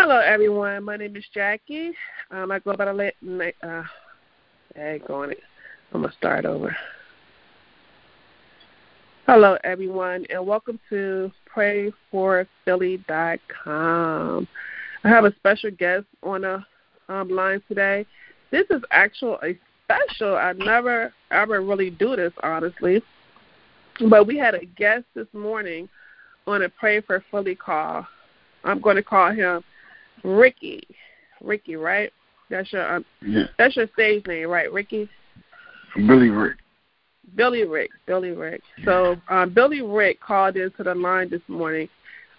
Hello, 0.00 0.20
everyone. 0.20 0.84
My 0.84 0.96
name 0.96 1.16
is 1.16 1.24
Jackie. 1.34 1.90
Um, 2.30 2.52
I 2.52 2.60
go 2.60 2.76
by 2.76 2.84
the 2.84 3.12
name. 3.20 3.52
Uh, 3.60 3.82
hey, 4.76 5.00
going 5.08 5.32
it. 5.32 5.40
I'm 5.92 6.02
gonna 6.02 6.14
start 6.16 6.44
over. 6.44 6.76
Hello, 9.26 9.58
everyone, 9.64 10.24
and 10.30 10.46
welcome 10.46 10.78
to 10.88 11.32
PrayForPhilly.com. 11.52 14.48
I 15.02 15.08
have 15.08 15.24
a 15.24 15.34
special 15.34 15.72
guest 15.72 16.04
on 16.22 16.42
the 16.42 16.64
um, 17.08 17.30
line 17.30 17.60
today. 17.66 18.06
This 18.52 18.68
is 18.70 18.80
actual 18.92 19.40
a 19.42 19.58
special. 19.84 20.36
I 20.36 20.52
never 20.52 21.12
ever 21.32 21.60
really 21.60 21.90
do 21.90 22.14
this, 22.14 22.32
honestly. 22.44 23.02
But 24.08 24.28
we 24.28 24.38
had 24.38 24.54
a 24.54 24.64
guest 24.64 25.06
this 25.16 25.26
morning 25.32 25.88
on 26.46 26.62
a 26.62 26.68
Pray 26.68 27.00
for 27.00 27.24
Philly 27.32 27.56
call. 27.56 28.06
I'm 28.62 28.80
going 28.80 28.94
to 28.94 29.02
call 29.02 29.32
him 29.32 29.64
Ricky. 30.24 30.82
Ricky, 31.40 31.76
right? 31.76 32.12
That's 32.50 32.72
your 32.72 32.96
um, 32.96 33.04
yeah. 33.22 33.44
that's 33.58 33.76
your 33.76 33.88
stage 33.92 34.26
name, 34.26 34.48
right, 34.48 34.72
Ricky? 34.72 35.08
Billy 35.94 36.30
Rick. 36.30 36.56
Billy 37.34 37.64
Rick. 37.64 37.90
Billy 38.06 38.30
Rick. 38.30 38.62
So 38.84 39.16
um, 39.28 39.52
Billy 39.52 39.82
Rick 39.82 40.20
called 40.20 40.56
into 40.56 40.82
the 40.82 40.94
line 40.94 41.28
this 41.30 41.42
morning. 41.48 41.88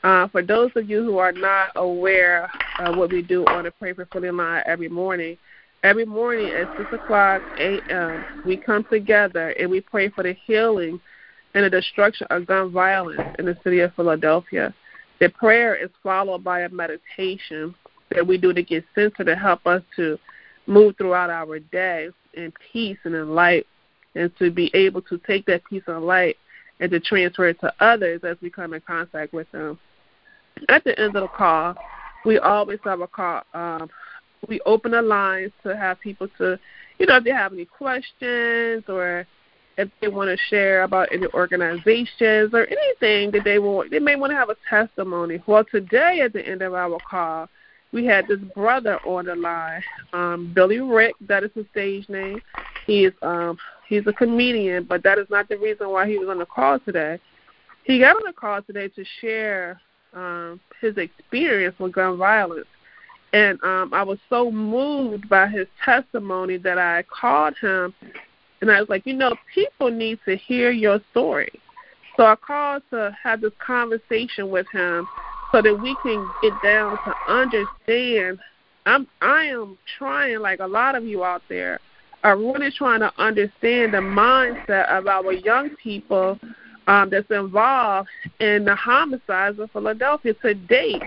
Uh, 0.03 0.27
for 0.29 0.41
those 0.41 0.71
of 0.75 0.89
you 0.89 1.03
who 1.03 1.17
are 1.17 1.33
not 1.33 1.71
aware 1.75 2.49
of 2.79 2.97
what 2.97 3.11
we 3.11 3.21
do 3.21 3.45
on 3.47 3.65
the 3.65 3.71
Pray 3.71 3.93
for 3.93 4.05
Philly 4.05 4.31
line 4.31 4.63
every 4.65 4.87
morning, 4.87 5.37
every 5.83 6.05
morning 6.05 6.47
at 6.47 6.75
six 6.77 6.91
o'clock 6.93 7.41
a.m. 7.59 8.43
we 8.45 8.55
come 8.55 8.85
together 8.89 9.49
and 9.59 9.69
we 9.69 9.81
pray 9.81 10.09
for 10.09 10.23
the 10.23 10.35
healing 10.45 10.99
and 11.53 11.65
the 11.65 11.69
destruction 11.69 12.27
of 12.29 12.45
gun 12.47 12.71
violence 12.71 13.21
in 13.39 13.45
the 13.45 13.57
city 13.63 13.79
of 13.79 13.93
Philadelphia. 13.95 14.73
The 15.19 15.29
prayer 15.29 15.75
is 15.75 15.89
followed 16.01 16.43
by 16.43 16.61
a 16.61 16.69
meditation 16.69 17.75
that 18.11 18.25
we 18.25 18.37
do 18.37 18.53
to 18.53 18.63
get 18.63 18.85
centered 18.95 19.25
to 19.25 19.35
help 19.35 19.65
us 19.67 19.83
to 19.97 20.17
move 20.65 20.95
throughout 20.97 21.29
our 21.29 21.59
day 21.59 22.09
in 22.33 22.53
peace 22.71 22.97
and 23.03 23.15
in 23.15 23.35
light, 23.35 23.65
and 24.15 24.31
to 24.37 24.51
be 24.51 24.71
able 24.73 25.01
to 25.03 25.17
take 25.19 25.45
that 25.45 25.63
peace 25.65 25.83
and 25.87 26.05
light 26.05 26.37
and 26.79 26.91
to 26.91 26.99
transfer 26.99 27.49
it 27.49 27.59
to 27.59 27.73
others 27.79 28.21
as 28.23 28.37
we 28.41 28.49
come 28.49 28.73
in 28.73 28.81
contact 28.81 29.33
with 29.33 29.51
them. 29.51 29.77
At 30.69 30.83
the 30.83 30.97
end 30.99 31.15
of 31.15 31.23
the 31.23 31.27
call, 31.27 31.75
we 32.25 32.37
always 32.37 32.79
have 32.83 33.01
a 33.01 33.07
call. 33.07 33.43
Um, 33.53 33.89
we 34.47 34.61
open 34.61 34.91
the 34.91 35.01
lines 35.01 35.51
to 35.63 35.75
have 35.75 35.99
people 35.99 36.27
to, 36.37 36.57
you 36.97 37.05
know, 37.05 37.17
if 37.17 37.23
they 37.23 37.31
have 37.31 37.53
any 37.53 37.65
questions 37.65 38.83
or 38.87 39.25
if 39.79 39.89
they 40.01 40.09
want 40.09 40.29
to 40.29 40.45
share 40.49 40.83
about 40.83 41.07
any 41.11 41.25
organizations 41.27 42.53
or 42.53 42.67
anything 42.67 43.31
that 43.31 43.43
they 43.45 43.59
want, 43.59 43.89
they 43.91 43.99
may 43.99 44.17
want 44.17 44.31
to 44.31 44.35
have 44.35 44.49
a 44.49 44.57
testimony. 44.69 45.41
Well, 45.47 45.63
today 45.63 46.19
at 46.21 46.33
the 46.33 46.45
end 46.45 46.61
of 46.61 46.73
our 46.73 46.99
call, 47.09 47.47
we 47.93 48.05
had 48.05 48.27
this 48.27 48.39
brother 48.53 48.99
on 49.05 49.25
the 49.25 49.35
line, 49.35 49.81
um, 50.11 50.51
Billy 50.53 50.79
Rick. 50.79 51.15
That 51.21 51.45
is 51.45 51.51
his 51.55 51.65
stage 51.71 52.07
name. 52.09 52.41
He 52.85 53.05
is 53.05 53.13
um, 53.21 53.57
he's 53.87 54.05
a 54.05 54.13
comedian, 54.13 54.83
but 54.83 55.01
that 55.03 55.17
is 55.17 55.27
not 55.29 55.47
the 55.47 55.57
reason 55.57 55.89
why 55.89 56.07
he 56.07 56.17
was 56.17 56.27
on 56.27 56.39
the 56.39 56.45
call 56.45 56.79
today. 56.79 57.17
He 57.85 57.99
got 57.99 58.17
on 58.17 58.23
the 58.25 58.33
call 58.33 58.61
today 58.61 58.89
to 58.89 59.05
share 59.21 59.79
um, 60.13 60.59
his 60.81 60.97
experience 60.97 61.79
with 61.79 61.93
gun 61.93 62.17
violence. 62.17 62.67
And 63.31 63.63
um, 63.63 63.93
I 63.93 64.03
was 64.03 64.19
so 64.29 64.51
moved 64.51 65.29
by 65.29 65.47
his 65.47 65.67
testimony 65.85 66.57
that 66.57 66.77
I 66.77 67.03
called 67.03 67.55
him 67.61 67.93
and 68.61 68.71
I 68.71 68.79
was 68.79 68.89
like, 68.89 69.05
you 69.05 69.13
know, 69.13 69.35
people 69.53 69.89
need 69.89 70.19
to 70.25 70.35
hear 70.35 70.71
your 70.71 70.99
story. 71.11 71.51
So 72.17 72.25
I 72.25 72.35
called 72.35 72.83
to 72.91 73.15
have 73.21 73.41
this 73.41 73.53
conversation 73.65 74.49
with 74.49 74.67
him 74.71 75.07
so 75.51 75.61
that 75.61 75.81
we 75.81 75.95
can 76.03 76.29
get 76.41 76.53
down 76.61 76.97
to 77.05 77.15
understand. 77.27 78.39
I'm 78.85 79.07
I 79.21 79.45
am 79.45 79.77
trying, 79.97 80.39
like 80.39 80.59
a 80.59 80.67
lot 80.67 80.95
of 80.95 81.05
you 81.05 81.23
out 81.23 81.41
there, 81.47 81.79
are 82.23 82.37
really 82.37 82.71
trying 82.71 82.99
to 82.99 83.11
understand 83.17 83.93
the 83.93 83.99
mindset 83.99 84.89
of 84.89 85.07
our 85.07 85.31
young 85.31 85.69
people 85.81 86.37
um, 86.87 87.09
that's 87.09 87.29
involved 87.31 88.09
in 88.39 88.65
the 88.65 88.75
homicides 88.75 89.59
of 89.59 89.71
Philadelphia. 89.71 90.33
To 90.41 90.53
date, 90.53 91.01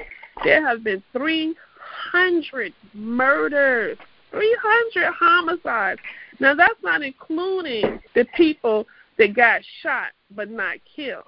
there 0.45 0.67
have 0.67 0.83
been 0.83 1.03
300 1.13 2.73
murders, 2.95 3.99
300 4.31 5.13
homicides. 5.13 6.01
Now, 6.41 6.55
that's 6.55 6.83
not 6.83 7.03
including 7.03 8.01
the 8.15 8.25
people 8.37 8.87
that 9.19 9.35
got 9.35 9.61
shot 9.83 10.09
but 10.35 10.51
not 10.51 10.79
killed. 10.97 11.25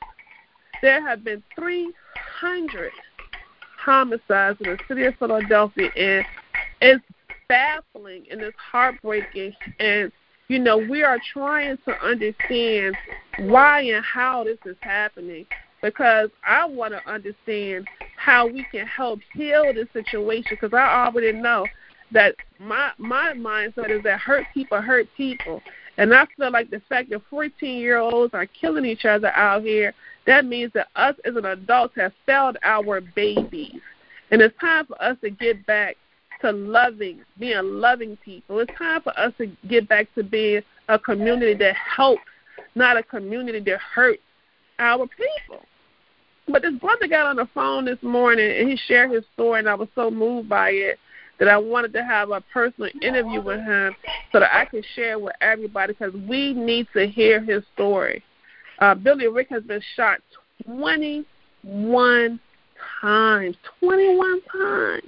There 0.83 1.07
have 1.07 1.25
been 1.25 1.43
300 1.57 2.91
homicides 3.79 4.59
in 4.61 4.67
the 4.67 4.79
city 4.89 5.05
of 5.05 5.15
Philadelphia, 5.19 5.91
and 5.97 6.25
it's 6.81 7.05
baffling 7.49 8.27
and 8.31 8.41
it's 8.41 8.57
heartbreaking. 8.59 9.55
And, 9.79 10.11
you 10.49 10.59
know, 10.59 10.79
we 10.79 11.03
are 11.03 11.19
trying 11.33 11.79
to 11.87 11.93
understand 12.05 12.97
why 13.39 13.83
and 13.83 14.05
how 14.05 14.45
this 14.45 14.59
is 14.65 14.77
happening 14.81 15.47
because 15.83 16.31
I 16.47 16.65
want 16.65 16.95
to 16.95 17.11
understand 17.11 17.87
how 18.17 18.47
we 18.47 18.67
can 18.73 18.87
help 18.87 19.21
heal 19.35 19.73
this 19.75 19.89
situation 19.93 20.57
because 20.59 20.73
I 20.73 21.07
already 21.07 21.33
know 21.33 21.67
that 22.13 22.35
my 22.59 22.93
my 22.99 23.33
mindset 23.35 23.91
is 23.91 24.03
that 24.05 24.21
hurt 24.21 24.47
people 24.55 24.81
hurt 24.81 25.09
people. 25.17 25.63
And 25.97 26.13
I 26.13 26.27
feel 26.37 26.51
like 26.51 26.71
the 26.71 26.83
fact 26.89 27.11
that 27.11 27.23
14 27.31 27.77
year 27.77 27.99
olds 27.99 28.35
are 28.35 28.47
killing 28.47 28.85
each 28.85 29.05
other 29.05 29.29
out 29.29 29.63
here, 29.63 29.95
that 30.27 30.45
means 30.45 30.73
that 30.75 30.89
us 30.97 31.15
as 31.25 31.37
an 31.37 31.45
adults 31.45 31.95
have 31.97 32.13
failed 32.27 32.57
our 32.65 33.01
babies. 33.01 33.81
And 34.31 34.43
it's 34.43 34.59
time 34.61 34.87
for 34.87 35.01
us 35.01 35.17
to 35.23 35.31
get 35.31 35.65
back 35.67 35.97
to 36.41 36.51
loving, 36.51 37.21
being 37.39 37.61
loving 37.63 38.17
people. 38.25 38.59
It's 38.59 38.73
time 38.77 39.03
for 39.03 39.17
us 39.19 39.33
to 39.39 39.47
get 39.69 39.89
back 39.89 40.13
to 40.17 40.25
being 40.25 40.63
a 40.89 40.99
community 40.99 41.55
that 41.55 41.77
helps, 41.77 42.23
not 42.75 42.97
a 42.97 43.03
community 43.03 43.61
that 43.61 43.79
hurts 43.79 44.23
our 44.79 45.07
people. 45.07 45.65
But 46.49 46.63
this 46.63 46.75
brother 46.75 47.07
got 47.07 47.27
on 47.27 47.37
the 47.37 47.49
phone 47.55 47.85
this 47.85 48.03
morning 48.03 48.51
and 48.59 48.69
he 48.69 48.77
shared 48.77 49.13
his 49.13 49.25
story, 49.33 49.61
and 49.61 49.69
I 49.69 49.75
was 49.75 49.89
so 49.95 50.11
moved 50.11 50.49
by 50.49 50.71
it 50.71 50.99
that 51.39 51.49
I 51.49 51.57
wanted 51.57 51.93
to 51.95 52.05
have 52.05 52.31
a 52.31 52.41
personal 52.53 52.91
interview 53.03 53.41
with 53.41 53.61
him 53.61 53.95
so 54.33 54.41
that 54.41 54.55
I 54.55 54.65
could 54.67 54.85
share 54.95 55.19
with 55.19 55.35
everybody 55.41 55.93
because 55.93 56.15
we 56.29 56.53
need 56.55 56.87
to 56.95 57.07
hear 57.07 57.41
his 57.41 57.63
story. 57.75 58.23
Uh, 58.79 58.95
Billy 58.95 59.29
Rick 59.29 59.49
has 59.51 59.63
been 59.63 59.83
shot 59.97 60.21
21 60.65 62.41
times. 63.01 63.57
21 63.81 64.41
times. 64.53 65.03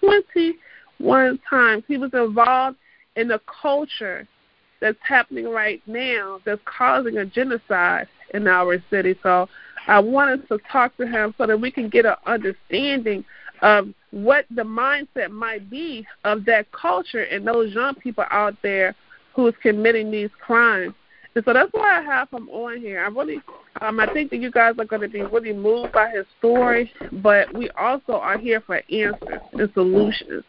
21 0.00 1.38
times. 1.48 1.84
He 1.86 1.96
was 1.96 2.10
involved 2.12 2.76
in 3.16 3.28
the 3.28 3.40
culture 3.62 4.26
that's 4.80 4.98
happening 5.06 5.48
right 5.48 5.82
now 5.86 6.40
that's 6.44 6.60
causing 6.64 7.18
a 7.18 7.26
genocide 7.26 8.08
in 8.34 8.46
our 8.46 8.82
city. 8.90 9.16
So 9.22 9.48
I 9.86 9.98
wanted 9.98 10.46
to 10.48 10.58
talk 10.70 10.96
to 10.98 11.06
him 11.06 11.34
so 11.38 11.46
that 11.46 11.60
we 11.60 11.70
can 11.70 11.88
get 11.88 12.06
an 12.06 12.14
understanding 12.26 13.24
of 13.62 13.88
what 14.10 14.46
the 14.50 14.62
mindset 14.62 15.30
might 15.30 15.68
be 15.70 16.06
of 16.24 16.44
that 16.44 16.70
culture 16.72 17.22
and 17.22 17.46
those 17.46 17.72
young 17.74 17.94
people 17.96 18.24
out 18.30 18.54
there 18.62 18.94
who's 19.34 19.54
committing 19.62 20.10
these 20.10 20.30
crimes. 20.40 20.94
And 21.34 21.44
so 21.44 21.52
that's 21.52 21.72
why 21.72 21.98
I 21.98 22.02
have 22.02 22.30
him 22.30 22.48
on 22.48 22.80
here. 22.80 23.04
I 23.04 23.08
really, 23.08 23.40
um, 23.80 24.00
I 24.00 24.12
think 24.12 24.30
that 24.30 24.38
you 24.38 24.50
guys 24.50 24.74
are 24.78 24.84
going 24.84 25.02
to 25.02 25.08
be 25.08 25.22
really 25.22 25.52
moved 25.52 25.92
by 25.92 26.10
his 26.10 26.26
story, 26.38 26.90
but 27.12 27.52
we 27.54 27.70
also 27.70 28.14
are 28.14 28.38
here 28.38 28.60
for 28.60 28.82
answers 28.90 29.40
and 29.52 29.70
solutions. 29.74 30.42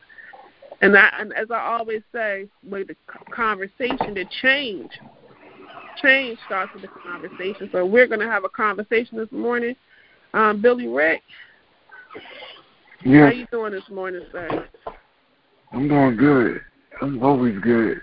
And, 0.82 0.98
I, 0.98 1.10
and 1.20 1.34
as 1.34 1.52
I 1.52 1.60
always 1.60 2.02
say, 2.14 2.48
with 2.68 2.88
the 2.88 2.96
conversation, 3.32 4.14
the 4.14 4.26
change, 4.42 4.90
change 6.02 6.40
starts 6.46 6.74
with 6.74 6.84
the 6.84 6.88
conversation. 6.88 7.70
So 7.72 7.86
we're 7.86 8.08
going 8.08 8.22
to 8.22 8.28
have 8.28 8.46
a 8.46 8.50
conversation 8.50 9.18
this 9.18 9.32
morning. 9.32 9.76
Um, 10.34 10.62
Billy 10.62 10.88
Rick, 10.88 11.22
yeah. 13.06 13.26
How 13.26 13.32
you 13.32 13.48
doing 13.52 13.74
this 13.74 13.90
morning, 13.90 14.22
sir? 14.32 14.68
I'm 15.72 15.88
doing 15.88 16.18
good. 16.18 16.62
I'm 17.02 17.22
always 17.24 17.58
good. 17.60 18.02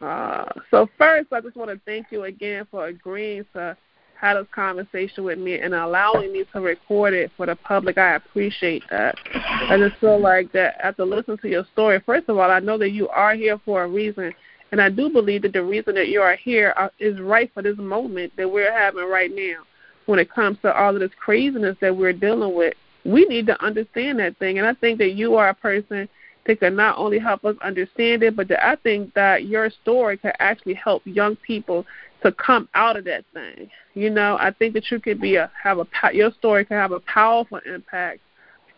Uh, 0.00 0.44
so 0.70 0.88
first, 0.96 1.32
I 1.32 1.40
just 1.40 1.56
want 1.56 1.70
to 1.70 1.80
thank 1.84 2.06
you 2.10 2.24
again 2.24 2.66
for 2.70 2.86
agreeing 2.86 3.44
to 3.54 3.76
have 4.20 4.36
this 4.36 4.46
conversation 4.54 5.24
with 5.24 5.38
me 5.38 5.58
and 5.58 5.74
allowing 5.74 6.32
me 6.32 6.44
to 6.52 6.60
record 6.60 7.14
it 7.14 7.30
for 7.36 7.46
the 7.46 7.56
public. 7.56 7.98
I 7.98 8.16
appreciate 8.16 8.82
that. 8.90 9.16
I 9.34 9.76
just 9.78 10.00
feel 10.00 10.20
like 10.20 10.52
that 10.52 10.76
after 10.82 11.04
listening 11.04 11.38
to 11.38 11.48
your 11.48 11.64
story, 11.72 12.00
first 12.04 12.28
of 12.28 12.38
all, 12.38 12.50
I 12.50 12.60
know 12.60 12.78
that 12.78 12.90
you 12.90 13.08
are 13.08 13.34
here 13.34 13.60
for 13.64 13.84
a 13.84 13.88
reason, 13.88 14.32
and 14.72 14.80
I 14.80 14.88
do 14.90 15.08
believe 15.08 15.42
that 15.42 15.52
the 15.52 15.62
reason 15.62 15.94
that 15.94 16.08
you 16.08 16.20
are 16.20 16.36
here 16.36 16.74
uh, 16.76 16.88
right 17.22 17.50
for 17.54 17.62
this 17.62 17.78
moment 17.78 18.32
that 18.36 18.50
we're 18.50 18.72
having 18.72 19.08
right 19.08 19.30
now 19.34 19.62
when 20.06 20.18
it 20.18 20.30
comes 20.30 20.58
to 20.62 20.74
all 20.74 20.94
of 20.94 21.00
this 21.00 21.10
craziness 21.18 21.76
that 21.80 21.96
we're 21.96 22.12
dealing 22.12 22.54
with 22.54 22.74
we 23.08 23.24
need 23.24 23.46
to 23.46 23.64
understand 23.64 24.18
that 24.18 24.36
thing. 24.38 24.58
And 24.58 24.66
I 24.66 24.74
think 24.74 24.98
that 24.98 25.14
you 25.14 25.36
are 25.36 25.48
a 25.48 25.54
person 25.54 26.08
that 26.46 26.60
can 26.60 26.76
not 26.76 26.98
only 26.98 27.18
help 27.18 27.44
us 27.44 27.56
understand 27.62 28.22
it, 28.22 28.36
but 28.36 28.48
that 28.48 28.64
I 28.64 28.76
think 28.76 29.14
that 29.14 29.46
your 29.46 29.70
story 29.70 30.18
could 30.18 30.32
actually 30.38 30.74
help 30.74 31.02
young 31.04 31.36
people 31.36 31.86
to 32.22 32.32
come 32.32 32.68
out 32.74 32.96
of 32.96 33.04
that 33.04 33.24
thing. 33.32 33.70
You 33.94 34.10
know, 34.10 34.36
I 34.38 34.50
think 34.50 34.74
that 34.74 34.90
you 34.90 35.00
could 35.00 35.20
be 35.20 35.36
a 35.36 35.50
have 35.62 35.78
a 35.78 35.86
your 36.12 36.32
story 36.32 36.64
can 36.64 36.76
have 36.76 36.92
a 36.92 37.00
powerful 37.00 37.60
impact 37.66 38.20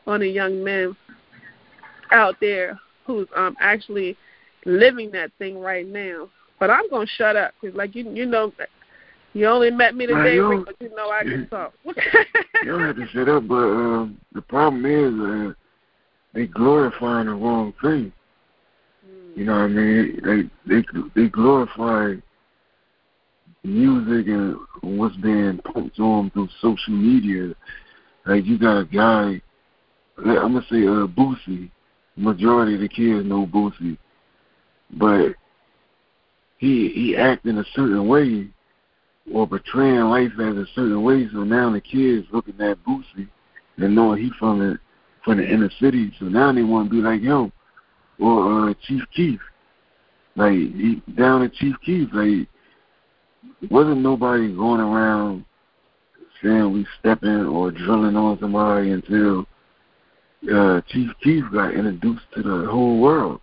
on 0.06 0.20
the 0.20 0.28
young 0.28 0.62
men 0.62 0.96
out 2.12 2.36
there 2.40 2.78
who's 3.06 3.28
um 3.34 3.56
actually 3.60 4.16
living 4.64 5.10
that 5.12 5.30
thing 5.38 5.58
right 5.58 5.86
now. 5.86 6.28
But 6.58 6.70
I'm 6.70 6.88
gonna 6.90 7.06
shut 7.06 7.36
up 7.36 7.54
because, 7.60 7.76
like 7.76 7.94
you, 7.94 8.10
you 8.10 8.26
know, 8.26 8.52
you 9.32 9.46
only 9.46 9.70
met 9.70 9.94
me 9.94 10.06
today, 10.06 10.38
Rick, 10.38 10.66
but 10.66 10.76
you 10.80 10.94
know 10.94 11.10
I 11.10 11.22
can 11.22 11.48
talk. 11.48 11.72
you 11.84 11.94
don't 12.64 12.80
have 12.80 12.96
to 12.96 13.06
shut 13.08 13.28
up, 13.28 13.46
but 13.46 13.54
um, 13.54 14.20
the 14.32 14.42
problem 14.42 14.84
is 14.84 15.50
uh, 15.50 15.54
they 16.34 16.46
glorifying 16.46 17.26
the 17.26 17.34
wrong 17.34 17.72
thing. 17.80 18.12
Mm. 19.06 19.36
You 19.36 19.44
know 19.44 19.52
what 19.52 19.62
I 19.62 19.68
mean? 19.68 20.50
They 20.66 20.74
they 20.74 20.84
they 21.14 21.28
glorify 21.28 22.14
music 23.62 24.26
and 24.28 24.56
what's 24.80 25.16
being 25.16 25.58
pumped 25.58 25.98
on 26.00 26.30
through 26.30 26.48
social 26.60 26.94
media. 26.94 27.54
Like 28.26 28.44
you 28.46 28.58
got 28.58 28.80
a 28.80 28.84
guy, 28.84 29.40
I'm 30.18 30.54
gonna 30.54 30.62
say 30.70 30.86
uh 30.86 31.06
Boosie. 31.06 31.70
Majority 32.16 32.74
of 32.74 32.80
the 32.80 32.88
kids 32.88 33.26
know 33.26 33.46
Boosie, 33.46 33.96
but 34.90 35.34
he 36.58 36.88
he 36.88 37.16
act 37.16 37.46
in 37.46 37.58
a 37.58 37.64
certain 37.74 38.06
way 38.08 38.50
or 39.32 39.46
portraying 39.46 40.00
life 40.00 40.32
as 40.40 40.56
a 40.56 40.66
certain 40.74 41.02
way. 41.02 41.28
So 41.32 41.44
now 41.44 41.70
the 41.72 41.80
kids 41.80 42.26
looking 42.32 42.60
at 42.60 42.82
Boosie 42.84 43.28
and 43.76 43.94
knowing 43.94 44.22
he 44.22 44.30
from 44.38 44.58
the 44.58 44.78
from 45.24 45.38
the 45.38 45.46
inner 45.46 45.70
city. 45.80 46.12
So 46.18 46.26
now 46.26 46.52
they 46.52 46.62
want 46.62 46.90
to 46.90 46.96
be 46.96 47.02
like 47.02 47.20
him 47.20 47.52
or 48.18 48.70
uh, 48.70 48.74
Chief 48.86 49.02
Keef. 49.14 49.40
Like 50.36 50.52
he, 50.52 51.02
down 51.16 51.42
at 51.42 51.52
Chief 51.54 51.74
Keef, 51.84 52.08
like 52.12 52.48
wasn't 53.70 54.00
nobody 54.00 54.54
going 54.54 54.80
around 54.80 55.44
saying 56.42 56.72
we 56.72 56.86
stepping 56.98 57.46
or 57.46 57.70
drilling 57.70 58.16
on 58.16 58.38
somebody 58.40 58.90
until 58.92 59.46
uh, 60.52 60.80
Chief 60.88 61.10
Keef 61.22 61.44
got 61.52 61.74
introduced 61.74 62.24
to 62.34 62.42
the 62.42 62.70
whole 62.70 63.00
world. 63.00 63.40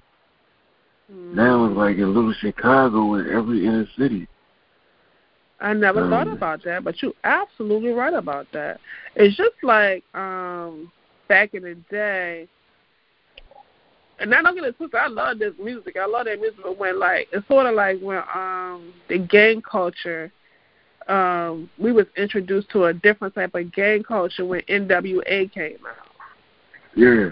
Mm. 1.12 1.36
Now 1.36 1.66
it's 1.66 1.78
like 1.78 1.98
in 1.98 2.14
little 2.14 2.34
Chicago 2.40 3.16
in 3.16 3.30
every 3.30 3.66
inner 3.66 3.88
city. 3.98 4.28
I 5.60 5.74
never 5.74 6.02
um, 6.02 6.10
thought 6.10 6.32
about 6.32 6.64
that, 6.66 6.84
but 6.84 7.02
you're 7.02 7.14
absolutely 7.24 7.92
right 7.92 8.14
about 8.14 8.48
that. 8.54 8.80
It's 9.16 9.36
just 9.36 9.56
like 9.64 10.04
um 10.14 10.92
back 11.28 11.54
in 11.54 11.64
the 11.64 11.76
day, 11.90 12.48
and 14.20 14.34
I 14.34 14.42
don't 14.42 14.56
get 14.56 14.64
it 14.64 14.78
twisted. 14.78 15.00
I 15.00 15.08
love 15.08 15.40
this 15.40 15.54
music. 15.62 15.98
I 16.00 16.06
love 16.06 16.26
that 16.26 16.40
music, 16.40 16.60
but 16.64 16.78
when 16.78 17.00
like 17.00 17.28
it's 17.32 17.48
sort 17.48 17.66
of 17.66 17.76
like 17.76 18.00
when 18.02 18.22
um 18.34 18.94
the 19.10 19.18
gang 19.18 19.62
culture, 19.62 20.32
um 21.08 21.70
we 21.80 21.92
was 21.92 22.06
introduced 22.18 22.70
to 22.72 22.86
a 22.86 22.94
different 22.94 23.34
type 23.34 23.56
of 23.56 23.74
gang 23.74 24.04
culture 24.04 24.46
when 24.46 24.62
NWA 24.62 25.52
came 25.52 25.80
out. 25.88 26.08
Yeah. 26.96 27.30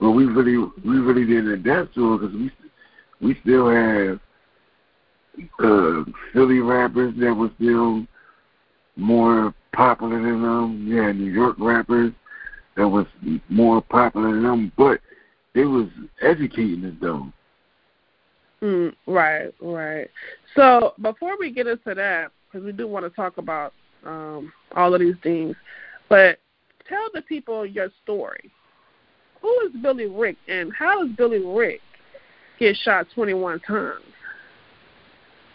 Well, 0.00 0.14
we 0.14 0.24
really 0.24 0.56
we 0.84 0.98
really 0.98 1.26
didn't 1.26 1.52
adapt 1.52 1.94
to 1.94 2.14
it 2.14 2.18
because 2.20 2.34
we 2.34 2.50
we 3.20 3.38
still 3.42 3.68
have 3.68 4.18
uh, 5.60 6.04
Philly 6.32 6.60
rappers 6.60 7.14
that 7.18 7.34
were 7.34 7.50
still 7.56 8.06
more 8.96 9.54
popular 9.72 10.20
than 10.20 10.42
them. 10.42 10.92
Had 10.92 11.16
New 11.16 11.32
York 11.32 11.56
rappers 11.58 12.12
that 12.76 12.88
was 12.88 13.06
more 13.48 13.80
popular 13.82 14.32
than 14.32 14.42
them, 14.42 14.72
but 14.76 15.00
they 15.54 15.64
was 15.64 15.88
educating 16.20 16.84
us 16.84 16.94
though. 17.00 17.32
Mm, 18.62 18.94
right, 19.06 19.52
right. 19.60 20.08
So 20.54 20.94
before 21.02 21.36
we 21.38 21.50
get 21.50 21.66
into 21.66 21.94
that, 21.94 22.30
because 22.46 22.64
we 22.64 22.72
do 22.72 22.86
want 22.86 23.04
to 23.04 23.10
talk 23.10 23.38
about 23.38 23.72
um, 24.04 24.52
all 24.76 24.94
of 24.94 25.00
these 25.00 25.16
things, 25.22 25.56
but 26.08 26.38
tell 26.88 27.08
the 27.14 27.22
people 27.22 27.66
your 27.66 27.88
story. 28.02 28.50
Who 29.40 29.60
is 29.66 29.72
Billy 29.82 30.06
Rick, 30.06 30.36
and 30.46 30.72
how 30.72 31.02
does 31.02 31.16
Billy 31.16 31.44
Rick 31.44 31.80
get 32.60 32.76
shot 32.76 33.06
21 33.14 33.58
times? 33.60 34.04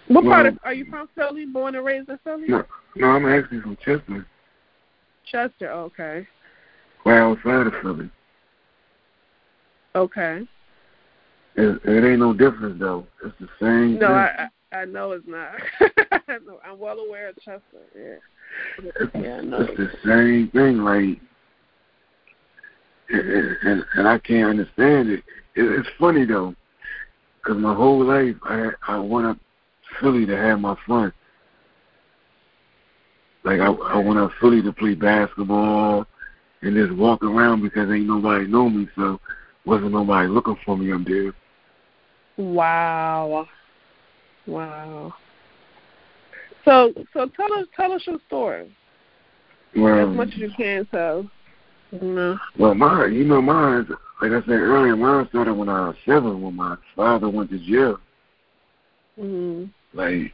What 0.08 0.24
well, 0.24 0.34
part 0.34 0.46
of 0.46 0.58
are 0.64 0.74
you 0.74 0.86
from 0.86 1.10
Philly? 1.16 1.46
Born 1.46 1.76
and 1.76 1.86
raised 1.86 2.10
in 2.10 2.18
Philly? 2.24 2.48
No, 2.48 2.64
no, 2.96 3.08
I'm 3.08 3.26
actually 3.26 3.62
from 3.62 3.76
Chester. 3.78 4.26
Chester, 5.30 5.72
okay. 5.72 6.28
Right 7.06 7.20
outside 7.20 7.68
of 7.68 7.74
Philly. 7.82 8.10
Okay. 9.96 10.48
It, 11.56 11.82
it 11.84 12.10
ain't 12.10 12.20
no 12.20 12.34
difference 12.34 12.80
though. 12.80 13.06
It's 13.26 13.36
the 13.40 13.48
same. 13.60 14.00
No, 14.00 14.08
thing. 14.08 14.16
I, 14.16 14.48
I 14.72 14.78
I 14.80 14.86
know 14.86 15.12
it's 15.12 15.26
not. 15.28 15.54
I'm 16.66 16.80
well 16.80 17.00
aware 17.00 17.30
of 17.30 17.36
Chester. 17.38 17.62
Yeah. 17.96 18.18
It's, 18.80 19.12
yeah, 19.16 19.42
it's 19.44 19.78
the 19.78 19.90
same 20.06 20.50
thing. 20.52 20.80
Like, 20.80 21.20
and, 23.10 23.58
and 23.64 23.86
and 23.96 24.08
I 24.08 24.20
can't 24.20 24.50
understand 24.50 25.10
it. 25.10 25.24
it 25.56 25.80
it's 25.80 25.90
funny 26.00 26.26
though, 26.26 26.54
because 27.38 27.58
my 27.58 27.74
whole 27.74 28.06
life 28.06 28.36
I 28.44 28.70
I 28.88 29.00
went 29.00 29.28
up 29.28 29.38
Philly 30.00 30.26
to 30.26 30.36
have 30.36 30.60
my 30.60 30.76
fun. 30.88 31.14
Like 33.44 33.60
I, 33.60 33.68
I 33.68 33.98
went 33.98 34.20
up 34.20 34.32
Philly 34.42 34.62
to 34.62 34.74
play 34.74 34.94
basketball 34.94 36.06
and 36.62 36.76
just 36.76 36.98
walk 36.98 37.24
around 37.24 37.62
because 37.62 37.90
ain't 37.90 38.08
nobody 38.08 38.48
know 38.48 38.70
me, 38.70 38.88
so 38.96 39.20
wasn't 39.66 39.92
nobody 39.92 40.28
looking 40.28 40.58
for 40.66 40.78
me 40.78 40.92
up 40.92 41.02
there. 41.06 41.34
Wow, 42.38 43.48
wow. 44.46 45.14
So, 46.66 46.94
so 47.14 47.30
tell 47.36 47.54
us, 47.54 47.68
tell 47.76 47.94
us 47.94 48.02
your 48.06 48.20
story. 48.28 48.76
Well, 49.76 50.10
as 50.10 50.16
much 50.16 50.30
as 50.30 50.38
you 50.38 50.52
can 50.58 50.86
tell. 50.88 51.30
No. 51.92 52.38
Well, 52.60 52.76
mine, 52.76 53.14
you 53.14 53.24
know, 53.24 53.42
mine. 53.42 53.88
Like 54.22 54.32
I 54.32 54.42
said 54.42 54.50
earlier, 54.50 54.96
mine 54.96 55.28
started 55.30 55.54
when 55.54 55.70
I 55.70 55.88
was 55.88 55.96
seven, 56.06 56.42
when 56.42 56.56
my 56.56 56.76
father 56.96 57.30
went 57.30 57.50
to 57.52 57.60
jail. 57.60 58.00
Mm-hmm. 59.20 59.66
Like 59.98 60.32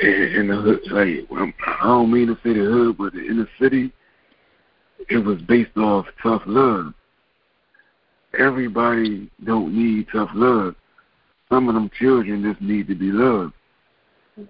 in 0.00 0.48
the 0.48 0.56
hood, 0.56 0.80
like 0.90 1.52
I 1.66 1.84
don't 1.84 2.12
mean 2.12 2.28
to 2.28 2.34
say 2.36 2.52
the 2.54 2.64
hood, 2.64 2.98
but 2.98 3.14
in 3.14 3.38
the 3.38 3.48
city, 3.60 3.92
it 5.08 5.18
was 5.18 5.40
based 5.42 5.76
off 5.76 6.06
tough 6.22 6.42
love. 6.46 6.94
Everybody 8.38 9.28
don't 9.44 9.76
need 9.76 10.06
tough 10.12 10.30
love. 10.34 10.76
Some 11.48 11.68
of 11.68 11.74
them 11.74 11.90
children 11.98 12.44
just 12.44 12.62
need 12.62 12.86
to 12.86 12.94
be 12.94 13.10
loved. 13.10 13.54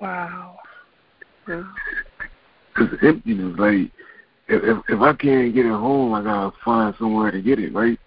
Wow. 0.00 0.58
Yeah. 1.48 1.64
Cause 2.76 2.88
emptiness, 3.02 3.58
like 3.58 3.90
if, 4.48 4.62
if 4.62 4.84
if 4.88 5.00
I 5.00 5.14
can't 5.14 5.54
get 5.54 5.64
it 5.66 5.70
home, 5.70 6.12
I 6.12 6.22
gotta 6.22 6.54
find 6.64 6.94
somewhere 6.98 7.30
to 7.30 7.40
get 7.40 7.58
it, 7.58 7.72
right? 7.74 7.98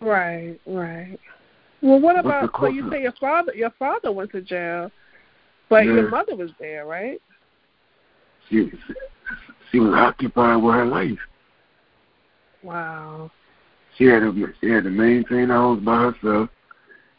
Right, 0.00 0.58
right. 0.66 1.18
Well, 1.82 2.00
what 2.00 2.18
about 2.18 2.50
so 2.58 2.68
you 2.68 2.90
say 2.90 3.02
your 3.02 3.12
father 3.20 3.54
your 3.54 3.70
father 3.78 4.10
went 4.10 4.32
to 4.32 4.40
jail, 4.40 4.90
but 5.68 5.84
yeah. 5.84 5.92
your 5.92 6.10
mother 6.10 6.36
was 6.36 6.50
there, 6.58 6.86
right? 6.86 7.20
She 8.48 8.70
she 9.70 9.80
was 9.80 9.94
occupied 9.94 10.62
with 10.62 10.74
her 10.74 10.84
life. 10.84 11.18
Wow. 12.62 13.30
She 13.96 14.04
had 14.04 14.20
to 14.20 14.52
she 14.60 14.70
had 14.70 14.84
to 14.84 14.90
maintain 14.90 15.48
the 15.48 15.54
house 15.54 15.80
by 15.80 16.12
herself. 16.12 16.50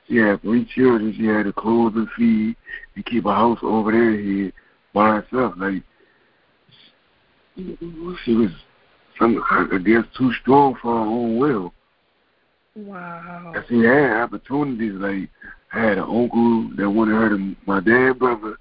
She 0.08 0.18
had 0.18 0.42
three 0.42 0.66
children. 0.76 1.14
She 1.18 1.26
had 1.26 1.44
to 1.44 1.54
clothe 1.54 1.96
and 1.96 2.08
feed 2.16 2.56
and 2.96 3.06
keep 3.06 3.26
a 3.26 3.34
house 3.34 3.60
over 3.64 3.92
their 3.92 4.12
head 4.12 4.54
by 4.94 5.16
herself. 5.16 5.56
Like 5.58 5.84
she 7.56 8.34
was, 8.34 8.52
some 9.20 9.42
I 9.50 9.78
guess, 9.78 10.04
too 10.18 10.32
strong 10.42 10.76
for 10.82 10.94
her 10.94 11.02
own 11.02 11.38
will. 11.38 11.74
Wow. 12.76 13.54
And 13.56 13.64
she 13.70 13.80
had 13.80 14.24
opportunities. 14.24 14.94
Like 14.94 15.30
I 15.76 15.80
had 15.80 15.98
an 15.98 16.06
uncle 16.06 16.70
that 16.78 16.90
wanted 16.90 17.16
her 17.16 17.30
to. 17.30 17.56
My 17.66 17.82
dad 17.82 18.18
brother 18.18 18.58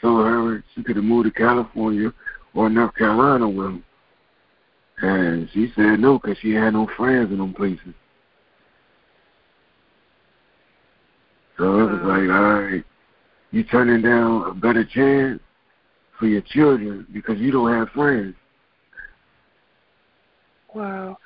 told 0.00 0.26
her 0.26 0.64
she 0.74 0.82
could 0.82 0.96
have 0.96 1.04
moved 1.04 1.26
to 1.26 1.30
California 1.30 2.10
or 2.54 2.70
North 2.70 2.94
Carolina 2.94 3.46
with 3.46 3.66
him, 3.66 3.84
and 5.02 5.48
she 5.52 5.70
said 5.76 6.00
no 6.00 6.18
because 6.18 6.38
she 6.40 6.52
had 6.52 6.72
no 6.72 6.88
friends 6.96 7.30
in 7.30 7.38
them 7.38 7.52
places. 7.52 7.94
So 11.58 11.64
it 11.80 11.92
was 11.92 12.00
like, 12.02 12.34
all 12.34 12.54
right, 12.54 12.84
you 13.50 13.62
turning 13.64 14.00
down 14.00 14.48
a 14.48 14.54
better 14.54 14.84
chance 14.84 15.40
for 16.18 16.26
your 16.26 16.40
children 16.40 17.06
because 17.12 17.38
you 17.38 17.50
don't 17.50 17.72
have 17.72 17.90
friends. 17.90 18.34
Wow. 20.74 21.18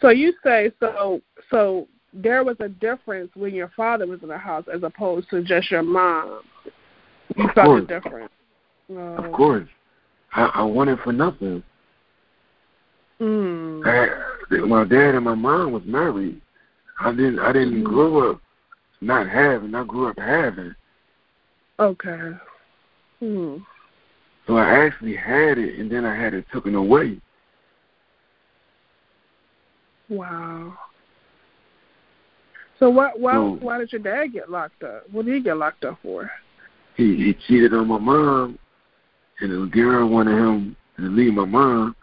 So 0.00 0.08
you 0.08 0.32
say 0.42 0.72
so 0.80 1.20
so 1.50 1.86
there 2.16 2.44
was 2.44 2.56
a 2.60 2.68
difference 2.68 3.30
when 3.34 3.54
your 3.54 3.70
father 3.76 4.06
was 4.06 4.22
in 4.22 4.28
the 4.28 4.38
house 4.38 4.64
as 4.72 4.82
opposed 4.82 5.28
to 5.30 5.42
just 5.42 5.70
your 5.70 5.82
mom. 5.82 6.40
You 7.36 7.48
of 7.48 7.54
felt 7.54 7.66
course. 7.66 7.82
the 7.82 7.86
difference. 7.86 8.32
Of 8.90 9.32
course. 9.32 9.68
I, 10.32 10.44
I 10.54 10.62
wanted 10.62 10.98
for 11.00 11.12
nothing. 11.12 11.62
Mm. 13.20 13.86
I, 13.86 14.66
my 14.66 14.84
dad 14.84 15.14
and 15.14 15.24
my 15.24 15.34
mom 15.34 15.72
was 15.72 15.82
married. 15.84 16.40
I 17.00 17.10
didn't 17.10 17.38
I 17.38 17.52
didn't 17.52 17.82
mm. 17.82 17.84
grow 17.84 18.30
up 18.30 18.40
not 19.00 19.28
having. 19.28 19.74
I 19.74 19.84
grew 19.84 20.08
up 20.08 20.18
having. 20.18 20.74
Okay. 21.78 22.30
Hmm. 23.20 23.56
So 24.46 24.56
I 24.56 24.86
actually 24.86 25.16
had 25.16 25.58
it, 25.58 25.78
and 25.78 25.90
then 25.90 26.04
I 26.04 26.14
had 26.14 26.32
it 26.32 26.46
taken 26.52 26.74
away. 26.74 27.20
Wow. 30.08 30.78
So 32.78 32.90
why 32.90 33.10
why 33.16 33.32
So- 33.34 33.58
why 33.60 33.78
did 33.78 33.92
your 33.92 34.02
dad 34.02 34.32
get 34.32 34.50
locked 34.50 34.82
up? 34.82 35.08
What 35.10 35.24
did 35.26 35.34
he 35.34 35.40
get 35.40 35.56
locked 35.56 35.84
up 35.84 35.98
for? 36.02 36.30
He 36.96 37.16
he 37.16 37.34
cheated 37.46 37.74
on 37.74 37.88
my 37.88 37.98
mom, 37.98 38.58
and 39.40 39.50
the 39.50 39.66
girl 39.66 40.08
wanted 40.08 40.36
him 40.36 40.76
to 40.96 41.02
leave 41.02 41.34
my 41.34 41.44
mom, 41.44 41.94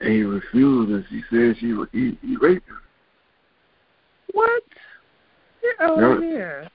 and 0.00 0.12
he 0.12 0.22
refused, 0.22 0.90
and 0.90 1.04
she 1.08 1.22
said 1.30 1.56
she 1.58 1.74
he, 1.92 2.18
he 2.22 2.36
raped 2.36 2.68
her. 2.68 2.76
What? 4.32 4.62
Get 5.62 5.80
over 5.88 6.20
Yeah. 6.20 6.20
here. 6.20 6.68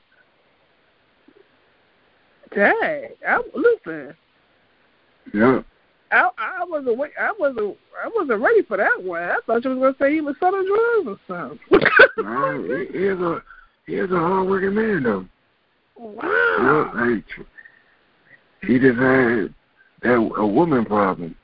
Dang. 2.54 3.10
I, 3.28 3.42
listen, 3.56 4.16
Yeah. 5.34 5.62
I 6.14 6.30
I 6.38 6.66
wasn't 6.66 6.98
wait, 6.98 7.12
I 7.20 7.34
wasn't 7.38 7.78
I 8.04 8.10
wasn't 8.16 8.42
ready 8.42 8.62
for 8.64 8.78
that 8.78 9.04
one. 9.04 9.22
I 9.22 9.38
thought 9.46 9.64
you 9.64 9.72
was 9.72 9.80
gonna 9.80 9.96
say 10.00 10.14
he 10.14 10.22
was 10.22 10.36
selling 10.40 10.66
drugs 10.66 11.20
or 11.28 11.36
something. 11.36 11.60
Nah, 12.18 12.54
he, 12.62 12.86
he 12.92 13.06
is 13.06 13.20
a 13.20 13.44
he 13.88 13.96
is 13.96 14.12
a 14.12 14.18
hard 14.20 14.48
working 14.48 14.76
man 14.76 15.04
though. 15.04 15.26
wow. 15.98 16.92
Yeah, 16.94 17.02
like 17.02 17.26
he 18.62 18.80
just 18.80 19.00
had 19.00 19.54
that 20.04 20.32
a 20.38 20.46
woman 20.46 20.86
problem. 20.86 21.36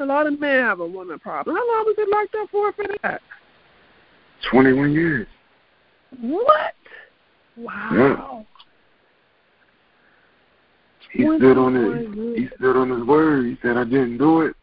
A 0.00 0.04
lot 0.04 0.26
of 0.26 0.38
men 0.38 0.64
have 0.64 0.80
a 0.80 0.86
woman 0.86 1.18
problem. 1.18 1.56
How 1.56 1.66
long 1.66 1.84
was 1.86 1.94
he 1.96 2.04
locked 2.10 2.34
up 2.34 2.50
for 2.50 2.72
for 2.72 2.84
that? 3.02 3.20
Twenty 4.50 4.72
one 4.72 4.92
years. 4.92 5.26
What? 6.20 6.74
Wow. 7.56 8.46
He 11.12 11.22
stood 11.22 11.58
on 11.58 11.74
his 11.74 12.36
He 12.36 12.48
stood 12.56 12.76
on 12.76 12.90
his 12.90 13.06
word. 13.06 13.46
He 13.46 13.56
said 13.62 13.76
I 13.76 13.84
didn't 13.84 14.18
do 14.18 14.42
it. 14.42 14.54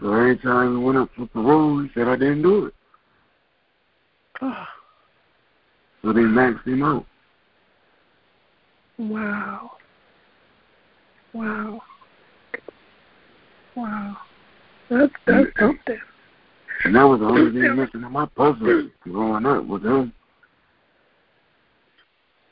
So 0.00 0.12
every 0.12 0.36
time 0.38 0.78
he 0.78 0.84
went 0.84 0.98
up 0.98 1.10
for 1.16 1.26
parole, 1.26 1.82
he 1.82 1.90
said 1.94 2.08
I 2.08 2.16
didn't 2.16 2.42
do 2.42 2.66
it. 2.66 2.74
So 6.02 6.12
they 6.12 6.20
maxed 6.20 6.64
him 6.64 6.84
out. 6.84 7.04
wow. 8.96 9.72
Wow. 11.34 11.82
Wow. 13.74 14.16
That's 14.88 15.12
that's 15.26 15.48
something. 15.58 15.98
And 16.84 16.94
that 16.94 17.02
was 17.02 17.18
the 17.18 17.26
only 17.26 17.50
thing 17.50 17.76
missing 17.76 18.02
in 18.04 18.12
my 18.12 18.26
puzzle 18.26 18.88
growing 19.00 19.46
up 19.46 19.64
with 19.64 19.84
him. 19.84 20.12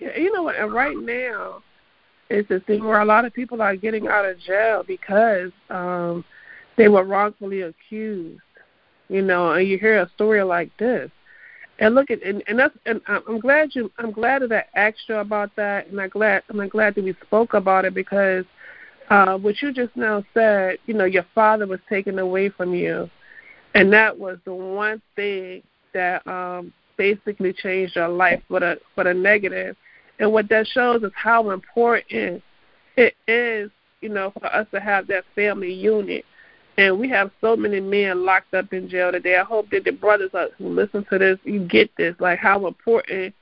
Yeah, 0.00 0.16
you 0.16 0.32
know 0.32 0.42
what? 0.42 0.56
And 0.56 0.72
right 0.72 0.96
now, 0.96 1.62
it's 2.30 2.50
a 2.50 2.60
thing 2.60 2.84
where 2.84 3.00
a 3.00 3.04
lot 3.04 3.24
of 3.24 3.34
people 3.34 3.60
are 3.60 3.76
getting 3.76 4.08
out 4.08 4.24
of 4.24 4.38
jail 4.40 4.82
because 4.86 5.50
um 5.70 6.24
they 6.76 6.88
were 6.88 7.04
wrongfully 7.04 7.62
accused. 7.62 8.40
You 9.08 9.22
know, 9.22 9.52
and 9.52 9.68
you 9.68 9.78
hear 9.78 10.00
a 10.00 10.10
story 10.14 10.42
like 10.42 10.70
this, 10.78 11.10
and 11.78 11.94
look 11.94 12.10
at 12.10 12.22
and, 12.22 12.42
and 12.48 12.58
that's 12.58 12.74
and 12.86 13.00
I'm 13.06 13.38
glad 13.38 13.74
you 13.74 13.90
I'm 13.98 14.10
glad 14.10 14.42
that 14.42 14.66
I 14.74 14.78
asked 14.78 15.08
you 15.08 15.16
about 15.16 15.54
that, 15.56 15.88
and 15.88 16.00
I'm 16.00 16.08
glad 16.08 16.42
I'm 16.48 16.68
glad 16.68 16.94
that 16.94 17.04
we 17.04 17.14
spoke 17.26 17.52
about 17.54 17.84
it 17.84 17.94
because 17.94 18.44
uh 19.10 19.36
what 19.36 19.60
you 19.60 19.72
just 19.72 19.94
now 19.94 20.24
said, 20.32 20.78
you 20.86 20.94
know, 20.94 21.04
your 21.04 21.26
father 21.34 21.66
was 21.66 21.80
taken 21.88 22.18
away 22.18 22.48
from 22.48 22.74
you, 22.74 23.10
and 23.74 23.92
that 23.92 24.18
was 24.18 24.38
the 24.46 24.54
one 24.54 25.02
thing 25.16 25.62
that 25.92 26.26
um 26.26 26.72
basically 26.96 27.52
changed 27.52 27.96
your 27.96 28.08
life 28.08 28.40
for 28.48 28.60
the 28.60 28.80
for 28.94 29.04
the 29.04 29.12
negative 29.12 29.76
and 30.18 30.32
what 30.32 30.48
that 30.48 30.66
shows 30.66 31.02
is 31.02 31.12
how 31.14 31.50
important 31.50 32.42
it 32.96 33.14
is, 33.26 33.70
you 34.00 34.08
know, 34.08 34.32
for 34.38 34.46
us 34.46 34.66
to 34.72 34.80
have 34.80 35.06
that 35.08 35.24
family 35.34 35.72
unit. 35.72 36.24
And 36.76 36.98
we 36.98 37.08
have 37.10 37.30
so 37.40 37.56
many 37.56 37.80
men 37.80 38.24
locked 38.24 38.52
up 38.54 38.72
in 38.72 38.88
jail 38.88 39.12
today. 39.12 39.36
I 39.36 39.44
hope 39.44 39.70
that 39.70 39.84
the 39.84 39.92
brothers 39.92 40.30
who 40.58 40.68
listen 40.68 41.04
to 41.10 41.18
this, 41.18 41.38
you 41.44 41.66
get 41.66 41.90
this, 41.96 42.14
like 42.18 42.38
how 42.38 42.66
important 42.66 43.34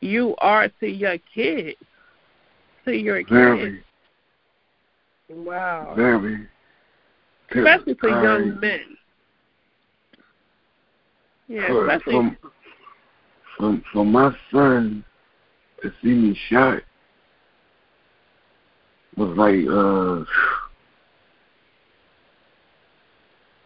you 0.00 0.34
are 0.38 0.68
to 0.80 0.86
your 0.86 1.16
kids, 1.34 1.78
to 2.84 2.92
your 2.92 3.22
kids. 3.24 3.78
Wow. 5.30 5.94
very. 5.96 6.46
Especially 7.50 7.94
for 7.94 8.10
I- 8.10 8.22
young 8.22 8.60
men. 8.60 8.80
Yeah, 11.48 11.68
for, 11.68 11.88
especially. 11.88 12.12
from, 12.12 12.36
from, 13.58 13.84
for 13.92 14.04
my 14.04 14.34
son 14.50 15.04
to 15.84 15.92
see 16.02 16.08
me 16.14 16.38
shot 16.48 16.80
was 19.16 19.36
like 19.36 19.64
uh 19.68 20.24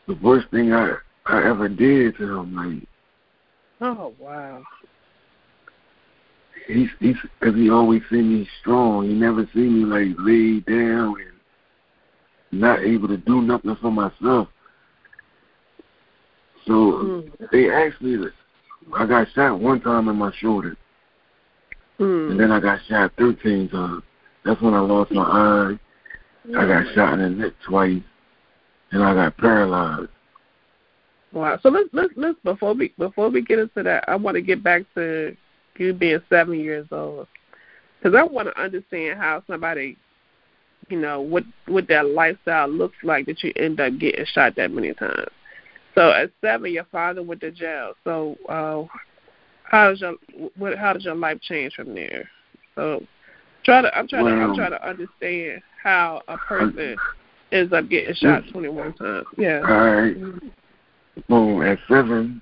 the 0.08 0.18
worst 0.22 0.48
thing 0.50 0.72
I 0.72 0.96
I 1.26 1.48
ever 1.48 1.68
did 1.68 2.16
to 2.16 2.38
him. 2.38 2.54
Like 2.54 2.88
Oh 3.80 4.12
wow. 4.18 4.62
he's 6.66 6.88
he's 6.98 7.16
because 7.38 7.54
he 7.54 7.70
always 7.70 8.02
see 8.10 8.20
me 8.20 8.48
strong. 8.60 9.06
He 9.08 9.14
never 9.14 9.48
see 9.54 9.60
me 9.60 9.84
like 9.84 10.16
laid 10.18 10.66
down 10.66 11.14
and 11.20 12.60
not 12.60 12.80
able 12.80 13.08
to 13.08 13.16
do 13.16 13.42
nothing 13.42 13.76
for 13.80 13.90
myself. 13.92 14.48
So 16.66 16.72
Mm. 16.75 17.30
they 17.52 17.70
actually, 17.70 18.30
I 18.96 19.06
got 19.06 19.28
shot 19.32 19.60
one 19.60 19.80
time 19.80 20.08
in 20.08 20.16
my 20.16 20.32
shoulder, 20.40 20.76
Mm. 21.98 22.30
and 22.30 22.40
then 22.40 22.52
I 22.52 22.60
got 22.60 22.78
shot 22.88 23.12
13 23.18 23.70
times. 23.70 24.02
That's 24.44 24.60
when 24.62 24.74
I 24.74 24.80
lost 24.80 25.10
my 25.10 25.22
eye. 25.22 25.78
I 26.56 26.66
got 26.66 26.94
shot 26.94 27.14
in 27.14 27.20
the 27.20 27.28
neck 27.28 27.52
twice, 27.66 28.00
and 28.92 29.02
I 29.02 29.14
got 29.14 29.36
paralyzed. 29.36 30.08
Wow. 31.32 31.58
So 31.62 31.68
let's 31.68 31.88
let's 31.92 32.12
let's 32.16 32.38
before 32.42 32.74
we 32.74 32.94
before 32.98 33.28
we 33.28 33.42
get 33.42 33.58
into 33.58 33.82
that, 33.82 34.04
I 34.08 34.16
want 34.16 34.36
to 34.36 34.40
get 34.40 34.62
back 34.62 34.82
to 34.94 35.36
you 35.76 35.92
being 35.92 36.20
seven 36.28 36.58
years 36.58 36.86
old, 36.90 37.26
because 38.00 38.16
I 38.18 38.22
want 38.22 38.48
to 38.48 38.60
understand 38.60 39.18
how 39.18 39.42
somebody, 39.46 39.96
you 40.88 40.98
know, 40.98 41.20
what 41.20 41.44
what 41.66 41.88
that 41.88 42.08
lifestyle 42.08 42.68
looks 42.68 42.96
like 43.02 43.26
that 43.26 43.42
you 43.42 43.52
end 43.56 43.80
up 43.80 43.98
getting 43.98 44.24
shot 44.26 44.56
that 44.56 44.70
many 44.70 44.94
times. 44.94 45.28
So 45.94 46.12
at 46.12 46.30
seven, 46.40 46.72
your 46.72 46.84
father 46.84 47.22
went 47.22 47.40
to 47.42 47.50
jail. 47.50 47.92
So 48.04 48.36
uh, 48.48 48.84
how 49.68 49.90
does 49.90 50.00
your 50.00 50.14
what 50.56 50.78
how 50.78 50.92
does 50.92 51.04
your 51.04 51.14
life 51.14 51.40
change 51.42 51.75
from 51.75 51.94
there? 51.94 52.28
So 52.75 53.02
try 53.64 53.82
to 53.82 53.96
I'm 53.96 54.08
trying 54.08 54.25
to 54.25 54.30
I'm 54.30 54.54
trying 54.54 54.70
to 54.70 54.88
understand 54.88 55.62
how 55.82 56.22
a 56.28 56.38
person 56.38 56.96
ends 57.52 57.72
up 57.72 57.88
getting 57.88 58.14
shot 58.14 58.44
21 58.52 58.94
times. 58.94 59.26
Yeah. 59.37 59.60
All 59.68 59.92
right. 59.92 60.16
Boom. 61.28 61.62
At 61.62 61.78
seven, 61.88 62.40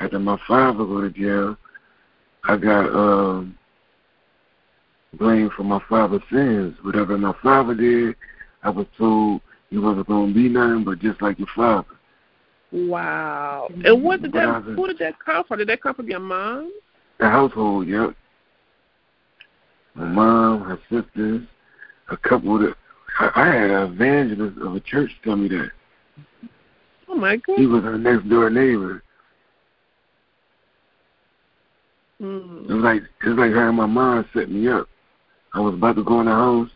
after 0.00 0.18
my 0.18 0.38
father 0.46 0.84
go 0.84 1.00
to 1.02 1.10
jail, 1.10 1.56
I 2.44 2.56
got 2.56 2.88
um 2.88 3.58
blamed 5.18 5.52
for 5.56 5.64
my 5.64 5.80
father's 5.88 6.22
sins. 6.30 6.74
Whatever 6.82 7.18
my 7.18 7.34
father 7.42 7.74
did, 7.74 8.16
I 8.62 8.70
was 8.70 8.86
told 8.96 9.42
you 9.70 9.82
wasn't 9.82 10.08
gonna 10.08 10.32
be 10.32 10.48
nothing 10.48 10.84
but 10.84 11.00
just 11.00 11.20
like 11.20 11.38
your 11.38 11.48
father. 11.54 11.86
Wow. 12.72 13.68
And 13.84 14.02
what 14.02 14.22
did 14.22 14.32
that 14.32 14.62
who 14.62 14.86
did 14.86 14.98
that 14.98 15.18
come 15.18 15.44
from? 15.44 15.58
Did 15.58 15.68
that 15.68 15.82
come 15.82 15.94
from 15.94 16.08
your 16.08 16.20
mom? 16.20 16.72
The 17.20 17.28
household, 17.28 17.86
yep. 17.86 18.14
My 19.94 20.06
mom, 20.06 20.62
her 20.62 20.78
sisters, 20.90 21.42
a 22.10 22.16
couple 22.16 22.56
of 22.56 22.62
the, 22.62 22.74
I, 23.20 23.46
had 23.46 23.70
an 23.70 23.92
evangelist 23.92 24.58
of 24.58 24.74
a 24.74 24.80
church 24.80 25.10
tell 25.22 25.36
me 25.36 25.48
that. 25.48 25.70
Oh 27.08 27.14
my 27.14 27.36
god. 27.36 27.58
He 27.58 27.66
was 27.66 27.82
her 27.82 27.98
next 27.98 28.28
door 28.28 28.48
neighbor. 28.48 29.02
It 32.18 32.24
Mm. 32.24 32.68
was 32.68 32.84
like 32.84 33.02
it 33.02 33.28
was 33.28 33.36
like 33.36 33.50
her 33.50 33.68
and 33.68 33.76
my 33.76 33.86
mom 33.86 34.24
set 34.32 34.48
me 34.48 34.68
up. 34.68 34.88
I 35.54 35.60
was 35.60 35.74
about 35.74 35.96
to 35.96 36.04
go 36.04 36.20
in 36.20 36.26
the 36.26 36.32
house. 36.32 36.70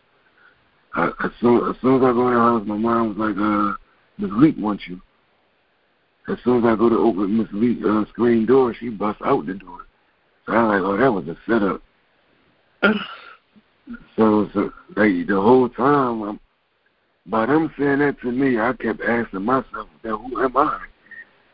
I, 0.93 1.07
as 1.23 1.31
soon 1.39 1.69
as 1.69 1.75
soon 1.81 1.95
as 1.95 2.03
I 2.03 2.11
go 2.11 2.27
in 2.27 2.33
the 2.33 2.39
house, 2.39 2.63
my 2.67 2.75
mom 2.75 3.09
was 3.09 3.17
like, 3.17 3.37
"Uh, 3.37 3.77
Miss 4.17 4.31
Leak 4.33 4.55
wants 4.59 4.83
you." 4.87 5.01
As 6.27 6.37
soon 6.43 6.59
as 6.59 6.65
I 6.65 6.75
go 6.75 6.89
to 6.89 6.97
open 6.97 7.37
Miss 7.37 7.47
Leak 7.53 7.79
uh, 7.87 8.03
screen 8.09 8.45
door, 8.45 8.73
she 8.77 8.89
busts 8.89 9.21
out 9.23 9.45
the 9.45 9.53
door. 9.53 9.79
So 10.45 10.53
I 10.53 10.63
was 10.63 10.81
like, 10.81 10.81
"Oh, 10.81 10.97
that 10.97 11.13
was 11.13 11.27
a 11.27 11.37
setup." 11.47 11.81
So, 14.17 14.49
so 14.53 14.73
like 14.97 15.27
the 15.27 15.39
whole 15.39 15.69
time, 15.69 16.21
I'm, 16.21 16.39
by 17.25 17.45
them 17.45 17.71
saying 17.79 17.99
that 17.99 18.19
to 18.19 18.31
me, 18.33 18.59
I 18.59 18.73
kept 18.73 18.99
asking 19.01 19.43
myself, 19.43 19.87
"Now 20.03 20.17
who 20.17 20.43
am 20.43 20.57
I?" 20.57 20.81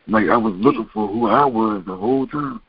Like 0.08 0.28
I 0.28 0.36
was 0.36 0.52
looking 0.56 0.88
for 0.92 1.06
who 1.06 1.28
I 1.28 1.44
was 1.44 1.84
the 1.86 1.94
whole 1.96 2.26
time. 2.26 2.60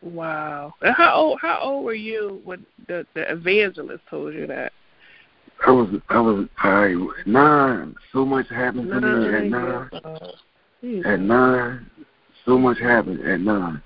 Wow. 0.00 0.74
And 0.80 0.94
how 0.94 1.14
old 1.14 1.38
how 1.40 1.58
old 1.60 1.84
were 1.84 1.94
you 1.94 2.40
when 2.44 2.64
the 2.86 3.04
the 3.14 3.32
evangelist 3.32 4.04
told 4.08 4.34
you 4.34 4.46
that? 4.46 4.72
I 5.66 5.70
was 5.72 5.88
I 6.08 6.20
was 6.20 6.46
I 6.58 6.94
nine. 7.26 7.96
So 8.12 8.24
much 8.24 8.48
happened 8.48 8.90
to 8.90 9.00
me 9.00 9.36
at 9.36 9.44
Nine 9.44 9.90
nine. 10.82 10.90
years 10.90 11.04
old. 11.04 11.04
Jesus. 11.04 11.12
At 11.12 11.20
nine, 11.20 11.90
so 12.44 12.58
much 12.58 12.78
happened 12.78 13.20
at 13.20 13.40
nine. 13.40 13.82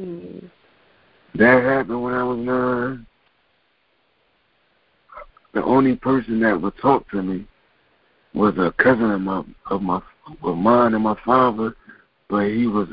Mm. 0.00 0.50
That 1.34 1.62
happened 1.62 2.02
when 2.02 2.14
I 2.14 2.24
was 2.24 2.38
nine. 2.38 3.06
The 5.52 5.64
only 5.64 5.96
person 5.96 6.40
that 6.40 6.60
would 6.60 6.76
talk 6.78 7.08
to 7.10 7.22
me 7.22 7.46
was 8.34 8.54
a 8.58 8.72
cousin 8.82 9.10
of 9.10 9.20
my 9.20 9.42
of 9.70 9.82
my 9.82 10.00
of 10.44 10.56
mine 10.56 10.94
and 10.94 11.02
my 11.02 11.16
father 11.24 11.74
but 12.30 12.46
he 12.46 12.66
was 12.66 12.88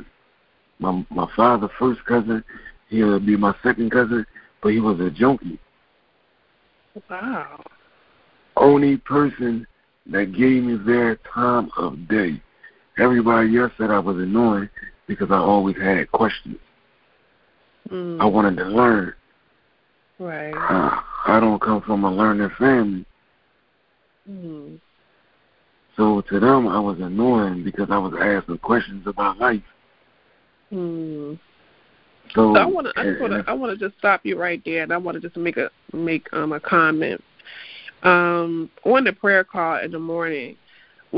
my 0.79 1.05
my 1.12 1.29
father's 1.36 1.69
first 1.79 2.03
cousin. 2.05 2.43
He'll 2.89 3.19
be 3.19 3.38
my 3.38 3.53
second 3.63 3.91
cousin, 3.91 4.25
but 4.62 4.69
he 4.69 4.79
was 4.79 5.00
a 5.00 5.12
junkie. 5.12 5.60
Wow. 7.10 7.63
Only 8.55 8.98
person 8.98 9.67
that 10.07 10.34
gave 10.34 10.63
me 10.63 10.77
their 10.86 11.17
time 11.31 11.69
of 11.77 12.07
day. 12.07 12.41
Everybody 12.97 13.57
else 13.57 13.71
said 13.77 13.91
I 13.91 13.99
was 13.99 14.17
annoying 14.17 14.69
because 15.07 15.29
I 15.31 15.37
always 15.37 15.77
had 15.77 16.11
questions. 16.11 16.57
Mm. 17.89 18.21
I 18.21 18.25
wanted 18.25 18.57
to 18.57 18.65
learn. 18.65 19.13
Right. 20.19 20.53
Uh, 20.53 21.01
I 21.27 21.39
don't 21.39 21.61
come 21.61 21.81
from 21.81 22.03
a 22.03 22.11
learning 22.11 22.49
family. 22.57 23.05
Mm. 24.29 24.79
So 25.95 26.21
to 26.21 26.39
them, 26.39 26.67
I 26.67 26.79
was 26.79 26.99
annoying 26.99 27.63
because 27.63 27.87
I 27.89 27.97
was 27.97 28.13
asking 28.19 28.59
questions 28.59 29.07
about 29.07 29.39
life. 29.39 29.61
Mm. 30.71 31.39
So, 32.35 32.53
So 32.53 32.59
I 32.59 32.65
want 32.65 32.87
to, 32.87 32.99
I 32.99 33.03
just 33.03 33.21
want 33.21 33.33
to, 33.33 33.49
I 33.49 33.53
want 33.53 33.77
to 33.77 33.85
just 33.87 33.97
stop 33.97 34.21
you 34.23 34.37
right 34.37 34.61
there, 34.65 34.83
and 34.83 34.91
I 34.91 34.97
want 34.97 35.15
to 35.15 35.21
just 35.21 35.37
make 35.37 35.57
a 35.57 35.69
make 35.93 36.27
um 36.33 36.51
a 36.51 36.59
comment. 36.59 37.23
Um, 38.03 38.69
on 38.85 39.05
the 39.05 39.13
prayer 39.13 39.43
call 39.43 39.79
in 39.79 39.91
the 39.91 39.99
morning, 39.99 40.55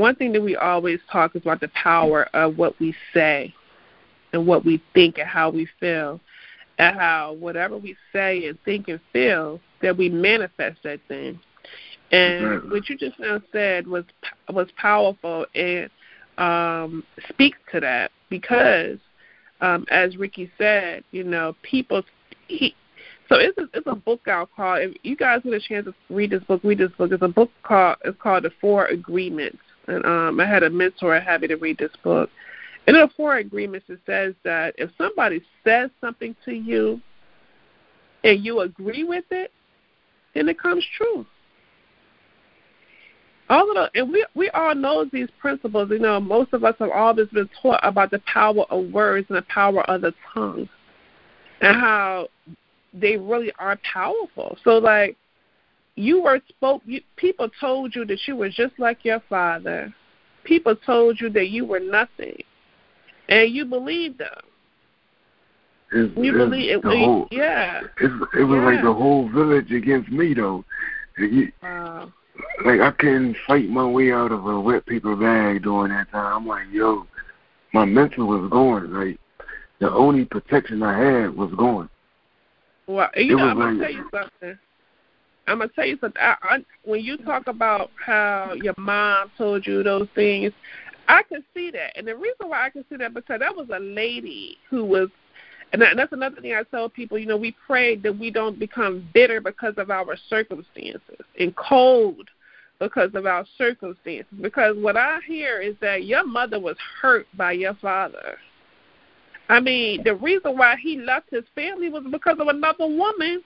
one 0.00 0.16
thing 0.16 0.32
that 0.32 0.42
we 0.42 0.56
always 0.56 1.00
talk 1.10 1.36
is 1.36 1.42
about 1.42 1.60
the 1.60 1.68
power 1.68 2.24
of 2.34 2.56
what 2.56 2.78
we 2.80 2.94
say, 3.14 3.54
and 4.32 4.46
what 4.46 4.64
we 4.64 4.82
think, 4.94 5.18
and 5.18 5.28
how 5.28 5.50
we 5.50 5.68
feel, 5.78 6.20
and 6.78 6.96
how 6.96 7.34
whatever 7.34 7.76
we 7.76 7.96
say 8.12 8.46
and 8.46 8.58
think 8.64 8.88
and 8.88 9.00
feel, 9.12 9.60
that 9.82 9.96
we 9.96 10.08
manifest 10.08 10.78
that 10.84 11.00
thing. 11.08 11.38
And 12.12 12.70
what 12.70 12.88
you 12.88 12.96
just 12.96 13.18
now 13.20 13.40
said 13.52 13.86
was 13.86 14.04
was 14.48 14.68
powerful 14.76 15.46
and 15.54 15.88
um, 16.38 17.04
speaks 17.28 17.58
to 17.72 17.80
that 17.80 18.10
because 18.30 18.98
um, 19.60 19.84
as 19.90 20.16
Ricky 20.16 20.50
said, 20.58 21.04
you 21.10 21.24
know, 21.24 21.54
people. 21.62 22.02
He, 22.48 22.74
so 23.28 23.36
it's 23.36 23.56
a, 23.58 23.68
it's 23.74 23.86
a 23.86 23.94
book 23.94 24.26
out 24.26 24.50
called. 24.56 24.80
If 24.80 24.96
you 25.02 25.16
guys 25.16 25.40
get 25.44 25.52
a 25.52 25.60
chance 25.60 25.86
to 25.86 25.94
read 26.08 26.30
this 26.30 26.42
book, 26.44 26.62
read 26.64 26.78
this 26.78 26.90
book. 26.98 27.12
It's 27.12 27.22
a 27.22 27.28
book 27.28 27.50
called 27.62 27.96
it's 28.04 28.18
called 28.20 28.44
The 28.44 28.50
Four 28.60 28.86
Agreements, 28.86 29.58
and 29.86 30.04
um, 30.04 30.40
I 30.40 30.46
had 30.46 30.62
a 30.62 30.70
mentor 30.70 31.18
happy 31.20 31.48
to 31.48 31.56
read 31.56 31.78
this 31.78 31.92
book. 32.02 32.30
In 32.86 32.94
the 32.94 33.08
Four 33.16 33.36
Agreements, 33.36 33.86
it 33.88 34.00
says 34.06 34.34
that 34.44 34.74
if 34.78 34.90
somebody 34.96 35.42
says 35.64 35.90
something 36.00 36.34
to 36.44 36.52
you, 36.52 37.00
and 38.24 38.44
you 38.44 38.60
agree 38.60 39.04
with 39.04 39.24
it, 39.30 39.52
then 40.34 40.48
it 40.48 40.58
comes 40.58 40.84
true. 40.96 41.26
All 43.48 43.68
of 43.68 43.74
the, 43.74 44.00
and 44.00 44.12
we 44.12 44.24
we 44.34 44.48
all 44.50 44.74
know 44.74 45.04
these 45.12 45.28
principles. 45.40 45.90
You 45.90 45.98
know, 45.98 46.20
most 46.20 46.52
of 46.52 46.62
us 46.62 46.76
have 46.78 46.90
always 46.90 47.28
been 47.28 47.48
taught 47.60 47.80
about 47.82 48.10
the 48.10 48.20
power 48.20 48.64
of 48.70 48.92
words 48.92 49.26
and 49.28 49.38
the 49.38 49.42
power 49.42 49.82
of 49.90 50.02
the 50.02 50.14
tongue, 50.32 50.68
and 51.60 51.76
how 51.76 52.28
they 52.94 53.16
really 53.16 53.52
are 53.58 53.78
powerful. 53.92 54.56
So, 54.62 54.78
like, 54.78 55.16
you 56.00 56.22
were 56.22 56.40
spoke. 56.48 56.82
You, 56.86 57.00
people 57.16 57.48
told 57.60 57.94
you 57.94 58.04
that 58.06 58.18
you 58.26 58.36
were 58.36 58.48
just 58.48 58.78
like 58.78 59.04
your 59.04 59.20
father. 59.28 59.92
People 60.44 60.74
told 60.74 61.20
you 61.20 61.28
that 61.30 61.48
you 61.50 61.64
were 61.66 61.80
nothing, 61.80 62.36
and 63.28 63.52
you 63.52 63.64
believed 63.66 64.18
them. 64.18 64.28
it's, 65.92 66.16
You 66.16 66.30
it's 66.30 66.38
believe 66.38 66.70
it. 66.70 66.84
whole, 66.84 67.28
yeah. 67.30 67.82
it 68.00 68.44
was 68.44 68.62
like 68.64 68.82
the 68.82 68.92
whole 68.92 69.28
village 69.28 69.70
against 69.72 70.10
me, 70.10 70.34
though. 70.34 70.64
You- 71.18 71.52
Wow. 71.62 72.12
like 72.64 72.80
I 72.80 72.90
couldn't 72.92 73.36
fight 73.46 73.68
my 73.68 73.84
way 73.84 74.12
out 74.12 74.32
of 74.32 74.46
a 74.46 74.58
wet 74.58 74.86
paper 74.86 75.14
bag 75.14 75.62
during 75.64 75.92
that 75.92 76.10
time. 76.10 76.32
I'm 76.36 76.46
like, 76.46 76.64
yo, 76.72 77.06
my 77.74 77.84
mental 77.84 78.26
was 78.26 78.48
going. 78.50 78.90
Like 78.92 79.18
the 79.80 79.90
only 79.92 80.24
protection 80.24 80.82
I 80.82 80.96
had 80.98 81.36
was 81.36 81.50
going. 81.58 81.90
Well, 82.86 83.10
you 83.16 83.34
It 83.34 83.36
know, 83.38 83.48
I'm 83.48 83.58
gonna 83.58 83.72
like- 83.72 83.80
tell 83.88 83.96
you 83.96 84.08
something. 84.14 84.58
I'm 85.50 85.58
gonna 85.58 85.70
tell 85.74 85.86
you 85.86 85.98
something. 86.00 86.20
I, 86.20 86.36
I, 86.42 86.58
when 86.84 87.00
you 87.00 87.16
talk 87.16 87.46
about 87.46 87.90
how 88.04 88.54
your 88.62 88.74
mom 88.78 89.30
told 89.36 89.66
you 89.66 89.82
those 89.82 90.08
things, 90.14 90.52
I 91.08 91.22
can 91.24 91.42
see 91.54 91.70
that, 91.72 91.96
and 91.96 92.06
the 92.06 92.14
reason 92.14 92.48
why 92.48 92.66
I 92.66 92.70
can 92.70 92.84
see 92.88 92.96
that 92.96 93.14
because 93.14 93.40
that 93.40 93.54
was 93.54 93.68
a 93.74 93.80
lady 93.80 94.58
who 94.68 94.84
was, 94.84 95.08
and 95.72 95.82
that, 95.82 95.96
that's 95.96 96.12
another 96.12 96.40
thing 96.40 96.54
I 96.54 96.62
tell 96.62 96.88
people. 96.88 97.18
You 97.18 97.26
know, 97.26 97.36
we 97.36 97.56
pray 97.66 97.96
that 97.96 98.16
we 98.16 98.30
don't 98.30 98.58
become 98.58 99.08
bitter 99.12 99.40
because 99.40 99.74
of 99.76 99.90
our 99.90 100.16
circumstances 100.28 101.00
and 101.38 101.54
cold 101.56 102.28
because 102.78 103.10
of 103.14 103.26
our 103.26 103.44
circumstances. 103.58 104.32
Because 104.40 104.76
what 104.78 104.96
I 104.96 105.18
hear 105.26 105.60
is 105.60 105.74
that 105.80 106.04
your 106.04 106.26
mother 106.26 106.58
was 106.58 106.76
hurt 107.00 107.26
by 107.36 107.52
your 107.52 107.74
father. 107.74 108.38
I 109.48 109.60
mean, 109.60 110.02
the 110.04 110.14
reason 110.14 110.56
why 110.56 110.76
he 110.80 110.96
left 110.96 111.30
his 111.30 111.44
family 111.54 111.88
was 111.88 112.04
because 112.10 112.38
of 112.38 112.48
another 112.48 112.86
woman. 112.86 113.42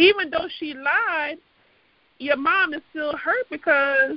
Even 0.00 0.30
though 0.30 0.48
she 0.58 0.72
lied, 0.72 1.36
your 2.18 2.36
mom 2.36 2.72
is 2.72 2.80
still 2.90 3.14
hurt 3.16 3.46
because 3.50 4.16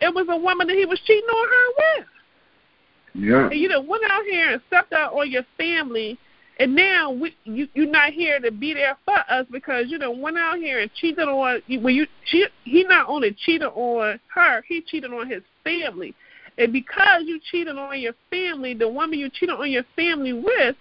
it 0.00 0.14
was 0.14 0.26
a 0.30 0.36
woman 0.36 0.66
that 0.66 0.76
he 0.76 0.86
was 0.86 0.98
cheating 1.06 1.28
on 1.28 1.48
her 1.48 1.66
with. 1.76 2.06
Yeah. 3.14 3.50
And 3.50 3.60
you 3.60 3.68
know, 3.68 3.82
went 3.82 4.04
out 4.10 4.24
here 4.24 4.50
and 4.50 4.62
stepped 4.66 4.94
out 4.94 5.12
on 5.12 5.30
your 5.30 5.44
family, 5.58 6.18
and 6.58 6.74
now 6.74 7.10
we 7.10 7.36
you 7.44 7.68
you're 7.74 7.86
not 7.86 8.12
here 8.12 8.40
to 8.40 8.50
be 8.50 8.72
there 8.72 8.96
for 9.04 9.18
us 9.30 9.46
because 9.50 9.86
you 9.88 9.98
know 9.98 10.10
went 10.10 10.38
out 10.38 10.56
here 10.56 10.80
and 10.80 10.90
cheated 10.94 11.28
on. 11.28 11.60
Well, 11.68 11.90
you 11.90 12.06
she 12.24 12.46
he 12.64 12.82
not 12.84 13.08
only 13.08 13.36
cheated 13.44 13.68
on 13.68 14.18
her, 14.34 14.62
he 14.66 14.80
cheated 14.80 15.12
on 15.12 15.28
his 15.28 15.42
family, 15.62 16.14
and 16.56 16.72
because 16.72 17.22
you 17.24 17.40
cheated 17.50 17.76
on 17.76 18.00
your 18.00 18.14
family, 18.30 18.72
the 18.72 18.88
woman 18.88 19.18
you 19.18 19.28
cheated 19.28 19.54
on 19.54 19.70
your 19.70 19.84
family 19.94 20.32
with, 20.32 20.76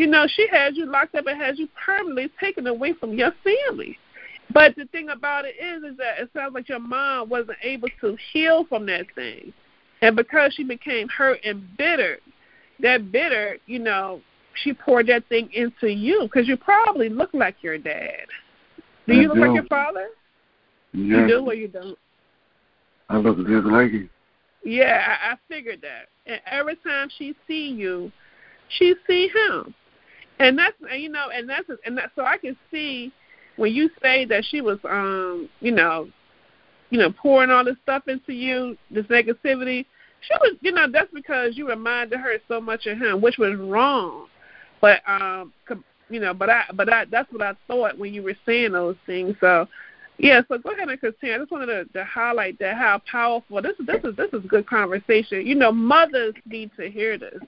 you 0.00 0.06
know, 0.06 0.26
she 0.26 0.46
has 0.50 0.78
you 0.78 0.86
locked 0.86 1.14
up 1.14 1.26
and 1.26 1.38
has 1.38 1.58
you 1.58 1.68
permanently 1.84 2.30
taken 2.40 2.66
away 2.66 2.94
from 2.94 3.12
your 3.12 3.32
family. 3.44 3.98
But 4.50 4.74
the 4.74 4.86
thing 4.86 5.10
about 5.10 5.44
it 5.44 5.56
is, 5.62 5.82
is 5.92 5.98
that 5.98 6.18
it 6.18 6.30
sounds 6.34 6.54
like 6.54 6.70
your 6.70 6.80
mom 6.80 7.28
wasn't 7.28 7.58
able 7.62 7.88
to 8.00 8.16
heal 8.32 8.64
from 8.64 8.86
that 8.86 9.04
thing. 9.14 9.52
And 10.00 10.16
because 10.16 10.54
she 10.54 10.64
became 10.64 11.06
hurt 11.08 11.40
and 11.44 11.76
bitter, 11.76 12.16
that 12.80 13.12
bitter, 13.12 13.58
you 13.66 13.78
know, 13.78 14.22
she 14.62 14.72
poured 14.72 15.06
that 15.08 15.28
thing 15.28 15.50
into 15.52 15.88
you 15.88 16.22
because 16.22 16.48
you 16.48 16.56
probably 16.56 17.10
look 17.10 17.28
like 17.34 17.56
your 17.60 17.76
dad. 17.76 18.26
Do 19.06 19.12
I 19.12 19.16
you 19.16 19.28
look 19.28 19.36
like 19.36 19.54
your 19.54 19.66
father? 19.66 20.08
Yeah. 20.94 21.18
You 21.18 21.28
do 21.28 21.44
or 21.44 21.54
you 21.54 21.68
don't? 21.68 21.98
I 23.10 23.18
look 23.18 23.36
just 23.36 23.66
like 23.66 23.92
it. 23.92 24.08
Yeah, 24.64 25.18
I, 25.22 25.32
I 25.32 25.36
figured 25.46 25.82
that. 25.82 26.08
And 26.24 26.40
every 26.46 26.76
time 26.76 27.10
she 27.18 27.34
see 27.46 27.68
you, 27.68 28.10
she 28.78 28.94
see 29.06 29.28
him, 29.28 29.74
and 30.40 30.58
that's 30.58 30.76
you 30.96 31.10
know, 31.10 31.28
and 31.32 31.48
that's 31.48 31.68
and 31.84 31.96
that. 31.98 32.10
So 32.16 32.24
I 32.24 32.38
can 32.38 32.56
see 32.70 33.12
when 33.56 33.72
you 33.72 33.90
say 34.02 34.24
that 34.24 34.44
she 34.44 34.62
was, 34.62 34.78
um, 34.88 35.48
you 35.60 35.70
know, 35.70 36.08
you 36.88 36.98
know, 36.98 37.12
pouring 37.12 37.50
all 37.50 37.64
this 37.64 37.76
stuff 37.82 38.08
into 38.08 38.32
you, 38.32 38.76
this 38.90 39.04
negativity. 39.06 39.84
She 40.22 40.34
was, 40.40 40.56
you 40.62 40.72
know, 40.72 40.86
that's 40.90 41.12
because 41.14 41.56
you 41.56 41.68
reminded 41.68 42.18
her 42.18 42.38
so 42.48 42.60
much 42.60 42.86
of 42.86 42.98
him, 42.98 43.20
which 43.20 43.38
was 43.38 43.56
wrong. 43.56 44.26
But 44.80 45.02
um, 45.06 45.52
you 46.08 46.20
know, 46.20 46.32
but 46.32 46.48
I, 46.48 46.64
but 46.74 46.90
I, 46.90 47.04
that's 47.04 47.30
what 47.30 47.42
I 47.42 47.52
thought 47.66 47.98
when 47.98 48.12
you 48.14 48.22
were 48.22 48.36
saying 48.46 48.72
those 48.72 48.96
things. 49.04 49.36
So 49.40 49.68
yeah, 50.16 50.40
so 50.48 50.56
go 50.56 50.70
ahead 50.70 50.88
and 50.88 50.98
continue. 50.98 51.34
I 51.34 51.38
just 51.38 51.52
wanted 51.52 51.66
to, 51.66 51.84
to 51.92 52.04
highlight 52.04 52.58
that 52.60 52.76
how 52.76 53.02
powerful 53.10 53.60
this 53.60 53.74
is. 53.78 53.86
This 53.86 54.04
is 54.04 54.16
this 54.16 54.30
is 54.32 54.40
good 54.48 54.66
conversation. 54.66 55.46
You 55.46 55.54
know, 55.54 55.70
mothers 55.70 56.34
need 56.46 56.70
to 56.78 56.90
hear 56.90 57.18
this 57.18 57.40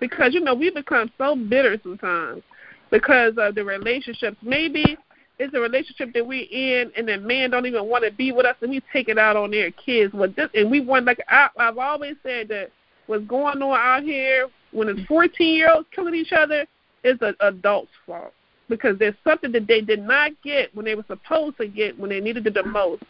because 0.00 0.34
you 0.34 0.40
know 0.40 0.54
we 0.54 0.70
become 0.70 1.10
so 1.18 1.36
bitter 1.36 1.78
sometimes 1.82 2.42
because 2.90 3.34
of 3.38 3.54
the 3.54 3.64
relationships. 3.64 4.36
Maybe 4.42 4.96
it's 5.38 5.54
a 5.54 5.60
relationship 5.60 6.12
that 6.14 6.26
we're 6.26 6.46
in, 6.50 6.92
and 6.96 7.08
the 7.08 7.18
man 7.18 7.50
don't 7.50 7.66
even 7.66 7.86
want 7.86 8.04
to 8.04 8.10
be 8.10 8.32
with 8.32 8.46
us, 8.46 8.56
and 8.60 8.70
we 8.70 8.82
take 8.92 9.08
it 9.08 9.18
out 9.18 9.36
on 9.36 9.50
their 9.50 9.70
kids. 9.70 10.14
This, 10.36 10.48
and 10.54 10.70
we 10.70 10.80
want 10.80 11.06
like 11.06 11.20
I, 11.28 11.48
I've 11.58 11.78
always 11.78 12.16
said 12.22 12.48
that 12.48 12.70
what's 13.06 13.24
going 13.24 13.62
on 13.62 13.78
out 13.78 14.02
here 14.02 14.48
when 14.72 14.88
it's 14.88 15.00
14 15.06 15.54
year 15.54 15.70
olds 15.72 15.88
killing 15.94 16.14
each 16.14 16.32
other 16.32 16.66
is 17.04 17.18
an 17.20 17.34
adult's 17.40 17.90
fault 18.06 18.32
because 18.68 18.98
there's 18.98 19.14
something 19.22 19.52
that 19.52 19.66
they 19.66 19.80
did 19.80 20.02
not 20.02 20.32
get 20.42 20.74
when 20.74 20.84
they 20.84 20.94
were 20.94 21.04
supposed 21.06 21.56
to 21.58 21.68
get 21.68 21.98
when 21.98 22.10
they 22.10 22.20
needed 22.20 22.46
it 22.46 22.54
the 22.54 22.64
most. 22.64 23.02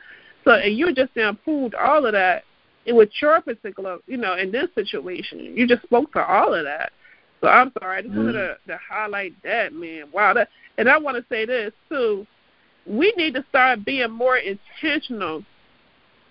So, 0.44 0.52
and 0.52 0.76
you're 0.76 0.92
just 0.92 1.14
now 1.16 1.32
proved 1.32 1.74
all 1.74 2.04
of 2.06 2.12
that 2.12 2.44
and 2.86 2.96
with 2.96 3.10
your 3.20 3.40
particular, 3.40 3.98
you 4.06 4.16
know, 4.16 4.34
in 4.34 4.52
this 4.52 4.68
situation. 4.74 5.54
You 5.56 5.66
just 5.66 5.82
spoke 5.82 6.12
to 6.12 6.24
all 6.24 6.54
of 6.54 6.64
that. 6.64 6.92
So 7.40 7.48
I'm 7.48 7.72
sorry, 7.78 7.98
I 7.98 8.02
just 8.02 8.14
wanted 8.14 8.34
mm-hmm. 8.34 8.70
to, 8.70 8.76
to 8.76 8.78
highlight 8.88 9.34
that, 9.42 9.72
man. 9.72 10.04
Wow, 10.12 10.34
that, 10.34 10.48
and 10.78 10.88
I 10.88 10.98
want 10.98 11.16
to 11.16 11.24
say 11.28 11.44
this 11.44 11.72
too. 11.88 12.26
We 12.86 13.12
need 13.16 13.34
to 13.34 13.44
start 13.48 13.84
being 13.84 14.10
more 14.10 14.38
intentional 14.38 15.44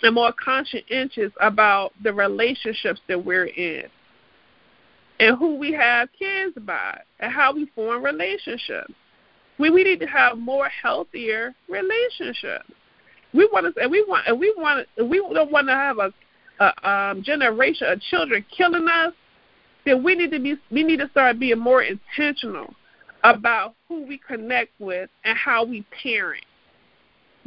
and 0.01 0.15
more 0.15 0.33
conscientious 0.33 1.31
about 1.41 1.93
the 2.03 2.13
relationships 2.13 3.01
that 3.07 3.23
we're 3.23 3.45
in 3.45 3.85
and 5.19 5.37
who 5.37 5.55
we 5.55 5.71
have 5.73 6.09
kids 6.17 6.55
by 6.61 6.99
and 7.19 7.31
how 7.31 7.53
we 7.53 7.65
form 7.75 8.03
relationships. 8.03 8.93
We 9.57 9.69
we 9.69 9.83
need 9.83 9.99
to 10.01 10.07
have 10.07 10.37
more 10.37 10.69
healthier 10.81 11.53
relationships. 11.69 12.69
We 13.33 13.49
want 13.51 13.73
to 13.73 13.81
and 13.81 13.91
we 13.91 14.03
want 14.07 14.27
and 14.27 14.39
we 14.39 14.53
want 14.57 14.87
we 15.01 15.19
don't 15.33 15.51
want 15.51 15.67
to 15.67 15.73
have 15.73 15.97
a 15.99 16.13
a 16.59 16.89
um, 16.89 17.23
generation 17.23 17.87
of 17.87 18.01
children 18.01 18.45
killing 18.55 18.87
us, 18.87 19.13
then 19.85 20.03
we 20.03 20.15
need 20.15 20.31
to 20.31 20.39
be 20.39 20.55
we 20.71 20.83
need 20.83 20.99
to 20.99 21.09
start 21.09 21.39
being 21.39 21.59
more 21.59 21.83
intentional 21.83 22.73
about 23.23 23.75
who 23.87 24.05
we 24.05 24.17
connect 24.17 24.71
with 24.79 25.09
and 25.23 25.37
how 25.37 25.63
we 25.65 25.85
parent. 26.03 26.45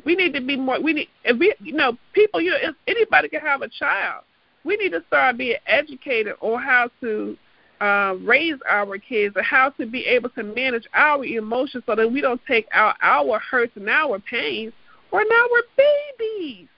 We 0.05 0.15
need 0.15 0.35
to 0.35 0.41
be 0.41 0.57
more. 0.57 0.81
We 0.81 0.93
need 0.93 1.09
if 1.25 1.39
we 1.39 1.55
you 1.61 1.73
know 1.73 1.97
people. 2.13 2.41
You 2.41 2.51
know, 2.51 2.73
anybody 2.87 3.29
can 3.29 3.41
have 3.41 3.63
a 3.63 3.69
child. 3.69 4.25
We 4.65 4.77
need 4.77 4.91
to 4.91 5.03
start 5.07 5.39
being 5.39 5.57
educated 5.67 6.35
on 6.41 6.63
how 6.63 6.91
to 7.01 7.37
uh, 7.81 8.15
raise 8.21 8.59
our 8.69 8.99
kids 8.99 9.35
and 9.37 9.45
how 9.45 9.71
to 9.71 9.87
be 9.87 10.05
able 10.05 10.31
to 10.31 10.43
manage 10.43 10.87
our 10.95 11.25
emotions 11.25 11.85
so 11.87 11.95
that 11.95 12.11
we 12.11 12.21
don't 12.21 12.41
take 12.47 12.67
out 12.73 12.97
our 13.01 13.39
hurts 13.39 13.73
and 13.77 13.89
our 13.89 14.19
pains 14.19 14.73
now 15.13 15.47
we're 15.51 15.63
babies. 16.19 16.69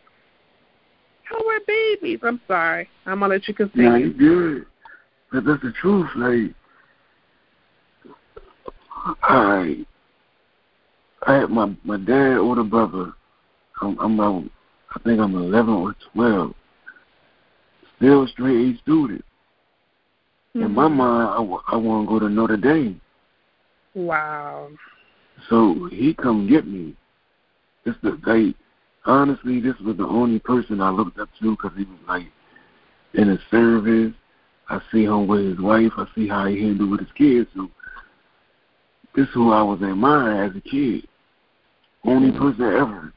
How 1.31 1.39
we're 1.47 1.61
babies. 1.67 2.19
I'm 2.23 2.41
sorry. 2.49 2.89
I'm 3.07 3.21
gonna 3.21 3.35
let 3.35 3.47
you 3.47 3.55
continue. 3.55 3.91
Yeah, 3.91 3.97
you 3.99 4.13
good. 4.13 4.67
But 5.33 5.45
that's 5.45 5.63
the 5.63 5.73
truth. 5.81 6.09
Like, 6.17 6.55
I, 9.23 9.87
I 11.27 11.35
had 11.35 11.51
my 11.51 11.75
my 11.85 11.99
dad, 11.99 12.39
older 12.39 12.65
brother. 12.65 13.13
I'm, 13.81 13.99
I'm 13.99 14.21
I 14.21 14.99
think 15.05 15.21
I'm 15.21 15.37
11 15.37 15.73
or 15.73 15.95
12. 16.15 16.55
Still 17.97 18.27
straight 18.27 18.75
A 18.75 18.79
student. 18.79 19.25
Mm-hmm. 20.57 20.67
In 20.67 20.73
my 20.73 20.87
mm-hmm. 20.87 20.97
mind, 20.97 21.29
I, 21.29 21.37
w- 21.37 21.61
I 21.69 21.77
want 21.77 22.09
to 22.09 22.13
go 22.13 22.19
to 22.19 22.29
Notre 22.29 22.57
Dame. 22.57 23.01
Wow. 23.95 24.69
So 25.49 25.89
he 25.93 26.13
come 26.13 26.49
get 26.49 26.67
me. 26.67 26.97
It's 27.85 27.97
the 28.03 28.19
like 28.27 28.57
honestly, 29.05 29.61
this 29.61 29.79
was 29.85 29.97
the 29.97 30.07
only 30.07 30.39
person 30.39 30.81
I 30.81 30.91
looked 30.91 31.19
up 31.19 31.29
to 31.41 31.51
because 31.53 31.73
he 31.77 31.85
was 31.85 31.99
like 32.09 32.27
in 33.15 33.29
his 33.29 33.41
service. 33.51 34.13
I 34.69 34.81
see 34.93 35.05
him 35.05 35.27
with 35.27 35.45
his 35.45 35.61
wife. 35.61 35.93
I 35.97 36.07
see 36.15 36.29
how 36.29 36.47
he 36.47 36.63
handled 36.63 36.91
with 36.91 37.01
his 37.01 37.13
kids. 37.17 37.49
So 37.55 37.69
this 39.15 39.27
is 39.27 39.35
who 39.35 39.53
I 39.53 39.63
was 39.63 39.83
admiring 39.83 40.51
as 40.51 40.57
a 40.57 40.61
kid. 40.61 41.07
Only 42.05 42.31
mm-hmm. 42.31 42.39
person 42.39 42.65
ever. 42.65 43.13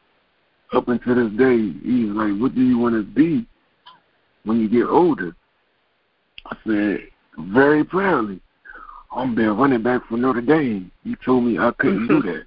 Up 0.73 0.87
until 0.87 1.15
this 1.15 1.37
day, 1.37 1.71
he's 1.83 2.09
like, 2.09 2.35
"What 2.41 2.55
do 2.55 2.61
you 2.61 2.79
want 2.79 2.95
to 2.95 3.03
be 3.03 3.45
when 4.43 4.59
you 4.59 4.67
get 4.67 4.87
older?" 4.87 5.35
I 6.45 6.57
said, 6.65 6.99
very 7.37 7.83
proudly, 7.83 8.39
I'm 9.11 9.35
been 9.35 9.55
running 9.55 9.83
back 9.83 10.01
for 10.07 10.17
Notre 10.17 10.41
Dame. 10.41 10.91
He 11.03 11.15
told 11.23 11.45
me 11.45 11.57
I 11.57 11.71
couldn't 11.77 12.07
do 12.07 12.21
that. 12.23 12.43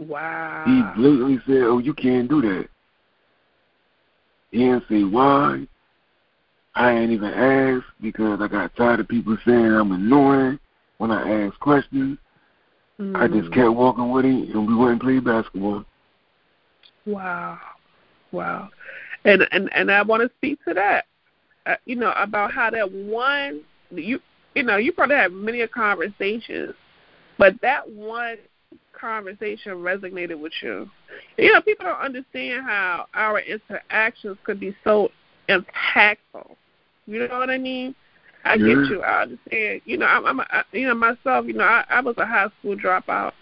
Wow. 0.00 0.64
He 0.66 1.00
blatantly 1.00 1.40
said, 1.46 1.62
"Oh, 1.64 1.78
you 1.78 1.92
can't 1.92 2.28
do 2.28 2.40
that." 2.40 2.68
He 4.50 4.58
didn't 4.58 4.84
say 4.88 5.04
why. 5.04 5.66
I 6.74 6.92
ain't 6.92 7.12
even 7.12 7.30
asked 7.30 7.92
because 8.00 8.40
I 8.40 8.48
got 8.48 8.74
tired 8.76 9.00
of 9.00 9.08
people 9.08 9.36
saying 9.44 9.66
I'm 9.66 9.92
annoying 9.92 10.58
when 10.98 11.10
I 11.10 11.44
ask 11.44 11.58
questions. 11.60 12.18
Mm. 12.98 13.16
I 13.16 13.28
just 13.28 13.50
mm. 13.50 13.54
kept 13.54 13.72
walking 13.72 14.10
with 14.10 14.24
him, 14.24 14.50
and 14.54 14.66
we 14.66 14.74
went 14.74 14.92
and 14.92 15.00
played 15.00 15.24
basketball. 15.24 15.84
Wow, 17.04 17.58
wow, 18.32 18.70
and 19.24 19.46
and 19.52 19.70
and 19.74 19.90
I 19.90 20.02
want 20.02 20.22
to 20.22 20.34
speak 20.36 20.64
to 20.66 20.74
that. 20.74 21.06
Uh, 21.66 21.76
you 21.84 21.96
know 21.96 22.12
about 22.16 22.52
how 22.52 22.70
that 22.70 22.90
one 22.90 23.62
you 23.90 24.20
you 24.54 24.62
know 24.62 24.76
you 24.76 24.92
probably 24.92 25.16
have 25.16 25.32
many 25.32 25.66
conversations, 25.66 26.74
but 27.38 27.60
that 27.60 27.88
one 27.90 28.36
conversation 29.00 29.72
resonated 29.72 30.38
with 30.38 30.52
you. 30.62 30.88
You 31.36 31.52
know, 31.52 31.60
people 31.62 31.86
don't 31.86 32.00
understand 32.00 32.64
how 32.64 33.06
our 33.14 33.40
interactions 33.40 34.36
could 34.44 34.60
be 34.60 34.76
so 34.84 35.10
impactful. 35.48 36.54
You 37.06 37.26
know 37.26 37.38
what 37.38 37.50
I 37.50 37.58
mean? 37.58 37.94
I 38.44 38.54
yeah. 38.54 38.66
get 38.68 38.90
you. 38.90 39.02
I 39.02 39.22
understand. 39.22 39.80
You 39.84 39.98
know, 39.98 40.06
I'm, 40.06 40.26
I'm 40.26 40.40
a, 40.40 40.64
you 40.72 40.86
know 40.86 40.94
myself. 40.94 41.46
You 41.46 41.54
know, 41.54 41.64
I, 41.64 41.84
I 41.88 42.00
was 42.00 42.16
a 42.18 42.26
high 42.26 42.48
school 42.58 42.76
dropout. 42.76 43.32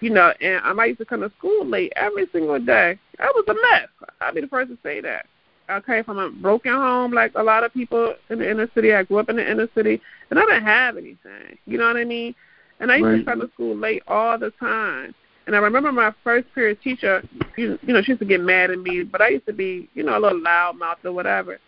You 0.00 0.10
know, 0.10 0.32
and 0.40 0.62
um, 0.64 0.78
I 0.78 0.86
used 0.86 0.98
to 0.98 1.06
come 1.06 1.22
to 1.22 1.32
school 1.38 1.66
late 1.66 1.92
every 1.96 2.26
single 2.30 2.58
day. 2.58 2.98
I 3.18 3.32
was 3.34 3.44
a 3.48 3.54
mess. 3.54 3.88
I'll 4.20 4.34
be 4.34 4.42
the 4.42 4.46
first 4.46 4.70
to 4.70 4.78
say 4.82 5.00
that. 5.00 5.26
I 5.68 5.80
came 5.80 6.04
from 6.04 6.18
a 6.18 6.30
broken 6.30 6.72
home, 6.72 7.12
like 7.12 7.32
a 7.34 7.42
lot 7.42 7.64
of 7.64 7.72
people 7.72 8.14
in 8.30 8.38
the 8.38 8.48
inner 8.48 8.70
city. 8.74 8.92
I 8.92 9.02
grew 9.02 9.18
up 9.18 9.30
in 9.30 9.36
the 9.36 9.50
inner 9.50 9.68
city, 9.74 10.00
and 10.30 10.38
I 10.38 10.42
didn't 10.44 10.64
have 10.64 10.96
anything. 10.96 11.58
You 11.64 11.78
know 11.78 11.86
what 11.86 11.96
I 11.96 12.04
mean? 12.04 12.34
And 12.80 12.92
I 12.92 12.96
used 12.96 13.06
right. 13.06 13.18
to 13.18 13.24
come 13.24 13.40
to 13.40 13.50
school 13.54 13.76
late 13.76 14.02
all 14.06 14.38
the 14.38 14.50
time. 14.60 15.14
And 15.46 15.54
I 15.54 15.60
remember 15.60 15.92
my 15.92 16.12
first 16.24 16.46
period 16.54 16.80
teacher, 16.82 17.22
you, 17.56 17.78
you 17.82 17.94
know, 17.94 18.02
she 18.02 18.12
used 18.12 18.20
to 18.20 18.26
get 18.26 18.40
mad 18.40 18.70
at 18.70 18.78
me, 18.78 19.04
but 19.04 19.22
I 19.22 19.28
used 19.28 19.46
to 19.46 19.52
be, 19.52 19.88
you 19.94 20.02
know, 20.02 20.18
a 20.18 20.20
little 20.20 20.42
loud 20.42 20.76
mouth 20.76 20.98
or 21.04 21.12
whatever. 21.12 21.58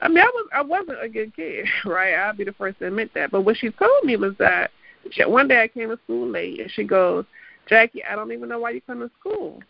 I 0.00 0.08
mean, 0.08 0.18
I 0.18 0.24
was 0.24 0.48
I 0.54 0.62
wasn't 0.62 1.02
a 1.02 1.08
good 1.08 1.34
kid, 1.36 1.66
right? 1.84 2.14
I'll 2.14 2.34
be 2.34 2.44
the 2.44 2.52
first 2.52 2.78
to 2.78 2.86
admit 2.86 3.12
that. 3.14 3.30
But 3.30 3.42
what 3.42 3.56
she 3.58 3.70
told 3.70 4.04
me 4.04 4.16
was 4.16 4.32
that 4.38 4.70
she, 5.10 5.24
one 5.24 5.48
day 5.48 5.62
I 5.62 5.68
came 5.68 5.90
to 5.90 5.98
school 6.04 6.28
late, 6.28 6.60
and 6.60 6.70
she 6.70 6.84
goes, 6.84 7.24
"Jackie, 7.68 8.02
I 8.04 8.16
don't 8.16 8.32
even 8.32 8.48
know 8.48 8.60
why 8.60 8.70
you 8.70 8.80
come 8.80 9.00
to 9.00 9.10
school. 9.20 9.60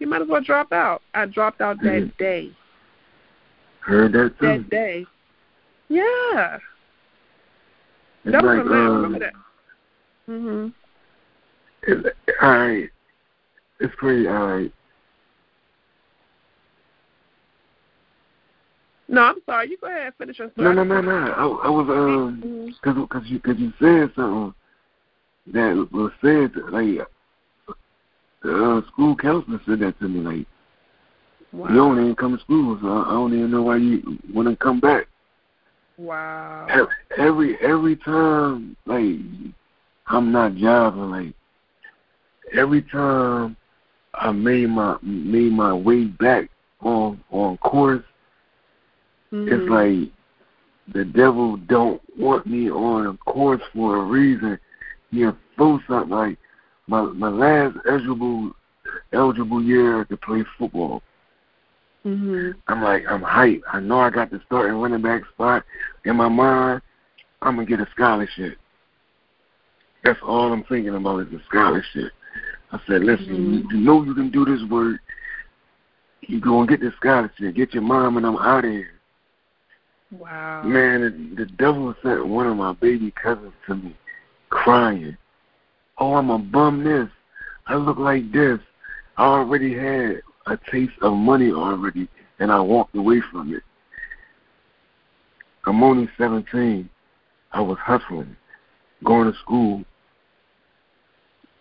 You 0.00 0.08
might 0.08 0.22
as 0.22 0.28
well 0.28 0.42
drop 0.42 0.72
out." 0.72 1.02
I 1.14 1.26
dropped 1.26 1.60
out 1.60 1.76
that 1.82 2.02
mm-hmm. 2.02 2.22
day. 2.22 2.50
Heard 3.80 4.12
that 4.14 4.34
too. 4.40 4.46
That 4.46 4.70
day. 4.70 5.06
Yeah. 5.88 6.58
It's 8.24 8.32
that 8.32 8.42
was 8.42 8.58
like, 8.58 8.66
a 8.66 8.68
man. 8.68 8.86
Um, 8.86 8.96
remember 8.96 9.18
that. 9.20 9.32
Mhm. 10.28 10.72
It, 11.82 12.14
right. 12.42 12.90
It's 13.78 13.94
all 14.02 14.08
right. 14.08 14.72
No, 19.08 19.22
I'm 19.22 19.36
sorry. 19.46 19.70
You 19.70 19.76
go 19.78 19.86
ahead 19.86 20.06
and 20.06 20.14
finish 20.16 20.38
your 20.38 20.50
story. 20.50 20.64
No, 20.64 20.72
no, 20.72 20.82
no, 20.82 21.00
no. 21.00 21.10
I, 21.10 21.66
I 21.66 21.70
was 21.70 21.86
um, 21.88 22.42
mm-hmm. 22.44 23.06
cause 23.06 23.22
you 23.26 23.38
cause 23.38 23.54
you 23.58 23.72
said 23.78 24.10
something 24.16 24.54
that 25.52 25.88
was 25.92 26.10
said 26.20 26.50
like 26.70 27.06
the 28.42 28.82
uh, 28.84 28.86
school 28.88 29.14
counselor 29.16 29.60
said 29.66 29.80
that 29.80 29.98
to 30.00 30.08
me 30.08 30.20
like 30.20 30.46
wow. 31.52 31.68
you 31.68 31.76
don't 31.76 32.00
even 32.00 32.16
come 32.16 32.36
to 32.36 32.42
school, 32.42 32.78
so 32.82 32.88
I, 32.88 33.02
I 33.02 33.12
don't 33.12 33.32
even 33.32 33.50
know 33.52 33.62
why 33.62 33.76
you 33.76 34.18
want 34.32 34.48
to 34.48 34.56
come 34.56 34.80
back. 34.80 35.06
Wow. 35.98 36.66
Every 37.16 37.56
every 37.62 37.96
time 37.96 38.76
like 38.86 39.20
I'm 40.08 40.32
not 40.32 40.52
jiving 40.52 41.10
like 41.10 41.34
every 42.56 42.82
time 42.82 43.56
I 44.14 44.32
made 44.32 44.68
my 44.68 44.96
made 45.02 45.52
my 45.52 45.74
way 45.74 46.04
back 46.04 46.48
on 46.80 47.22
on 47.30 47.56
course, 47.58 48.02
mm-hmm. 49.32 49.52
it's 49.52 49.70
like 49.70 50.12
the 50.94 51.04
devil 51.04 51.56
don't 51.56 52.00
want 52.16 52.46
me 52.46 52.70
on 52.70 53.06
a 53.06 53.16
course 53.30 53.62
for 53.74 53.96
a 53.96 54.02
reason. 54.04 54.58
He'll 55.10 55.36
throw 55.56 55.80
something 55.88 56.10
like 56.10 56.38
my 56.86 57.02
my 57.02 57.28
last 57.28 57.76
eligible 57.88 58.52
eligible 59.12 59.62
year 59.62 60.04
to 60.04 60.16
play 60.16 60.44
football. 60.58 61.02
Mm-hmm. 62.04 62.52
I'm 62.68 62.82
like 62.82 63.04
I'm 63.08 63.22
hyped. 63.22 63.62
I 63.72 63.80
know 63.80 63.98
I 63.98 64.10
got 64.10 64.30
the 64.30 64.40
starting 64.46 64.76
running 64.76 65.02
back 65.02 65.22
spot 65.34 65.64
in 66.04 66.16
my 66.16 66.28
mind. 66.28 66.80
I'm 67.42 67.56
gonna 67.56 67.66
get 67.66 67.80
a 67.80 67.88
scholarship. 67.94 68.56
That's 70.06 70.20
all 70.22 70.52
I'm 70.52 70.62
thinking 70.62 70.94
about 70.94 71.22
is 71.22 71.32
the 71.32 71.40
scholarship. 71.48 72.12
I 72.70 72.78
said, 72.86 73.02
listen, 73.02 73.26
mm-hmm. 73.26 73.76
you, 73.76 73.80
know 73.80 74.04
you 74.04 74.14
can 74.14 74.30
do 74.30 74.44
this 74.44 74.60
work. 74.70 75.00
You 76.20 76.40
go 76.40 76.60
and 76.60 76.68
get 76.68 76.80
this 76.80 76.92
scholarship. 77.00 77.56
Get 77.56 77.74
your 77.74 77.82
mom 77.82 78.16
and 78.16 78.24
I'm 78.24 78.36
out 78.36 78.64
of 78.64 78.70
here. 78.70 78.90
Wow. 80.12 80.62
Man, 80.62 81.34
the, 81.36 81.44
the 81.44 81.50
devil 81.52 81.92
sent 82.04 82.24
one 82.24 82.46
of 82.46 82.56
my 82.56 82.72
baby 82.74 83.12
cousins 83.20 83.52
to 83.66 83.74
me 83.74 83.96
crying. 84.50 85.16
Oh, 85.98 86.14
I'm 86.14 86.30
a 86.30 86.38
bum 86.38 86.84
this. 86.84 87.08
I 87.66 87.74
look 87.74 87.98
like 87.98 88.30
this. 88.30 88.60
I 89.16 89.24
already 89.24 89.74
had 89.74 90.22
a 90.46 90.56
taste 90.70 90.92
of 91.02 91.14
money 91.14 91.50
already, 91.50 92.08
and 92.38 92.52
I 92.52 92.60
walked 92.60 92.94
away 92.94 93.22
from 93.32 93.52
it. 93.52 93.62
I'm 95.64 95.82
only 95.82 96.08
17. 96.16 96.88
I 97.50 97.60
was 97.60 97.78
hustling, 97.80 98.36
going 99.02 99.32
to 99.32 99.38
school, 99.40 99.84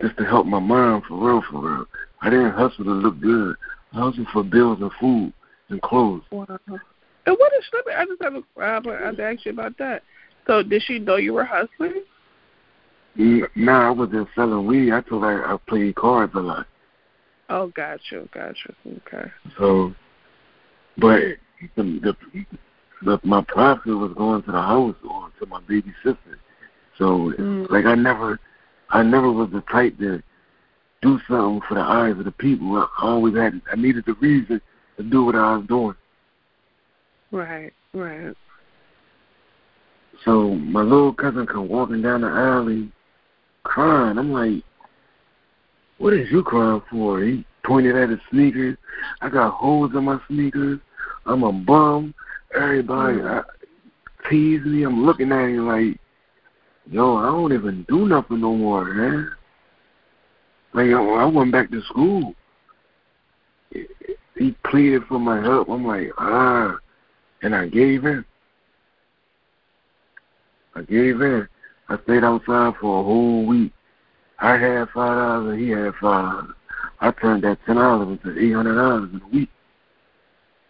just 0.01 0.17
to 0.17 0.25
help 0.25 0.45
my 0.45 0.59
mom 0.59 1.01
for 1.07 1.17
real, 1.17 1.43
for 1.49 1.59
real. 1.61 1.85
I 2.21 2.29
didn't 2.29 2.51
hustle 2.51 2.85
to 2.85 2.91
look 2.91 3.19
good. 3.19 3.55
I 3.93 3.99
hustled 3.99 4.27
for 4.33 4.43
bills 4.43 4.79
and 4.81 4.91
food 4.99 5.33
and 5.69 5.81
clothes. 5.81 6.23
Wow. 6.31 6.45
And 7.27 7.37
what 7.37 7.51
is 7.57 7.65
I 7.95 8.05
just 8.05 8.21
have 8.21 8.35
a, 8.35 8.43
I 8.61 8.73
have 8.73 8.83
to 8.83 9.23
ask 9.23 9.45
you 9.45 9.51
about 9.51 9.77
that. 9.79 10.03
So 10.47 10.61
did 10.61 10.83
she 10.85 10.99
know 10.99 11.15
you 11.15 11.33
were 11.33 11.45
hustling? 11.45 12.03
No, 13.15 13.47
nah, 13.55 13.87
I 13.87 13.91
wasn't 13.91 14.27
selling 14.35 14.67
weed. 14.67 14.91
I 14.91 15.01
told 15.01 15.23
her 15.23 15.47
I 15.47 15.57
played 15.67 15.95
cards 15.95 16.33
a 16.35 16.39
lot. 16.39 16.67
Oh, 17.49 17.67
gotcha, 17.67 18.27
gotcha. 18.33 18.75
Okay. 18.87 19.31
So, 19.57 19.93
but 20.97 21.21
the, 21.75 21.83
the, 22.01 22.15
the 23.03 23.19
my 23.23 23.41
profit 23.47 23.87
was 23.87 24.13
going 24.17 24.43
to 24.43 24.51
the 24.51 24.61
house 24.61 24.95
or 25.07 25.29
to 25.39 25.45
my 25.45 25.61
baby 25.61 25.93
sister. 26.03 26.39
So, 26.97 27.33
mm. 27.37 27.69
like 27.69 27.85
I 27.85 27.95
never 27.95 28.39
I 28.89 29.03
never 29.03 29.31
was 29.31 29.49
the 29.51 29.61
type 29.71 29.97
to 29.99 30.21
do 31.01 31.19
something 31.27 31.61
for 31.67 31.75
the 31.75 31.81
eyes 31.81 32.17
of 32.17 32.25
the 32.25 32.31
people. 32.31 32.77
I 32.77 32.87
always 33.01 33.35
had 33.35 33.61
I 33.71 33.75
needed 33.75 34.05
the 34.05 34.13
reason 34.13 34.61
to 34.97 35.03
do 35.03 35.25
what 35.25 35.35
I 35.35 35.57
was 35.57 35.67
doing. 35.67 35.95
Right, 37.31 37.73
right. 37.93 38.35
So 40.23 40.55
my 40.55 40.81
little 40.81 41.13
cousin 41.13 41.45
come 41.45 41.67
walking 41.67 42.01
down 42.01 42.21
the 42.21 42.27
alley 42.27 42.91
crying. 43.63 44.17
I'm 44.17 44.31
like, 44.31 44.63
what 45.97 46.13
is 46.13 46.31
you 46.31 46.43
crying 46.43 46.81
for? 46.89 47.21
He 47.21 47.45
pointed 47.65 47.95
at 47.95 48.09
his 48.09 48.19
sneakers. 48.31 48.77
I 49.21 49.29
got 49.29 49.53
holes 49.53 49.91
in 49.93 50.05
my 50.05 50.19
sneakers. 50.27 50.79
I'm 51.25 51.43
a 51.43 51.51
bum. 51.51 52.13
Everybody 52.55 53.17
mm. 53.17 53.43
I, 53.43 54.29
tease 54.29 54.63
me. 54.65 54.83
I'm 54.83 55.05
looking 55.05 55.31
at 55.31 55.49
him 55.49 55.67
like, 55.67 55.99
yo, 56.89 57.17
I 57.17 57.25
don't 57.25 57.53
even 57.53 57.85
do 57.87 58.07
nothing 58.07 58.41
no 58.41 58.53
more, 58.55 58.85
man. 58.85 59.31
Like 60.73 60.89
I 60.89 61.25
went 61.25 61.51
back 61.51 61.71
to 61.71 61.81
school. 61.83 62.35
He 63.71 64.55
pleaded 64.69 65.03
for 65.07 65.19
my 65.19 65.41
help. 65.41 65.69
I'm 65.69 65.85
like, 65.85 66.09
ah, 66.17 66.75
and 67.41 67.55
I 67.55 67.67
gave 67.67 68.05
in. 68.05 68.25
I 70.75 70.81
gave 70.81 71.21
in. 71.21 71.47
I 71.87 71.97
stayed 72.03 72.23
outside 72.23 72.73
for 72.81 72.99
a 72.99 73.03
whole 73.03 73.45
week. 73.45 73.71
I 74.39 74.57
had 74.57 74.89
five 74.93 75.17
dollars 75.17 75.59
he 75.59 75.69
had 75.69 75.93
five. 76.01 76.43
I 76.99 77.11
turned 77.11 77.43
that 77.43 77.59
ten 77.65 77.77
dollars 77.77 78.19
into 78.25 78.37
eight 78.39 78.53
hundred 78.53 78.75
dollars 78.75 79.09
in 79.13 79.21
a 79.21 79.27
week. 79.29 79.49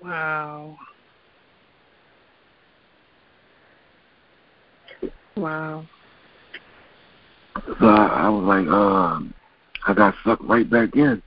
Wow. 0.03 0.77
Wow. 5.35 5.85
So 7.55 7.87
I, 7.87 8.25
I 8.25 8.29
was 8.29 8.43
like, 8.43 8.67
uh, 8.67 9.19
I 9.87 9.93
got 9.93 10.15
sucked 10.25 10.43
right 10.43 10.69
back 10.69 10.95
in. 10.95 11.21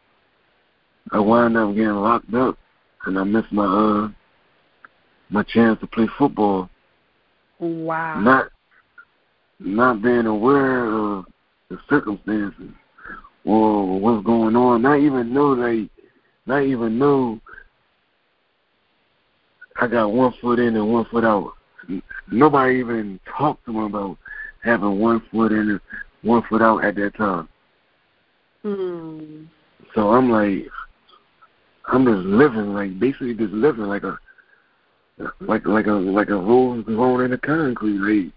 I 1.10 1.20
wound 1.20 1.56
up 1.56 1.74
getting 1.74 1.90
locked 1.90 2.32
up, 2.34 2.58
and 3.06 3.18
I 3.18 3.24
missed 3.24 3.52
my 3.52 3.64
uh 3.64 4.08
my 5.30 5.42
chance 5.42 5.78
to 5.80 5.86
play 5.86 6.06
football. 6.18 6.68
Wow. 7.58 8.20
Not 8.20 8.50
not 9.58 10.02
being 10.02 10.26
aware 10.26 10.84
of 10.84 11.26
the 11.70 11.78
circumstances 11.88 12.70
or 13.44 13.98
what's 14.00 14.24
going 14.24 14.54
on. 14.56 14.82
Not 14.82 14.98
even 14.98 15.32
know 15.32 15.48
like 15.48 15.90
not 16.46 16.62
even 16.62 16.98
know 16.98 17.40
I 19.80 19.86
got 19.86 20.12
one 20.12 20.34
foot 20.40 20.58
in 20.58 20.76
and 20.76 20.92
one 20.92 21.06
foot 21.06 21.24
out. 21.24 21.52
Nobody 22.30 22.78
even 22.78 23.18
talked 23.38 23.64
to 23.64 23.72
me 23.72 23.86
about 23.86 24.18
having 24.62 24.98
one 24.98 25.22
foot 25.30 25.52
in 25.52 25.70
and 25.70 25.80
one 26.22 26.42
foot 26.48 26.62
out 26.62 26.84
at 26.84 26.94
that 26.96 27.16
time. 27.16 27.48
Hmm. 28.62 29.44
So 29.94 30.10
I'm 30.12 30.30
like, 30.30 30.66
I'm 31.86 32.04
just 32.04 32.26
living 32.26 32.74
like 32.74 32.98
basically 32.98 33.34
just 33.34 33.52
living 33.52 33.84
like 33.84 34.02
a 34.02 34.18
like 35.40 35.66
like 35.66 35.86
a 35.86 35.92
like 35.92 36.28
a 36.28 36.36
rose 36.36 36.84
grown 36.84 37.22
in 37.22 37.30
the 37.30 37.38
concrete. 37.38 37.98
Like 37.98 38.32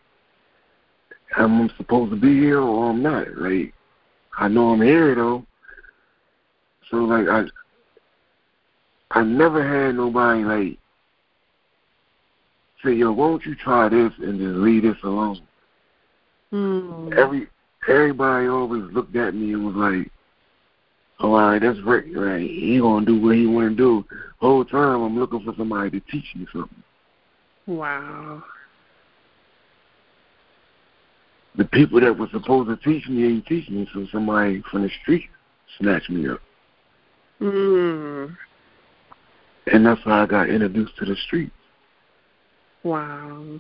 I'm 1.38 1.70
supposed 1.78 2.12
to 2.12 2.18
be 2.18 2.40
here 2.40 2.62
or 2.62 2.90
I'm 2.90 3.02
not. 3.02 3.28
Like 3.38 3.74
I 4.38 4.48
know 4.48 4.70
I'm 4.70 4.82
here 4.82 5.16
though. 5.16 5.46
So 6.90 6.98
like 6.98 7.28
I 7.28 7.44
I 9.12 9.24
never 9.24 9.62
had 9.62 9.96
nobody 9.96 10.44
like 10.44 10.78
say, 12.84 12.94
yo, 12.94 13.12
why 13.12 13.28
don't 13.28 13.46
you 13.46 13.56
try 13.56 13.90
this 13.90 14.12
and 14.20 14.40
just 14.40 14.56
leave 14.56 14.84
this 14.84 14.98
alone? 15.04 15.42
Mm. 16.52 17.14
Every 17.18 17.48
everybody 17.88 18.48
always 18.48 18.84
looked 18.92 19.16
at 19.16 19.34
me 19.34 19.54
and 19.54 19.66
was 19.66 19.76
like, 19.76 20.12
"Oh, 21.20 21.34
all 21.34 21.52
right, 21.52 21.62
that's 21.62 21.80
Rick. 21.80 22.06
Right? 22.16 22.42
He 22.42 22.80
gonna 22.80 23.06
do 23.06 23.20
what 23.20 23.36
he 23.36 23.48
want 23.48 23.70
to 23.70 23.76
do." 23.76 24.06
Whole 24.40 24.66
time, 24.66 25.02
I'm 25.02 25.20
looking 25.20 25.44
for 25.44 25.54
somebody 25.56 25.92
to 25.92 26.00
teach 26.12 26.36
me 26.36 26.48
something. 26.52 26.84
Wow. 27.68 28.44
The 31.56 31.66
people 31.66 32.00
that 32.00 32.18
were 32.18 32.30
supposed 32.32 32.70
to 32.70 32.78
teach 32.78 33.08
me 33.08 33.26
ain't 33.26 33.46
teaching 33.46 33.76
me, 33.76 33.90
so 33.94 34.08
somebody 34.12 34.64
from 34.72 34.84
the 34.84 34.90
street 35.02 35.30
snatched 35.78 36.10
me 36.10 36.30
up. 36.30 36.40
Mm. 37.42 38.38
And 39.72 39.86
that's 39.86 40.02
how 40.04 40.24
I 40.24 40.26
got 40.26 40.50
introduced 40.50 40.96
to 40.98 41.06
the 41.06 41.16
streets. 41.28 41.52
Wow. 42.84 43.60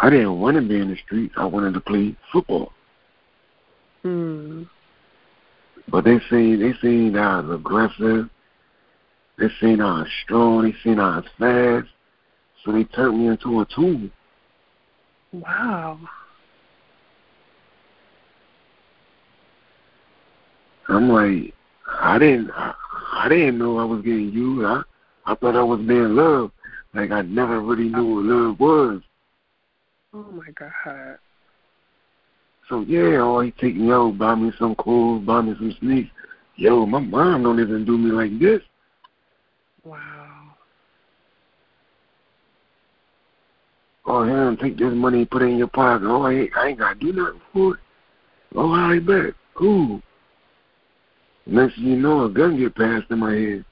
I 0.00 0.10
didn't 0.10 0.40
want 0.40 0.56
to 0.56 0.62
be 0.62 0.78
in 0.78 0.90
the 0.90 0.96
streets. 1.04 1.34
I 1.36 1.46
wanted 1.46 1.74
to 1.74 1.80
play 1.80 2.14
football. 2.30 2.72
Hmm. 4.02 4.62
But 5.90 6.04
they 6.04 6.18
seen 6.30 6.60
they 6.60 6.72
seen 6.80 7.16
I 7.16 7.40
was 7.40 7.58
aggressive. 7.58 8.28
They 9.38 9.48
seen 9.60 9.80
I 9.80 10.00
was 10.00 10.08
strong. 10.24 10.64
They 10.64 10.74
seen 10.82 10.98
I 10.98 11.16
was 11.16 11.26
fast. 11.38 11.88
So 12.64 12.72
they 12.72 12.84
turned 12.84 13.18
me 13.18 13.28
into 13.28 13.60
a 13.60 13.66
tool. 13.66 14.10
Wow. 15.32 15.98
I'm 20.88 21.08
like, 21.10 21.54
I 22.00 22.18
didn't, 22.18 22.50
I, 22.50 22.74
I 23.12 23.28
didn't 23.28 23.58
know 23.58 23.78
I 23.78 23.84
was 23.84 24.02
getting 24.02 24.30
used. 24.30 24.66
I, 24.66 24.82
I 25.26 25.34
thought 25.34 25.56
I 25.56 25.62
was 25.62 25.80
being 25.80 26.16
loved. 26.16 26.52
Like 26.94 27.10
I 27.10 27.22
never 27.22 27.60
really 27.60 27.88
knew 27.88 28.14
what 28.14 28.24
love 28.24 28.60
was. 28.60 29.02
Oh 30.14 30.32
my 30.32 30.50
God. 30.52 31.18
So 32.68 32.82
yeah, 32.82 33.20
oh 33.22 33.40
he 33.40 33.50
take 33.52 33.76
me 33.76 33.90
out, 33.90 34.18
buy 34.18 34.34
me 34.34 34.52
some 34.58 34.74
clothes, 34.74 35.24
buy 35.24 35.40
me 35.40 35.54
some 35.58 35.74
sneaks. 35.80 36.10
Yo, 36.56 36.84
my 36.84 37.00
mom 37.00 37.44
don't 37.44 37.60
even 37.60 37.84
do 37.84 37.96
me 37.96 38.10
like 38.10 38.38
this. 38.38 38.60
Wow. 39.84 40.54
Oh 44.04 44.22
him, 44.22 44.56
take 44.56 44.76
this 44.78 44.92
money 44.92 45.24
put 45.24 45.42
it 45.42 45.46
in 45.46 45.58
your 45.58 45.68
pocket. 45.68 46.06
Oh 46.06 46.22
I 46.22 46.32
ain't, 46.32 46.56
I 46.56 46.68
ain't 46.68 46.78
gotta 46.78 46.98
do 46.98 47.12
nothing 47.12 47.40
for 47.52 47.74
it. 47.74 47.80
Oh 48.54 48.72
I 48.72 48.98
bet. 48.98 49.34
Cool. 49.54 50.02
Next 51.46 51.76
thing 51.76 51.86
you 51.86 51.96
know, 51.96 52.24
a 52.24 52.28
gun 52.28 52.58
get 52.58 52.74
passed 52.74 53.10
in 53.10 53.18
my 53.18 53.32
head. 53.32 53.64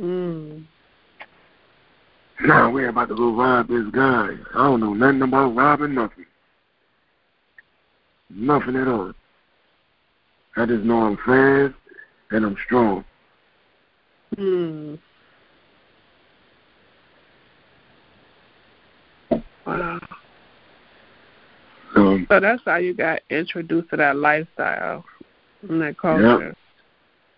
Mm. 0.00 0.64
Now 2.44 2.70
we're 2.70 2.88
about 2.88 3.08
to 3.08 3.14
go 3.14 3.34
rob 3.34 3.68
this 3.68 3.86
guy. 3.92 4.30
I 4.54 4.58
don't 4.58 4.80
know 4.80 4.94
nothing 4.94 5.22
about 5.22 5.54
robbing 5.54 5.94
nothing. 5.94 6.25
Nothing 8.30 8.76
at 8.76 8.88
all. 8.88 9.12
I 10.56 10.66
just 10.66 10.84
know 10.84 11.02
I'm 11.02 11.16
fast 11.16 11.74
and 12.30 12.44
I'm 12.44 12.56
strong. 12.64 13.04
Hmm. 14.36 14.94
Wow. 19.66 20.00
Um, 21.96 22.26
so 22.28 22.40
that's 22.40 22.62
how 22.64 22.76
you 22.76 22.94
got 22.94 23.20
introduced 23.30 23.90
to 23.90 23.96
that 23.96 24.16
lifestyle 24.16 25.04
and 25.68 25.80
that 25.80 25.98
culture. 25.98 26.56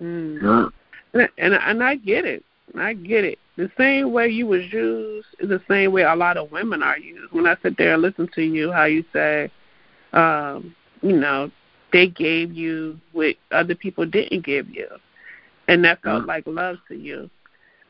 Yeah. 0.00 0.06
Mm. 0.06 0.42
Yeah. 0.42 1.20
And, 1.20 1.28
and 1.38 1.54
and 1.54 1.82
I 1.82 1.96
get 1.96 2.24
it. 2.24 2.44
I 2.78 2.92
get 2.92 3.24
it. 3.24 3.38
The 3.56 3.70
same 3.78 4.12
way 4.12 4.28
you 4.28 4.46
was 4.46 4.62
used 4.72 5.26
is 5.40 5.48
the 5.48 5.62
same 5.68 5.92
way 5.92 6.02
a 6.02 6.14
lot 6.14 6.36
of 6.36 6.52
women 6.52 6.82
are 6.82 6.98
used. 6.98 7.32
When 7.32 7.46
I 7.46 7.56
sit 7.62 7.76
there 7.78 7.94
and 7.94 8.02
listen 8.02 8.28
to 8.34 8.42
you, 8.42 8.70
how 8.70 8.84
you 8.84 9.04
say, 9.12 9.50
um, 10.12 10.74
you 11.02 11.16
know, 11.16 11.50
they 11.92 12.08
gave 12.08 12.52
you 12.52 12.98
what 13.12 13.36
other 13.50 13.74
people 13.74 14.04
didn't 14.04 14.44
give 14.44 14.68
you, 14.68 14.88
and 15.68 15.84
that 15.84 16.02
felt 16.02 16.20
mm-hmm. 16.20 16.28
like 16.28 16.44
love 16.46 16.76
to 16.88 16.96
you. 16.96 17.30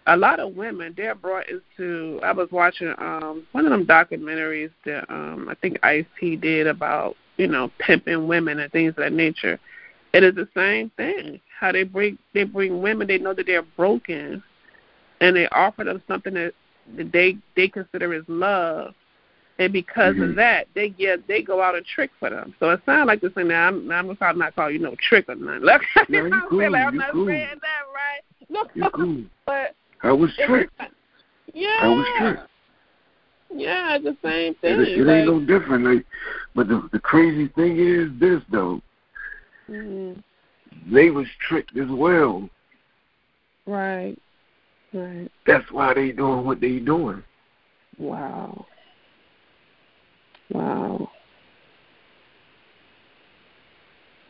A 0.06 0.16
lot 0.16 0.40
of 0.40 0.54
women 0.54 0.94
they're 0.96 1.14
brought 1.14 1.46
into. 1.48 2.20
I 2.22 2.32
was 2.32 2.48
watching 2.50 2.94
um 2.98 3.46
one 3.52 3.66
of 3.66 3.70
them 3.70 3.86
documentaries 3.86 4.70
that 4.84 5.10
um 5.10 5.48
I 5.48 5.54
think 5.56 5.78
Ice 5.82 6.06
T 6.18 6.36
did 6.36 6.66
about 6.66 7.16
you 7.36 7.46
know 7.46 7.70
pimping 7.78 8.26
women 8.26 8.60
and 8.60 8.72
things 8.72 8.90
of 8.90 8.96
that 8.96 9.12
nature. 9.12 9.58
It 10.14 10.24
is 10.24 10.34
the 10.34 10.48
same 10.54 10.90
thing. 10.96 11.40
How 11.58 11.72
they 11.72 11.82
bring 11.82 12.18
they 12.32 12.44
bring 12.44 12.80
women. 12.80 13.06
They 13.06 13.18
know 13.18 13.34
that 13.34 13.46
they're 13.46 13.62
broken 13.62 14.42
and 15.20 15.36
they 15.36 15.48
offer 15.48 15.84
them 15.84 16.02
something 16.08 16.34
that 16.34 16.52
they 16.96 17.36
they 17.56 17.68
consider 17.68 18.14
as 18.14 18.24
love, 18.28 18.94
and 19.58 19.72
because 19.72 20.14
mm-hmm. 20.14 20.30
of 20.30 20.36
that, 20.36 20.68
they 20.74 20.88
get 20.88 21.26
they 21.26 21.42
go 21.42 21.60
out 21.60 21.74
and 21.74 21.84
trick 21.84 22.10
for 22.18 22.30
them. 22.30 22.54
So 22.60 22.70
it 22.70 22.80
sounds 22.86 23.06
like 23.06 23.20
this 23.20 23.32
thing. 23.32 23.48
Now 23.48 23.68
I'm 23.68 23.90
I'm 23.90 24.16
probably 24.16 24.40
not 24.40 24.54
call 24.54 24.70
you 24.70 24.78
no 24.78 24.94
trick 25.08 25.28
or 25.28 25.34
nothing. 25.34 25.62
Look, 25.62 25.82
no, 26.08 26.24
you 26.24 26.42
cool. 26.48 26.74
I'm 26.74 26.94
you 26.94 27.00
not 27.00 27.12
cool. 27.12 27.26
saying 27.26 27.48
that 27.48 27.82
right. 27.94 28.48
No, 28.48 28.64
you 28.74 28.90
cool. 28.94 29.24
but 29.46 29.74
I 30.02 30.12
was 30.12 30.30
tricked. 30.46 30.72
Yeah. 31.52 31.78
I 31.82 31.88
was 31.88 32.06
tricked. 32.18 32.42
Yeah, 33.54 33.98
the 33.98 34.16
same 34.22 34.54
thing. 34.56 34.80
It, 34.80 34.88
it 34.88 35.06
like, 35.06 35.16
ain't 35.16 35.26
no 35.26 35.40
different. 35.40 35.84
Like, 35.84 36.06
but 36.54 36.68
the 36.68 36.88
the 36.92 37.00
crazy 37.00 37.48
thing 37.48 37.78
is 37.78 38.10
this 38.20 38.42
though. 38.50 38.80
Mm-hmm. 39.68 40.20
They 40.94 41.10
was 41.10 41.26
tricked 41.48 41.76
as 41.76 41.88
well. 41.90 42.48
Right. 43.66 44.16
Right. 44.92 45.30
That's 45.46 45.70
why 45.72 45.94
they 45.94 46.12
doing 46.12 46.46
what 46.46 46.60
they 46.60 46.78
doing. 46.78 47.22
Wow. 47.98 48.66
Wow. 50.50 51.10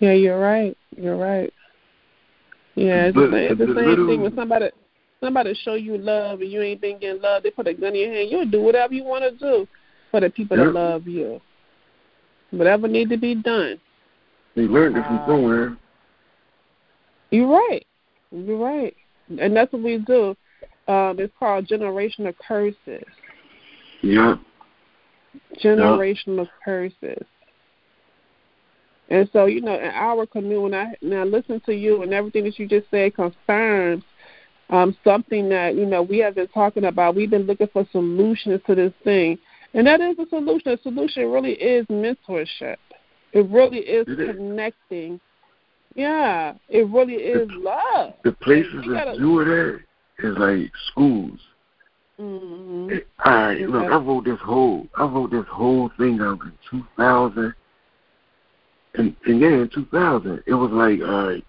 Yeah, 0.00 0.12
you're 0.12 0.38
right. 0.38 0.76
You're 0.96 1.16
right. 1.16 1.52
Yeah, 2.74 3.06
it's, 3.06 3.14
but, 3.14 3.30
the, 3.30 3.36
it's 3.36 3.58
the, 3.58 3.66
the 3.66 3.74
same 3.74 3.84
little, 3.86 4.06
thing 4.06 4.22
with 4.22 4.36
somebody. 4.36 4.70
somebody 5.20 5.54
show 5.64 5.74
you 5.74 5.98
love 5.98 6.40
and 6.40 6.50
you 6.50 6.62
ain't 6.62 6.80
been 6.80 6.98
getting 6.98 7.20
love, 7.20 7.42
they 7.42 7.50
put 7.50 7.66
a 7.66 7.74
gun 7.74 7.94
in 7.94 8.00
your 8.00 8.12
hand, 8.12 8.30
you'll 8.30 8.46
do 8.46 8.62
whatever 8.62 8.94
you 8.94 9.04
want 9.04 9.24
to 9.24 9.32
do 9.32 9.66
for 10.10 10.20
the 10.20 10.30
people 10.30 10.56
that 10.56 10.72
love 10.72 11.06
you. 11.06 11.40
Whatever 12.50 12.88
need 12.88 13.10
to 13.10 13.18
be 13.18 13.34
done. 13.34 13.80
They 14.54 14.62
learned 14.62 14.96
it 14.96 15.04
from 15.04 15.22
somewhere. 15.26 15.76
You're 17.30 17.48
right. 17.48 17.84
You're 18.30 18.58
right. 18.58 18.94
And 19.40 19.54
that's 19.54 19.72
what 19.72 19.82
we 19.82 19.98
do. 19.98 20.36
Um, 20.86 21.18
it's 21.18 21.32
called 21.38 21.66
generational 21.66 22.34
curses. 22.46 23.04
Yep. 24.02 24.38
Generational 25.62 26.48
curses. 26.64 27.24
And 29.10 29.28
so, 29.32 29.46
you 29.46 29.60
know, 29.60 29.74
in 29.74 29.90
our 29.90 30.26
community, 30.26 30.58
when 30.58 30.74
I 30.74 30.94
now 31.00 31.24
listen 31.24 31.60
to 31.66 31.72
you 31.72 32.02
and 32.02 32.12
everything 32.12 32.44
that 32.44 32.58
you 32.58 32.68
just 32.68 32.90
said 32.90 33.14
confirms 33.14 34.04
um, 34.70 34.94
something 35.02 35.48
that, 35.48 35.74
you 35.76 35.86
know, 35.86 36.02
we 36.02 36.18
have 36.18 36.34
been 36.34 36.48
talking 36.48 36.84
about. 36.84 37.14
We've 37.14 37.30
been 37.30 37.46
looking 37.46 37.68
for 37.72 37.86
solutions 37.90 38.60
to 38.66 38.74
this 38.74 38.92
thing. 39.04 39.38
And 39.74 39.86
that 39.86 40.00
is 40.00 40.18
a 40.18 40.28
solution. 40.28 40.72
A 40.72 40.78
solution 40.82 41.30
really 41.30 41.52
is 41.52 41.86
mentorship. 41.86 42.76
It 43.32 43.46
really 43.48 43.78
is 43.78 44.06
It 44.08 44.20
is. 44.20 44.36
connecting. 44.36 45.20
Yeah, 45.94 46.54
it 46.68 46.86
really 46.88 47.14
is 47.14 47.48
love. 47.50 48.14
The 48.24 48.32
places 48.32 48.84
that 48.88 49.04
gotta- 49.06 49.18
do 49.18 49.40
it 49.40 49.48
at 49.48 50.24
is 50.24 50.36
like 50.38 50.70
schools. 50.90 51.40
Hmm 52.18 52.88
all 53.24 53.32
right, 53.32 53.60
look. 53.60 53.84
I 53.84 53.96
wrote 53.96 54.24
this 54.24 54.40
whole 54.40 54.86
I 54.96 55.04
wrote 55.04 55.30
this 55.30 55.44
whole 55.50 55.90
thing 55.98 56.20
out 56.20 56.40
in 56.42 56.52
2000, 56.70 57.54
and 58.94 59.16
and 59.26 59.40
yeah, 59.40 59.48
in 59.48 59.70
2000, 59.72 60.42
it 60.46 60.54
was 60.54 60.70
like 60.70 61.00
all 61.00 61.26
right. 61.28 61.44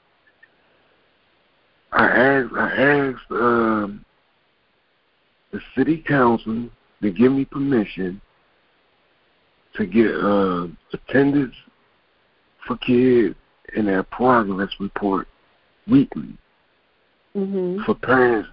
I 1.92 2.06
asked 2.06 2.54
I 2.56 2.70
asked 2.70 3.32
um, 3.32 4.06
the 5.52 5.60
city 5.76 6.04
council 6.08 6.70
to 7.02 7.12
give 7.12 7.32
me 7.32 7.46
permission 7.46 8.22
to 9.76 9.86
get 9.86 10.12
uh, 10.14 10.68
attendance 10.94 11.56
for 12.68 12.78
kids 12.78 13.36
and 13.76 13.88
their 13.88 14.04
progress 14.04 14.70
report 14.80 15.28
weekly 15.88 16.38
hmm 17.34 17.78
for 17.86 17.96
parents 17.96 18.50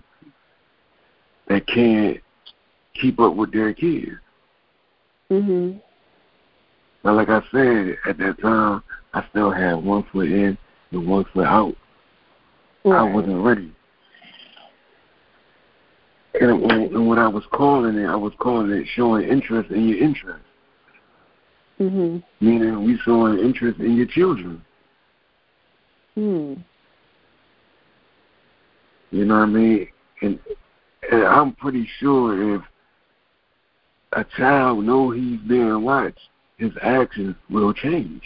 that 1.49 1.67
can't 1.67 2.19
keep 3.01 3.21
up 3.21 3.35
with 3.35 3.53
their 3.53 3.73
kids. 3.73 4.13
hmm 5.29 5.73
But 7.03 7.13
like 7.15 7.29
I 7.29 7.41
said, 7.53 7.97
at 8.09 8.19
that 8.19 8.41
time, 8.41 8.83
I 9.15 9.25
still 9.31 9.51
had 9.51 9.75
one 9.75 10.05
foot 10.13 10.31
in 10.31 10.59
and 10.93 11.09
one 11.09 11.25
foot 11.33 11.47
out. 11.47 11.75
I 12.85 13.03
wasn't 13.03 13.45
ready. 13.45 13.73
And 16.41 16.63
when, 16.63 16.81
and 16.95 17.09
when 17.09 17.19
I 17.19 17.29
was 17.29 17.45
calling 17.53 17.97
it, 17.97 18.07
I 18.07 18.15
was 18.15 18.33
calling 18.39 18.71
it 18.71 18.87
showing 18.95 19.29
interest 19.29 19.71
in 19.71 19.89
your 19.89 19.99
interest, 19.99 20.45
hmm 21.79 22.19
meaning 22.41 22.85
we 22.85 22.99
showing 23.05 23.39
interest 23.39 23.81
in 23.81 23.97
your 23.97 24.07
children. 24.07 24.63
Hmm. 26.15 26.55
You 29.11 29.25
know 29.25 29.35
what 29.39 29.43
I 29.43 29.47
mean? 29.47 29.89
And, 30.21 30.39
and 31.11 31.25
I'm 31.25 31.53
pretty 31.53 31.89
sure 31.99 32.57
if 32.57 32.63
a 34.13 34.25
child 34.37 34.85
know 34.85 35.11
he's 35.11 35.41
being 35.41 35.83
watched, 35.83 36.21
his 36.59 36.73
actions 36.83 37.37
will 37.51 37.73
change. 37.73 38.23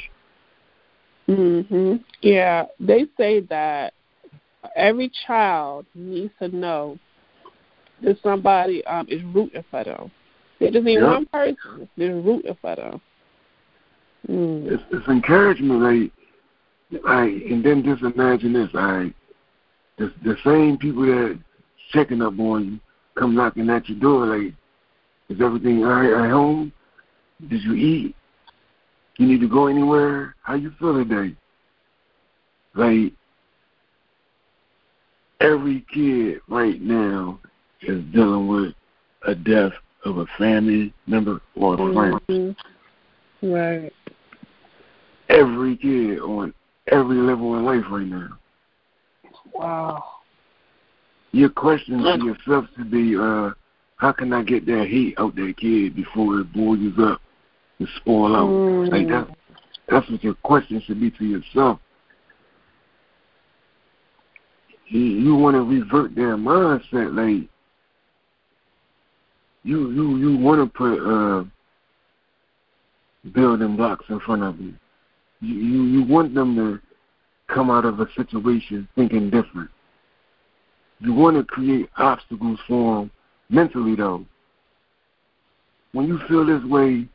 hmm 1.26 1.96
Yeah, 2.22 2.66
they 2.78 3.06
say 3.16 3.40
that 3.40 3.92
every 4.76 5.10
child 5.26 5.86
needs 5.94 6.32
to 6.40 6.48
know 6.48 6.98
that 8.02 8.18
somebody 8.22 8.84
um 8.86 9.06
is 9.08 9.22
rooting 9.34 9.64
for 9.70 9.84
them. 9.84 10.10
They 10.58 10.70
just 10.70 10.84
need 10.84 11.00
Yeah. 11.00 11.12
one 11.12 11.26
person 11.26 11.56
that's 11.78 11.90
rooting 11.98 12.56
for 12.60 12.76
them. 12.76 13.00
Mm. 14.28 14.72
It's, 14.72 14.82
it's 14.92 15.08
encouragement, 15.08 15.80
like, 15.80 17.02
like, 17.04 17.32
and 17.50 17.64
then 17.64 17.82
just 17.82 18.02
imagine 18.02 18.52
this, 18.52 18.68
like, 18.74 19.14
the 19.96 20.12
the 20.24 20.36
same 20.44 20.76
people 20.76 21.06
that 21.06 21.38
checking 21.92 22.22
up 22.22 22.38
on 22.38 22.64
you 22.64 22.81
come 23.16 23.35
knocking 23.35 23.68
at 23.70 23.88
your 23.88 23.98
door, 23.98 24.26
like, 24.26 24.55
is 25.29 25.40
everything 25.40 25.85
all 25.85 25.90
right 25.90 26.24
at 26.24 26.31
home? 26.31 26.72
Did 27.48 27.62
you 27.62 27.74
eat? 27.74 28.14
You 29.16 29.26
need 29.26 29.40
to 29.40 29.48
go 29.48 29.66
anywhere? 29.66 30.35
How 30.42 30.55
you 30.55 30.72
feel 30.79 30.94
today? 30.94 31.37
Like, 32.74 33.12
every 35.40 35.85
kid 35.92 36.40
right 36.48 36.81
now 36.81 37.38
is 37.83 38.03
dealing 38.12 38.48
with 38.48 38.74
a 39.26 39.35
death 39.35 39.72
of 40.05 40.18
a 40.18 40.26
family 40.38 40.92
member 41.07 41.40
or 41.57 41.74
a 41.74 41.94
friend. 41.94 42.20
Mhm. 42.29 42.57
Right. 43.42 43.92
Every 45.29 45.76
kid 45.76 46.20
on 46.20 46.55
every 46.88 47.16
level 47.16 47.57
in 47.57 47.64
life 47.64 47.85
right 47.90 48.07
now. 48.07 48.38
Wow. 49.53 50.19
Your 51.32 51.50
question 51.50 52.02
to 52.02 52.24
yourself 52.24 52.64
should 52.76 52.90
be, 52.90 53.16
uh, 53.16 53.50
how 53.96 54.12
can 54.12 54.32
I 54.32 54.42
get 54.42 54.66
that 54.66 54.86
heat 54.88 55.14
out 55.18 55.36
that 55.36 55.54
kid 55.58 55.94
before 55.94 56.40
it 56.40 56.52
boils 56.52 56.94
up 56.98 57.20
and 57.78 57.88
spoil 57.96 58.34
out? 58.34 58.48
Mm. 58.48 58.90
Like 58.90 59.08
that 59.08 59.36
that's 59.90 60.08
what 60.08 60.22
your 60.22 60.34
question 60.34 60.80
should 60.86 61.00
be 61.00 61.10
to 61.10 61.24
yourself. 61.24 61.80
You 64.86 65.00
you 65.00 65.36
wanna 65.36 65.62
revert 65.62 66.14
their 66.14 66.36
mindset, 66.36 67.14
like 67.14 67.48
you 69.64 69.90
you 69.90 70.16
you 70.16 70.36
wanna 70.38 70.66
put 70.66 70.98
uh 70.98 71.44
building 73.32 73.76
blocks 73.76 74.06
in 74.08 74.20
front 74.20 74.42
of 74.42 74.58
you. 74.60 74.74
You 75.40 75.54
you, 75.54 75.84
you 75.84 76.04
want 76.04 76.34
them 76.34 76.56
to 76.56 76.80
come 77.52 77.70
out 77.70 77.84
of 77.84 78.00
a 78.00 78.06
situation 78.16 78.88
thinking 78.94 79.30
different. 79.30 79.70
You 81.00 81.14
want 81.14 81.36
to 81.36 81.44
create 81.44 81.88
obstacles 81.96 82.58
for 82.68 83.00
them 83.00 83.10
mentally, 83.48 83.96
though. 83.96 84.24
When 85.92 86.06
you 86.06 86.20
feel 86.28 86.46
this 86.46 86.62
way, 86.64 87.08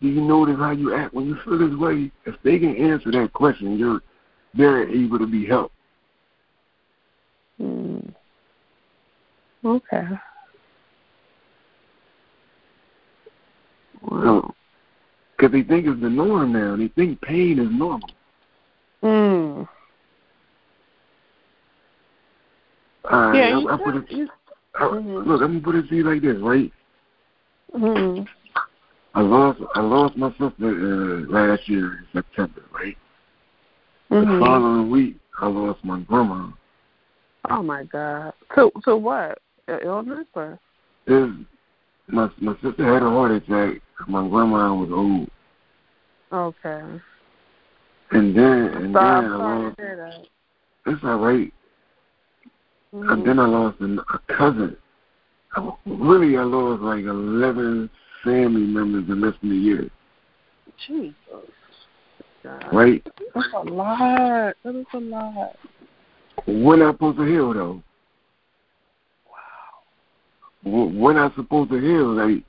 do 0.00 0.08
you 0.08 0.20
notice 0.20 0.56
how 0.56 0.70
you 0.70 0.94
act 0.94 1.12
when 1.12 1.26
you 1.26 1.36
feel 1.44 1.58
this 1.58 1.76
way? 1.78 2.10
If 2.24 2.36
they 2.42 2.58
can 2.58 2.74
answer 2.76 3.10
that 3.12 3.32
question, 3.32 3.78
you're 3.78 4.00
they're 4.54 4.88
able 4.88 5.18
to 5.18 5.26
be 5.26 5.46
helped. 5.46 5.74
Mm. 7.60 8.14
Okay. 9.64 10.08
Wow. 14.02 14.54
Because 15.36 15.52
they 15.52 15.62
think 15.62 15.86
it's 15.86 16.00
the 16.00 16.08
norm 16.08 16.52
now. 16.52 16.76
They 16.76 16.88
think 16.88 17.20
pain 17.20 17.58
is 17.58 17.68
normal. 17.70 18.10
Mm. 19.02 19.68
Uh, 23.10 23.32
Yeah, 23.34 23.56
I, 23.56 23.58
you 23.58 23.70
I 23.70 23.76
put 23.76 23.96
it, 23.96 24.10
you, 24.10 24.28
I, 24.76 24.84
Mhm. 24.84 25.26
look, 25.26 25.42
I'm 25.42 25.60
gonna 25.60 25.60
put 25.60 25.74
it 25.74 25.88
to 25.88 25.96
you 25.96 26.04
like 26.04 26.22
this, 26.22 26.36
right? 26.40 26.72
Mm-hmm. 27.74 28.22
I 29.14 29.20
lost 29.20 29.60
I 29.74 29.80
lost 29.80 30.16
my 30.16 30.30
sister 30.30 30.52
uh, 30.60 31.28
last 31.28 31.68
year 31.68 31.98
in 31.98 32.06
September, 32.12 32.62
right? 32.72 32.96
The 34.10 34.16
Mhm. 34.16 34.38
The 34.38 34.38
following 34.44 34.90
week, 34.90 35.16
I 35.40 35.48
lost 35.48 35.84
my 35.84 36.00
grandma. 36.00 36.50
Oh 37.48 37.62
my 37.62 37.84
God. 37.84 38.32
So 38.54 38.70
so 38.84 38.96
what? 38.96 39.38
Illness 39.68 40.26
or? 40.34 40.58
This, 41.06 41.30
my 42.08 42.30
my 42.40 42.54
sister 42.62 42.84
had 42.84 43.02
a 43.02 43.10
heart 43.10 43.32
attack. 43.32 43.80
My 44.06 44.26
grandma 44.28 44.72
was 44.74 44.90
old, 44.92 45.28
Okay. 46.32 47.00
and 48.12 48.36
then 48.36 48.66
and 48.68 48.94
Sorry, 48.94 49.22
then 49.22 49.32
I'm 49.32 49.38
lost. 49.38 49.76
to 49.76 49.82
hear 49.82 49.96
that. 49.96 50.92
It's 50.92 51.04
all 51.04 51.18
right. 51.18 51.52
Mhm. 52.94 53.12
And 53.12 53.26
then 53.26 53.38
I 53.38 53.46
lost 53.46 53.80
a 53.80 54.18
cousin. 54.34 54.76
I, 55.56 55.72
really, 55.86 56.36
I 56.36 56.42
lost 56.42 56.82
like 56.82 57.04
eleven 57.04 57.88
family 58.24 58.62
members 58.62 59.08
in 59.08 59.20
less 59.20 59.34
than 59.40 59.52
a 59.52 59.54
year, 59.54 59.90
Jesus. 60.86 61.14
God. 62.42 62.64
right? 62.72 63.06
That's 63.34 63.46
a 63.54 63.60
lot. 63.60 64.54
That 64.64 64.74
is 64.74 64.86
a 64.94 64.98
lot. 64.98 65.56
When 66.46 66.82
I 66.82 66.92
supposed 66.92 67.18
to 67.18 67.24
heal 67.24 67.52
though? 67.52 67.82
Wow. 70.64 70.90
When 70.90 71.16
I 71.16 71.30
supposed 71.34 71.70
to 71.70 71.80
heal? 71.80 72.12
Like 72.12 72.44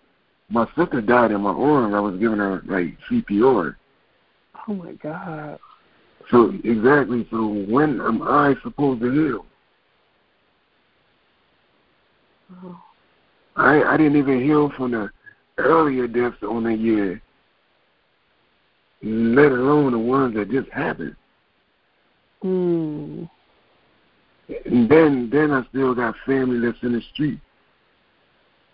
my 0.49 0.65
sister 0.77 1.01
died 1.01 1.31
in 1.31 1.41
my 1.41 1.51
arm. 1.51 1.93
I 1.93 1.99
was 1.99 2.17
giving 2.19 2.39
her 2.39 2.61
like 2.65 2.97
CPR. 3.09 3.75
Oh 4.67 4.73
my 4.73 4.93
God. 4.93 5.59
So 6.29 6.53
exactly. 6.63 7.27
So 7.31 7.47
when 7.67 7.99
am 8.01 8.21
I 8.21 8.55
supposed 8.63 9.01
to 9.01 9.11
heal? 9.11 9.45
Oh. 9.45 9.47
I 13.55 13.83
I 13.83 13.97
didn't 13.97 14.17
even 14.17 14.43
heal 14.43 14.71
from 14.77 14.91
the 14.91 15.09
earlier 15.57 16.07
deaths 16.07 16.37
on 16.43 16.63
the 16.63 16.73
year, 16.73 17.21
let 19.03 19.51
alone 19.51 19.91
the 19.91 19.99
ones 19.99 20.35
that 20.35 20.49
just 20.49 20.69
happened. 20.69 21.15
Hmm. 22.41 23.23
And 24.65 24.89
then 24.89 25.29
then 25.31 25.51
I 25.51 25.63
still 25.69 25.93
got 25.93 26.15
family 26.25 26.59
that's 26.65 26.81
in 26.83 26.93
the 26.93 27.01
street. 27.13 27.39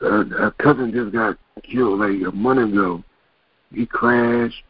Uh, 0.01 0.25
a 0.47 0.51
cousin 0.51 0.91
just 0.93 1.11
got 1.11 1.37
killed 1.63 1.99
like 1.99 2.27
a 2.27 2.35
month 2.35 2.71
ago. 2.71 3.03
He 3.73 3.85
crashed. 3.85 4.63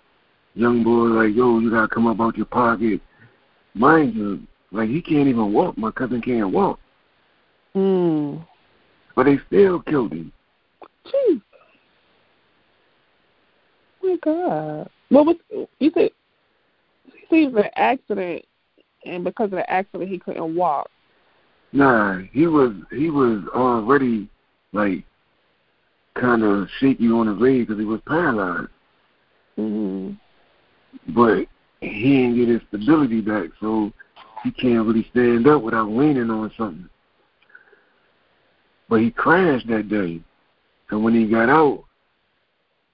Young 0.55 0.84
boy 0.84 1.22
like, 1.22 1.36
yo, 1.36 1.60
you 1.60 1.70
gotta 1.70 1.88
come 1.88 2.08
up 2.08 2.20
out 2.20 2.36
your 2.36 2.47
pocket. 2.47 2.99
Mind 3.76 4.16
you, 4.16 4.41
like 4.72 4.89
he 4.89 5.01
can't 5.01 5.28
even 5.28 5.53
walk. 5.53 5.78
My 5.78 5.91
cousin 5.91 6.22
can't 6.22 6.51
walk. 6.51 6.80
Mm. 7.76 8.43
But 9.18 9.26
they 9.26 9.39
still 9.47 9.82
killed 9.82 10.13
him. 10.13 10.32
Jeez. 11.07 11.41
Oh 14.03 14.07
my 14.07 14.18
God. 14.24 14.89
What 15.09 15.26
was 15.26 15.36
you 15.80 15.91
said? 15.95 16.11
He 17.28 17.47
was 17.47 17.63
an 17.65 17.72
accident, 17.76 18.45
and 19.05 19.24
because 19.24 19.45
of 19.45 19.51
the 19.51 19.68
accident, 19.68 20.11
he 20.11 20.20
couldn't 20.20 20.55
walk. 20.55 20.91
Nah, 21.74 22.20
he 22.32 22.45
was 22.45 22.74
he 22.91 23.09
was 23.09 23.43
already 23.55 24.30
like 24.72 25.03
kind 26.13 26.43
of 26.43 26.68
shaky 26.80 27.07
on 27.07 27.26
his 27.26 27.41
leg 27.41 27.65
because 27.65 27.80
he 27.80 27.86
was 27.86 28.01
paralyzed. 28.05 28.70
hmm 29.55 30.11
But 31.09 31.47
he 31.82 32.18
didn't 32.18 32.36
get 32.36 32.49
his 32.49 32.61
stability 32.68 33.22
back, 33.22 33.49
so 33.59 33.91
he 34.43 34.51
can't 34.51 34.86
really 34.86 35.07
stand 35.09 35.47
up 35.47 35.63
without 35.63 35.89
leaning 35.89 36.30
on 36.30 36.51
something. 36.55 36.88
But 38.89 39.01
he 39.01 39.11
crashed 39.11 39.67
that 39.67 39.89
day, 39.89 40.21
and 40.89 41.03
when 41.03 41.13
he 41.13 41.27
got 41.27 41.49
out, 41.49 41.83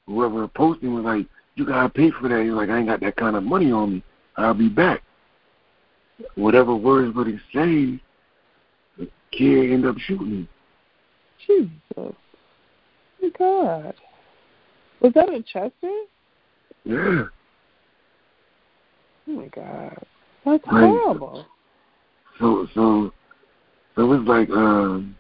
whoever 0.08 0.48
posted 0.48 0.86
him 0.86 0.96
was 0.96 1.04
like, 1.04 1.28
"You 1.56 1.66
gotta 1.66 1.90
pay 1.90 2.10
for 2.12 2.28
that." 2.28 2.44
He 2.44 2.50
was 2.50 2.58
like, 2.58 2.70
"I 2.70 2.80
ain't 2.80 2.88
got 2.88 3.00
that 3.02 3.16
kind 3.16 3.36
of 3.36 3.44
money 3.44 3.72
on 3.72 3.96
me. 3.96 4.04
I'll 4.38 4.54
be 4.54 4.70
back." 4.70 5.04
Whatever 6.36 6.76
words 6.76 7.16
would 7.16 7.28
he 7.28 7.38
say, 7.54 8.02
the 8.98 9.10
kid 9.32 9.72
ended 9.72 9.86
up 9.90 9.98
shooting 10.00 10.30
him. 10.30 10.50
Jesus. 11.46 11.72
Oh 11.98 12.16
my 13.22 13.30
God. 13.38 13.94
Was 15.02 15.14
that 15.14 15.30
in 15.30 15.44
Chester? 15.44 15.92
Yeah. 16.86 17.26
Oh 19.28 19.32
my 19.32 19.48
God. 19.48 19.98
That's 20.46 20.64
Right. 20.72 20.90
horrible. 20.90 21.46
So 22.40 22.68
so 22.74 23.14
so 23.96 24.02
it 24.02 24.06
was 24.06 24.22
like 24.22 24.50
um 24.50 25.16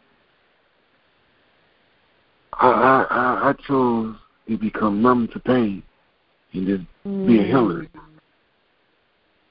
I 2.59 3.05
I 3.09 3.49
I, 3.49 3.53
chose 3.67 4.15
to 4.47 4.57
become 4.57 5.01
numb 5.01 5.27
to 5.33 5.39
pain 5.39 5.83
and 6.53 6.67
just 6.67 6.83
be 7.27 7.39
a 7.39 7.43
healer. 7.43 7.87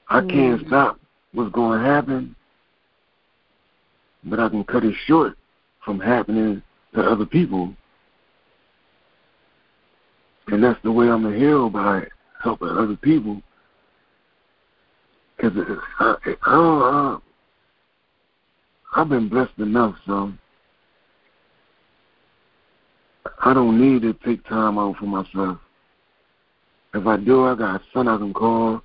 I 0.09 0.21
can't 0.21 0.61
Mm. 0.61 0.67
stop 0.67 0.99
what's 1.33 1.51
going 1.51 1.79
to 1.79 1.85
happen, 1.85 2.35
but 4.25 4.39
I 4.39 4.49
can 4.49 4.63
cut 4.63 4.83
it 4.83 4.95
short 5.05 5.37
from 5.83 5.99
happening 5.99 6.61
to 6.93 7.01
other 7.01 7.25
people. 7.25 7.75
And 10.47 10.63
that's 10.63 10.81
the 10.83 10.91
way 10.91 11.09
I'm 11.09 11.23
going 11.23 11.33
to 11.33 11.39
heal 11.39 11.69
by 11.69 12.07
helping 12.43 12.67
other 12.69 12.97
people. 12.97 13.41
Because 15.35 15.53
I, 15.99 16.15
I, 16.19 16.35
I, 16.45 17.17
I've 18.95 19.09
been 19.09 19.29
blessed 19.29 19.57
enough, 19.57 19.95
so 20.05 20.31
I 23.45 23.53
don't 23.53 23.79
need 23.79 24.03
to 24.03 24.13
take 24.25 24.45
time 24.47 24.77
out 24.77 24.95
for 24.97 25.05
myself. 25.05 25.57
If 26.93 27.05
I 27.05 27.17
do, 27.17 27.45
I 27.45 27.55
got 27.55 27.81
a 27.81 27.83
son 27.93 28.07
I 28.07 28.17
can 28.17 28.33
call. 28.33 28.81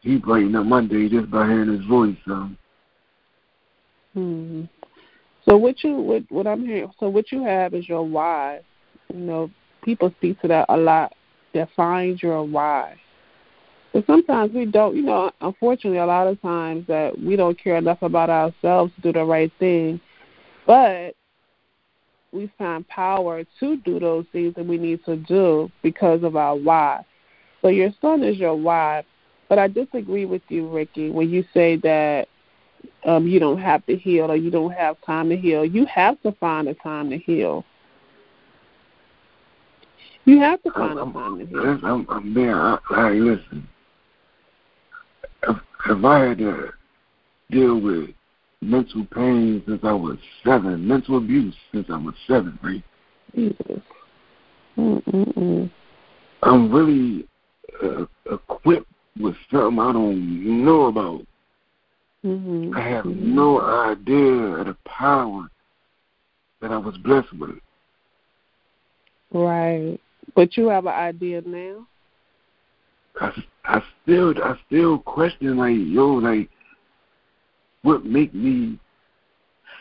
He 0.00 0.16
brighten 0.16 0.56
up 0.56 0.64
my 0.64 0.82
day 0.84 1.08
just 1.08 1.30
by 1.30 1.46
hearing 1.46 1.76
his 1.76 1.84
voice. 1.86 2.16
So 2.26 2.48
hmm 4.14 4.64
So 5.46 5.56
what 5.56 5.82
you 5.84 5.96
what 5.96 6.22
what 6.30 6.46
I'm 6.46 6.64
hearing 6.64 6.90
so 6.98 7.08
what 7.08 7.30
you 7.30 7.44
have 7.44 7.74
is 7.74 7.88
your 7.88 8.06
why. 8.06 8.60
You 9.12 9.20
know, 9.20 9.50
people 9.82 10.10
speak 10.18 10.40
to 10.40 10.48
that 10.48 10.66
a 10.68 10.76
lot. 10.76 11.12
That 11.52 11.68
find 11.76 12.20
your 12.22 12.42
why. 12.42 12.96
But 13.92 14.06
sometimes 14.06 14.52
we 14.52 14.64
don't, 14.66 14.96
you 14.96 15.02
know, 15.02 15.30
unfortunately 15.40 15.98
a 15.98 16.06
lot 16.06 16.26
of 16.26 16.40
times 16.42 16.84
that 16.88 17.16
we 17.16 17.36
don't 17.36 17.56
care 17.62 17.76
enough 17.76 18.02
about 18.02 18.28
ourselves 18.28 18.92
to 18.96 19.00
do 19.02 19.12
the 19.12 19.24
right 19.24 19.52
thing. 19.60 20.00
But 20.66 21.14
we 22.34 22.50
find 22.58 22.86
power 22.88 23.44
to 23.60 23.76
do 23.78 24.00
those 24.00 24.26
things 24.32 24.54
that 24.56 24.66
we 24.66 24.76
need 24.76 25.04
to 25.04 25.16
do 25.16 25.70
because 25.82 26.22
of 26.22 26.36
our 26.36 26.56
why. 26.56 27.04
So 27.62 27.68
your 27.68 27.90
son 28.00 28.22
is 28.22 28.36
your 28.36 28.56
why. 28.56 29.04
But 29.48 29.58
I 29.58 29.68
disagree 29.68 30.24
with 30.24 30.42
you, 30.48 30.68
Ricky, 30.68 31.10
when 31.10 31.30
you 31.30 31.44
say 31.54 31.76
that 31.76 32.28
um, 33.04 33.26
you 33.26 33.38
don't 33.38 33.60
have 33.60 33.84
to 33.86 33.96
heal 33.96 34.30
or 34.30 34.36
you 34.36 34.50
don't 34.50 34.72
have 34.72 34.96
time 35.04 35.28
to 35.28 35.36
heal. 35.36 35.64
You 35.64 35.86
have 35.86 36.20
to 36.22 36.32
find 36.32 36.68
a 36.68 36.74
time 36.74 37.10
to 37.10 37.18
heal. 37.18 37.64
You 40.24 40.40
have 40.40 40.62
to 40.62 40.70
find 40.70 40.98
a 40.98 41.02
I'm, 41.02 41.12
time 41.12 41.38
to 41.38 41.46
heal. 41.46 41.78
I'm, 41.82 42.06
I'm, 42.08 42.38
I, 42.38 42.78
I, 42.90 43.10
listen, 43.10 43.68
if, 45.42 45.56
if 45.90 46.04
I 46.04 46.28
had 46.28 46.38
to 46.38 46.72
deal 47.50 47.78
with 47.78 48.10
mental 48.64 49.06
pain 49.14 49.62
since 49.66 49.80
I 49.82 49.92
was 49.92 50.18
seven, 50.44 50.86
mental 50.86 51.18
abuse 51.18 51.54
since 51.72 51.86
I 51.90 51.96
was 51.96 52.14
seven, 52.26 52.58
right? 52.62 52.82
Jesus. 53.34 53.82
Mm-mm-mm. 54.76 55.70
I'm 56.42 56.72
really 56.72 57.26
uh, 57.82 58.06
equipped 58.30 58.90
with 59.18 59.34
something 59.50 59.78
I 59.78 59.92
don't 59.92 60.64
know 60.64 60.86
about. 60.86 61.26
Mm-hmm. 62.24 62.74
I 62.74 62.80
have 62.80 63.06
no 63.06 63.60
idea 63.60 64.32
of 64.58 64.66
the 64.66 64.76
power 64.86 65.48
that 66.60 66.72
I 66.72 66.78
was 66.78 66.96
blessed 66.98 67.32
with. 67.38 67.58
Right. 69.32 69.98
But 70.34 70.56
you 70.56 70.68
have 70.68 70.86
an 70.86 70.94
idea 70.94 71.42
now? 71.44 71.86
I, 73.20 73.30
I 73.64 73.82
still 74.02 74.34
I 74.42 74.56
still 74.66 74.98
question 74.98 75.58
like 75.58 75.74
yo 75.76 76.14
like 76.14 76.48
what 77.84 78.04
make 78.04 78.34
me 78.34 78.78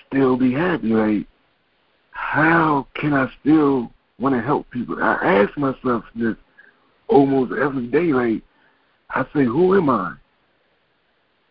still 0.07 0.37
be 0.37 0.53
happy 0.53 0.87
like 0.87 1.27
how 2.11 2.85
can 2.95 3.13
I 3.13 3.27
still 3.41 3.91
want 4.19 4.35
to 4.35 4.41
help 4.41 4.69
people? 4.69 5.01
I 5.01 5.41
ask 5.43 5.57
myself 5.57 6.03
this 6.15 6.35
almost 7.07 7.53
every 7.53 7.87
day 7.87 8.13
like 8.13 8.43
I 9.09 9.23
say 9.33 9.45
who 9.45 9.75
am 9.75 9.89
I? 9.89 10.13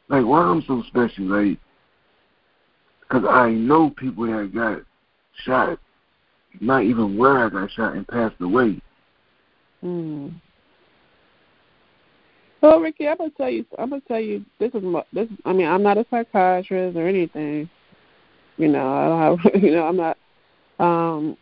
Like 0.08 0.24
why 0.24 0.42
I'm 0.42 0.62
so 0.66 0.82
special 0.86 1.24
like 1.24 1.58
because 3.00 3.24
I 3.28 3.50
know 3.50 3.90
people 3.90 4.26
that 4.26 4.54
got 4.54 4.80
shot 5.44 5.78
not 6.60 6.84
even 6.84 7.16
where 7.16 7.44
I 7.44 7.48
got 7.48 7.70
shot 7.70 7.94
and 7.94 8.06
passed 8.06 8.40
away. 8.40 8.80
Mm. 9.82 10.34
Well, 12.62 12.78
Ricky, 12.78 13.08
I'm 13.08 13.18
gonna 13.18 13.30
tell 13.30 13.50
you. 13.50 13.66
I'm 13.76 13.90
gonna 13.90 14.02
tell 14.06 14.20
you. 14.20 14.44
This 14.60 14.72
is 14.72 14.82
my, 14.84 15.02
this. 15.12 15.28
I 15.44 15.52
mean, 15.52 15.66
I'm 15.66 15.82
not 15.82 15.98
a 15.98 16.06
psychiatrist 16.08 16.96
or 16.96 17.08
anything. 17.08 17.68
You 18.56 18.68
know, 18.68 18.88
I 18.88 19.08
don't 19.08 19.38
have. 19.38 19.62
You 19.62 19.72
know, 19.72 19.84
I'm 19.84 19.96
not. 19.96 20.16
Um, 20.78 21.36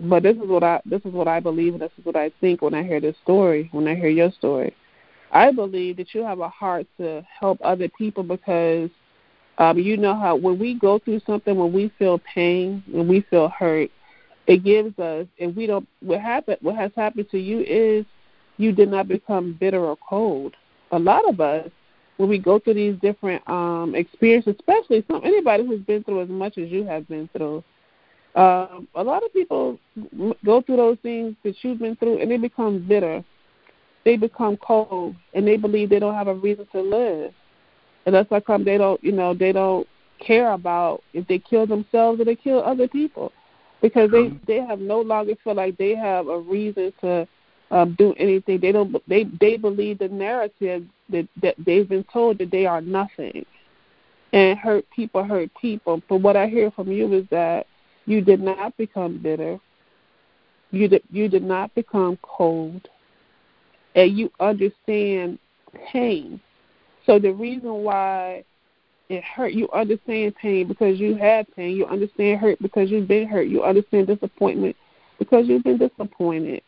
but 0.00 0.24
this 0.24 0.36
is 0.36 0.48
what 0.48 0.64
I. 0.64 0.80
This 0.84 1.00
is 1.04 1.12
what 1.12 1.28
I 1.28 1.38
believe, 1.38 1.74
and 1.74 1.82
this 1.82 1.92
is 1.96 2.04
what 2.04 2.16
I 2.16 2.32
think 2.40 2.60
when 2.60 2.74
I 2.74 2.82
hear 2.82 3.00
this 3.00 3.14
story. 3.22 3.68
When 3.70 3.86
I 3.86 3.94
hear 3.94 4.08
your 4.08 4.32
story, 4.32 4.74
I 5.30 5.52
believe 5.52 5.96
that 5.98 6.12
you 6.12 6.22
have 6.24 6.40
a 6.40 6.48
heart 6.48 6.88
to 6.98 7.24
help 7.40 7.58
other 7.62 7.88
people 7.96 8.24
because, 8.24 8.90
um, 9.58 9.78
you 9.78 9.96
know 9.96 10.16
how 10.16 10.34
when 10.34 10.58
we 10.58 10.74
go 10.74 10.98
through 10.98 11.20
something, 11.24 11.54
when 11.56 11.72
we 11.72 11.92
feel 12.00 12.20
pain, 12.34 12.82
when 12.90 13.06
we 13.06 13.20
feel 13.30 13.48
hurt, 13.48 13.90
it 14.48 14.64
gives 14.64 14.98
us. 14.98 15.28
If 15.38 15.54
we 15.54 15.68
don't, 15.68 15.86
what 16.00 16.20
happened? 16.20 16.58
What 16.62 16.74
has 16.74 16.90
happened 16.96 17.30
to 17.30 17.38
you 17.38 17.60
is 17.60 18.04
you 18.56 18.72
did 18.72 18.90
not 18.90 19.06
become 19.06 19.56
bitter 19.60 19.84
or 19.84 19.96
cold. 19.96 20.56
A 20.94 20.98
lot 20.98 21.28
of 21.28 21.40
us, 21.40 21.68
when 22.18 22.28
we 22.28 22.38
go 22.38 22.60
through 22.60 22.74
these 22.74 22.96
different 23.00 23.42
um, 23.48 23.94
experiences, 23.96 24.54
especially 24.56 25.04
some 25.10 25.22
anybody 25.24 25.66
who's 25.66 25.80
been 25.80 26.04
through 26.04 26.22
as 26.22 26.28
much 26.28 26.56
as 26.56 26.68
you 26.70 26.84
have 26.84 27.08
been 27.08 27.28
through, 27.36 27.64
um, 28.36 28.86
a 28.94 29.02
lot 29.02 29.24
of 29.24 29.32
people 29.32 29.78
go 30.44 30.62
through 30.62 30.76
those 30.76 30.98
things 31.02 31.34
that 31.42 31.56
you've 31.62 31.80
been 31.80 31.96
through, 31.96 32.20
and 32.20 32.30
they 32.30 32.36
become 32.36 32.86
bitter. 32.86 33.24
They 34.04 34.16
become 34.16 34.56
cold, 34.58 35.16
and 35.34 35.46
they 35.48 35.56
believe 35.56 35.90
they 35.90 35.98
don't 35.98 36.14
have 36.14 36.28
a 36.28 36.34
reason 36.34 36.68
to 36.72 36.80
live. 36.80 37.32
And 38.06 38.14
that's 38.14 38.30
how 38.30 38.38
come 38.38 38.64
they 38.64 38.78
don't, 38.78 39.02
you 39.02 39.12
know, 39.12 39.34
they 39.34 39.50
don't 39.50 39.86
care 40.24 40.52
about 40.52 41.02
if 41.12 41.26
they 41.26 41.40
kill 41.40 41.66
themselves 41.66 42.20
or 42.20 42.24
they 42.24 42.36
kill 42.36 42.62
other 42.62 42.86
people, 42.86 43.32
because 43.82 44.10
they 44.12 44.30
they 44.46 44.60
have 44.60 44.78
no 44.78 45.00
longer 45.00 45.34
feel 45.42 45.54
like 45.54 45.76
they 45.76 45.96
have 45.96 46.28
a 46.28 46.38
reason 46.38 46.92
to 47.00 47.26
um, 47.70 47.94
do 47.98 48.14
anything. 48.18 48.60
They 48.60 48.72
don't. 48.72 48.96
They 49.08 49.24
they 49.24 49.56
believe 49.56 49.98
the 49.98 50.08
narrative 50.08 50.84
that 51.08 51.28
that 51.42 51.54
they've 51.58 51.88
been 51.88 52.04
told 52.12 52.38
that 52.38 52.50
they 52.50 52.66
are 52.66 52.80
nothing, 52.80 53.44
and 54.32 54.58
hurt 54.58 54.84
people 54.94 55.24
hurt 55.24 55.50
people. 55.60 56.02
But 56.08 56.18
what 56.18 56.36
I 56.36 56.46
hear 56.46 56.70
from 56.70 56.90
you 56.90 57.12
is 57.12 57.26
that 57.30 57.66
you 58.06 58.20
did 58.20 58.40
not 58.40 58.76
become 58.76 59.18
bitter. 59.18 59.58
You 60.70 60.88
did 60.88 61.02
you 61.10 61.28
did 61.28 61.44
not 61.44 61.74
become 61.74 62.18
cold, 62.22 62.88
and 63.94 64.16
you 64.16 64.30
understand 64.40 65.38
pain. 65.92 66.40
So 67.06 67.18
the 67.18 67.32
reason 67.32 67.72
why 67.72 68.44
it 69.08 69.22
hurt. 69.24 69.52
You 69.52 69.68
understand 69.72 70.34
pain 70.36 70.66
because 70.66 70.98
you 70.98 71.14
have 71.16 71.46
pain. 71.54 71.76
You 71.76 71.86
understand 71.86 72.40
hurt 72.40 72.58
because 72.60 72.90
you've 72.90 73.08
been 73.08 73.28
hurt. 73.28 73.48
You 73.48 73.62
understand 73.62 74.06
disappointment 74.06 74.76
because 75.18 75.46
you've 75.46 75.64
been 75.64 75.78
disappointed. 75.78 76.62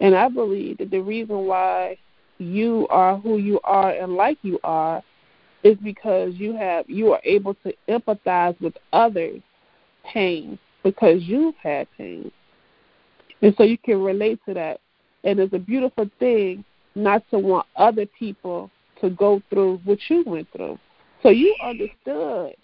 And 0.00 0.14
I 0.14 0.28
believe 0.28 0.78
that 0.78 0.90
the 0.90 1.00
reason 1.00 1.46
why 1.46 1.98
you 2.38 2.86
are 2.90 3.16
who 3.16 3.38
you 3.38 3.60
are 3.64 3.90
and 3.90 4.14
like 4.14 4.38
you 4.42 4.58
are 4.62 5.02
is 5.62 5.76
because 5.78 6.34
you 6.34 6.54
have 6.56 6.88
you 6.88 7.12
are 7.12 7.20
able 7.24 7.54
to 7.54 7.72
empathize 7.88 8.60
with 8.60 8.74
others' 8.92 9.40
pain 10.04 10.58
because 10.82 11.22
you've 11.22 11.56
had 11.56 11.88
pain. 11.96 12.30
And 13.42 13.54
so 13.56 13.64
you 13.64 13.78
can 13.78 14.02
relate 14.02 14.38
to 14.46 14.54
that. 14.54 14.80
And 15.24 15.40
it's 15.40 15.52
a 15.52 15.58
beautiful 15.58 16.08
thing 16.18 16.64
not 16.94 17.28
to 17.30 17.38
want 17.38 17.66
other 17.76 18.06
people 18.18 18.70
to 19.00 19.10
go 19.10 19.42
through 19.50 19.80
what 19.84 19.98
you 20.08 20.22
went 20.26 20.48
through. 20.52 20.78
So 21.22 21.30
you 21.30 21.54
understood 21.62 22.54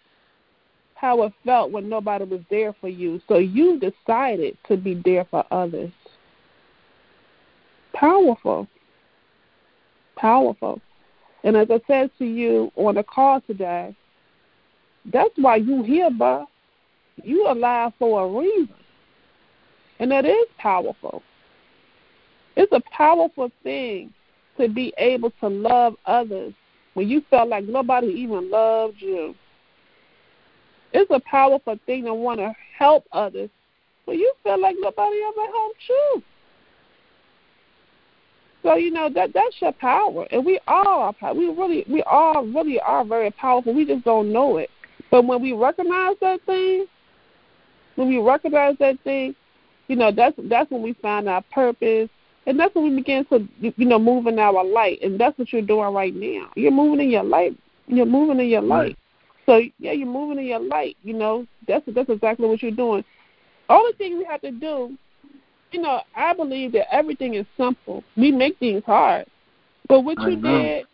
how 0.95 1.23
it 1.23 1.33
felt 1.45 1.73
when 1.73 1.89
nobody 1.89 2.25
was 2.25 2.41
there 2.49 2.73
for 2.81 2.89
you. 2.89 3.21
So 3.27 3.39
you 3.39 3.81
decided 3.81 4.57
to 4.69 4.77
be 4.77 5.01
there 5.05 5.27
for 5.31 5.45
others. 5.51 5.91
Powerful. 8.03 8.67
Powerful. 10.17 10.81
And 11.45 11.57
as 11.57 11.69
I 11.71 11.81
said 11.87 12.11
to 12.19 12.25
you 12.25 12.73
on 12.75 12.97
the 12.97 13.05
call 13.05 13.41
today, 13.43 13.95
that's 15.13 15.31
why 15.37 15.57
you 15.57 15.85
here, 15.85 16.11
bud. 16.11 16.47
You 17.23 17.47
alive 17.49 17.93
for 18.01 18.25
a 18.25 18.41
reason. 18.41 18.75
And 20.01 20.11
that 20.11 20.25
is 20.25 20.47
powerful. 20.59 21.23
It's 22.57 22.73
a 22.73 22.83
powerful 22.91 23.53
thing 23.63 24.13
to 24.59 24.69
be 24.69 24.93
able 24.99 25.31
to 25.39 25.47
love 25.47 25.95
others 26.05 26.55
when 26.95 27.09
you 27.09 27.23
felt 27.31 27.51
like 27.51 27.67
nobody 27.67 28.09
even 28.09 28.51
loved 28.51 28.97
you. 28.99 29.33
It's 30.93 31.11
a 31.13 31.21
powerful 31.21 31.79
thing 31.87 32.07
to 32.07 32.15
want 32.15 32.41
to 32.41 32.53
help 32.77 33.05
others 33.13 33.51
when 34.07 34.19
you 34.19 34.33
feel 34.43 34.61
like 34.61 34.75
nobody 34.81 35.21
ever 35.23 35.53
helped 35.53 35.89
you. 35.89 36.23
So 38.63 38.77
you 38.77 38.93
know 38.93 39.09
that 39.13 39.33
that's 39.35 39.57
your 39.61 39.73
power, 39.73 40.27
and 40.31 40.45
we 40.45 40.61
all 40.69 41.03
are. 41.03 41.13
power. 41.13 41.35
We 41.35 41.49
really, 41.49 41.85
we 41.89 42.03
all 42.05 42.47
really 42.47 42.79
are 42.81 43.05
very 43.05 43.31
powerful. 43.33 43.75
We 43.75 43.85
just 43.85 44.05
don't 44.05 44.33
know 44.33 44.59
it. 44.59 44.71
But 45.11 45.27
when 45.27 45.43
we 45.43 45.53
recognize 45.53 46.15
that 46.21 46.41
thing, 46.47 46.87
when 47.97 48.09
we 48.09 48.19
recognize 48.19 48.77
that 48.79 49.03
thing, 49.03 49.35
you 49.89 49.97
know 49.97 50.13
that's 50.13 50.37
that's 50.45 50.71
when 50.71 50.83
we 50.83 50.93
find 50.95 51.29
our 51.29 51.43
purpose, 51.53 52.09
and 52.47 52.59
that's 52.59 52.75
when 52.75 52.85
we 52.85 52.97
begin 52.97 53.25
to 53.27 53.49
you 53.61 53.85
know 53.85 53.99
move 53.99 54.29
in 54.29 54.39
our 54.39 54.65
light, 54.65 55.01
and 55.03 55.19
that's 55.19 55.37
what 55.39 55.53
you're 55.53 55.63
doing 55.63 55.93
right 55.93 56.15
now. 56.15 56.51
You're 56.55 56.71
moving 56.71 57.01
in 57.01 57.11
your 57.11 57.25
light. 57.25 57.57
You're 57.89 58.07
moving 58.07 58.39
in 58.39 58.47
your 58.47 58.63
light. 58.63 58.97
So 59.45 59.61
yeah, 59.81 59.91
you're 59.91 60.07
moving 60.07 60.39
in 60.39 60.47
your 60.47 60.61
light. 60.61 60.97
You 61.03 61.15
know 61.15 61.47
that's 61.67 61.85
that's 61.89 62.11
exactly 62.11 62.47
what 62.47 62.63
you're 62.63 62.71
doing. 62.71 63.05
Only 63.69 63.93
thing 63.95 64.19
we 64.19 64.25
have 64.25 64.41
to 64.43 64.53
do 64.53 64.97
you 65.73 65.81
know, 65.81 66.01
I 66.15 66.35
believe 66.35 66.73
that 66.73 66.93
everything 66.95 67.35
is 67.35 67.47
simple. 67.57 68.05
We 68.17 68.31
make 68.31 68.59
things 68.59 68.83
hard. 68.85 69.27
But 69.89 70.03
what 70.03 70.21
you 70.21 70.37
did, 70.41 70.87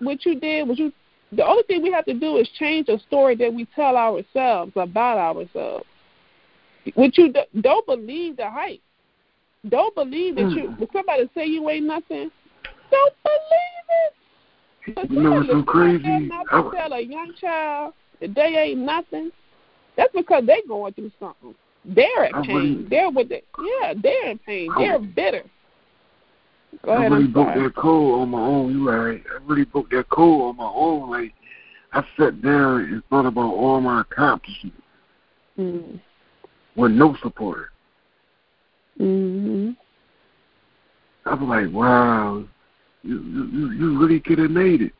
what 0.00 0.24
you 0.24 0.38
did, 0.38 0.68
was 0.68 0.78
you. 0.78 0.92
The 1.32 1.44
only 1.44 1.62
thing 1.64 1.82
we 1.82 1.92
have 1.92 2.06
to 2.06 2.14
do 2.14 2.38
is 2.38 2.48
change 2.58 2.86
the 2.86 2.98
story 3.06 3.36
that 3.36 3.52
we 3.52 3.66
tell 3.76 3.96
ourselves 3.96 4.72
about 4.76 5.18
ourselves. 5.18 5.84
What 6.94 7.18
you 7.18 7.34
don't 7.60 7.86
believe 7.86 8.38
the 8.38 8.48
hype. 8.48 8.80
Don't 9.68 9.94
believe 9.94 10.36
that 10.36 10.50
you. 10.50 10.68
Hmm. 10.68 10.80
When 10.80 10.88
somebody 10.92 11.28
say 11.34 11.46
you 11.46 11.68
ain't 11.68 11.84
nothing, 11.84 12.30
don't 12.90 13.14
believe 13.22 15.06
it. 15.06 15.10
You 15.10 15.20
know 15.20 15.32
what's 15.32 15.68
crazy? 15.68 16.30
I 16.32 16.70
tell 16.74 16.92
a 16.92 17.00
young 17.00 17.34
child 17.38 17.92
that 18.20 18.34
they 18.34 18.56
ain't 18.56 18.80
nothing. 18.80 19.30
That's 19.96 20.12
because 20.14 20.44
they 20.46 20.62
going 20.66 20.94
through 20.94 21.10
something. 21.18 21.54
They're 21.84 22.24
in 22.24 22.42
pain. 22.42 22.86
They're 22.90 23.10
with 23.10 23.30
it. 23.30 23.46
Yeah, 23.58 23.94
they're 24.00 24.30
in 24.30 24.38
pain. 24.38 24.70
I, 24.76 24.78
they're 24.80 24.98
bitter. 24.98 25.44
Go 26.84 26.92
I 26.92 26.96
ahead, 26.96 27.12
really 27.12 27.24
I'm 27.24 27.32
broke 27.32 27.48
sorry. 27.48 27.62
that 27.62 27.76
code 27.76 28.20
on 28.20 28.28
my 28.30 28.40
own. 28.40 28.72
You 28.72 28.90
right. 28.90 29.22
I 29.30 29.44
really 29.46 29.64
broke 29.64 29.90
that 29.90 30.08
code 30.10 30.42
on 30.42 30.56
my 30.56 30.70
own. 30.74 31.10
Like 31.10 31.32
I 31.92 32.02
sat 32.18 32.42
down 32.42 32.80
and 32.82 33.02
thought 33.06 33.26
about 33.26 33.54
all 33.54 33.80
my 33.80 34.02
accomplishments 34.02 34.76
mm. 35.58 36.00
with 36.76 36.92
no 36.92 37.16
support. 37.22 37.68
Mm-hmm. 39.00 39.70
I 41.24 41.34
was 41.34 41.48
like, 41.48 41.74
wow, 41.74 42.44
you 43.02 43.22
you 43.22 43.70
you 43.72 43.98
really 43.98 44.20
could 44.20 44.38
have 44.38 44.50
made 44.50 44.82
it. 44.82 44.92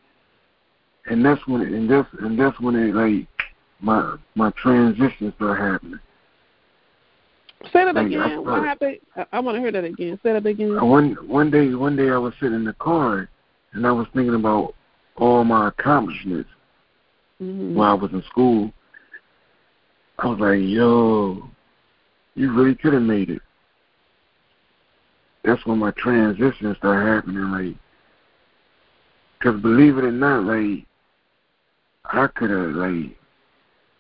And 1.07 1.25
that's 1.25 1.47
when 1.47 1.63
and 1.63 1.91
that's 1.91 2.09
and 2.21 2.39
that's 2.39 2.59
when 2.61 2.77
it 2.77 2.95
like 2.95 3.29
my 3.81 4.17
my 4.35 4.51
transition 4.53 5.33
started 5.37 5.63
happening. 5.63 6.01
Say 7.73 7.85
that 7.85 7.97
again. 7.97 8.45
What 8.45 8.63
happened? 8.63 8.99
I, 9.17 9.27
I 9.33 9.41
want 9.41 9.57
to 9.57 9.61
hear 9.61 9.73
that 9.73 9.85
again. 9.85 10.19
Say 10.23 10.33
that 10.33 10.47
again. 10.47 10.75
One 10.81 11.17
one 11.27 11.51
day, 11.51 11.75
one 11.75 11.97
day 11.97 12.11
I 12.11 12.19
was 12.19 12.33
sitting 12.41 12.55
in 12.55 12.65
the 12.65 12.75
car 12.75 13.29
and 13.73 13.87
I 13.87 13.91
was 13.91 14.07
thinking 14.15 14.35
about 14.35 14.75
all 15.17 15.43
my 15.45 15.69
accomplishments 15.69 16.49
mm-hmm. 17.43 17.75
while 17.75 17.91
I 17.91 17.95
was 17.95 18.13
in 18.13 18.23
school. 18.31 18.73
I 20.19 20.27
was 20.27 20.39
like, 20.39 20.61
yo, 20.61 21.49
you 22.35 22.53
really 22.53 22.75
could 22.75 22.93
have 22.93 23.03
made 23.03 23.31
it. 23.31 23.43
That's 25.45 25.65
when 25.67 25.79
my 25.79 25.93
transition 25.93 26.75
started 26.79 27.07
happening. 27.07 27.51
Like, 27.51 27.77
cause 29.43 29.61
believe 29.61 29.99
it 29.99 30.05
or 30.05 30.13
not, 30.13 30.45
like, 30.45 30.87
I 32.05 32.27
could 32.29 32.51
have 32.51 32.71
like 32.71 33.17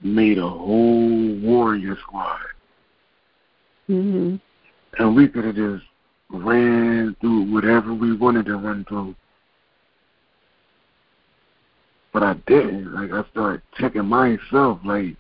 made 0.01 0.39
a 0.39 0.49
whole 0.49 1.39
warrior 1.41 1.97
squad. 2.03 2.39
Mm-hmm. 3.89 4.37
And 4.99 5.17
we 5.17 5.29
could 5.29 5.45
have 5.45 5.55
just 5.55 5.85
ran 6.31 7.17
through 7.21 7.53
whatever 7.53 7.95
we 7.95 8.17
wanted 8.17 8.47
to 8.47 8.57
run 8.57 8.85
through. 8.89 9.15
But 12.13 12.23
I 12.23 12.35
didn't. 12.47 12.95
Like 12.95 13.13
I 13.13 13.29
started 13.31 13.63
checking 13.79 14.05
myself. 14.05 14.81
Like 14.85 15.17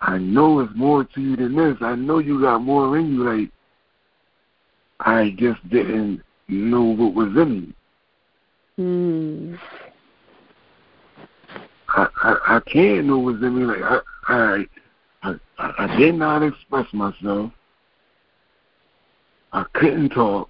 I 0.00 0.18
know 0.18 0.60
it's 0.60 0.72
more 0.74 1.04
to 1.04 1.20
you 1.20 1.36
than 1.36 1.56
this. 1.56 1.76
I 1.80 1.94
know 1.94 2.18
you 2.18 2.40
got 2.40 2.60
more 2.60 2.98
in 2.98 3.14
you. 3.14 3.24
Like 3.24 3.50
I 5.00 5.34
just 5.38 5.66
didn't 5.70 6.22
know 6.48 6.82
what 6.82 7.14
was 7.14 7.28
in 7.36 7.60
me. 7.60 7.74
Mm. 8.78 9.58
I, 11.88 12.06
I 12.22 12.56
I 12.56 12.60
can't 12.72 13.06
know 13.06 13.18
what's 13.18 13.42
in 13.42 13.58
me. 13.58 13.64
Like 13.64 13.82
I 13.82 14.00
I 14.28 14.64
I, 15.22 15.34
I, 15.58 15.72
I 15.78 15.96
did 15.96 16.14
not 16.14 16.42
express 16.42 16.86
myself. 16.92 17.52
I 19.52 19.64
couldn't 19.74 20.10
talk. 20.10 20.48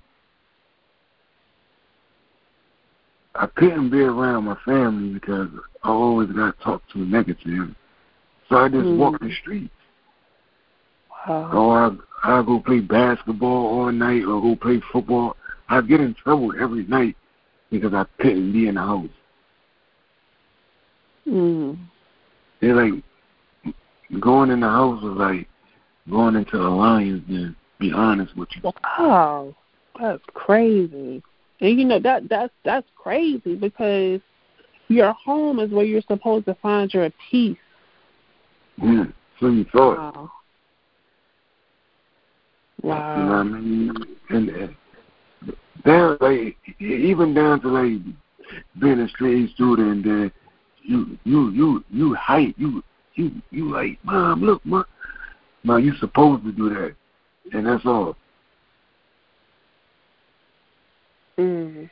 I 3.34 3.46
couldn't 3.46 3.90
be 3.90 4.00
around 4.00 4.44
my 4.44 4.56
family 4.64 5.14
because 5.14 5.48
I 5.82 5.88
always 5.88 6.30
got 6.30 6.60
talked 6.60 6.90
to 6.92 6.98
negative. 6.98 7.74
So 8.48 8.56
I 8.56 8.68
just 8.68 8.84
mm. 8.84 8.98
walked 8.98 9.22
the 9.22 9.32
streets. 9.40 9.72
Wow. 11.26 11.52
Or 11.52 11.78
I 11.78 11.90
I 12.22 12.42
go 12.42 12.60
play 12.60 12.80
basketball 12.80 13.66
all 13.66 13.92
night 13.92 14.24
or 14.24 14.40
go 14.42 14.56
play 14.56 14.80
football. 14.92 15.36
I 15.68 15.80
get 15.80 16.00
in 16.00 16.14
trouble 16.14 16.52
every 16.60 16.84
night 16.86 17.16
because 17.70 17.94
I 17.94 18.04
couldn't 18.20 18.52
be 18.52 18.68
in 18.68 18.74
the 18.74 18.80
house. 18.80 19.08
Mm. 21.26 21.78
They're 22.60 22.74
like, 22.74 23.02
going 24.18 24.50
in 24.50 24.60
the 24.60 24.68
house 24.68 25.02
was 25.02 25.16
like 25.16 25.48
going 26.08 26.36
into 26.36 26.58
the 26.58 26.68
lions 26.68 27.22
den, 27.28 27.54
be 27.78 27.92
honest 27.92 28.36
with 28.36 28.48
you. 28.54 28.72
Oh, 28.98 29.54
that's 29.98 30.22
crazy. 30.34 31.22
And 31.60 31.78
you 31.78 31.84
know 31.84 32.00
that 32.00 32.28
that's 32.28 32.52
that's 32.64 32.86
crazy 32.96 33.54
because 33.54 34.20
your 34.88 35.12
home 35.12 35.60
is 35.60 35.70
where 35.70 35.84
you're 35.84 36.02
supposed 36.02 36.46
to 36.46 36.54
find 36.56 36.92
your 36.92 37.10
peace. 37.30 37.56
Yeah, 38.82 39.04
so 39.38 39.48
you 39.48 39.64
thought. 39.72 39.98
Wow. 39.98 40.30
Wow. 42.82 43.16
You 43.16 43.24
know 43.24 43.30
what 43.30 43.58
I 43.58 43.60
mean? 43.60 43.92
And, 44.30 44.48
and 44.48 44.76
down 45.84 46.16
like 46.20 46.56
even 46.80 47.34
down 47.34 47.60
to 47.60 47.68
like 47.68 48.00
being 48.80 49.00
a 49.00 49.08
straight 49.08 49.50
student 49.54 49.88
and 49.88 50.04
then 50.04 50.32
you 50.82 51.18
you 51.24 51.50
you 51.50 51.84
you 51.90 52.14
hype 52.14 52.54
you 52.56 52.82
you 53.14 53.32
you 53.50 53.72
like, 53.72 53.98
Mom, 54.04 54.42
look, 54.42 54.64
Mom. 54.64 54.84
No, 55.62 55.76
you 55.76 55.94
supposed 55.96 56.44
to 56.44 56.52
do 56.52 56.70
that. 56.70 56.94
And 57.52 57.66
that's 57.66 57.84
all. 57.84 58.16
Mm. 61.38 61.90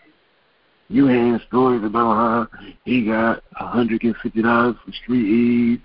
You 0.89 1.07
hearing 1.07 1.41
stories 1.49 1.85
about 1.85 2.15
how 2.15 2.61
he 2.85 3.05
got 3.05 3.43
a 3.61 3.67
hundred 3.67 4.03
and 4.05 4.17
fifty 4.23 4.43
dollars 4.43 4.77
for 4.85 4.93
street 4.93 5.27
E's. 5.27 5.79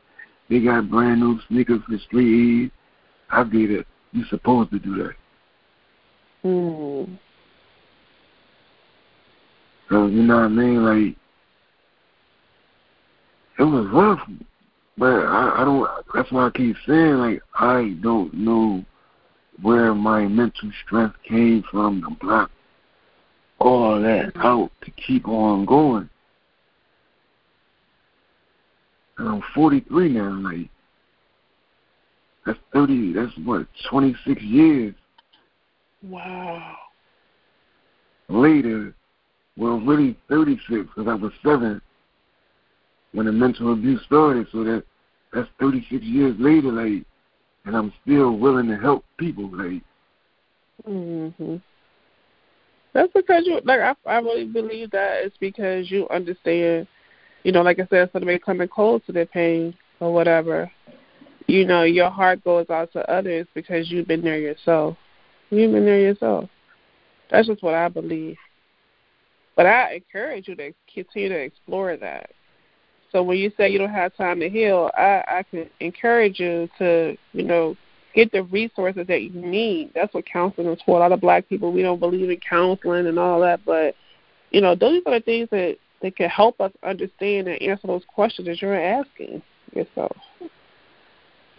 They 0.50 0.62
got 0.62 0.90
brand 0.90 1.20
new 1.20 1.40
sneakers 1.48 1.82
for 1.88 1.98
street 2.00 2.66
E's. 2.66 2.72
I 3.30 3.44
get 3.44 3.72
it. 3.72 3.88
You 4.12 4.24
supposed 4.26 4.72
to 4.72 4.80
do 4.80 4.96
that. 5.04 5.16
Mm. 6.46 7.20
So 9.90 10.08
you 10.08 10.24
know 10.24 10.36
what 10.36 10.44
I 10.44 10.48
mean? 10.48 10.84
Like 10.84 11.18
it 13.60 13.64
was 13.64 13.88
rough, 13.92 14.20
but 14.98 15.26
I, 15.26 15.62
I 15.62 15.66
don't. 15.66 15.90
That's 16.14 16.32
why 16.32 16.48
I 16.48 16.50
keep 16.52 16.76
saying 16.88 17.16
like 17.16 17.42
I 17.56 17.96
don't 18.02 18.34
know 18.34 18.84
where 19.62 19.94
my 19.94 20.28
mental 20.28 20.72
strength 20.86 21.16
came 21.28 21.64
from 21.70 22.02
to 22.02 22.26
block 22.26 22.52
all 23.60 24.02
that 24.02 24.32
out 24.38 24.72
to 24.84 24.92
keep 24.92 25.28
on 25.28 25.66
going. 25.66 26.10
And 29.18 29.28
I'm 29.28 29.44
43 29.54 30.10
now. 30.10 30.30
Like 30.30 30.70
that's 32.46 32.60
30. 32.74 33.14
That's 33.14 33.32
what 33.46 33.68
26 33.90 34.42
years. 34.42 34.96
Wow. 36.04 36.76
Later, 38.30 38.94
well, 39.58 39.80
really 39.80 40.18
36 40.30 40.68
because 40.70 41.08
I 41.08 41.16
was 41.16 41.32
seven 41.44 41.82
when 43.14 43.26
the 43.26 43.32
mental 43.32 43.74
abuse 43.74 44.02
started. 44.06 44.48
So 44.52 44.64
that 44.64 44.84
that's 45.32 45.50
36 45.60 46.04
years 46.04 46.36
later, 46.38 46.72
like, 46.72 47.06
and 47.66 47.76
I'm 47.76 47.94
still 48.04 48.38
willing 48.38 48.68
to 48.68 48.78
help 48.78 49.06
people, 49.18 49.50
like. 49.56 49.82
Mhm. 50.88 51.62
That's 52.94 53.12
because 53.14 53.46
you 53.46 53.60
like 53.64 53.80
I 53.80 53.96
I 54.06 54.18
really 54.20 54.46
believe 54.46 54.92
that 54.92 55.24
it's 55.24 55.38
because 55.38 55.90
you 55.90 56.08
understand, 56.10 56.88
you 57.44 57.52
know, 57.52 57.62
like 57.62 57.80
I 57.80 57.88
said, 57.88 58.12
somebody 58.12 58.38
coming 58.38 58.68
cold 58.68 59.04
to 59.06 59.12
their 59.12 59.26
pain 59.26 59.74
or 60.00 60.14
whatever. 60.14 60.72
You 61.48 61.66
know, 61.66 61.84
your 61.84 62.10
heart 62.10 62.44
goes 62.44 62.70
out 62.70 62.94
to 62.94 63.10
others 63.12 63.48
because 63.54 63.92
you've 63.92 64.08
been 64.08 64.22
there 64.22 64.38
yourself. 64.38 64.96
You've 65.50 65.72
been 65.72 65.86
there 65.86 66.00
yourself. 66.00 66.50
That's 67.30 67.48
just 67.48 67.64
what 67.64 67.74
I 67.74 67.90
believe. 67.90 68.38
But 69.56 69.66
I 69.66 69.96
encourage 69.96 70.48
you 70.48 70.56
to 70.56 70.74
continue 70.94 71.30
to 71.30 71.40
explore 71.40 71.98
that. 71.98 72.30
So 73.14 73.24
when 73.24 73.38
you 73.38 73.52
say 73.56 73.70
you 73.70 73.78
don't 73.78 73.90
have 73.90 74.16
time 74.18 74.40
to 74.40 74.50
heal, 74.50 74.90
I, 74.98 75.24
I 75.28 75.44
can 75.50 75.70
encourage 75.80 76.40
you 76.40 76.68
to, 76.80 77.16
you 77.32 77.44
know, 77.44 77.78
get 78.16 78.32
the 78.32 78.44
resources 78.44 79.08
that 79.08 79.22
you 79.22 79.30
need. 79.30 79.92
That's 79.94 80.14
what 80.14 80.26
counseling 80.26 80.68
is 80.68 80.82
for. 80.86 80.98
A 80.98 81.00
lot 81.00 81.12
of 81.12 81.22
black 81.22 81.48
people 81.48 81.72
we 81.72 81.84
don't 81.84 82.00
believe 82.00 82.30
in 82.30 82.40
counseling 82.48 83.08
and 83.08 83.20
all 83.20 83.40
that, 83.42 83.62
but 83.66 83.96
you 84.50 84.62
know, 84.62 84.76
those 84.76 85.02
are 85.06 85.20
the 85.20 85.24
things 85.24 85.48
that 85.52 85.78
that 86.02 86.16
can 86.16 86.30
help 86.30 86.60
us 86.60 86.72
understand 86.84 87.48
and 87.48 87.62
answer 87.62 87.88
those 87.88 88.04
questions 88.08 88.48
that 88.48 88.62
you're 88.62 88.76
asking 88.76 89.42
yourself. 89.74 90.16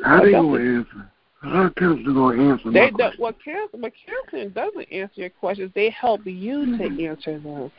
How 0.05 0.21
do 0.21 0.29
you 0.29 0.57
answer? 0.57 1.11
How 1.41 1.71
counseling 1.79 2.15
gonna 2.15 2.51
answer 2.51 2.71
they 2.71 2.91
my 2.91 3.11
do, 3.11 3.17
well, 3.19 3.33
counseling, 3.45 3.83
but 3.83 3.93
counseling 4.07 4.51
doesn't 4.51 4.93
answer 4.93 5.21
your 5.21 5.31
questions. 5.31 5.71
They 5.75 5.91
help 5.91 6.25
you 6.25 6.79
to 6.79 6.85
mm-hmm. 6.85 7.05
answer 7.05 7.39
them. 7.39 7.71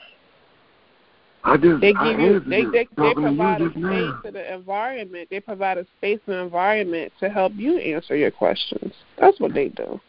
I 1.46 1.58
just 1.58 1.80
They 1.80 1.94
I 1.94 2.12
give 2.12 2.20
you 2.20 2.40
they 2.40 2.64
they, 2.64 2.88
they 2.98 3.14
provide 3.14 3.62
you 3.62 3.68
a 3.68 3.70
space 3.70 3.82
now. 3.84 4.20
to 4.26 4.32
the 4.32 4.54
environment. 4.54 5.28
They 5.30 5.40
provide 5.40 5.78
a 5.78 5.86
space 5.98 6.20
and 6.26 6.38
environment 6.38 7.14
to 7.20 7.30
help 7.30 7.54
you 7.56 7.78
answer 7.78 8.16
your 8.16 8.32
questions. 8.32 8.92
That's 9.20 9.40
what 9.40 9.54
they 9.54 9.70
do. 9.70 10.02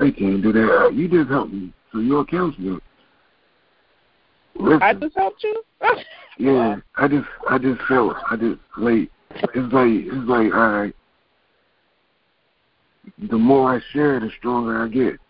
They 0.00 0.10
can't 0.10 0.42
do 0.42 0.52
that. 0.52 0.90
You 0.94 1.08
just 1.08 1.30
helped 1.30 1.52
me, 1.52 1.72
so 1.92 2.00
you're 2.00 2.22
a 2.22 2.26
counselor. 2.26 2.80
Listen, 4.56 4.82
I 4.82 4.94
just 4.94 5.16
helped 5.16 5.44
you. 5.44 5.62
yeah, 6.38 6.76
I 6.96 7.06
just 7.06 7.28
I 7.48 7.58
just 7.58 7.80
felt 7.82 8.16
I 8.28 8.34
just 8.34 8.58
like 8.78 9.10
it's 9.54 9.72
like 9.72 9.90
it's 9.90 10.28
like 10.28 10.52
all 10.52 10.72
right. 10.72 10.96
The 13.30 13.38
more 13.38 13.76
I 13.76 13.80
share, 13.92 14.18
the 14.18 14.30
stronger 14.38 14.82
I 14.82 14.88
get. 14.88 15.20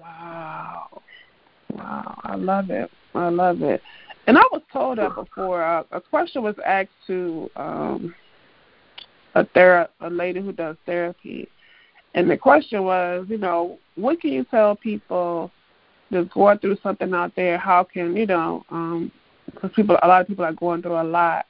Wow. 0.00 1.02
Wow. 1.74 2.20
I 2.24 2.36
love 2.36 2.70
it. 2.70 2.90
I 3.14 3.28
love 3.28 3.62
it. 3.62 3.82
And 4.26 4.38
I 4.38 4.42
was 4.52 4.62
told 4.72 4.98
that 4.98 5.14
before. 5.14 5.62
Uh, 5.62 5.82
a 5.90 6.00
question 6.00 6.42
was 6.42 6.54
asked 6.64 6.90
to 7.08 7.50
um, 7.56 8.14
a 9.34 9.44
thera- 9.44 9.88
a 10.00 10.08
lady 10.08 10.40
who 10.40 10.52
does 10.52 10.76
therapy, 10.86 11.48
and 12.14 12.30
the 12.30 12.36
question 12.36 12.84
was, 12.84 13.26
you 13.28 13.38
know, 13.38 13.78
what 13.96 14.20
can 14.20 14.32
you 14.32 14.44
tell 14.44 14.76
people 14.76 15.50
that's 16.10 16.28
going 16.28 16.58
through 16.58 16.76
something 16.82 17.12
out 17.14 17.34
there? 17.34 17.58
How 17.58 17.82
can 17.82 18.16
you 18.16 18.26
know? 18.26 19.10
Because 19.46 19.70
people, 19.74 19.98
a 20.02 20.08
lot 20.08 20.20
of 20.20 20.28
people 20.28 20.44
are 20.44 20.52
going 20.52 20.82
through 20.82 21.00
a 21.00 21.02
lot. 21.02 21.46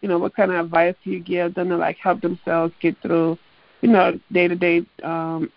You 0.00 0.08
know, 0.08 0.18
what 0.18 0.36
kind 0.36 0.52
of 0.52 0.66
advice 0.66 0.94
do 1.02 1.10
you 1.10 1.20
give 1.20 1.54
them 1.54 1.70
to 1.70 1.76
like 1.76 1.96
help 1.96 2.20
themselves 2.20 2.74
get 2.80 3.00
through, 3.00 3.38
you 3.80 3.88
know, 3.88 4.20
day 4.30 4.46
to 4.46 4.54
day 4.54 4.84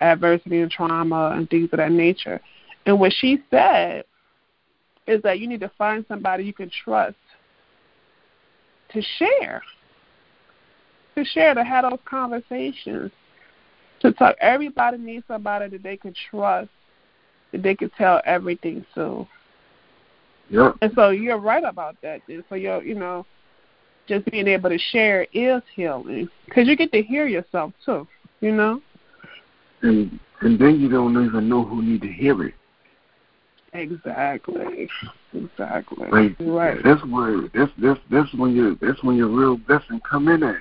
adversity 0.01 0.61
and 0.61 0.71
trauma 0.71 1.33
and 1.35 1.49
things 1.49 1.69
of 1.71 1.77
that 1.77 1.91
nature? 1.91 2.41
And 2.85 2.99
what 2.99 3.13
she 3.13 3.43
said 3.51 4.05
is 5.07 5.21
that 5.23 5.39
you 5.39 5.47
need 5.47 5.61
to 5.61 5.71
find 5.77 6.05
somebody 6.07 6.43
you 6.43 6.53
can 6.53 6.69
trust 6.83 7.15
to 8.93 9.01
share, 9.17 9.61
to 11.15 11.23
share, 11.25 11.53
to 11.53 11.63
have 11.63 11.89
those 11.89 11.99
conversations, 12.05 13.11
to 14.01 14.11
talk. 14.13 14.35
Everybody 14.39 14.97
needs 14.97 15.25
somebody 15.27 15.69
that 15.69 15.83
they 15.83 15.97
can 15.97 16.13
trust, 16.29 16.69
that 17.51 17.63
they 17.63 17.75
can 17.75 17.89
tell 17.97 18.21
everything 18.25 18.85
to. 18.95 19.27
Yep. 20.49 20.75
And 20.81 20.91
so 20.95 21.09
you're 21.09 21.39
right 21.39 21.63
about 21.63 21.97
that. 22.03 22.21
And 22.27 22.43
so 22.47 22.55
you're, 22.55 22.83
you 22.83 22.95
know, 22.95 23.25
just 24.07 24.25
being 24.31 24.47
able 24.47 24.69
to 24.69 24.77
share 24.91 25.27
is 25.33 25.61
healing 25.75 26.29
because 26.45 26.67
you 26.67 26.77
get 26.77 26.91
to 26.93 27.01
hear 27.01 27.27
yourself 27.27 27.73
too. 27.85 28.07
You 28.39 28.53
know. 28.53 28.81
And 29.81 30.19
and 30.41 30.59
then 30.59 30.79
you 30.79 30.89
don't 30.89 31.25
even 31.25 31.49
know 31.49 31.63
who 31.63 31.81
need 31.81 32.01
to 32.01 32.07
hear 32.07 32.43
it. 32.43 32.53
Exactly. 33.77 34.89
Exactly. 35.33 36.07
Like 36.09 36.35
right. 36.39 36.77
that's 36.83 37.03
where 37.05 37.41
that's 37.53 37.71
that's 37.77 37.99
that's 38.09 38.33
when 38.33 38.55
your 38.55 38.75
that's 38.81 39.01
when 39.03 39.15
your 39.15 39.27
real 39.27 39.57
blessing 39.57 40.01
come 40.09 40.27
in 40.29 40.41
at, 40.43 40.57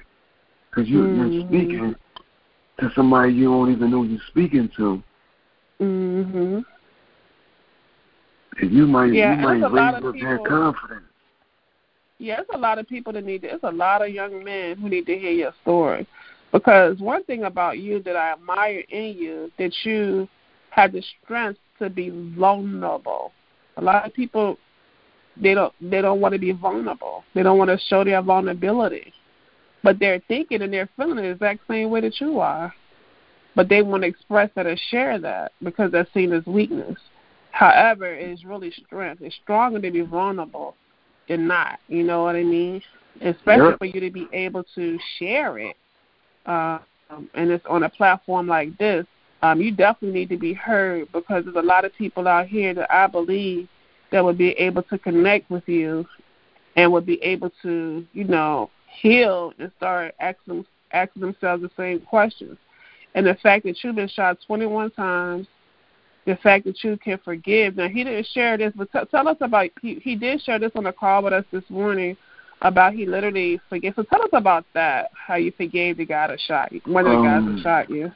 because 0.71 0.89
you 0.89 0.99
Mhm. 0.99 1.33
you're 1.33 1.49
speaking 1.49 1.95
to 2.79 2.91
somebody 2.95 3.33
you 3.33 3.45
don't 3.45 3.73
even 3.73 3.91
know 3.91 4.03
you're 4.03 4.21
speaking 4.29 4.69
to, 4.77 5.03
Mm 5.81 6.25
Mhm. 6.27 6.65
and 8.61 8.73
you 8.73 8.87
might 8.87 9.13
Yeah, 9.13 9.35
you 9.35 9.43
might 9.43 9.61
there's 9.61 9.73
a 9.73 9.75
lot 9.75 9.95
raise 9.95 10.05
up 10.05 10.15
people- 10.15 10.43
that 10.45 10.45
confidence. 10.49 11.03
Yeah, 12.19 12.37
there's 12.37 12.49
a 12.55 12.59
lot 12.59 12.79
of 12.79 12.87
people 12.89 13.13
that 13.15 13.25
need 13.25 13.43
to. 13.43 13.49
There's 13.49 13.61
a 13.63 13.71
lot 13.71 14.03
of 14.03 14.09
young 14.11 14.43
men 14.45 14.77
who 14.77 14.89
need 14.91 15.07
to 15.07 15.19
hear 15.19 15.33
your 15.33 15.53
story, 15.63 16.07
because 16.53 16.99
one 16.99 17.25
thing 17.25 17.45
about 17.45 17.79
you 17.79 18.01
that 18.01 18.17
I 18.17 18.33
admire 18.33 18.85
in 18.91 19.17
you 19.17 19.51
that 19.59 19.73
you 19.85 20.29
have 20.71 20.93
the 20.93 21.03
strength 21.25 21.61
to 21.79 21.91
be 21.91 22.11
vulnerable. 22.37 23.33
A 23.77 23.83
lot 23.83 24.07
of 24.07 24.15
people 24.15 24.59
they 25.41 25.55
don't 25.55 25.73
they 25.81 26.01
don't 26.01 26.21
want 26.21 26.33
to 26.33 26.39
be 26.39 26.53
vulnerable. 26.53 27.25
They 27.35 27.43
don't 27.43 27.59
want 27.59 27.71
to 27.71 27.79
show 27.89 28.05
their 28.05 28.23
vulnerability, 28.23 29.13
but 29.83 29.99
they're 29.99 30.23
thinking 30.29 30.63
and 30.63 30.73
they're 30.73 30.89
feeling 30.97 31.17
the 31.17 31.25
exact 31.25 31.61
same 31.69 31.91
way 31.91 32.01
that 32.01 32.21
you 32.21 32.41
are. 32.41 32.73
But 33.55 33.69
they 33.69 33.83
want 33.83 34.03
to 34.03 34.09
express 34.09 34.51
that 34.55 34.67
and 34.67 34.81
share 34.91 35.19
that 35.19 35.53
because 35.63 35.91
that's 35.93 36.13
seen 36.13 36.33
as 36.33 36.45
weakness. 36.47 36.97
However, 37.53 38.13
it 38.13 38.29
is 38.31 38.45
really 38.45 38.71
strength. 38.85 39.23
It's 39.23 39.35
stronger 39.43 39.81
to 39.81 39.91
be 39.91 40.03
vulnerable 40.03 40.77
than 41.27 41.47
not. 41.47 41.79
You 41.89 42.03
know 42.03 42.23
what 42.23 42.37
I 42.37 42.43
mean? 42.43 42.83
Especially 43.23 43.71
Yep. 43.71 43.79
for 43.79 43.87
you 43.87 44.01
to 44.01 44.11
be 44.11 44.29
able 44.35 44.63
to 44.75 44.99
share 45.19 45.59
it, 45.59 45.77
um, 46.45 46.81
and 47.35 47.51
it's 47.51 47.65
on 47.67 47.85
a 47.85 47.89
platform 47.89 48.47
like 48.47 48.77
this. 48.77 49.07
Um, 49.43 49.61
you 49.61 49.71
definitely 49.71 50.19
need 50.21 50.29
to 50.31 50.39
be 50.39 50.55
heard 50.55 51.11
because 51.13 51.45
there's 51.45 51.57
a 51.57 51.63
lot 51.63 51.85
of 51.85 51.95
people 51.95 52.27
out 52.27 52.47
here 52.47 52.75
that 52.75 52.93
I 52.93 53.07
believe 53.07 53.69
that 54.11 54.25
would 54.25 54.39
be 54.39 54.51
able 54.53 54.83
to 54.85 54.99
connect 54.99 55.51
with 55.51 55.69
you 55.69 56.07
and 56.77 56.93
would 56.93 57.07
be 57.07 57.23
able 57.23 57.51
to, 57.63 58.07
you 58.13 58.25
know, 58.25 58.71
heal 59.01 59.53
and 59.59 59.71
start 59.77 60.15
asking 60.21 60.65
asking 60.93 61.23
themselves 61.23 61.63
the 61.63 61.71
same 61.77 62.01
questions. 62.01 62.57
And 63.15 63.27
the 63.27 63.35
fact 63.43 63.65
that 63.65 63.83
you've 63.83 63.97
been 63.97 64.09
shot 64.09 64.39
21 64.47 64.91
times, 64.93 65.47
the 66.27 66.37
fact 66.37 66.65
that 66.67 66.83
you 66.83 66.97
can 66.99 67.19
forgive. 67.25 67.77
Now 67.77 67.89
he 67.89 68.05
didn't 68.05 68.27
share 68.33 68.59
this, 68.59 68.73
but 68.75 68.91
t- 68.93 68.99
tell 69.11 69.29
us 69.29 69.37
about. 69.41 69.71
He 69.81 69.97
he 69.97 70.17
did 70.17 70.43
share 70.43 70.59
this 70.59 70.73
on 70.75 70.85
the 70.85 70.93
call 70.93 71.23
with 71.23 71.33
us 71.33 71.45
this 71.53 71.65
morning 71.69 72.17
about 72.63 72.95
he 72.95 73.07
literally 73.07 73.61
forgave. 73.69 73.95
So 73.97 74.03
tell 74.03 74.23
us 74.23 74.31
about 74.33 74.65
that. 74.75 75.11
How 75.15 75.37
you 75.37 75.53
forgave 75.53 75.99
the 75.99 76.07
guy 76.07 76.27
that 76.27 76.41
shot 76.41 76.73
you, 76.73 76.81
one 76.85 77.07
of 77.07 77.13
the 77.13 77.23
guys 77.23 77.43
Um, 77.43 77.57
that 77.57 77.63
shot 77.63 77.91
you. 77.91 78.13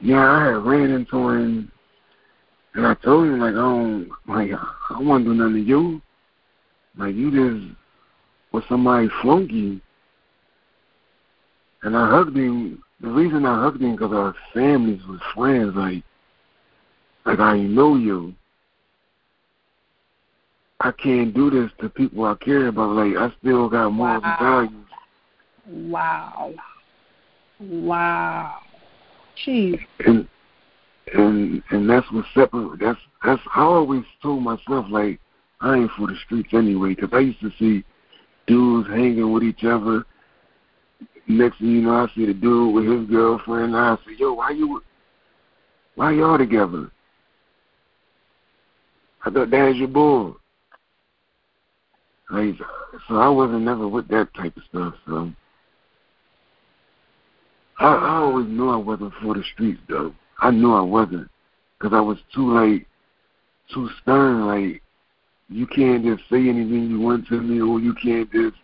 Yeah, 0.00 0.30
I 0.30 0.44
had 0.46 0.64
ran 0.64 0.90
into 0.90 1.28
him, 1.28 1.72
and 2.74 2.86
I 2.86 2.94
told 2.94 3.26
him 3.26 3.40
like, 3.40 3.52
I 3.52 3.56
don't 3.56 4.08
like 4.28 4.50
I 4.90 5.00
want 5.02 5.24
to 5.24 5.30
do 5.30 5.34
nothing 5.34 5.54
to 5.54 5.60
you. 5.60 6.02
Like 6.96 7.14
you 7.14 7.30
just 7.30 7.74
was 8.52 8.62
somebody 8.68 9.08
flunky, 9.22 9.80
and 11.82 11.96
I 11.96 12.08
hugged 12.08 12.36
him. 12.36 12.82
The 13.00 13.08
reason 13.08 13.44
I 13.44 13.60
hugged 13.62 13.80
him 13.80 13.92
because 13.92 14.12
our 14.12 14.34
families 14.54 15.04
was 15.08 15.20
friends. 15.34 15.74
Like, 15.74 16.02
like 17.26 17.40
I 17.40 17.58
know 17.58 17.96
you. 17.96 18.34
I 20.80 20.92
can't 20.92 21.34
do 21.34 21.50
this 21.50 21.72
to 21.80 21.88
people 21.88 22.24
I 22.24 22.36
care 22.36 22.68
about. 22.68 22.94
Like 22.94 23.16
I 23.16 23.32
still 23.40 23.68
got 23.68 23.90
morals 23.90 24.22
and 24.24 24.32
Wow. 24.40 24.68
values. 24.68 24.86
Wow. 25.90 26.54
Wow. 27.60 28.60
And 30.06 30.28
and 31.14 31.62
and 31.70 31.88
that's 31.88 32.10
what 32.12 32.24
separate. 32.34 32.80
That's 32.80 32.98
that's 33.24 33.42
I 33.54 33.62
always 33.62 34.04
told 34.22 34.42
myself 34.42 34.86
like 34.90 35.20
I 35.60 35.76
ain't 35.76 35.90
for 35.92 36.06
the 36.06 36.16
streets 36.24 36.50
anyway 36.52 36.94
because 36.94 37.10
I 37.12 37.20
used 37.20 37.40
to 37.40 37.50
see 37.58 37.84
dudes 38.46 38.88
hanging 38.88 39.32
with 39.32 39.42
each 39.42 39.64
other. 39.64 40.04
Next 41.26 41.58
thing 41.58 41.68
you 41.68 41.82
know, 41.82 41.94
I 41.94 42.06
see 42.14 42.26
the 42.26 42.34
dude 42.34 42.74
with 42.74 42.86
his 42.86 43.06
girlfriend. 43.08 43.74
And 43.74 43.76
I 43.76 43.96
say, 44.06 44.14
"Yo, 44.18 44.34
why 44.34 44.50
you? 44.50 44.82
Why 45.94 46.12
y'all 46.12 46.38
together?" 46.38 46.90
I 49.24 49.30
thought 49.30 49.50
that's 49.50 49.76
your 49.76 49.88
boy. 49.88 50.32
Like, 52.30 52.54
so 53.08 53.16
I 53.16 53.28
wasn't 53.28 53.62
never 53.62 53.88
with 53.88 54.08
that 54.08 54.32
type 54.34 54.56
of 54.56 54.62
stuff. 54.68 54.94
So 55.06 55.32
I, 57.78 57.86
I 57.86 58.16
always 58.16 58.48
knew 58.48 58.68
I 58.68 58.76
wasn't 58.76 59.12
for 59.22 59.34
the 59.34 59.44
streets, 59.54 59.80
though. 59.88 60.14
I 60.40 60.50
knew 60.50 60.72
I 60.72 60.82
wasn't, 60.82 61.28
cause 61.80 61.92
I 61.92 62.00
was 62.00 62.18
too 62.34 62.52
like 62.52 62.86
too 63.72 63.88
stern. 64.02 64.46
Like, 64.46 64.82
you 65.48 65.66
can't 65.66 66.04
just 66.04 66.22
say 66.30 66.48
anything 66.48 66.90
you 66.90 67.00
want 67.00 67.26
to 67.28 67.40
me, 67.40 67.60
or 67.60 67.80
you 67.80 67.94
can't 67.94 68.30
just 68.32 68.56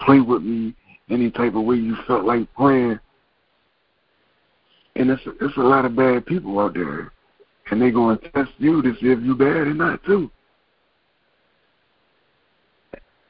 play 0.00 0.20
with 0.20 0.42
me 0.42 0.74
any 1.10 1.30
type 1.30 1.54
of 1.54 1.64
way 1.64 1.76
you 1.76 1.96
felt 2.06 2.24
like 2.24 2.52
playing. 2.54 2.98
And 4.96 5.10
it's 5.10 5.22
it's 5.26 5.56
a 5.56 5.60
lot 5.60 5.84
of 5.84 5.96
bad 5.96 6.26
people 6.26 6.58
out 6.58 6.74
there, 6.74 7.12
and 7.70 7.80
they 7.80 7.90
going 7.90 8.18
to 8.18 8.30
test 8.30 8.50
you 8.58 8.82
to 8.82 8.92
see 8.94 9.08
if 9.08 9.20
you 9.22 9.34
bad 9.34 9.68
or 9.68 9.74
not 9.74 10.02
too. 10.04 10.30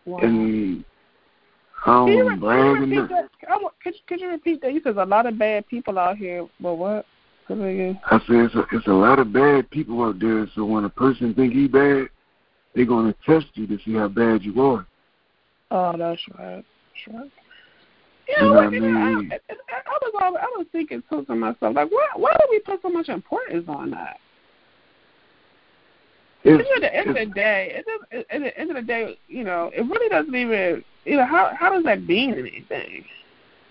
Wow. 0.05 0.19
And 0.19 0.85
Can 1.87 2.09
you, 2.09 2.25
oh, 2.25 2.29
re- 2.31 2.39
can 2.41 2.91
you 2.91 2.99
repeat 2.99 3.09
that? 3.11 3.31
I 3.49 3.69
Could, 3.81 3.95
could 4.09 4.21
you 4.21 4.29
repeat 4.29 4.61
that? 4.63 4.73
You 4.73 4.81
said 4.83 4.97
a 4.97 5.05
lot 5.05 5.27
of 5.27 5.39
bad 5.39 5.69
people 5.69 6.01
out 6.01 6.17
here, 6.17 6.47
but 6.61 6.75
what? 6.75 7.07
That 7.49 7.63
again. 7.63 8.01
I 8.07 8.19
said 8.27 8.37
it's 8.37 8.55
a, 8.57 8.65
it's 8.73 8.89
a 8.89 8.93
lot 8.93 9.21
of 9.21 9.33
bad 9.33 9.71
people 9.71 10.03
out 10.03 10.19
there. 10.19 10.49
So 10.57 10.65
when 10.65 10.85
a 10.85 10.91
person 10.91 11.33
think 11.33 11.53
he 11.53 11.69
bad, 11.69 12.09
they're 12.75 12.87
gonna 12.87 13.15
test 13.25 13.47
you 13.55 13.69
to 13.69 13.79
see 13.85 13.95
how 13.95 14.09
bad 14.09 14.43
you 14.43 14.61
are. 14.61 14.85
Oh, 15.71 15.97
that's 15.97 16.21
right. 16.37 16.65
That's 17.07 17.17
right. 17.17 17.31
You 18.29 18.43
know 18.43 18.53
what? 18.53 18.65
I 18.67 18.71
You 18.71 18.81
know, 18.81 18.99
I. 18.99 19.35
I, 19.35 19.57
I 19.87 19.99
was 20.03 20.13
always, 20.21 20.41
I 20.43 20.47
was 20.57 20.67
thinking 20.73 21.05
too 21.09 21.25
to 21.25 21.35
myself, 21.37 21.77
like, 21.77 21.91
why 21.91 22.09
why 22.17 22.33
do 22.33 22.47
we 22.51 22.59
put 22.59 22.83
so 22.83 22.89
much 22.89 23.09
importance 23.09 23.67
on 23.69 23.93
that? 23.93 24.19
It's, 26.43 26.69
at 26.77 26.81
the 26.81 26.95
end 26.95 27.09
of 27.11 27.15
the 27.15 27.27
day, 27.27 27.83
it 28.11 28.25
at 28.31 28.41
the 28.41 28.59
end 28.59 28.71
of 28.71 28.77
the 28.77 28.83
day, 28.83 29.19
you 29.29 29.45
know, 29.45 29.71
it 29.73 29.83
really 29.83 30.09
doesn't 30.09 30.35
even, 30.35 30.85
you 31.07 31.17
know, 31.17 31.25
how 31.25 31.53
how 31.59 31.73
does 31.73 31.85
that 31.85 32.03
mean 32.07 32.33
anything? 32.33 33.05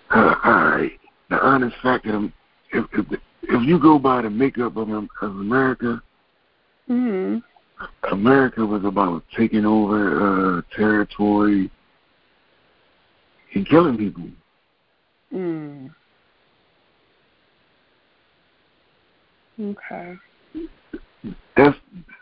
uh, 0.10 0.36
all 0.44 0.66
right. 0.66 0.92
The 1.30 1.40
honest 1.44 1.76
fact 1.84 2.06
that 2.06 2.32
if 2.72 2.86
if, 2.94 3.20
if 3.44 3.68
you 3.68 3.80
go 3.80 4.00
by 4.00 4.22
the 4.22 4.30
makeup 4.30 4.78
of, 4.78 4.90
of 4.90 5.08
America, 5.22 6.02
Hmm. 6.88 7.38
America 8.12 8.66
was 8.66 8.86
about 8.86 9.24
taking 9.36 9.66
over 9.66 10.60
uh, 10.60 10.62
territory 10.76 11.72
and 13.54 13.68
killing 13.68 13.98
people. 13.98 14.30
Hmm. 15.32 15.88
Okay. 19.60 20.16
That's 21.58 21.78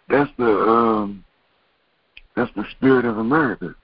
that's 0.10 0.32
the 0.38 0.46
um 0.46 1.26
that's 2.36 2.52
the 2.56 2.64
spirit 2.72 3.06
of 3.06 3.18
America. 3.18 3.76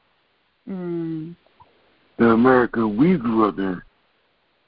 The 0.70 2.26
America 2.26 2.88
we 2.88 3.18
grew 3.18 3.48
up 3.48 3.58
in. 3.58 3.82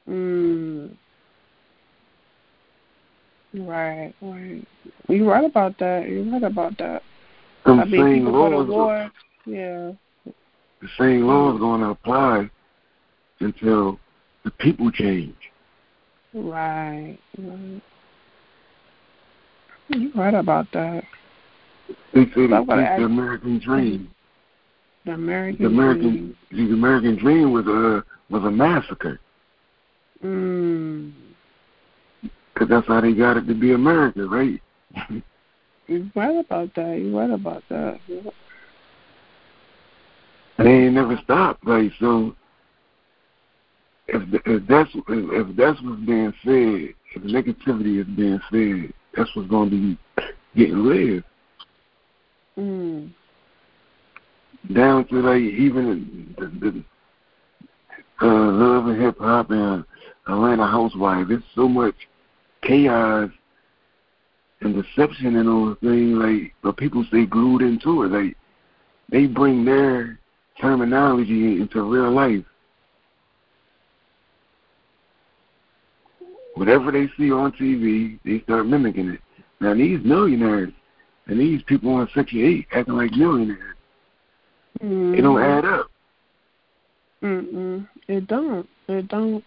Hmm. 0.07 0.87
Right. 3.67 4.13
Right. 4.21 4.65
You're 5.09 5.27
right 5.27 5.45
about 5.45 5.77
that. 5.79 6.07
You're 6.09 6.23
right 6.31 6.43
about 6.43 6.77
that. 6.79 7.03
Them 7.65 7.79
I 7.81 7.85
mean, 7.85 8.01
same 8.01 8.13
people 8.19 8.31
go 8.31 8.49
to 8.49 8.57
laws, 8.57 8.67
war. 8.69 9.11
Yeah. 9.45 9.91
the 10.81 10.87
same 10.97 11.27
laws 11.27 11.59
going 11.59 11.81
to 11.81 11.87
apply 11.89 12.49
until 13.39 13.99
the 14.43 14.51
people 14.51 14.89
change. 14.91 15.35
Right. 16.33 17.17
right. 17.37 17.81
You're 19.89 20.11
right 20.15 20.33
about 20.33 20.67
that. 20.73 21.03
They 22.13 22.23
say 22.25 22.47
they 22.47 22.55
I'm 22.55 22.65
gonna 22.65 22.81
take 22.81 22.89
ask- 22.91 22.99
the 23.01 23.05
American 23.05 23.59
dream. 23.59 24.09
The 25.05 25.13
American. 25.13 25.63
The 25.63 25.67
American, 25.69 26.35
dream. 26.49 26.67
the 26.69 26.73
American 26.73 27.15
dream 27.17 27.51
was 27.51 27.65
a 27.67 28.03
was 28.29 28.43
a 28.43 28.51
massacre 28.51 29.19
Mm. 30.23 31.13
that's 32.69 32.87
how 32.87 33.01
they 33.01 33.13
got 33.13 33.37
it 33.37 33.47
to 33.47 33.55
be 33.55 33.71
America, 33.73 34.27
right? 34.27 34.61
You're 35.87 36.05
right 36.15 36.37
about 36.37 36.75
that. 36.75 36.99
You're 36.99 37.19
right 37.19 37.31
about 37.31 37.63
that. 37.69 37.99
And 40.57 40.67
they 40.67 40.71
ain't 40.71 40.93
never 40.93 41.17
stopped. 41.23 41.65
right? 41.65 41.91
so, 41.99 42.35
if 44.07 44.21
if 44.45 44.67
that's 44.67 44.89
if, 44.93 45.03
if 45.07 45.55
that's 45.55 45.81
what's 45.81 46.01
being 46.01 46.33
said, 46.43 46.93
if 47.15 47.23
negativity 47.23 47.99
is 47.99 48.07
being 48.15 48.39
said, 48.51 48.93
that's 49.17 49.35
what's 49.35 49.49
going 49.49 49.71
to 49.71 49.75
be 49.75 49.97
getting 50.55 50.85
lived 50.85 51.25
Mm. 52.57 53.11
Down 54.73 55.07
to 55.07 55.15
like 55.21 55.41
even 55.41 56.35
the, 56.37 56.45
the 56.45 56.83
uh, 58.21 58.51
love 58.51 58.87
and 58.87 59.01
hip 59.01 59.17
hop 59.19 59.49
and 59.51 59.83
Atlanta 60.27 60.67
Housewife. 60.67 61.27
There's 61.27 61.43
so 61.55 61.67
much 61.67 61.95
chaos 62.63 63.29
and 64.61 64.75
deception 64.75 65.35
in 65.35 65.45
those 65.45 65.77
things. 65.81 66.17
Like, 66.17 66.53
but 66.61 66.77
people 66.77 67.03
stay 67.07 67.25
glued 67.25 67.61
into 67.61 68.03
it. 68.03 68.11
Like, 68.11 68.37
they 69.11 69.25
bring 69.25 69.65
their 69.65 70.19
terminology 70.59 71.59
into 71.59 71.81
real 71.81 72.11
life. 72.11 72.45
Whatever 76.55 76.91
they 76.91 77.07
see 77.17 77.31
on 77.31 77.51
TV, 77.53 78.19
they 78.23 78.43
start 78.43 78.67
mimicking 78.67 79.09
it. 79.09 79.21
Now 79.59 79.73
these 79.73 79.99
millionaires 80.03 80.71
and 81.27 81.39
these 81.39 81.61
people 81.63 81.93
on 81.93 82.09
Section 82.13 82.39
Eight 82.39 82.67
acting 82.71 82.95
like 82.95 83.11
millionaires, 83.11 83.75
Mm. 84.83 85.17
it 85.17 85.21
don't 85.21 85.41
add 85.41 85.65
up. 85.65 85.91
Mm-mm. 87.23 87.87
It 88.07 88.27
don't. 88.27 88.67
It 88.87 89.07
don't. 89.07 89.43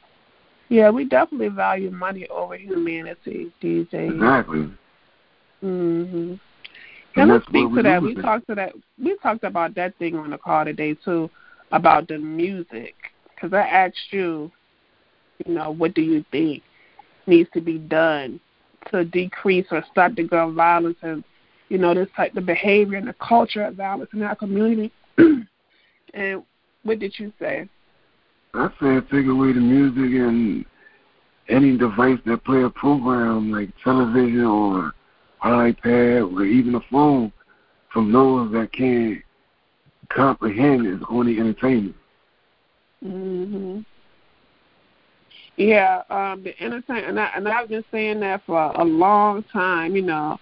Yeah, 0.68 0.90
we 0.90 1.04
definitely 1.04 1.48
value 1.48 1.90
money 1.90 2.26
over 2.28 2.56
humanity 2.56 3.52
these 3.60 3.86
days. 3.88 4.12
Exactly. 4.12 4.70
Mm-hmm. 5.62 6.34
And 7.16 7.30
let's 7.30 7.46
speak 7.46 7.74
to 7.74 7.82
that. 7.82 8.02
We 8.02 8.14
talked 8.14 8.48
to 8.48 8.54
that. 8.54 8.72
We 9.02 9.16
talked 9.22 9.44
about 9.44 9.74
that 9.74 9.96
thing 9.98 10.16
on 10.16 10.30
the 10.30 10.38
call 10.38 10.64
today 10.64 10.96
too, 11.04 11.30
about 11.72 12.08
the 12.08 12.18
music. 12.18 12.94
Because 13.34 13.52
I 13.52 13.62
asked 13.62 13.96
you, 14.10 14.50
you 15.44 15.54
know, 15.54 15.70
what 15.70 15.94
do 15.94 16.02
you 16.02 16.24
think 16.30 16.62
needs 17.26 17.50
to 17.54 17.60
be 17.60 17.78
done 17.78 18.40
to 18.90 19.04
decrease 19.04 19.66
or 19.70 19.84
stop 19.90 20.14
the 20.14 20.24
gun 20.24 20.54
violence 20.54 20.98
and, 21.02 21.24
you 21.68 21.78
know, 21.78 21.94
this 21.94 22.08
type 22.16 22.36
of 22.36 22.46
behavior 22.46 22.98
and 22.98 23.08
the 23.08 23.14
culture 23.14 23.64
of 23.64 23.74
violence 23.74 24.10
in 24.12 24.22
our 24.22 24.36
community? 24.36 24.92
and 26.14 26.42
what 26.82 26.98
did 26.98 27.18
you 27.18 27.32
say? 27.38 27.68
I 28.54 28.68
said 28.78 29.08
take 29.10 29.26
away 29.26 29.52
the 29.52 29.60
music 29.60 30.20
and 30.20 30.64
any 31.48 31.76
device 31.76 32.18
that 32.26 32.44
play 32.44 32.62
a 32.62 32.70
program 32.70 33.50
like 33.50 33.70
television 33.82 34.44
or 34.44 34.92
iPad 35.44 36.32
or 36.32 36.44
even 36.44 36.74
a 36.74 36.80
phone 36.90 37.32
from 37.92 38.12
those 38.12 38.50
that 38.52 38.72
can't 38.72 39.20
comprehend 40.08 40.86
is 40.86 41.00
only 41.10 41.38
entertainment. 41.38 41.96
hmm 43.02 43.80
Yeah, 45.56 46.02
um, 46.10 46.42
the 46.42 46.60
entertainment, 46.62 47.08
and, 47.08 47.20
I, 47.20 47.30
and 47.36 47.48
I've 47.48 47.68
been 47.68 47.84
saying 47.90 48.20
that 48.20 48.42
for 48.46 48.72
a 48.74 48.84
long 48.84 49.44
time. 49.52 49.94
You 49.94 50.02
know, 50.02 50.38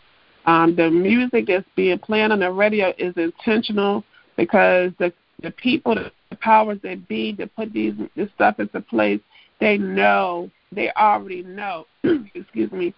um, 0.47 0.77
the 0.77 0.91
music 0.91 1.47
that's 1.49 1.67
being 1.77 1.99
played 1.99 2.31
on 2.31 2.41
the 2.41 2.51
radio 2.51 2.93
is 2.99 3.15
intentional 3.17 4.05
because 4.37 4.93
the 4.99 5.13
the 5.43 5.51
people, 5.51 5.95
the 5.95 6.37
powers 6.37 6.79
that 6.83 7.09
be, 7.09 7.33
that 7.33 7.55
put 7.57 7.73
these 7.73 7.95
this 8.17 8.29
stuff 8.35 8.61
into 8.61 8.81
place, 8.81 9.21
they 9.61 9.79
know, 9.79 10.51
they 10.71 10.91
already 10.93 11.43
know. 11.43 11.87
excuse 12.35 12.71
me, 12.73 12.95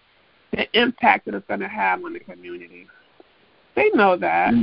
the 0.51 0.67
impact 0.79 1.25
that 1.25 1.33
it's 1.33 1.47
going 1.47 1.59
to 1.59 1.67
have 1.67 2.03
on 2.03 2.13
the 2.13 2.19
community. 2.19 2.87
They 3.75 3.89
know 3.93 4.17
that. 4.17 4.53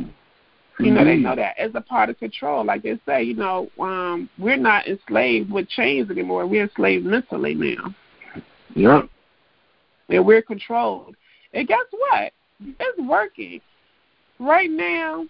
You 0.78 0.90
know, 0.90 1.04
they 1.04 1.16
know 1.16 1.36
that 1.36 1.58
as 1.58 1.70
a 1.74 1.80
part 1.80 2.08
of 2.08 2.18
control. 2.18 2.64
Like 2.64 2.82
they 2.82 2.98
say, 3.06 3.22
you 3.22 3.34
know, 3.34 3.68
um, 3.78 4.28
we're 4.38 4.56
not 4.56 4.88
enslaved 4.88 5.50
with 5.50 5.68
chains 5.68 6.10
anymore. 6.10 6.46
We're 6.46 6.64
enslaved 6.64 7.04
mentally 7.04 7.54
now. 7.54 7.94
Yep. 8.74 9.08
And 10.08 10.26
we're 10.26 10.42
controlled. 10.42 11.14
And 11.52 11.68
guess 11.68 11.84
what? 11.90 12.32
It's 12.60 12.98
working. 12.98 13.60
Right 14.40 14.70
now, 14.70 15.26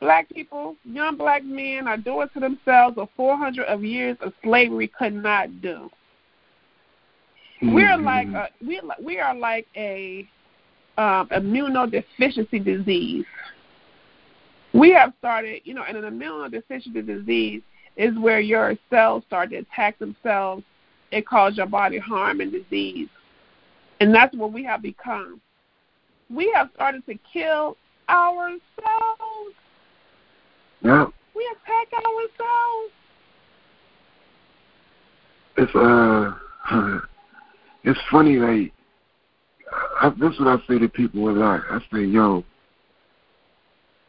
black 0.00 0.28
people, 0.30 0.76
young 0.84 1.16
black 1.16 1.44
men 1.44 1.86
are 1.86 1.96
doing 1.96 2.28
to 2.34 2.40
themselves 2.40 2.96
what 2.96 3.10
400 3.16 3.66
of 3.66 3.84
years 3.84 4.16
of 4.20 4.32
slavery 4.42 4.88
could 4.88 5.14
not 5.14 5.60
do. 5.60 5.90
We're 7.62 7.96
Mhm. 7.98 8.04
like 8.04 8.28
a, 8.28 8.48
we 8.66 8.80
we 8.98 9.20
are 9.20 9.34
like 9.34 9.66
a 9.76 10.26
um, 10.96 11.28
immunodeficiency 11.28 12.64
disease. 12.64 13.26
We 14.72 14.90
have 14.92 15.12
started, 15.18 15.62
you 15.64 15.74
know, 15.74 15.82
and 15.82 15.96
an 15.96 16.04
immunodeficiency 16.04 17.04
disease 17.04 17.62
is 17.96 18.16
where 18.18 18.40
your 18.40 18.76
cells 18.88 19.24
start 19.26 19.50
to 19.50 19.56
attack 19.56 19.98
themselves 19.98 20.64
and 21.12 21.26
cause 21.26 21.56
your 21.56 21.66
body 21.66 21.98
harm 21.98 22.40
and 22.40 22.52
disease. 22.52 23.08
And 24.00 24.14
that's 24.14 24.34
what 24.34 24.52
we 24.52 24.64
have 24.64 24.80
become. 24.80 25.40
We 26.30 26.50
have 26.54 26.70
started 26.74 27.04
to 27.06 27.18
kill 27.32 27.76
ourselves. 28.08 28.60
Yeah. 30.82 31.06
We 31.34 31.56
attack 31.56 31.92
ourselves. 31.92 32.92
It's 35.56 35.74
uh, 35.74 37.00
it's 37.84 38.00
funny. 38.10 38.36
Like 38.36 38.72
I, 40.00 40.10
that's 40.20 40.38
what 40.38 40.48
I 40.48 40.56
say 40.66 40.78
to 40.78 40.88
people 40.88 41.28
a 41.28 41.32
lot. 41.32 41.60
I 41.70 41.78
say, 41.92 42.04
yo, 42.04 42.44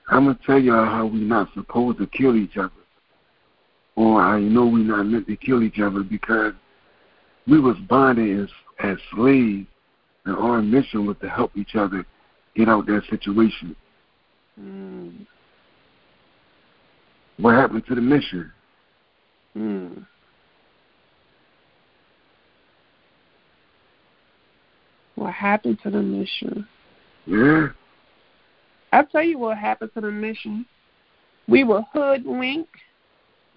I'm 0.10 0.26
gonna 0.26 0.40
tell 0.46 0.60
y'all 0.60 0.86
how 0.86 1.06
we 1.06 1.20
not 1.20 1.50
supposed 1.54 1.98
to 2.00 2.08
kill 2.08 2.36
each 2.36 2.58
other, 2.58 2.72
or 3.96 4.22
I 4.22 4.40
know 4.40 4.66
we 4.66 4.84
not 4.84 5.04
meant 5.04 5.28
to 5.28 5.36
kill 5.36 5.64
each 5.64 5.80
other 5.80 6.04
because 6.04 6.54
we 7.48 7.60
was 7.60 7.76
bonded 7.90 8.42
as, 8.42 8.50
as 8.80 8.98
slaves, 9.14 9.68
and 10.26 10.36
our 10.36 10.62
mission 10.62 11.06
was 11.06 11.18
to 11.22 11.30
help 11.30 11.52
each 11.58 11.76
other 11.76 12.06
get 12.56 12.70
out 12.70 12.86
that 12.86 13.04
situation. 13.10 13.76
Mm. 14.60 15.26
What 17.42 17.56
happened 17.56 17.84
to 17.88 17.96
the 17.96 18.02
mission? 18.02 18.52
Mm. 19.58 20.06
What 25.16 25.34
happened 25.34 25.80
to 25.82 25.90
the 25.90 26.04
mission? 26.04 26.68
Yeah. 27.26 27.70
I'll 28.94 29.08
tell 29.08 29.24
you 29.24 29.40
what 29.40 29.58
happened 29.58 29.92
to 29.96 30.02
the 30.02 30.12
mission. 30.12 30.68
We 31.48 31.64
were 31.64 31.82
hoodwinked, 31.94 32.76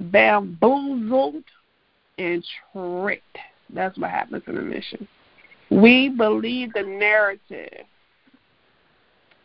bamboozled, 0.01 1.45
and 2.17 2.45
tricked. 2.73 3.39
That's 3.69 3.99
what 3.99 4.11
happened 4.11 4.47
to 4.47 4.53
the 4.53 4.63
mission. 4.63 5.07
We 5.71 6.09
believed 6.09 6.73
the 6.75 6.85
narrative. 6.85 7.85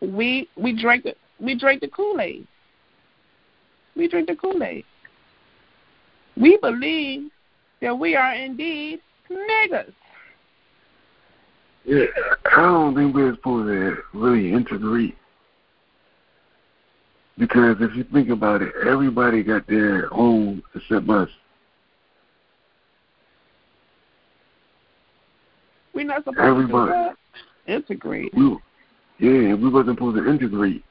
We 0.02 0.48
we 0.56 0.80
drank 0.80 1.04
the 1.04 1.16
we 1.42 1.60
drank 1.60 1.82
the 1.82 1.90
Kool 1.90 2.22
Aid. 2.22 2.48
We 4.00 4.08
drink 4.08 4.30
the 4.30 4.36
Kool 4.36 4.64
Aid. 4.64 4.86
We 6.38 6.58
believe 6.62 7.30
that 7.82 8.00
we 8.00 8.16
are 8.16 8.34
indeed 8.34 9.02
niggas. 9.30 9.92
Yeah, 11.84 12.06
I 12.46 12.62
don't 12.62 12.96
think 12.96 13.14
we're 13.14 13.36
supposed 13.36 13.68
to 13.68 13.98
really 14.14 14.54
integrate 14.54 15.18
because 17.38 17.76
if 17.82 17.94
you 17.94 18.06
think 18.06 18.30
about 18.30 18.62
it, 18.62 18.72
everybody 18.88 19.44
got 19.44 19.68
their 19.68 20.08
own 20.14 20.64
except 20.74 21.10
us. 21.10 21.30
We're 25.94 26.06
not 26.06 26.24
supposed 26.24 26.40
Everybody. 26.40 26.92
to. 26.92 27.16
Integrate. 27.68 28.34
We, 28.34 28.58
yeah, 29.20 29.56
we 29.56 29.70
wasn't 29.70 29.98
supposed 29.98 30.18
to 30.18 30.30
integrate. 30.30 30.86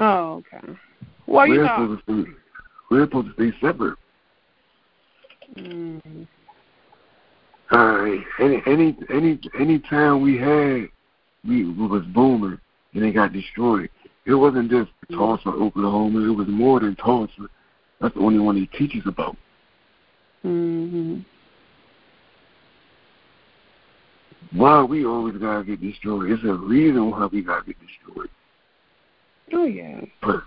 Oh, 0.00 0.42
okay. 0.52 0.76
You 1.28 1.34
we're 1.34 1.64
know. 1.64 1.98
supposed 1.98 2.06
to 2.06 2.22
stay, 2.24 2.30
we're 2.90 3.04
supposed 3.04 3.28
to 3.28 3.34
stay 3.34 3.58
separate. 3.60 3.98
Mm. 5.56 6.26
All 7.70 7.92
right. 7.96 8.20
Any 8.40 8.62
any 8.66 8.96
any 9.12 9.38
any 9.58 9.78
town 9.78 10.22
we 10.22 10.38
had, 10.38 10.88
we, 11.46 11.70
we 11.70 11.86
was 11.86 12.02
booming 12.14 12.58
and 12.94 13.04
it 13.04 13.12
got 13.12 13.32
destroyed. 13.32 13.90
It 14.24 14.34
wasn't 14.34 14.70
just 14.70 14.90
Tulsa, 15.12 15.50
Oklahoma. 15.50 16.20
It 16.20 16.34
was 16.34 16.48
more 16.48 16.80
than 16.80 16.96
Tulsa. 16.96 17.48
That's 18.00 18.14
the 18.14 18.20
only 18.20 18.38
one 18.38 18.56
he 18.56 18.66
teaches 18.66 19.02
about. 19.06 19.36
Mhm. 20.44 21.24
Why 24.52 24.82
we 24.82 25.04
always 25.04 25.36
gotta 25.36 25.64
get 25.64 25.80
destroyed? 25.80 26.30
It's 26.30 26.42
a 26.44 26.54
reason 26.54 27.10
why 27.10 27.26
we 27.26 27.42
gotta 27.42 27.66
get 27.66 27.76
destroyed. 27.80 28.30
Oh 29.52 29.64
yeah. 29.66 30.00
But 30.22 30.42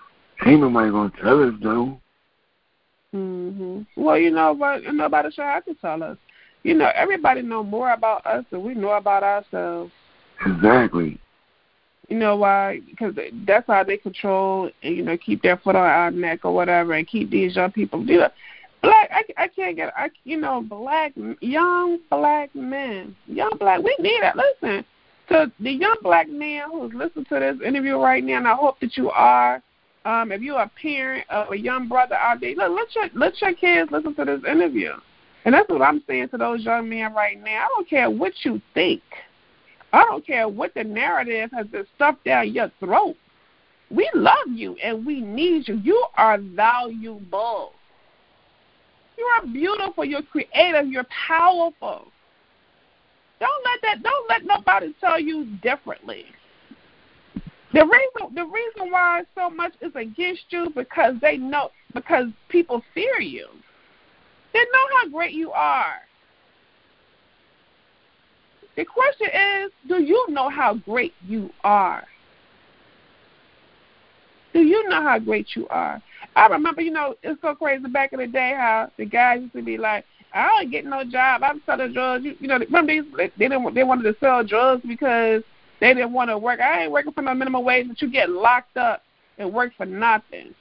ain't 0.46 0.62
nobody 0.62 0.92
gonna 0.92 1.12
tell 1.22 1.44
us 1.44 1.54
though. 1.62 2.00
Mhm. 3.14 3.86
Well, 3.96 4.18
you 4.18 4.32
know 4.32 4.54
what? 4.54 4.84
Nobody 4.84 5.32
should 5.32 5.44
have 5.44 5.66
to 5.66 5.74
tell 5.76 6.02
us. 6.04 6.18
You 6.64 6.76
know, 6.76 6.92
everybody 6.96 7.42
know 7.42 7.64
more 7.64 7.92
about 7.92 8.26
us 8.26 8.46
than 8.52 8.64
we 8.64 8.74
know 8.74 8.92
about 8.92 9.24
ourselves. 9.24 9.92
Exactly. 10.46 11.20
You 12.08 12.18
know 12.18 12.36
why? 12.36 12.82
Because 12.90 13.16
that's 13.46 13.68
how 13.68 13.84
they 13.84 13.98
control 13.98 14.70
and 14.84 14.96
you 14.96 15.04
know 15.04 15.18
keep 15.18 15.42
their 15.42 15.58
foot 15.58 15.76
on 15.76 15.86
our 15.86 16.12
neck 16.12 16.44
or 16.44 16.54
whatever, 16.54 16.94
and 16.94 17.08
keep 17.08 17.30
these 17.30 17.56
young 17.56 17.72
people. 17.72 18.06
You 18.06 18.20
know, 18.20 18.30
black. 18.82 19.10
I, 19.12 19.24
I 19.38 19.48
can't 19.48 19.76
get. 19.76 19.94
I 19.96 20.10
you 20.24 20.38
know 20.38 20.62
black 20.62 21.14
young 21.40 22.00
black 22.10 22.54
men, 22.54 23.16
young 23.28 23.54
black. 23.58 23.82
We 23.82 23.96
need 24.00 24.22
it. 24.24 24.36
Listen 24.36 24.86
to 25.30 25.52
the 25.60 25.72
young 25.72 25.98
black 26.02 26.30
man 26.30 26.70
who's 26.70 26.94
listening 26.94 27.26
to 27.26 27.40
this 27.40 27.66
interview 27.66 27.98
right 27.98 28.24
now, 28.24 28.38
and 28.38 28.48
I 28.48 28.56
hope 28.56 28.80
that 28.82 28.98
you 28.98 29.10
are. 29.10 29.62
Um, 30.04 30.32
if 30.32 30.42
you're 30.42 30.62
a 30.62 30.72
parent 30.82 31.30
of 31.30 31.52
a 31.52 31.58
young 31.58 31.88
brother 31.88 32.16
out 32.16 32.42
there, 32.42 32.56
look, 32.56 32.72
let 32.72 32.96
your 32.96 33.10
let 33.14 33.42
your 33.42 33.54
kids 33.54 33.92
listen 33.92 34.16
to 34.16 34.26
this 34.26 34.42
interview. 34.50 34.94
And 35.46 35.54
that's 35.54 35.70
what 35.70 35.82
I'm 35.82 36.04
saying 36.08 36.30
to 36.30 36.38
those 36.38 36.64
young 36.64 36.90
men 36.90 37.14
right 37.14 37.42
now. 37.42 37.66
I 37.66 37.68
don't 37.76 37.90
care 37.90 38.10
what 38.10 38.34
you 38.44 38.62
think. 38.74 39.02
I 39.94 40.04
don't 40.04 40.26
care 40.26 40.48
what 40.48 40.74
the 40.74 40.84
narrative 40.84 41.52
has 41.54 41.68
been 41.68 41.86
stuffed 41.96 42.24
down 42.24 42.54
your 42.54 42.72
throat. 42.80 43.16
We 43.90 44.10
love 44.16 44.48
you 44.48 44.76
and 44.84 45.06
we 45.06 45.22
need 45.22 45.68
you. 45.68 45.76
You 45.84 46.06
are 46.16 46.38
valuable. 46.38 47.74
You 49.18 49.26
are 49.26 49.46
beautiful. 49.46 50.06
You're 50.06 50.22
creative. 50.24 50.88
You're 50.88 51.06
powerful. 51.28 52.08
Don't 53.40 53.66
let 53.66 53.82
that. 53.82 54.04
Don't 54.04 54.30
let 54.30 54.46
nobody 54.46 54.96
tell 55.02 55.20
you 55.20 55.46
differently. 55.62 56.26
The 57.74 57.86
reason 57.86 58.36
the 58.36 58.46
reason 58.46 58.92
why 58.92 59.24
so 59.34 59.50
much 59.50 59.74
is 59.82 59.92
against 59.96 60.44
you 60.50 60.72
because 60.76 61.16
they 61.22 61.38
know 61.38 61.72
because 61.94 62.28
people 62.50 62.84
fear 62.94 63.20
you. 63.20 63.48
They 64.54 64.60
know 64.60 64.98
how 64.98 65.10
great 65.10 65.34
you 65.34 65.52
are. 65.52 65.96
The 68.76 68.86
question 68.86 69.28
is, 69.28 69.72
do 69.88 70.02
you 70.02 70.26
know 70.30 70.50
how 70.50 70.76
great 70.76 71.14
you 71.26 71.50
are? 71.64 72.04
Do 74.54 74.60
you 74.60 74.88
know 74.90 75.02
how 75.02 75.20
great 75.20 75.48
you 75.56 75.68
are? 75.70 76.02
I 76.36 76.48
remember, 76.48 76.82
you 76.82 76.92
know, 76.92 77.16
it's 77.24 77.42
so 77.42 77.56
crazy 77.56 77.88
back 77.88 78.14
in 78.14 78.20
the 78.20 78.28
day 78.28 78.54
how 78.58 78.92
the 78.98 79.06
guys 79.06 79.42
used 79.42 79.54
to 79.54 79.62
be 79.62 79.78
like, 79.78 80.06
I 80.34 80.48
don't 80.48 80.72
get 80.72 80.86
no 80.86 81.04
job. 81.04 81.44
I'm 81.44 81.62
selling 81.66 81.94
drugs. 81.94 82.24
You, 82.24 82.36
you 82.40 82.48
know, 82.48 82.58
remember 82.58 82.94
they 82.94 83.02
they 83.18 83.32
didn't 83.38 83.74
they 83.74 83.84
wanted 83.84 84.04
to 84.04 84.16
sell 84.20 84.44
drugs 84.44 84.84
because 84.88 85.44
they 85.82 85.94
didn't 85.94 86.14
want 86.14 86.30
to 86.30 86.38
work. 86.38 86.62
I 86.62 86.84
ain't 86.84 86.92
working 86.92 87.12
for 87.12 87.24
no 87.24 87.34
minimum 87.34 87.66
wage, 87.66 87.88
but 87.88 88.02
you 88.02 88.10
get 88.10 88.30
locked 88.30 88.78
up 88.78 89.02
and 89.38 89.52
work 89.52 89.74
for 89.76 89.86
nothing. 89.86 90.54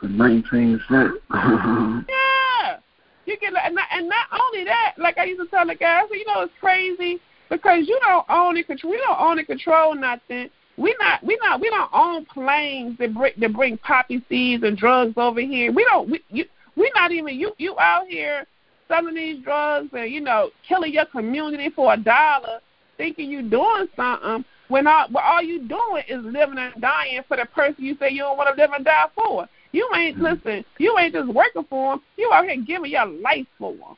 For 0.00 0.08
nineteen 0.08 0.80
cents. 0.88 1.14
yeah. 1.32 2.78
You 3.26 3.38
get 3.38 3.52
and 3.64 3.76
not, 3.76 3.86
and 3.92 4.08
not 4.08 4.26
only 4.32 4.64
that, 4.64 4.94
like 4.98 5.16
I 5.16 5.24
used 5.24 5.40
to 5.40 5.46
tell 5.46 5.66
the 5.66 5.76
guys, 5.76 6.04
you 6.10 6.26
know, 6.26 6.42
it's 6.42 6.52
crazy 6.60 7.20
because 7.48 7.86
you 7.86 7.98
don't 8.02 8.26
own 8.28 8.56
and 8.56 8.66
control. 8.66 8.92
We 8.92 8.98
don't 8.98 9.20
own 9.20 9.38
and 9.38 9.46
control 9.46 9.94
nothing. 9.94 10.50
We 10.76 10.96
not 10.98 11.22
we 11.22 11.38
not 11.42 11.60
we 11.60 11.70
don't 11.70 11.90
own 11.92 12.24
planes 12.26 12.98
that 12.98 13.14
bring 13.14 13.32
that 13.38 13.52
bring 13.52 13.78
poppy 13.78 14.24
seeds 14.28 14.64
and 14.64 14.76
drugs 14.76 15.14
over 15.16 15.40
here. 15.40 15.70
We 15.72 15.84
don't 15.84 16.10
we 16.10 16.20
you 16.30 16.44
we 16.76 16.90
not 16.94 17.12
even 17.12 17.38
you 17.38 17.52
you 17.58 17.78
out 17.78 18.06
here 18.08 18.46
selling 18.88 19.14
these 19.14 19.44
drugs 19.44 19.90
and 19.92 20.10
you 20.10 20.20
know 20.20 20.50
killing 20.66 20.92
your 20.92 21.06
community 21.06 21.70
for 21.70 21.92
a 21.92 21.96
dollar, 21.96 22.60
thinking 23.00 23.30
you're 23.30 23.40
doing 23.40 23.86
something 23.96 24.44
when 24.68 24.86
all 24.86 25.06
when 25.10 25.24
all 25.24 25.42
you 25.42 25.66
doing 25.66 26.02
is 26.06 26.22
living 26.22 26.58
and 26.58 26.78
dying 26.82 27.22
for 27.26 27.38
the 27.38 27.46
person 27.46 27.82
you 27.82 27.96
say 27.98 28.10
you 28.10 28.18
don't 28.18 28.36
want 28.36 28.54
to 28.54 28.62
live 28.62 28.72
and 28.76 28.84
die 28.84 29.06
for. 29.14 29.48
You 29.72 29.88
ain't 29.96 30.18
mm-hmm. 30.18 30.46
listen. 30.46 30.64
You 30.78 30.98
ain't 30.98 31.14
just 31.14 31.32
working 31.32 31.64
for 31.70 31.94
them. 31.94 32.02
You 32.18 32.30
out 32.30 32.44
here 32.44 32.62
giving 32.62 32.90
your 32.90 33.06
life 33.06 33.46
for 33.58 33.72
them. 33.72 33.96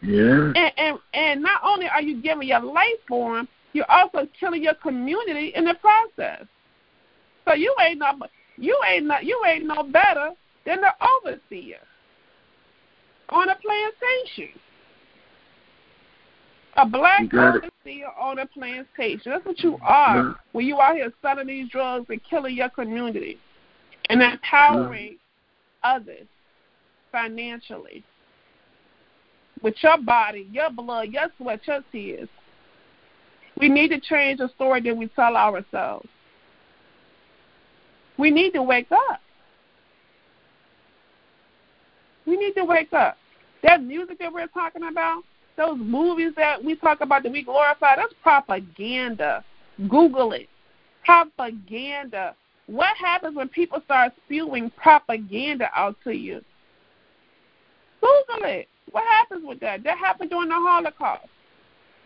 Yeah. 0.00 0.52
And 0.56 0.72
and 0.78 0.98
and 1.12 1.42
not 1.42 1.60
only 1.62 1.86
are 1.86 2.00
you 2.00 2.22
giving 2.22 2.48
your 2.48 2.60
life 2.60 2.86
for 3.06 3.36
them, 3.36 3.48
you're 3.74 3.90
also 3.90 4.26
killing 4.40 4.62
your 4.62 4.74
community 4.74 5.52
in 5.54 5.66
the 5.66 5.74
process. 5.74 6.46
So 7.46 7.52
you 7.52 7.74
ain't 7.86 7.98
no 7.98 8.12
you 8.56 8.80
ain't 8.88 9.04
no, 9.04 9.18
you 9.20 9.42
ain't 9.46 9.66
no 9.66 9.82
better 9.82 10.30
than 10.64 10.80
the 10.80 10.92
overseer 11.04 11.80
on 13.28 13.50
a 13.50 13.56
plantation. 13.56 14.58
A 16.76 16.86
black 16.86 17.32
overseer 17.32 18.08
on 18.18 18.40
a 18.40 18.46
plantation. 18.46 19.32
That's 19.32 19.44
what 19.44 19.60
you 19.60 19.78
are 19.82 20.16
Yeah. 20.16 20.34
when 20.52 20.66
you 20.66 20.80
out 20.80 20.96
here 20.96 21.12
selling 21.22 21.46
these 21.46 21.68
drugs 21.68 22.10
and 22.10 22.22
killing 22.24 22.56
your 22.56 22.68
community 22.68 23.38
and 24.10 24.20
empowering 24.20 25.18
others 25.84 26.26
financially 27.12 28.02
with 29.62 29.80
your 29.82 29.98
body, 29.98 30.48
your 30.50 30.70
blood, 30.70 31.10
your 31.10 31.28
sweat, 31.36 31.66
your 31.66 31.82
tears. 31.92 32.28
We 33.56 33.68
need 33.68 33.88
to 33.88 34.00
change 34.00 34.38
the 34.38 34.48
story 34.48 34.80
that 34.80 34.96
we 34.96 35.06
tell 35.08 35.36
ourselves. 35.36 36.08
We 38.18 38.30
need 38.30 38.52
to 38.54 38.62
wake 38.62 38.90
up. 38.90 39.20
We 42.26 42.36
need 42.36 42.54
to 42.54 42.64
wake 42.64 42.92
up. 42.92 43.16
That 43.62 43.82
music 43.82 44.18
that 44.18 44.32
we're 44.32 44.48
talking 44.48 44.84
about, 44.84 45.22
those 45.56 45.78
movies 45.78 46.32
that 46.36 46.62
we 46.62 46.76
talk 46.76 47.00
about 47.00 47.22
that 47.22 47.32
we 47.32 47.42
glorify, 47.42 47.96
that's 47.96 48.14
propaganda. 48.22 49.44
Google 49.88 50.32
it. 50.32 50.48
Propaganda. 51.04 52.34
What 52.66 52.96
happens 52.96 53.36
when 53.36 53.48
people 53.48 53.80
start 53.84 54.12
spewing 54.24 54.70
propaganda 54.70 55.68
out 55.74 55.96
to 56.04 56.12
you? 56.12 56.42
Google 58.00 58.48
it. 58.48 58.68
What 58.90 59.04
happens 59.04 59.44
with 59.46 59.60
that? 59.60 59.82
That 59.84 59.98
happened 59.98 60.30
during 60.30 60.48
the 60.48 60.54
Holocaust. 60.54 61.28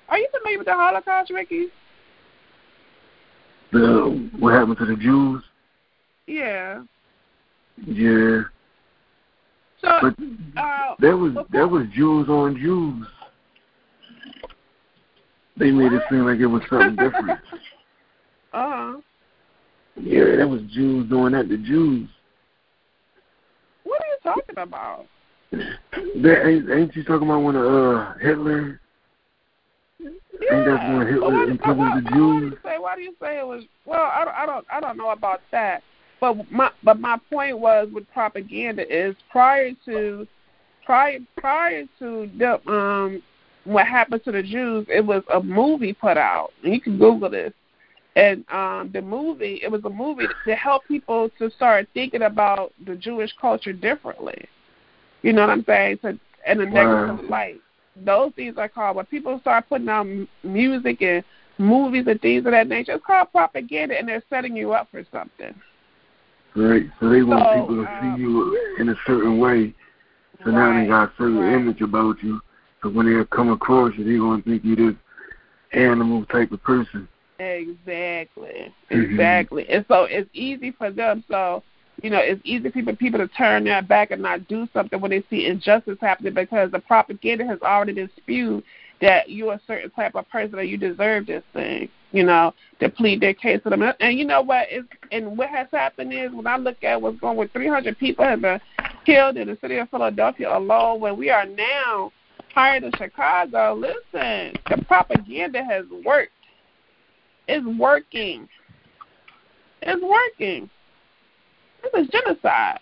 Are 0.09 0.19
you 0.19 0.29
familiar 0.33 0.59
with 0.59 0.67
the 0.67 0.75
Holocaust, 0.75 1.31
Ricky? 1.31 1.67
The 3.73 4.31
what 4.39 4.55
happened 4.55 4.79
to 4.79 4.87
the 4.87 4.97
Jews? 4.97 5.43
Yeah. 6.27 6.83
Yeah. 7.87 8.43
So 9.81 9.99
but 10.01 10.15
uh, 10.61 10.95
there 10.99 11.17
was 11.17 11.37
there 11.51 11.69
was 11.69 11.87
Jews 11.95 12.29
on 12.29 12.57
Jews. 12.57 13.07
They 15.59 15.71
made 15.71 15.93
it 15.93 16.03
seem 16.11 16.25
like 16.25 16.39
it 16.39 16.47
was 16.47 16.63
something 16.71 16.97
different. 16.97 17.31
uh 18.53 18.71
huh. 18.71 19.01
Yeah, 19.97 20.37
that 20.37 20.49
was 20.49 20.63
Jews 20.73 21.09
doing 21.09 21.33
that 21.33 21.49
to 21.49 21.59
Jews. 21.59 22.09
What 23.85 24.01
are 24.01 24.07
you 24.07 24.19
talking 24.23 24.59
about? 24.59 25.07
That 25.51 26.47
ain't, 26.47 26.71
ain't 26.71 26.95
you 26.95 27.03
talking 27.05 27.29
about 27.29 27.43
when 27.43 27.57
uh 27.57 28.17
Hitler? 28.19 28.81
Yeah. 29.99 30.09
Ain't 30.53 30.67
that 30.67 30.97
when 30.97 31.07
Hitler 31.07 31.33
why, 31.33 31.45
imprisoned 31.45 32.07
the 32.07 32.11
why, 32.11 32.41
do 32.41 32.57
say? 32.63 32.79
Why 32.79 32.97
do 32.97 33.03
you 33.03 33.15
say 33.21 33.39
it 33.39 33.47
was? 33.47 33.65
Well, 33.87 34.01
I 34.01 34.25
don't, 34.25 34.35
I 34.35 34.47
don't, 34.47 34.67
I 34.71 34.81
don't 34.81 34.97
know 34.97 35.11
about 35.11 35.41
that. 35.51 35.83
But 36.21 36.51
my, 36.51 36.71
but 36.83 37.01
my 37.01 37.19
point 37.31 37.59
was 37.59 37.89
with 37.93 38.11
propaganda 38.13 38.85
is 38.89 39.17
prior 39.31 39.71
to, 39.87 40.27
prior, 40.85 41.19
prior 41.37 41.85
to 41.99 42.31
the 42.39 42.71
um, 42.71 43.23
what 43.65 43.87
happened 43.87 44.25
to 44.25 44.33
the 44.33 44.43
Jews, 44.43 44.87
it 44.89 45.05
was 45.05 45.23
a 45.33 45.43
movie 45.43 45.93
put 45.93 46.17
out. 46.17 46.51
You 46.63 46.81
can 46.81 46.99
Google 46.99 47.31
this. 47.31 47.53
And 48.17 48.45
um, 48.51 48.91
the 48.93 49.01
movie, 49.01 49.61
it 49.63 49.71
was 49.71 49.85
a 49.85 49.91
movie 49.91 50.29
to 50.45 50.55
help 50.57 50.87
people 50.89 51.31
to 51.39 51.51
start 51.51 51.89
thinking 51.95 52.23
about 52.23 52.73
the 52.87 52.97
Jewish 52.97 53.33
culture 53.41 53.73
differently. 53.73 54.49
You 55.23 55.33
know 55.33 55.43
what 55.43 55.51
I'm 55.51 55.65
saying? 55.65 55.99
To, 55.99 56.19
in 56.47 56.61
a 56.61 56.67
negative 56.67 57.19
Wow. 57.19 57.29
light. 57.29 57.61
Those 58.05 58.33
things 58.35 58.57
are 58.59 58.69
called 58.69 58.97
when 58.97 59.07
people 59.07 59.39
start 59.41 59.69
putting 59.69 59.89
out 59.89 60.07
m- 60.07 60.29
music 60.43 61.03
and 61.03 61.23
movies 61.59 62.07
and 62.07 62.21
things 62.21 62.47
of 62.47 62.53
that 62.53 62.69
nature. 62.69 62.93
It's 62.93 63.05
called 63.05 63.31
propaganda, 63.33 63.99
and 63.99 64.09
they're 64.09 64.23
setting 64.31 64.57
you 64.57 64.73
up 64.73 64.89
for 64.91 65.05
something. 65.13 65.55
Right. 66.57 66.85
So 67.01 67.09
they 67.09 67.23
want 67.23 67.45
So, 67.45 67.61
people 67.61 67.77
to 67.77 67.83
um, 67.83 68.17
see 68.17 68.21
you 68.23 68.75
in 68.79 68.89
a 68.89 68.95
certain 69.07 69.39
way. 69.39 69.75
So 70.45 70.51
now 70.51 70.73
they 70.81 70.87
got 70.87 71.09
a 71.09 71.13
certain 71.19 71.39
right. 71.39 71.55
image 71.55 71.81
about 71.81 72.23
you. 72.23 72.41
So 72.83 72.91
when 72.91 73.07
they 73.07 73.25
come 73.27 73.51
across 73.51 73.93
you, 73.97 74.05
they're 74.05 74.19
gonna 74.19 74.43
think 74.43 74.65
you 74.65 74.77
this 74.77 74.95
animal 75.73 76.25
type 76.27 76.53
of 76.53 76.63
person. 76.63 77.09
Exactly. 77.39 78.73
Mhm. 78.91 79.11
Exactly. 79.11 79.69
And 79.69 79.85
so 79.89 80.05
it's 80.05 80.29
easy 80.33 80.73
for 80.73 80.91
them. 80.91 81.23
So, 81.29 81.63
you 82.03 82.11
know, 82.11 82.19
it's 82.19 82.41
easy 82.45 82.71
for 82.71 82.93
people 82.95 83.19
to 83.19 83.29
turn 83.29 83.65
their 83.65 83.83
back 83.83 84.11
and 84.11 84.23
not 84.23 84.49
do 84.49 84.69
something 84.73 85.01
when 85.01 85.11
they 85.11 85.23
see 85.31 85.47
injustice 85.47 85.99
happening 86.01 86.35
because 86.35 86.71
the 86.71 86.79
propaganda 86.81 87.45
has 87.47 87.61
already 87.63 87.93
been 87.93 88.11
spewed 88.17 88.65
that 89.01 89.31
you're 89.31 89.55
a 89.55 89.61
certain 89.67 89.91
type 89.91 90.15
of 90.15 90.29
person 90.29 90.59
and 90.59 90.69
you 90.69 90.77
deserve 90.77 91.27
this 91.27 91.45
thing, 91.53 91.89
you 92.13 92.25
know, 92.25 92.53
to 92.81 92.89
plead 92.89 93.21
their 93.21 93.35
case 93.35 93.63
to 93.63 93.71
them. 93.71 93.83
And 93.83 94.19
you 94.19 94.25
know 94.25 94.43
what 94.43 94.71
is 94.73 94.85
and 95.13 95.37
what 95.37 95.51
has 95.51 95.69
happened 95.73 96.13
is 96.13 96.33
when 96.33 96.47
I 96.47 96.57
look 96.57 96.83
at 96.83 97.01
what's 97.01 97.21
going 97.21 97.37
with 97.37 97.53
300 97.53 97.99
people 97.99 98.25
have 98.25 98.41
been 98.41 98.61
killed 99.05 99.37
in 99.37 99.49
the 99.49 99.59
city 99.61 99.77
of 99.77 99.89
Philadelphia 99.91 100.57
alone, 100.57 101.01
when 101.01 101.17
we 101.17 101.31
are 101.31 101.47
now 101.47 102.13
higher 102.59 102.81
than 102.81 102.91
Chicago, 102.99 103.75
listen, 103.75 104.53
the 104.69 104.85
propaganda 104.89 105.63
has 105.63 105.85
worked. 106.05 106.33
It's 107.47 107.65
working. 107.79 108.49
It's 109.83 110.03
working. 110.03 110.69
This 111.83 112.03
is 112.03 112.09
genocide. 112.11 112.81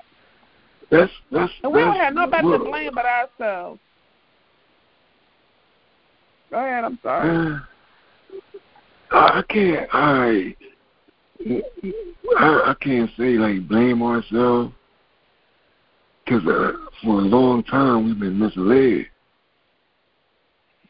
That's 0.90 1.12
that's. 1.30 1.52
And 1.62 1.74
we 1.74 1.80
don't 1.80 1.96
have 1.96 2.14
nobody 2.14 2.50
to 2.52 2.58
blame 2.58 2.92
but 2.94 3.04
ourselves. 3.04 3.78
Go 6.50 6.56
ahead, 6.56 6.84
I'm 6.84 6.98
sorry. 7.02 7.58
Uh, 9.12 9.18
I 9.18 9.42
can't. 9.48 9.88
I, 9.92 10.56
I 12.40 12.40
I 12.40 12.74
can't 12.80 13.08
say 13.16 13.34
like 13.34 13.68
blame 13.68 14.02
ourselves 14.02 14.74
because 16.24 16.44
uh, 16.44 16.72
for 17.04 17.20
a 17.20 17.22
long 17.22 17.62
time 17.62 18.06
we've 18.06 18.18
been 18.18 18.36
misled 18.36 19.06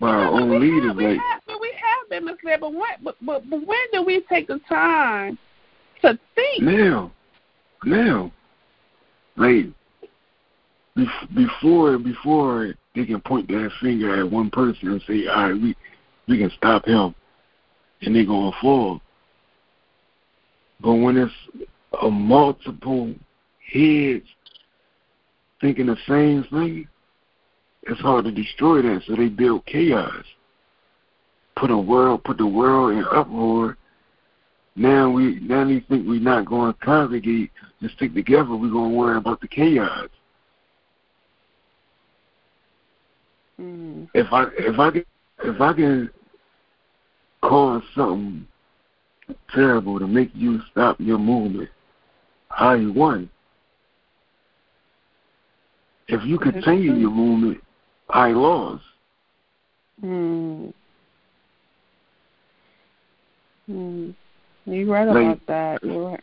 by 0.01 0.09
our 0.09 0.31
but 0.31 0.43
own 0.43 0.51
we 0.51 0.59
leaders. 0.59 0.89
Have, 0.89 0.97
we, 0.97 1.07
Like 1.07 1.19
have, 1.19 1.61
we 1.61 1.73
have 1.73 2.11
been 2.11 2.25
misled, 2.25 2.61
but, 2.61 2.73
when, 2.73 2.83
but, 3.03 3.17
but, 3.23 3.51
but 3.51 3.67
when 3.67 3.87
do 3.93 4.03
we 4.03 4.21
take 4.29 4.49
the 4.49 4.61
time 4.69 5.39
to 6.03 6.19
think? 6.35 6.63
now, 6.63 7.13
now, 7.85 8.33
like 9.37 9.67
before 11.35 11.99
before 11.99 12.75
they 12.95 13.05
can 13.05 13.21
point 13.21 13.49
their 13.49 13.71
finger 13.81 14.19
at 14.21 14.31
one 14.31 14.51
person 14.51 14.89
and 14.89 15.03
say, 15.07 15.27
all 15.27 15.51
right, 15.51 15.61
we 15.61 15.77
we 16.29 16.39
can 16.39 16.51
stop 16.57 16.87
him, 16.87 17.15
and 18.03 18.15
they're 18.15 18.25
gonna 18.25 18.57
fall. 18.61 19.01
But 20.81 20.95
when 20.95 21.17
it's 21.17 21.33
a 22.03 22.11
multiple 22.11 23.15
heads 23.73 24.27
thinking 25.61 25.87
the 25.87 25.97
same 26.07 26.45
thing, 26.51 26.89
it's 27.87 28.01
hard 28.01 28.25
to 28.25 28.33
destroy 28.33 28.83
that. 28.83 29.03
So 29.07 29.17
they 29.17 29.29
build 29.29 29.65
chaos. 29.67 30.25
Put 31.57 31.71
a 31.71 31.79
world, 31.79 32.25
put 32.25 32.39
the 32.39 32.47
world 32.47 32.93
in 32.93 33.05
uproar. 33.05 33.79
Now 34.75 35.11
we, 35.11 35.41
now 35.41 35.65
they 35.65 35.81
think 35.89 36.07
we're 36.07 36.21
not 36.21 36.45
going 36.45 36.73
to 36.73 36.79
congregate 36.81 37.51
and 37.81 37.91
stick 37.97 38.13
together. 38.15 38.51
We're 38.51 38.71
going 38.71 38.91
to 38.91 38.97
worry 38.97 39.17
about 39.17 39.41
the 39.41 39.49
chaos. 39.49 40.09
Mm. 43.59 44.09
If 44.13 44.27
I, 44.33 44.47
if 44.59 44.79
I 44.79 44.91
can, 44.91 45.05
if 45.45 45.61
I 45.61 45.73
can 45.73 46.11
cause 47.43 47.83
something 47.95 48.47
terrible 49.55 49.99
to 49.99 50.07
make 50.07 50.31
you 50.35 50.61
stop 50.71 51.01
your 51.01 51.19
movement, 51.19 51.71
I 52.51 52.77
won. 52.95 53.31
If 56.09 56.23
you 56.25 56.39
continue 56.39 56.95
your 56.95 57.11
movement, 57.11 57.63
I 58.09 58.29
lost. 58.31 58.85
Mm. 60.05 60.73
Mm. 63.69 64.15
You're 64.67 64.87
right 64.87 65.07
Like- 65.07 65.17
about 65.17 65.47
that. 65.47 65.85
You're 65.85 66.11
right. 66.11 66.21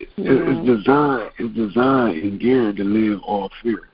It- 0.00 0.08
Yeah. 0.16 0.32
It's 0.32 0.66
designed. 0.66 1.30
It's 1.38 1.54
designed 1.54 2.22
and 2.22 2.40
geared 2.40 2.76
to 2.76 2.84
live 2.84 3.20
off 3.24 3.52
fear. 3.62 3.88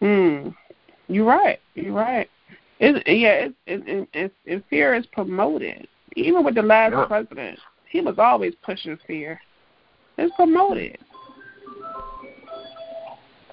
Mm. 0.00 0.54
You're 1.08 1.24
right. 1.24 1.60
You're 1.74 1.92
right. 1.94 2.28
It, 2.80 3.06
yeah, 3.06 3.30
it, 3.46 3.54
it, 3.66 3.88
it, 3.88 4.08
it, 4.12 4.32
it, 4.44 4.64
fear 4.68 4.94
is 4.94 5.06
promoted. 5.06 5.86
Even 6.16 6.44
with 6.44 6.54
the 6.54 6.62
last 6.62 6.92
Yeah. 6.92 7.04
president, 7.06 7.58
he 7.88 8.00
was 8.00 8.18
always 8.18 8.54
pushing 8.62 8.96
fear. 9.06 9.40
It's 10.18 10.34
promoted. 10.36 10.98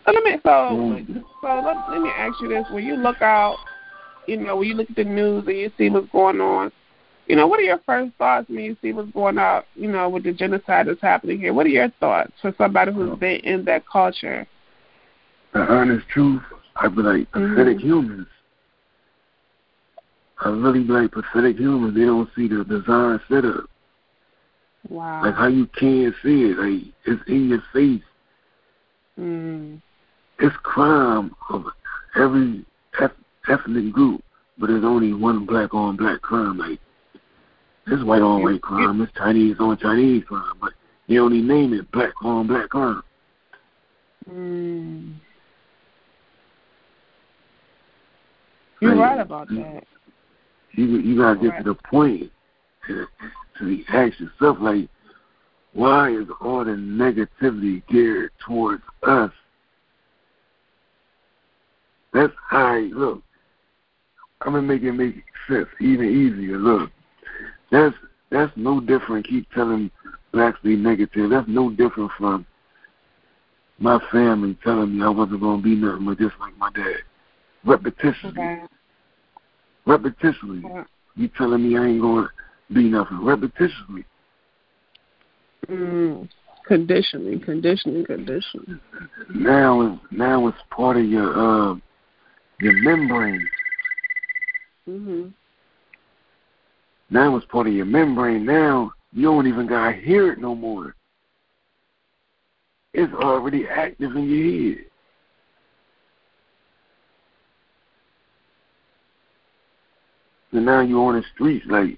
So 0.06 0.12
let 0.12 0.24
me 0.24 0.32
so 0.44 0.50
Mm. 0.50 1.26
so 1.42 1.62
let, 1.62 1.78
let 1.90 2.02
me 2.02 2.10
ask 2.10 2.40
you 2.42 2.48
this: 2.48 2.66
When 2.72 2.84
you 2.84 2.96
look 2.96 3.22
out, 3.22 3.58
you 4.28 4.38
know, 4.38 4.56
when 4.56 4.68
you 4.68 4.76
look 4.76 4.90
at 4.90 4.96
the 4.96 5.04
news 5.04 5.46
and 5.48 5.58
you 5.58 5.72
see 5.78 5.90
what's 5.90 6.10
going 6.12 6.42
on, 6.42 6.72
you 7.28 7.36
know, 7.36 7.48
what 7.48 7.60
are 7.60 7.64
your 7.64 7.80
first 7.86 8.12
thoughts 8.18 8.50
when 8.50 8.60
you 8.60 8.76
see 8.82 8.94
what's 8.94 9.12
going 9.12 9.38
out, 9.38 9.66
you 9.76 9.88
know, 9.92 10.10
with 10.10 10.24
the 10.24 10.34
genocide 10.34 10.88
that's 10.88 11.02
happening 11.02 11.40
here? 11.40 11.54
What 11.54 11.66
are 11.66 11.70
your 11.70 11.90
thoughts 12.00 12.32
for 12.42 12.54
somebody 12.58 12.92
who's 12.92 13.18
been 13.20 13.40
in 13.42 13.64
that 13.66 13.88
culture? 13.88 14.48
The 15.54 15.60
honest 15.62 16.08
truth, 16.10 16.42
I 16.78 16.88
be 16.88 17.02
like 17.02 17.32
pathetic 17.32 17.78
Mhm. 17.78 17.82
humans. 17.82 18.28
I 20.40 20.50
really 20.50 20.84
be 20.84 20.92
like 20.94 21.12
pathetic 21.12 21.58
humans. 21.58 21.94
They 21.94 22.06
don't 22.06 22.30
see 22.36 22.48
the 22.48 22.64
design 22.64 23.20
setup. 23.30 23.70
Wow. 24.90 25.22
Like 25.24 25.36
how 25.36 25.48
you 25.48 25.68
can't 25.68 26.16
see 26.24 26.46
it. 26.46 26.58
Like 26.58 26.84
it's 27.06 27.22
in 27.28 27.50
your 27.50 27.62
face. 27.74 28.04
mm. 29.20 29.80
It's 30.42 30.56
crime 30.64 31.36
of 31.52 31.66
every 32.16 32.66
ethnic 33.48 33.94
group, 33.94 34.24
but 34.58 34.68
there's 34.68 34.84
only 34.84 35.14
one 35.14 35.46
black 35.46 35.74
on 35.74 35.98
black 35.98 36.22
crime. 36.22 36.58
Like 36.58 36.80
it's 37.88 38.04
white 38.04 38.24
on 38.24 38.42
white 38.42 38.62
crime. 38.62 39.02
It's 39.02 39.12
Chinese 39.14 39.58
on 39.60 39.78
Chinese 39.78 40.24
crime, 40.28 40.56
but 40.60 40.74
they 41.08 41.20
only 41.20 41.42
name 41.42 41.74
it 41.74 41.92
black 41.92 42.14
on 42.24 42.48
black 42.48 42.70
crime. 42.70 43.04
Mm. 44.30 45.14
You're 48.82 48.98
right 48.98 49.20
about 49.20 49.48
that. 49.50 49.84
You 50.72 50.86
you 50.86 51.18
gotta 51.18 51.40
get 51.40 51.50
Right. 51.50 51.64
to 51.64 51.74
the 51.74 51.76
point 51.76 52.32
to, 52.88 53.06
to 53.60 53.84
ask 53.90 54.20
yourself 54.20 54.58
like, 54.60 54.90
why 55.74 56.10
is 56.10 56.26
all 56.42 56.66
the 56.66 56.72
negativity 56.72 57.86
geared 57.88 58.32
towards 58.44 58.82
us 59.04 59.32
That's 62.14 62.34
how. 62.50 62.78
Look, 62.78 63.22
I'm 64.42 64.54
gonna 64.54 64.62
make 64.62 64.84
it 64.84 64.92
make 64.94 65.24
sense 65.48 65.68
even 65.80 66.06
easier. 66.06 66.58
Look, 66.58 66.90
that's 67.72 67.96
that's 68.30 68.52
no 68.56 68.80
different. 68.80 69.28
Keep 69.28 69.52
telling 69.52 69.92
blacks 70.32 70.60
be 70.64 70.76
negative. 70.76 71.30
That's 71.30 71.48
no 71.48 71.70
different 71.70 72.12
from 72.18 72.46
my 73.80 74.00
family 74.12 74.58
telling 74.64 74.98
me 74.98 75.04
I 75.04 75.10
wasn't 75.10 75.42
gonna 75.42 75.62
be 75.62 75.76
nothing 75.76 76.06
but 76.06 76.20
just 76.20 76.36
like 76.40 76.58
my 76.58 76.70
dad. 76.72 76.98
Repetitionally. 77.66 78.28
Okay. 78.28 78.62
Repetitionally. 79.88 80.64
Yeah. 80.64 80.84
You 81.16 81.30
telling 81.38 81.68
me 81.68 81.78
I 81.78 81.86
ain't 81.88 82.02
gonna 82.02 82.30
be 82.74 82.84
nothing. 82.84 83.18
Repetitionally. 83.18 84.06
Mm. 85.68 86.30
Conditioning, 86.66 87.42
conditioning, 87.42 88.06
conditioning. 88.06 88.80
Now, 89.34 90.00
now 90.12 90.48
it's 90.48 90.58
part 90.70 90.98
of 90.98 91.06
your 91.06 91.72
uh, 91.72 91.76
your 92.62 92.74
membrane. 92.82 93.48
Mm-hmm. 94.88 95.28
Now 97.10 97.36
it's 97.36 97.46
part 97.48 97.68
of 97.68 97.74
your 97.74 97.86
membrane. 97.86 98.46
Now 98.46 98.94
you 99.12 99.24
don't 99.24 99.48
even 99.48 99.68
gotta 99.68 99.94
hear 99.94 100.32
it 100.32 100.40
no 100.40 100.56
more. 100.56 100.96
It's 102.94 103.14
already 103.14 103.68
active 103.68 104.16
in 104.16 104.30
your 104.30 104.76
head. 104.76 104.86
So 110.54 110.60
now 110.60 110.82
you're 110.82 111.00
on 111.00 111.16
the 111.16 111.24
streets 111.34 111.66
like, 111.70 111.98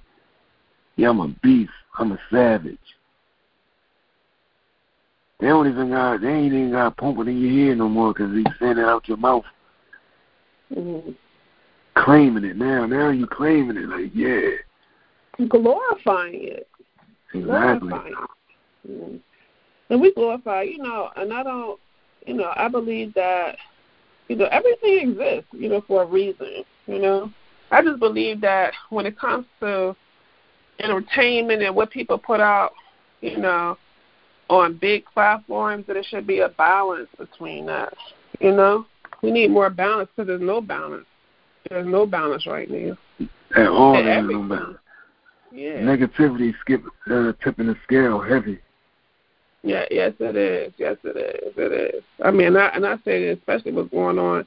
yeah, 0.95 1.09
I'm 1.09 1.19
a 1.19 1.27
beast. 1.41 1.71
I'm 1.97 2.11
a 2.11 2.19
savage. 2.31 2.77
They 5.39 5.47
don't 5.47 5.67
even 5.67 5.89
got, 5.89 6.21
they 6.21 6.29
ain't 6.29 6.53
even 6.53 6.71
got 6.71 6.95
pumping 6.97 7.27
in 7.27 7.41
your 7.41 7.69
head 7.69 7.77
no 7.79 7.89
more 7.89 8.13
because 8.13 8.33
he's 8.33 8.45
it 8.61 8.79
out 8.79 9.07
your 9.07 9.17
mouth. 9.17 9.43
Mm-hmm. 10.75 11.11
Claiming 11.95 12.43
it 12.43 12.57
now. 12.57 12.85
Now 12.85 13.09
you 13.09 13.27
claiming 13.27 13.77
it 13.77 13.87
like, 13.87 14.11
yeah. 14.13 14.49
Glorifying 15.47 16.43
it. 16.43 16.67
Exactly. 17.33 17.89
Glorifying 17.89 18.13
it. 18.13 18.89
Mm-hmm. 18.89 19.17
And 19.89 20.01
we 20.01 20.13
glorify, 20.13 20.63
you 20.63 20.79
know, 20.79 21.09
and 21.15 21.33
I 21.33 21.43
don't, 21.43 21.79
you 22.25 22.33
know, 22.33 22.51
I 22.55 22.67
believe 22.67 23.13
that, 23.13 23.57
you 24.27 24.35
know, 24.35 24.45
everything 24.45 25.11
exists, 25.11 25.49
you 25.51 25.69
know, 25.69 25.83
for 25.87 26.03
a 26.03 26.05
reason, 26.05 26.63
you 26.87 26.99
know. 26.99 27.31
I 27.71 27.81
just 27.83 27.99
believe 27.99 28.41
that 28.41 28.73
when 28.89 29.05
it 29.05 29.19
comes 29.19 29.45
to 29.59 29.95
entertainment 30.79 31.61
and 31.61 31.75
what 31.75 31.91
people 31.91 32.17
put 32.17 32.39
out, 32.39 32.71
you 33.21 33.37
know, 33.37 33.77
on 34.49 34.77
big 34.77 35.05
platforms, 35.13 35.85
that 35.87 35.97
it 35.97 36.05
should 36.09 36.27
be 36.27 36.39
a 36.39 36.49
balance 36.49 37.09
between 37.17 37.65
that. 37.67 37.93
You 38.39 38.53
know, 38.53 38.85
we 39.23 39.31
need 39.31 39.49
more 39.49 39.69
balance 39.69 40.09
because 40.15 40.27
there's 40.27 40.41
no 40.41 40.61
balance. 40.61 41.05
There's 41.69 41.87
no 41.87 42.05
balance 42.05 42.45
right 42.45 42.69
now. 42.69 42.97
At 43.55 43.67
all, 43.67 43.93
there's 43.93 44.29
no 44.29 44.43
balance. 44.43 44.77
Yeah. 45.51 45.79
Negativity 45.79 46.53
skip 46.61 46.83
uh, 47.09 47.31
tipping 47.43 47.67
the 47.67 47.75
scale 47.83 48.19
heavy. 48.19 48.59
Yeah, 49.63 49.85
yes 49.89 50.13
it 50.19 50.35
is. 50.35 50.73
Yes 50.77 50.97
it 51.03 51.15
is. 51.15 51.53
It 51.55 51.95
is. 51.95 52.03
I 52.23 52.31
mean, 52.31 52.47
and 52.47 52.57
I, 52.57 52.67
and 52.69 52.85
I 52.85 52.97
say 53.05 53.23
this, 53.23 53.37
especially 53.37 53.71
what's 53.71 53.89
going 53.89 54.19
on 54.19 54.45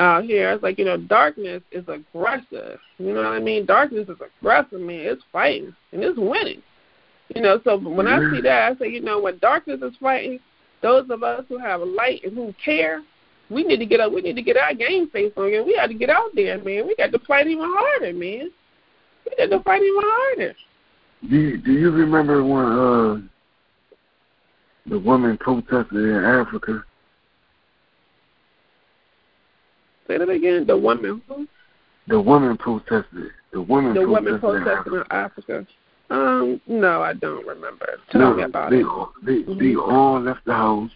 out 0.00 0.24
here. 0.24 0.50
It's 0.50 0.62
like 0.62 0.78
you 0.78 0.84
know, 0.84 0.96
darkness 0.96 1.62
is 1.70 1.84
aggressive. 1.86 2.80
You 2.98 3.14
know 3.14 3.22
what 3.22 3.26
I 3.26 3.38
mean? 3.38 3.66
Darkness 3.66 4.08
is 4.08 4.16
aggressive. 4.40 4.80
Man, 4.80 5.00
it's 5.00 5.22
fighting 5.32 5.74
and 5.92 6.02
it's 6.02 6.18
winning. 6.18 6.62
You 7.34 7.42
know, 7.42 7.60
so 7.62 7.78
when 7.78 8.08
I 8.08 8.18
see 8.30 8.40
that, 8.42 8.72
I 8.72 8.76
say, 8.76 8.88
you 8.88 9.00
know, 9.00 9.20
when 9.20 9.38
darkness 9.38 9.80
is 9.80 9.94
fighting, 10.00 10.38
those 10.82 11.08
of 11.08 11.22
us 11.22 11.44
who 11.48 11.56
have 11.56 11.80
light 11.80 12.22
and 12.24 12.34
who 12.34 12.52
care, 12.62 13.02
we 13.52 13.64
need 13.64 13.78
to 13.78 13.86
get 13.86 14.00
up. 14.00 14.12
We 14.12 14.22
need 14.22 14.36
to 14.36 14.42
get 14.42 14.56
our 14.56 14.74
game 14.74 15.08
face 15.10 15.32
on. 15.36 15.52
And 15.52 15.66
we 15.66 15.76
got 15.76 15.86
to 15.86 15.94
get 15.94 16.10
out 16.10 16.30
there, 16.34 16.56
man. 16.62 16.86
We 16.86 16.94
got 16.96 17.12
to 17.12 17.18
fight 17.20 17.46
even 17.46 17.64
harder, 17.66 18.12
man. 18.12 18.50
We 19.24 19.36
got 19.36 19.56
to 19.56 19.62
fight 19.62 19.82
even 19.82 20.02
harder. 20.02 20.54
Do 21.28 21.36
you, 21.36 21.58
Do 21.58 21.72
you 21.72 21.90
remember 21.90 22.42
when 22.42 22.64
uh, 22.64 23.28
the 24.86 24.98
woman 24.98 25.38
protested 25.38 25.92
in 25.92 26.24
Africa? 26.24 26.84
Say 30.08 30.18
that 30.18 30.28
again. 30.28 30.66
The 30.66 30.76
woman. 30.76 31.22
The 32.08 32.20
woman 32.20 32.56
protested. 32.56 33.30
The 33.52 33.62
woman. 33.62 33.94
The 33.94 34.00
protested 34.00 34.08
woman 34.08 34.40
protested 34.40 34.92
in 34.92 35.02
Africa. 35.10 35.52
In 35.52 35.56
Africa. 35.56 35.66
Um, 36.10 36.60
no, 36.66 37.00
I 37.00 37.14
don't 37.14 37.46
remember. 37.46 37.86
Tell 38.10 38.20
no, 38.20 38.34
me 38.34 38.42
about 38.42 38.70
they, 38.70 38.80
it. 38.80 38.86
They 39.24 39.50
mm-hmm. 39.50 39.58
they 39.58 39.74
all 39.76 40.20
left 40.20 40.44
the 40.44 40.52
house. 40.52 40.90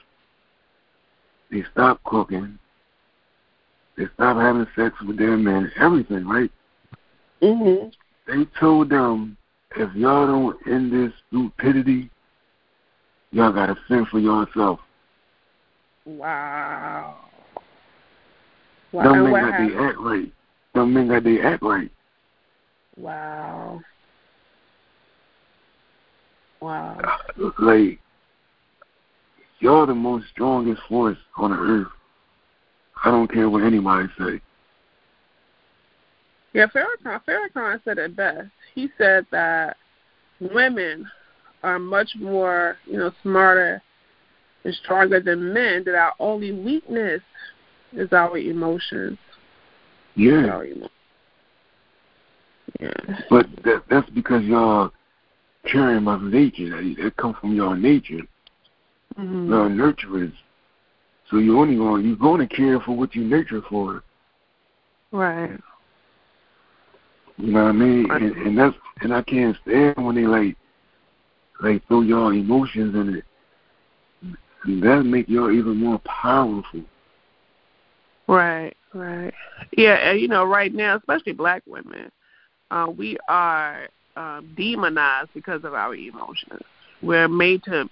They 1.51 1.63
stop 1.73 2.03
cooking. 2.05 2.59
They 3.97 4.05
stop 4.15 4.37
having 4.37 4.67
sex 4.77 4.95
with 5.07 5.17
their 5.19 5.37
men. 5.37 5.73
Everything, 5.77 6.27
right? 6.27 6.51
Mhm. 7.41 7.95
They 8.27 8.45
told 8.59 8.91
them, 8.91 9.37
if 9.77 9.95
y'all 9.95 10.27
don't 10.27 10.67
end 10.67 10.93
this 10.93 11.13
stupidity, 11.29 12.11
y'all 13.31 13.53
gotta 13.53 13.77
fend 13.89 14.09
for 14.09 14.19
yourself. 14.19 14.81
Wow. 16.05 17.17
Wow. 18.93 19.03
Don't 19.03 19.25
mean 19.25 19.43
that 19.43 19.59
they 19.59 19.77
act 19.77 19.99
right. 19.99 20.33
Don't 20.75 20.95
mean 20.95 21.09
that 21.09 21.25
they 21.25 21.41
act 21.41 21.63
right. 21.63 21.91
Wow. 22.97 23.83
Wow. 26.61 26.99
Like, 27.59 27.99
you're 29.61 29.87
the 29.87 29.95
most 29.95 30.27
strongest 30.33 30.81
force 30.89 31.19
on 31.37 31.51
the 31.51 31.57
earth. 31.57 31.89
I 33.05 33.11
don't 33.11 33.31
care 33.31 33.49
what 33.49 33.63
anybody 33.63 34.09
say. 34.19 34.41
Yeah, 36.53 36.67
Farrakhan, 36.67 37.21
Farrakhan 37.29 37.81
said 37.85 37.99
it 37.99 38.17
best. 38.17 38.49
He 38.75 38.89
said 38.97 39.27
that 39.31 39.77
women 40.41 41.07
are 41.63 41.79
much 41.79 42.11
more, 42.19 42.79
you 42.87 42.99
know, 42.99 43.13
smarter 43.23 43.83
and 44.65 44.75
stronger 44.83 45.21
than 45.21 45.53
men. 45.53 45.83
That 45.85 45.95
our 45.95 46.15
only 46.19 46.53
weakness 46.53 47.21
is 47.93 48.13
our 48.13 48.39
emotions. 48.39 49.19
Yeah. 50.15 50.47
Our 50.47 50.65
emotions. 50.65 50.91
Yeah. 52.81 53.21
But 53.31 53.47
that, 53.65 53.85
that's 53.91 54.09
because 54.11 54.43
y'all 54.45 54.91
caring 55.71 55.99
about 55.99 56.23
nature. 56.23 56.71
That 57.03 57.17
comes 57.17 57.37
from 57.41 57.55
your 57.55 57.77
nature. 57.77 58.23
Mm-hmm. 59.19 59.49
Your 59.49 59.69
nurturers. 59.69 60.33
So 61.31 61.39
you 61.39 61.59
only 61.59 61.77
going 61.77 62.07
you're 62.07 62.17
going 62.17 62.47
to 62.47 62.55
care 62.55 62.81
for 62.81 62.97
what 62.97 63.15
you 63.15 63.25
nurture 63.25 63.63
for. 63.69 64.03
Right. 65.13 65.59
You 67.39 67.53
know 67.53 67.65
what 67.65 67.69
I 67.69 67.73
mean? 67.73 68.09
Right. 68.09 68.23
And, 68.23 68.37
and 68.37 68.59
that's 68.59 68.77
and 69.01 69.13
I 69.13 69.23
can't 69.23 69.57
stand 69.63 69.97
when 69.97 70.15
they 70.15 70.27
like 70.27 70.57
like 71.61 71.87
throw 71.89 72.03
your 72.03 72.33
emotions 72.33 72.95
in 72.95 73.17
it. 73.17 73.25
And 74.65 74.83
that 74.83 75.05
make 75.05 75.29
you 75.29 75.51
even 75.51 75.77
more 75.77 76.01
powerful. 76.01 76.83
Right, 78.29 78.77
right. 78.93 79.33
Yeah, 79.77 79.95
and 79.95 80.21
you 80.21 80.29
know, 80.29 80.45
right 80.45 80.75
now, 80.75 80.97
especially 80.97 81.33
black 81.33 81.63
women, 81.67 82.11
uh, 82.71 82.87
we 82.97 83.17
are 83.29 83.89
um, 84.17 84.53
demonized 84.57 85.31
because 85.35 85.65
of 85.65 85.75
our 85.75 85.95
emotions. 85.95 86.63
We're 87.03 87.29
made 87.29 87.63
to, 87.65 87.89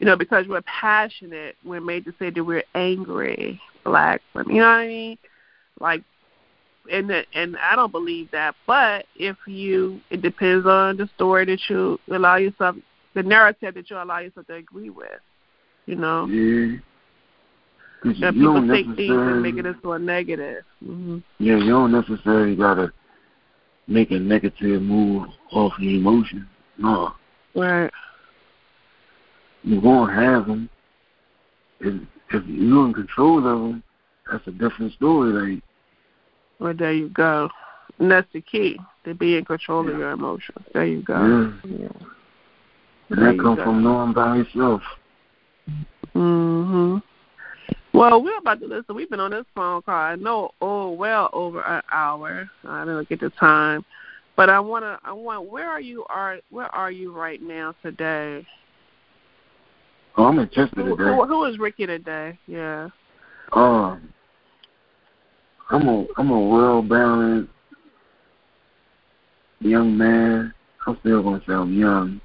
you 0.00 0.06
know, 0.06 0.16
because 0.16 0.48
we're 0.48 0.62
passionate, 0.62 1.56
we're 1.64 1.80
made 1.80 2.06
to 2.06 2.14
say 2.18 2.30
that 2.30 2.42
we're 2.42 2.64
angry, 2.74 3.60
black 3.84 4.22
women. 4.34 4.56
You 4.56 4.62
know 4.62 4.68
what 4.68 4.74
I 4.74 4.86
mean? 4.86 5.18
Like, 5.78 6.02
and 6.90 7.08
the, 7.08 7.24
and 7.34 7.56
I 7.58 7.76
don't 7.76 7.92
believe 7.92 8.30
that. 8.32 8.54
But 8.66 9.04
if 9.14 9.36
you, 9.46 10.00
it 10.08 10.22
depends 10.22 10.66
on 10.66 10.96
the 10.96 11.08
story 11.14 11.44
that 11.44 11.60
you 11.68 12.00
allow 12.10 12.36
yourself, 12.36 12.76
the 13.14 13.22
narrative 13.22 13.74
that 13.74 13.90
you 13.90 13.96
allow 13.96 14.20
yourself 14.20 14.46
to 14.46 14.54
agree 14.54 14.90
with. 14.90 15.20
You 15.84 15.96
know. 15.96 16.26
Yeah. 16.26 16.78
And 18.02 18.34
people 18.34 18.66
take 18.66 18.86
things 18.96 19.10
and 19.10 19.42
make 19.42 19.56
it 19.58 19.66
into 19.66 19.92
a 19.92 19.98
negative. 19.98 20.64
Mm-hmm. 20.82 21.18
Yeah, 21.38 21.58
you 21.58 21.68
don't 21.68 21.92
necessarily 21.92 22.56
gotta 22.56 22.90
make 23.86 24.10
a 24.10 24.18
negative 24.18 24.80
move 24.80 25.28
off 25.52 25.74
your 25.78 26.00
emotions. 26.00 26.46
No. 26.78 27.12
Right. 27.54 27.90
You 29.62 29.80
won't 29.80 30.12
have 30.12 30.46
them. 30.46 30.68
If, 31.80 32.00
if 32.30 32.46
you're 32.46 32.86
in 32.86 32.94
control 32.94 33.38
of 33.38 33.44
them, 33.44 33.82
that's 34.30 34.46
a 34.46 34.52
different 34.52 34.92
story. 34.94 35.54
Like, 35.54 35.62
well, 36.58 36.74
there 36.74 36.92
you 36.92 37.08
go. 37.08 37.48
And 37.98 38.10
that's 38.10 38.28
the 38.32 38.40
key 38.40 38.78
to 39.04 39.14
be 39.14 39.36
in 39.36 39.44
control 39.44 39.84
yeah. 39.84 39.92
of 39.92 39.98
your 39.98 40.10
emotions. 40.12 40.64
There 40.72 40.86
you 40.86 41.02
go. 41.02 41.52
Yeah. 41.64 41.78
yeah. 41.78 42.06
And 43.10 43.18
that 43.18 43.42
comes 43.42 43.58
from 43.58 43.82
knowing 43.82 44.12
by 44.12 44.36
yourself. 44.36 44.82
Mhm. 46.14 47.02
Well, 47.92 48.22
we're 48.22 48.38
about 48.38 48.60
to 48.60 48.66
listen. 48.66 48.94
We've 48.94 49.10
been 49.10 49.20
on 49.20 49.32
this 49.32 49.44
phone 49.54 49.82
call. 49.82 49.94
I 49.94 50.14
know, 50.14 50.52
oh, 50.60 50.92
well 50.92 51.28
over 51.32 51.60
an 51.60 51.82
hour. 51.90 52.48
I 52.64 52.84
didn't 52.84 53.08
get 53.08 53.20
the 53.20 53.30
time, 53.30 53.84
but 54.36 54.48
I 54.48 54.60
want 54.60 54.84
to. 54.84 54.98
I 55.04 55.12
want. 55.12 55.50
Where 55.50 55.68
are 55.68 55.80
you? 55.80 56.04
Are 56.08 56.38
where 56.50 56.72
are 56.74 56.90
you 56.90 57.12
right 57.12 57.42
now 57.42 57.74
today? 57.82 58.46
Oh, 60.16 60.24
I'm 60.24 60.38
in 60.38 60.48
Chester 60.48 60.82
who, 60.82 60.96
today. 60.96 61.10
Who, 61.10 61.26
who 61.26 61.44
is 61.44 61.58
Ricky 61.58 61.86
today? 61.86 62.38
Yeah. 62.46 62.88
Um, 63.52 64.12
I'm 65.70 65.88
a 65.88 66.06
I'm 66.16 66.30
a 66.30 66.40
well 66.40 66.82
balanced 66.82 67.50
young 69.60 69.96
man. 69.96 70.52
I'm 70.86 70.96
still 71.00 71.22
gonna 71.22 71.42
say 71.46 71.52
I'm 71.52 71.78
young. 71.78 72.20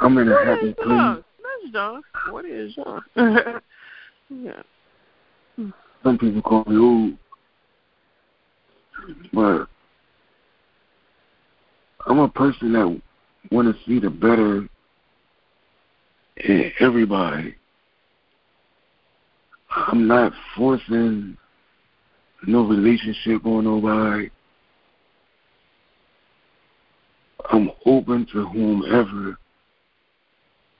I'm 0.00 0.18
in 0.18 0.28
a 0.28 0.32
what 0.32 0.46
happy 0.46 0.74
place. 0.74 1.24
That's 1.42 1.72
young. 1.72 2.02
What 2.30 2.44
is 2.44 2.76
young? 2.76 3.02
yeah. 4.30 4.62
Some 6.02 6.18
people 6.18 6.42
call 6.42 6.64
me 6.66 6.76
old, 6.76 7.14
but 9.32 9.66
I'm 12.06 12.18
a 12.18 12.28
person 12.28 12.72
that 12.74 13.00
want 13.50 13.74
to 13.74 13.84
see 13.86 13.98
the 13.98 14.10
better 14.10 14.68
everybody. 16.80 17.54
I'm 19.70 20.06
not 20.06 20.32
forcing 20.56 21.36
no 22.46 22.66
relationship 22.66 23.42
going 23.42 23.66
on 23.66 23.82
nobody. 23.82 24.30
I'm 27.50 27.70
open 27.86 28.26
to 28.32 28.46
whomever 28.46 29.36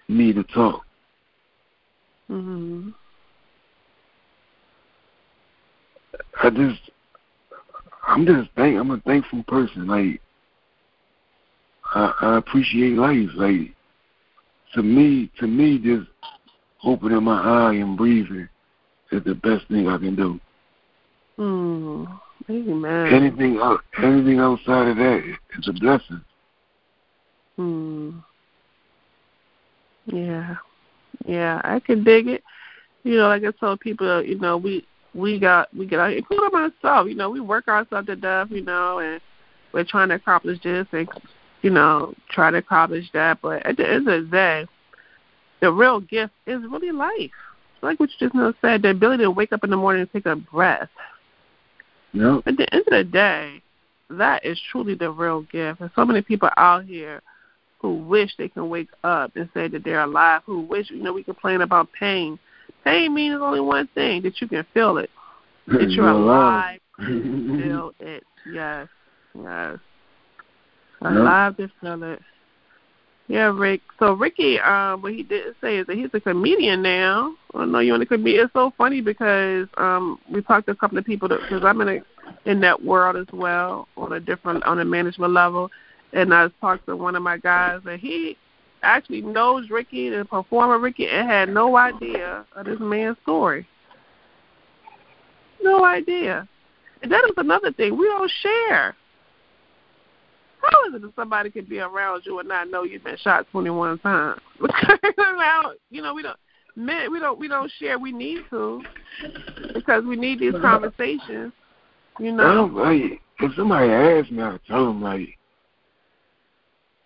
need 0.08 0.36
to 0.36 0.44
talk. 0.44 0.84
Mhm. 2.30 2.94
I 6.42 6.50
just, 6.50 6.90
I'm 8.06 8.26
just 8.26 8.50
thank, 8.56 8.78
I'm 8.78 8.90
a 8.90 9.00
thankful 9.00 9.42
person. 9.44 9.86
Like, 9.86 10.20
I, 11.94 12.14
I 12.20 12.36
appreciate 12.38 12.96
life. 12.96 13.28
Like, 13.34 13.73
to 14.74 14.82
me, 14.82 15.30
to 15.38 15.46
me, 15.46 15.78
just 15.78 16.08
opening 16.84 17.22
my 17.22 17.40
eye 17.40 17.74
and 17.74 17.96
breathing 17.96 18.48
is 19.12 19.24
the 19.24 19.34
best 19.34 19.66
thing 19.68 19.88
I 19.88 19.98
can 19.98 20.16
do. 20.16 20.40
Mm. 21.38 22.20
Amen. 22.50 23.06
Anything, 23.06 23.60
anything 24.02 24.38
outside 24.38 24.88
of 24.88 24.96
that 24.96 25.36
is 25.58 25.68
a 25.68 25.72
blessing. 25.72 26.20
Hmm. 27.56 28.10
Yeah. 30.06 30.56
Yeah, 31.26 31.60
I 31.64 31.80
can 31.80 32.04
dig 32.04 32.28
it. 32.28 32.42
You 33.04 33.16
know, 33.18 33.28
like 33.28 33.44
I 33.44 33.50
told 33.52 33.80
people, 33.80 34.22
you 34.22 34.38
know, 34.38 34.56
we 34.56 34.86
we 35.14 35.38
got 35.38 35.74
we 35.74 35.86
get 35.86 36.00
out 36.00 36.12
including 36.12 36.50
myself, 36.52 37.08
you 37.08 37.14
know, 37.14 37.30
we 37.30 37.40
work 37.40 37.68
ourselves 37.68 38.06
to 38.08 38.16
death, 38.16 38.48
you 38.50 38.62
know, 38.62 38.98
and 38.98 39.20
we're 39.72 39.84
trying 39.84 40.08
to 40.08 40.16
accomplish 40.16 40.58
this 40.62 40.86
and 40.92 41.08
you 41.64 41.70
know, 41.70 42.14
try 42.30 42.50
to 42.50 42.58
accomplish 42.58 43.06
that. 43.14 43.38
But 43.40 43.64
at 43.64 43.78
the 43.78 43.90
end 43.90 44.06
of 44.06 44.24
the 44.24 44.30
day, 44.30 44.66
the 45.62 45.72
real 45.72 45.98
gift 45.98 46.34
is 46.46 46.60
really 46.70 46.92
life. 46.92 47.30
Like 47.80 47.98
what 47.98 48.10
you 48.10 48.26
just 48.26 48.34
now 48.34 48.52
said, 48.60 48.82
the 48.82 48.90
ability 48.90 49.24
to 49.24 49.30
wake 49.30 49.52
up 49.52 49.64
in 49.64 49.70
the 49.70 49.76
morning 49.76 50.02
and 50.02 50.12
take 50.12 50.26
a 50.26 50.36
breath. 50.36 50.90
Yep. 52.12 52.42
At 52.46 52.56
the 52.58 52.72
end 52.72 52.84
of 52.86 52.92
the 52.92 53.04
day, 53.04 53.62
that 54.10 54.44
is 54.44 54.60
truly 54.70 54.94
the 54.94 55.10
real 55.10 55.40
gift. 55.42 55.80
And 55.80 55.90
so 55.96 56.04
many 56.04 56.20
people 56.20 56.50
out 56.58 56.84
here 56.84 57.22
who 57.78 57.94
wish 57.94 58.30
they 58.36 58.48
can 58.48 58.68
wake 58.68 58.90
up 59.02 59.34
and 59.34 59.48
say 59.54 59.66
that 59.68 59.84
they're 59.84 60.02
alive, 60.02 60.42
who 60.44 60.60
wish, 60.60 60.90
you 60.90 61.02
know, 61.02 61.14
we 61.14 61.22
complain 61.24 61.62
about 61.62 61.88
pain. 61.98 62.38
Pain 62.84 63.14
means 63.14 63.40
only 63.40 63.60
one 63.60 63.88
thing, 63.94 64.20
that 64.22 64.38
you 64.40 64.48
can 64.48 64.66
feel 64.74 64.98
it. 64.98 65.10
That 65.66 65.88
you're 65.88 66.10
alive, 66.10 66.78
feel 66.98 67.92
it. 68.00 68.22
Yes, 68.52 68.86
yes. 69.34 69.78
Alive 71.04 71.56
to 71.58 71.70
feel 71.80 72.02
it. 72.02 72.20
Yeah, 73.26 73.52
Rick. 73.54 73.80
So 73.98 74.12
Ricky, 74.12 74.60
um, 74.60 75.00
what 75.00 75.14
he 75.14 75.22
didn't 75.22 75.56
say 75.60 75.78
is 75.78 75.86
that 75.86 75.96
he's 75.96 76.10
a 76.12 76.20
comedian 76.20 76.82
now. 76.82 77.34
I 77.54 77.64
know 77.64 77.78
you're 77.78 77.94
in 77.94 78.00
the 78.00 78.06
comedian. 78.06 78.44
It's 78.44 78.52
so 78.52 78.72
funny 78.76 79.00
because 79.00 79.66
um, 79.78 80.18
we 80.30 80.42
talked 80.42 80.66
to 80.66 80.72
a 80.72 80.76
couple 80.76 80.98
of 80.98 81.06
people 81.06 81.28
because 81.28 81.64
I'm 81.64 81.80
in 81.80 81.88
a, 81.88 82.50
in 82.50 82.60
that 82.60 82.84
world 82.84 83.16
as 83.16 83.26
well 83.32 83.88
on 83.96 84.12
a 84.12 84.20
different 84.20 84.62
on 84.64 84.78
a 84.80 84.84
management 84.84 85.32
level, 85.32 85.70
and 86.12 86.34
I 86.34 86.48
talked 86.60 86.86
to 86.86 86.96
one 86.96 87.16
of 87.16 87.22
my 87.22 87.38
guys 87.38 87.80
and 87.86 87.98
he 87.98 88.36
actually 88.82 89.22
knows 89.22 89.70
Ricky, 89.70 90.10
the 90.10 90.26
performer 90.26 90.78
Ricky, 90.78 91.08
and 91.08 91.26
had 91.26 91.48
no 91.48 91.76
idea 91.76 92.44
of 92.54 92.66
this 92.66 92.78
man's 92.78 93.16
story. 93.22 93.66
No 95.62 95.84
idea. 95.84 96.46
And 97.02 97.10
that 97.10 97.24
is 97.24 97.34
another 97.38 97.72
thing. 97.72 97.96
We 97.96 98.06
don't 98.06 98.30
share. 98.42 98.94
How 100.70 100.88
is 100.88 100.94
it 100.94 101.02
that 101.02 101.14
somebody 101.16 101.50
could 101.50 101.68
be 101.68 101.80
around 101.80 102.22
you 102.24 102.38
and 102.38 102.48
not 102.48 102.70
know 102.70 102.84
you've 102.84 103.04
been 103.04 103.16
shot 103.18 103.46
twenty 103.50 103.70
one 103.70 103.98
times? 103.98 104.40
now, 105.18 105.72
you 105.90 106.02
know, 106.02 106.14
we 106.14 106.22
don't 106.22 106.38
men 106.76 107.12
we 107.12 107.20
don't 107.20 107.38
we 107.38 107.48
don't 107.48 107.70
share 107.78 107.98
we 107.98 108.12
need 108.12 108.40
to 108.50 108.82
because 109.74 110.04
we 110.04 110.16
need 110.16 110.40
these 110.40 110.54
conversations. 110.60 111.52
You 112.18 112.32
know. 112.32 112.70
Well, 112.72 112.84
like, 112.84 113.20
if 113.40 113.54
somebody 113.56 113.90
asks 113.90 114.30
me, 114.30 114.42
I 114.42 114.58
tell 114.68 114.86
them 114.86 115.02
like, 115.02 115.36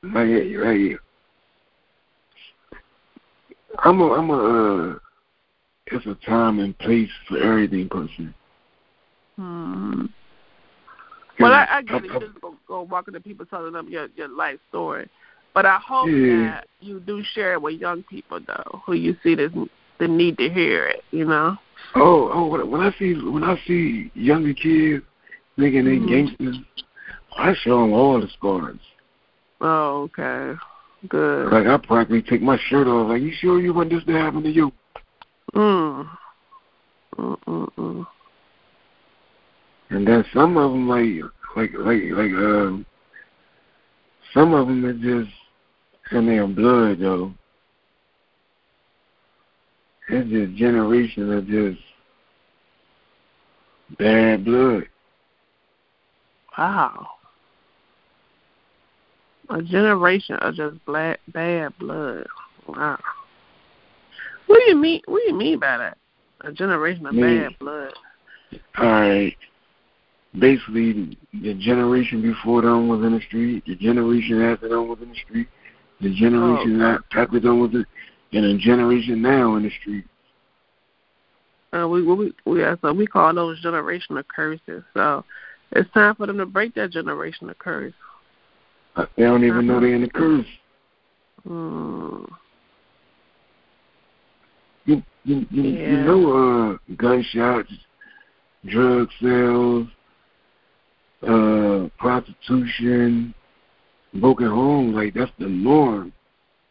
like, 0.02 0.28
like, 0.28 1.00
I'm 3.84 4.00
a, 4.00 4.12
I'm 4.12 4.30
a, 4.30 4.92
uh, 4.92 4.98
it's 5.86 6.06
a 6.06 6.14
time 6.26 6.58
and 6.58 6.76
place 6.78 7.08
for 7.28 7.38
everything, 7.38 7.88
person. 7.88 8.34
Hmm. 9.36 10.06
Well, 11.40 11.52
I, 11.52 11.66
I 11.70 11.82
get 11.82 12.04
it. 12.04 12.10
You 12.10 12.20
just 12.20 12.40
go, 12.40 12.54
go 12.66 12.82
walking 12.82 13.14
to 13.14 13.20
people 13.20 13.46
telling 13.46 13.72
them 13.72 13.88
your 13.88 14.08
your 14.16 14.28
life 14.28 14.58
story, 14.68 15.08
but 15.54 15.66
I 15.66 15.78
hope 15.78 16.08
Yeah. 16.08 16.50
that 16.50 16.66
you 16.80 17.00
do 17.00 17.22
share 17.34 17.52
it 17.54 17.62
with 17.62 17.80
young 17.80 18.02
people 18.04 18.40
though, 18.40 18.82
who 18.84 18.94
you 18.94 19.16
see 19.22 19.34
this 19.34 19.52
the 19.98 20.08
need 20.08 20.38
to 20.38 20.48
hear 20.48 20.86
it. 20.86 21.04
You 21.10 21.24
know. 21.24 21.56
Oh, 21.94 22.30
oh, 22.32 22.66
when- 22.66 22.80
I 22.80 22.92
see 22.98 23.14
when 23.14 23.44
I 23.44 23.56
see 23.66 24.10
younger 24.14 24.52
kids 24.54 25.04
thinking 25.56 25.84
they 25.84 25.98
Mhm. 25.98 26.08
gangsters, 26.08 26.58
I 27.36 27.54
show 27.54 27.80
them 27.80 27.92
all 27.92 28.20
the 28.20 28.28
scars. 28.28 28.78
Oh, 29.60 30.02
okay. 30.02 30.58
Good. 31.08 31.52
Like 31.52 31.66
I 31.66 31.76
practically 31.76 32.22
take 32.22 32.42
my 32.42 32.58
shirt 32.68 32.88
off. 32.88 33.08
Like, 33.08 33.22
you 33.22 33.32
sure 33.32 33.60
you 33.60 33.72
want 33.72 33.90
this 33.90 34.04
to 34.04 34.12
happen 34.12 34.42
to 34.42 34.50
you? 34.50 34.72
Mm. 35.54 36.08
Mm 37.16 37.36
mm 37.46 37.68
mm. 37.78 38.06
And 39.90 40.06
then 40.06 40.24
some 40.34 40.56
of 40.56 40.72
them, 40.72 40.88
like, 40.88 41.22
like, 41.56 41.70
like, 41.78 42.02
like, 42.12 42.32
um, 42.32 42.84
some 44.34 44.52
of 44.54 44.66
them 44.66 44.84
are 44.84 44.92
just 44.92 45.34
in 46.12 46.26
their 46.26 46.46
blood, 46.46 46.98
though. 47.00 47.32
It's 50.10 50.28
just 50.30 50.56
generation 50.56 51.32
of 51.32 51.46
just 51.46 51.80
bad 53.98 54.44
blood. 54.44 54.84
Wow. 56.56 57.08
A 59.50 59.62
generation 59.62 60.36
of 60.36 60.54
just 60.54 60.84
black 60.84 61.20
bad 61.32 61.72
blood. 61.78 62.26
Wow. 62.66 62.98
What 64.46 64.58
do 64.58 64.70
you 64.70 64.76
mean? 64.76 65.00
What 65.06 65.20
do 65.20 65.28
you 65.28 65.38
mean 65.38 65.58
by 65.58 65.78
that? 65.78 65.98
A 66.42 66.52
generation 66.52 67.06
of 67.06 67.14
Me. 67.14 67.22
bad 67.22 67.58
blood. 67.58 67.92
All 68.78 68.86
right. 68.86 69.36
Basically, 70.38 71.16
the 71.32 71.54
generation 71.54 72.20
before 72.20 72.62
them 72.62 72.88
was 72.88 73.02
in 73.04 73.14
the 73.14 73.20
street. 73.22 73.64
The 73.66 73.76
generation 73.76 74.42
after 74.42 74.68
them 74.68 74.88
was 74.88 74.98
in 75.00 75.08
the 75.10 75.16
street. 75.26 75.48
The 76.00 76.14
generation 76.14 76.80
Oh, 76.82 76.94
okay. 76.94 77.04
after 77.20 77.40
them 77.40 77.60
was 77.60 77.72
in, 77.72 77.86
and 78.32 78.44
the 78.44 78.58
generation 78.62 79.22
now 79.22 79.56
in 79.56 79.62
the 79.62 79.70
street. 79.80 80.04
Uh, 81.72 81.86
we 81.88 82.02
we 82.02 82.32
we 82.46 82.60
yeah, 82.60 82.76
so 82.80 82.92
we 82.92 83.06
call 83.06 83.34
those 83.34 83.62
generational 83.62 84.22
curses. 84.26 84.82
So 84.94 85.24
it's 85.72 85.90
time 85.92 86.14
for 86.14 86.26
them 86.26 86.38
to 86.38 86.46
break 86.46 86.74
that 86.74 86.92
generational 86.92 87.56
curse. 87.58 87.94
Uh, 88.96 89.06
They 89.16 89.24
don't 89.24 89.44
even 89.44 89.66
know 89.66 89.80
they're 89.80 89.94
in 89.94 90.02
the 90.02 90.10
curse. 90.10 90.46
Mm. 91.46 92.28
You 94.86 95.02
you 95.24 95.46
you, 95.50 95.62
you 95.62 95.96
know 95.98 96.32
uh 96.32 96.94
gunshots, 96.96 97.72
drug 98.66 99.08
sales, 99.20 99.88
uh 101.22 101.88
prostitution, 101.98 103.34
broken 104.14 104.48
homes, 104.48 104.94
like 104.94 105.14
that's 105.14 105.30
the 105.38 105.46
norm 105.46 106.12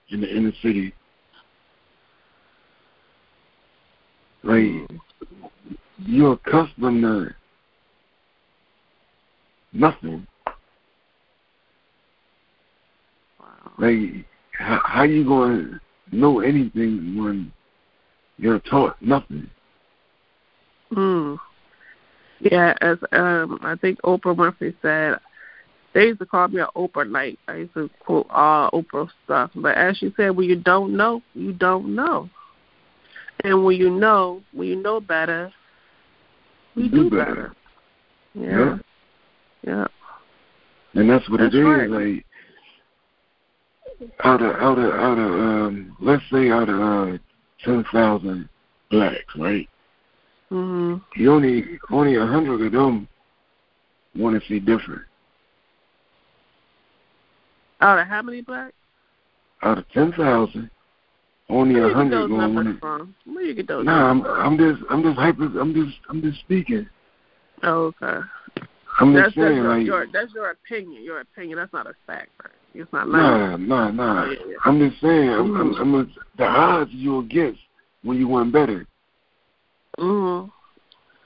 in 0.09 0.21
the 0.21 0.35
inner 0.35 0.53
city. 0.61 0.93
Like 4.43 4.89
you're 6.05 6.33
accustomed 6.33 7.01
to 7.03 7.35
nothing. 9.73 10.25
Wow. 13.39 13.71
Like 13.77 14.25
how, 14.53 14.81
how 14.83 15.03
you 15.03 15.25
going 15.25 15.79
to 16.11 16.15
know 16.17 16.39
anything 16.39 17.21
when 17.21 17.51
you're 18.37 18.59
taught 18.59 19.01
nothing? 19.01 19.49
Mm. 20.93 21.37
Yeah, 22.39 22.73
as 22.81 22.97
um 23.11 23.59
I 23.61 23.75
think 23.75 24.01
Oprah 24.01 24.35
Winfrey 24.35 24.75
said, 24.81 25.19
they 25.93 26.07
used 26.07 26.19
to 26.19 26.25
call 26.25 26.47
me 26.47 26.61
an 26.61 26.67
Oprah 26.75 27.09
night. 27.09 27.39
I 27.47 27.55
used 27.55 27.73
to 27.73 27.89
quote 27.99 28.27
all 28.29 28.69
Oprah 28.71 29.09
stuff. 29.25 29.51
But 29.55 29.77
as 29.77 29.97
she 29.97 30.13
said, 30.15 30.35
when 30.35 30.47
you 30.47 30.55
don't 30.55 30.95
know, 30.95 31.21
you 31.33 31.53
don't 31.53 31.95
know. 31.95 32.29
And 33.43 33.63
when 33.63 33.77
you 33.77 33.89
know, 33.89 34.41
when 34.53 34.67
you 34.67 34.75
know 34.75 34.99
better, 34.99 35.51
We 36.75 36.89
do, 36.89 37.09
do 37.09 37.17
better. 37.17 37.55
Yeah. 38.33 38.77
Yeah. 39.63 39.87
And 40.93 41.09
that's 41.09 41.27
what 41.29 41.39
That's 41.39 41.53
it 41.53 41.59
is. 41.59 41.65
right. 41.65 41.89
Like 41.89 42.25
out 44.23 44.41
of 44.41 44.55
out 44.57 44.77
of 44.77 44.93
out 44.93 45.17
of 45.17 45.31
um 45.31 45.97
let's 45.99 46.23
say 46.31 46.51
out 46.51 46.69
of 46.69 46.79
uh 46.79 47.17
ten 47.63 47.83
thousand 47.91 48.47
blacks, 48.91 49.35
right? 49.37 49.67
Mhm. 50.51 51.01
You 51.15 51.33
only 51.33 51.79
only 51.91 52.15
a 52.15 52.25
hundred 52.25 52.61
of 52.61 52.71
them 52.71 53.07
want 54.15 54.41
to 54.41 54.47
see 54.47 54.59
different. 54.59 55.01
Out 57.81 57.99
of 57.99 58.07
how 58.07 58.21
many 58.21 58.41
blacks? 58.41 58.73
Out 59.63 59.77
of 59.77 59.89
ten 59.89 60.13
thousand, 60.13 60.69
only 61.49 61.79
a 61.79 61.89
hundred 61.93 62.29
gonna 62.29 62.49
want 62.49 62.81
to. 62.81 63.07
Where 63.31 63.43
you 63.43 63.53
get 63.53 63.67
those 63.67 63.85
Nah, 63.85 64.09
I'm 64.09 64.25
I'm 64.25 64.57
just 64.57 64.81
I'm 64.89 65.03
just 65.03 65.17
hyper 65.17 65.45
I'm 65.59 65.73
just 65.73 65.97
I'm 66.09 66.21
just 66.21 66.39
speaking. 66.39 66.87
Oh, 67.63 67.93
okay. 68.01 68.19
I'm 68.99 69.13
That's, 69.13 69.27
just 69.27 69.37
that's, 69.37 69.47
saying 69.47 69.57
your, 69.57 69.77
like 69.77 69.85
your, 69.85 70.07
that's 70.11 70.33
your 70.33 70.51
opinion. 70.51 71.03
Your 71.03 71.19
opinion. 71.21 71.57
That's 71.57 71.73
not 71.73 71.87
a 71.87 71.93
fact, 72.05 72.29
right? 72.41 72.51
It's 72.73 72.91
not 72.93 73.09
nah 73.09 73.57
nah 73.57 73.91
nah. 73.91 74.23
Oh, 74.23 74.31
yeah, 74.31 74.37
yeah. 74.47 74.55
I'm 74.65 74.79
just 74.79 75.01
saying 75.01 75.29
I'm, 75.29 75.55
I'm, 75.55 75.73
Mhm. 75.73 75.81
I'm 75.81 75.95
a, 75.95 76.07
the 76.37 76.45
odds 76.45 76.91
you 76.93 77.19
against 77.19 77.59
when 78.03 78.17
you 78.17 78.27
want 78.27 78.53
better. 78.53 78.87
Mhm. 79.97 80.51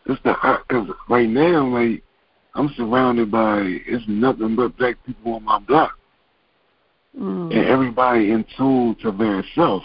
It's 0.05 0.21
the 0.23 0.35
because 0.67 0.89
right 1.09 1.29
now 1.29 1.67
like 1.67 2.03
I'm 2.55 2.69
surrounded 2.75 3.31
by 3.31 3.61
it's 3.85 4.03
nothing 4.07 4.55
but 4.55 4.77
black 4.77 4.95
people 5.05 5.35
on 5.35 5.43
my 5.43 5.59
block. 5.59 5.97
and 7.13 7.51
Mhm. 7.51 7.65
everybody 7.65 8.31
in 8.31 8.45
tune 8.55 8.95
to 8.95 9.11
their 9.11 9.43
self. 9.53 9.83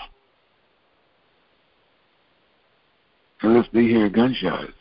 Unless 3.43 3.69
they 3.73 3.83
hear 3.83 4.09
gunshots, 4.09 4.73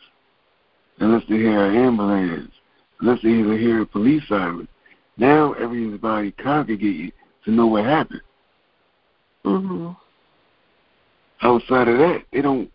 unless 1.00 1.24
they 1.26 1.38
hear 1.38 1.64
an 1.66 1.74
ambulance, 1.74 2.54
unless 3.00 3.20
they 3.22 3.30
even 3.30 3.58
hear 3.58 3.82
a 3.82 3.86
police 3.86 4.26
siren. 4.28 4.68
Now 5.16 5.54
everybody 5.54 6.30
congregated 6.30 7.12
to 7.44 7.50
know 7.50 7.66
what 7.66 7.84
happened. 7.84 8.22
Mhm. 9.44 9.96
Outside 11.42 11.88
of 11.88 11.98
that, 11.98 12.24
they 12.30 12.42
don't 12.42 12.70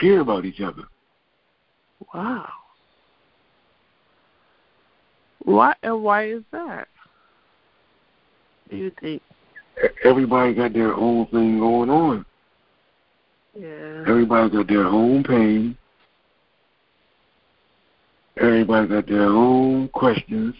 care 0.00 0.20
about 0.20 0.44
each 0.44 0.60
other. 0.60 0.84
Wow. 2.12 2.48
Why 5.40 5.74
and 5.82 6.02
why 6.02 6.28
is 6.28 6.42
that? 6.52 6.88
Do 8.68 8.76
you 8.76 8.92
think? 9.00 9.22
Everybody 10.04 10.54
got 10.54 10.72
their 10.72 10.94
own 10.94 11.26
thing 11.26 11.58
going 11.58 11.90
on. 11.90 12.24
Yeah. 13.54 14.04
Everybody 14.08 14.50
got 14.50 14.68
their 14.68 14.86
own 14.86 15.22
pain. 15.22 15.76
Everybody 18.38 18.88
got 18.88 19.06
their 19.06 19.26
own 19.28 19.88
questions. 19.88 20.54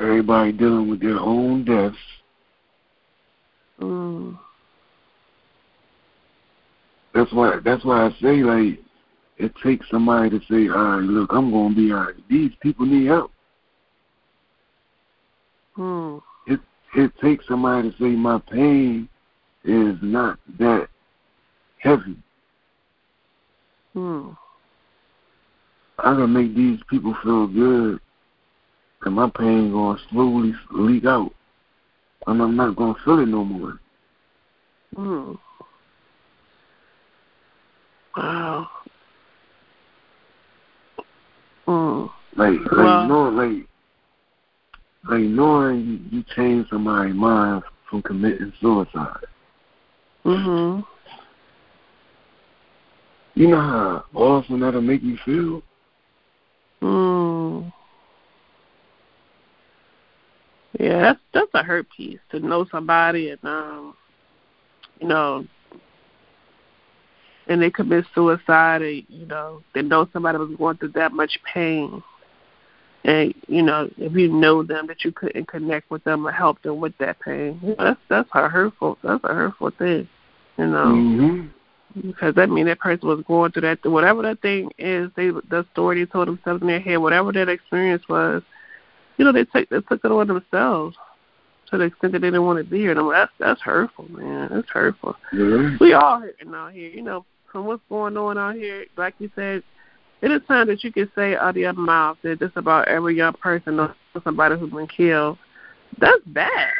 Everybody 0.00 0.52
dealing 0.52 0.88
with 0.88 1.00
their 1.00 1.18
own 1.18 1.64
deaths. 1.64 1.96
Mm. 3.80 4.38
That's 7.14 7.32
why 7.32 7.58
that's 7.64 7.84
why 7.84 8.06
I 8.06 8.10
say 8.20 8.42
like 8.42 8.80
it 9.38 9.52
takes 9.64 9.86
somebody 9.90 10.30
to 10.30 10.40
say, 10.50 10.68
All 10.68 10.96
right, 10.96 11.02
look, 11.02 11.30
I'm 11.32 11.50
gonna 11.50 11.74
be 11.74 11.92
all 11.92 12.04
right. 12.04 12.14
These 12.28 12.52
people 12.62 12.86
need 12.86 13.06
help. 13.06 13.32
Hmm. 15.74 16.18
It 16.46 16.60
it 16.94 17.12
takes 17.22 17.46
somebody 17.48 17.90
to 17.90 17.96
say 17.98 18.10
my 18.10 18.38
pain 18.50 19.08
is 19.64 19.96
not 20.02 20.38
that 20.58 20.88
heavy. 21.78 22.16
Hmm. 23.94 24.30
I 25.98 26.14
can 26.14 26.32
make 26.32 26.54
these 26.54 26.80
people 26.88 27.14
feel 27.22 27.46
good 27.46 28.00
and 29.02 29.14
my 29.14 29.30
pain 29.30 29.72
gonna 29.72 29.98
slowly 30.10 30.54
leak 30.72 31.04
out. 31.04 31.32
And 32.26 32.42
I'm 32.42 32.56
not 32.56 32.76
gonna 32.76 32.94
feel 33.04 33.20
it 33.20 33.26
no 33.26 33.44
more. 33.44 33.80
Hmm. 34.94 35.34
Wow. 38.16 38.68
Hmm. 41.66 42.06
Like 42.36 42.58
like 42.60 42.72
Well- 42.72 43.06
knowing 43.08 43.36
like 43.36 43.66
like 45.08 45.22
knowing 45.22 45.80
you, 46.10 46.18
you 46.18 46.24
change 46.36 46.68
somebody's 46.68 47.14
mind 47.14 47.62
from 47.88 48.02
committing 48.02 48.52
suicide. 48.60 49.24
Mhm. 50.24 50.84
You 53.34 53.48
know 53.48 53.60
how 53.60 54.04
awesome 54.14 54.60
that'll 54.60 54.82
make 54.82 55.02
you 55.02 55.16
feel? 55.24 55.62
Hmm. 56.80 57.68
Yeah, 60.78 61.00
that's 61.00 61.20
that's 61.32 61.50
a 61.54 61.62
hurt 61.62 61.86
piece 61.96 62.20
to 62.30 62.40
know 62.40 62.66
somebody 62.70 63.30
and 63.30 63.44
um, 63.44 63.94
you 65.00 65.08
know, 65.08 65.46
and 67.50 67.60
they 67.60 67.68
commit 67.68 68.06
suicide, 68.14 68.80
and 68.80 69.04
you 69.08 69.26
know, 69.26 69.60
they 69.74 69.82
know 69.82 70.08
somebody 70.12 70.38
was 70.38 70.56
going 70.56 70.76
through 70.76 70.92
that 70.92 71.12
much 71.12 71.36
pain, 71.52 72.00
and 73.04 73.34
you 73.48 73.60
know, 73.60 73.90
if 73.98 74.12
you 74.14 74.28
know 74.28 74.62
them 74.62 74.86
that 74.86 75.04
you 75.04 75.10
couldn't 75.10 75.48
connect 75.48 75.90
with 75.90 76.02
them 76.04 76.26
or 76.26 76.30
help 76.30 76.62
them 76.62 76.78
with 76.78 76.96
that 76.98 77.18
pain, 77.20 77.58
you 77.62 77.70
know, 77.70 77.76
that's 77.78 78.00
that's 78.08 78.28
a 78.34 78.48
hurtful 78.48 78.96
that's 79.02 79.24
a 79.24 79.34
hurtful 79.34 79.70
thing, 79.76 80.08
you 80.56 80.66
know. 80.66 80.94
hmm 80.94 81.46
because 82.06 82.36
that 82.36 82.48
means 82.48 82.68
that 82.68 82.78
person 82.78 83.08
was 83.08 83.20
going 83.26 83.50
through 83.50 83.62
that 83.62 83.84
whatever 83.84 84.22
that 84.22 84.40
thing 84.40 84.70
is 84.78 85.10
they 85.16 85.30
the 85.30 85.66
story 85.72 85.98
they 85.98 86.08
told 86.08 86.28
themselves 86.28 86.62
in 86.62 86.68
their 86.68 86.78
head 86.78 86.98
whatever 86.98 87.32
that 87.32 87.48
experience 87.48 88.00
was 88.08 88.44
you 89.16 89.24
know 89.24 89.32
they 89.32 89.44
took 89.44 89.68
they 89.70 89.80
took 89.80 90.04
it 90.04 90.12
on 90.12 90.28
themselves 90.28 90.96
to 91.68 91.78
the 91.78 91.82
extent 91.84 92.12
that 92.12 92.20
they 92.20 92.28
didn't 92.28 92.44
want 92.44 92.58
to 92.58 92.70
be 92.70 92.78
here. 92.78 92.92
And 92.96 93.12
that's 93.12 93.32
that's 93.40 93.60
hurtful 93.60 94.08
man. 94.08 94.50
That's 94.52 94.68
hurtful. 94.68 95.16
Yeah. 95.32 95.76
we 95.80 95.92
all 95.92 96.20
hurting 96.20 96.54
out 96.54 96.72
here 96.72 96.90
you 96.90 97.02
know 97.02 97.24
from 97.50 97.66
what's 97.66 97.82
going 97.88 98.16
on 98.16 98.38
out 98.38 98.54
here 98.54 98.86
like 98.96 99.14
you 99.18 99.30
said 99.34 99.62
it 100.22 100.30
is 100.30 100.42
time 100.46 100.66
that 100.66 100.84
you 100.84 100.92
can 100.92 101.10
say 101.14 101.34
out 101.34 101.50
of 101.50 101.56
your 101.56 101.72
mouth 101.72 102.16
that 102.22 102.38
just 102.38 102.56
about 102.56 102.88
every 102.88 103.16
young 103.16 103.32
person 103.34 103.76
knows 103.76 103.90
somebody 104.24 104.56
who's 104.56 104.70
been 104.70 104.86
killed 104.86 105.38
that's 105.98 106.22
bad 106.26 106.72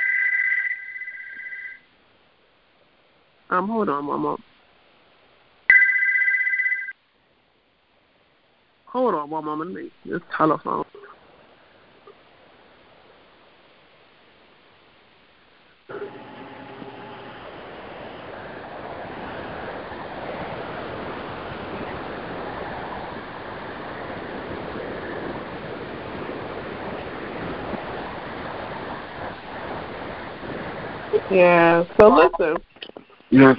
um 3.51 3.68
hold 3.68 3.88
on 3.88 4.06
one 4.06 4.20
moment 4.20 4.40
Hold 8.92 9.14
on 9.14 9.30
one 9.30 9.44
moment. 9.44 9.72
Let 9.72 9.84
me 9.84 9.90
this 10.05 10.20
telephone. 10.36 10.84
Yeah. 31.31 31.85
So 31.98 32.09
listen, 32.09 32.57
Yes. 33.31 33.59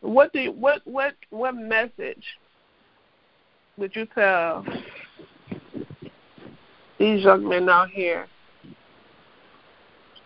what 0.00 0.32
do 0.32 0.40
you, 0.40 0.52
what 0.52 0.80
what 0.84 1.14
what 1.30 1.54
message 1.54 2.24
would 3.76 3.94
you 3.94 4.06
tell 4.14 4.64
these 6.98 7.22
young 7.22 7.48
men 7.48 7.68
out 7.68 7.90
here 7.90 8.26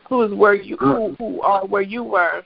who 0.09 0.23
is 0.23 0.33
where 0.33 0.55
you 0.55 0.77
who 0.79 1.07
uh. 1.07 1.15
who 1.19 1.41
are 1.43 1.67
where 1.67 1.83
you 1.83 2.03
were, 2.03 2.43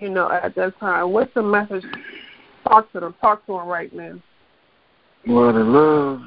you 0.00 0.08
know, 0.08 0.30
at 0.30 0.54
that 0.54 0.78
time? 0.78 1.10
What's 1.10 1.34
the 1.34 1.42
message? 1.42 1.84
Talk 2.66 2.92
to 2.92 3.00
them. 3.00 3.14
Talk 3.20 3.44
to 3.46 3.52
them 3.52 3.66
right 3.66 3.92
now. 3.92 4.20
Well, 5.26 5.52
the 5.52 5.60
love 5.60 6.20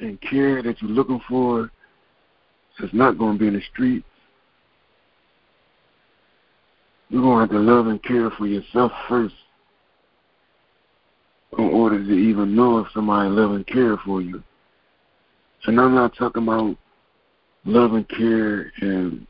and 0.00 0.20
care 0.20 0.62
that 0.62 0.80
you're 0.80 0.90
looking 0.90 1.20
for 1.28 1.70
is 2.80 2.90
not 2.92 3.18
going 3.18 3.34
to 3.34 3.38
be 3.38 3.48
in 3.48 3.54
the 3.54 3.62
streets. 3.72 4.06
You're 7.08 7.22
going 7.22 7.48
to 7.48 7.54
have 7.54 7.64
to 7.64 7.72
love 7.72 7.86
and 7.86 8.02
care 8.02 8.30
for 8.30 8.46
yourself 8.46 8.92
first 9.08 9.34
in 11.58 11.64
order 11.64 12.02
to 12.02 12.12
even 12.12 12.54
know 12.54 12.78
if 12.78 12.88
somebody 12.92 13.28
love 13.28 13.52
and 13.52 13.66
care 13.66 13.96
for 14.04 14.20
you. 14.20 14.42
And 15.66 15.80
I'm 15.80 15.94
not 15.94 16.16
talking 16.16 16.42
about 16.42 16.76
love 17.64 17.94
and 17.94 18.08
care 18.08 18.72
and 18.80 19.26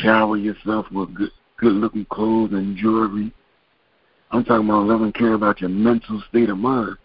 shower 0.00 0.36
yourself 0.36 0.86
with 0.90 1.14
good 1.14 1.30
good 1.58 1.72
looking 1.72 2.04
clothes 2.06 2.52
and 2.52 2.76
jewelry. 2.76 3.32
I'm 4.30 4.44
talking 4.44 4.68
about 4.68 4.86
love 4.86 5.02
and 5.02 5.14
care 5.14 5.32
about 5.32 5.60
your 5.60 5.70
mental 5.70 6.22
state 6.28 6.50
of 6.50 6.58
mind. 6.58 6.96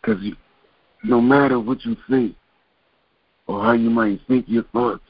Because 0.00 0.20
no 1.04 1.20
matter 1.20 1.60
what 1.60 1.84
you 1.84 1.96
think 2.08 2.34
or 3.46 3.62
how 3.62 3.72
you 3.72 3.90
might 3.90 4.20
think 4.26 4.46
your 4.48 4.64
thoughts 4.72 5.02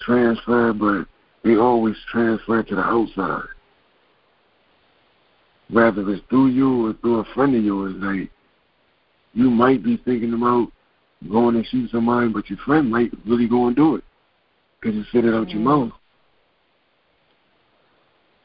transfer, 0.00 0.72
but 0.72 1.06
they 1.44 1.56
always 1.56 1.96
transfer 2.10 2.62
to 2.62 2.74
the 2.74 2.82
outside. 2.82 3.48
whether 5.70 6.08
it's 6.12 6.22
through 6.28 6.48
you 6.48 6.86
or 6.86 6.92
through 6.94 7.20
a 7.20 7.24
friend 7.34 7.54
of 7.56 7.64
yours, 7.64 7.94
like 7.98 8.30
you 9.34 9.50
might 9.50 9.82
be 9.82 9.96
thinking 10.04 10.32
about 10.32 10.68
going 11.30 11.56
and 11.56 11.66
shoot 11.66 11.90
somebody, 11.90 12.28
but 12.28 12.48
your 12.48 12.58
friend 12.64 12.90
might 12.90 13.10
really 13.26 13.48
go 13.48 13.66
and 13.66 13.76
do 13.76 13.96
it 13.96 14.04
because 14.80 14.94
you 14.94 15.04
said 15.12 15.24
it 15.24 15.34
out 15.34 15.48
mm-hmm. 15.48 15.58
your 15.58 15.68
mouth. 15.68 15.92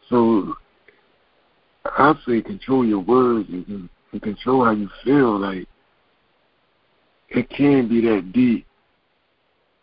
So 0.09 0.55
I'd 1.97 2.15
say 2.27 2.41
control 2.41 2.85
your 2.85 2.99
words 2.99 3.47
and, 3.49 3.89
and 4.11 4.21
control 4.21 4.65
how 4.65 4.71
you 4.71 4.89
feel. 5.03 5.39
Like 5.39 5.67
it 7.29 7.49
can 7.49 7.87
be 7.87 8.01
that 8.01 8.31
deep, 8.33 8.65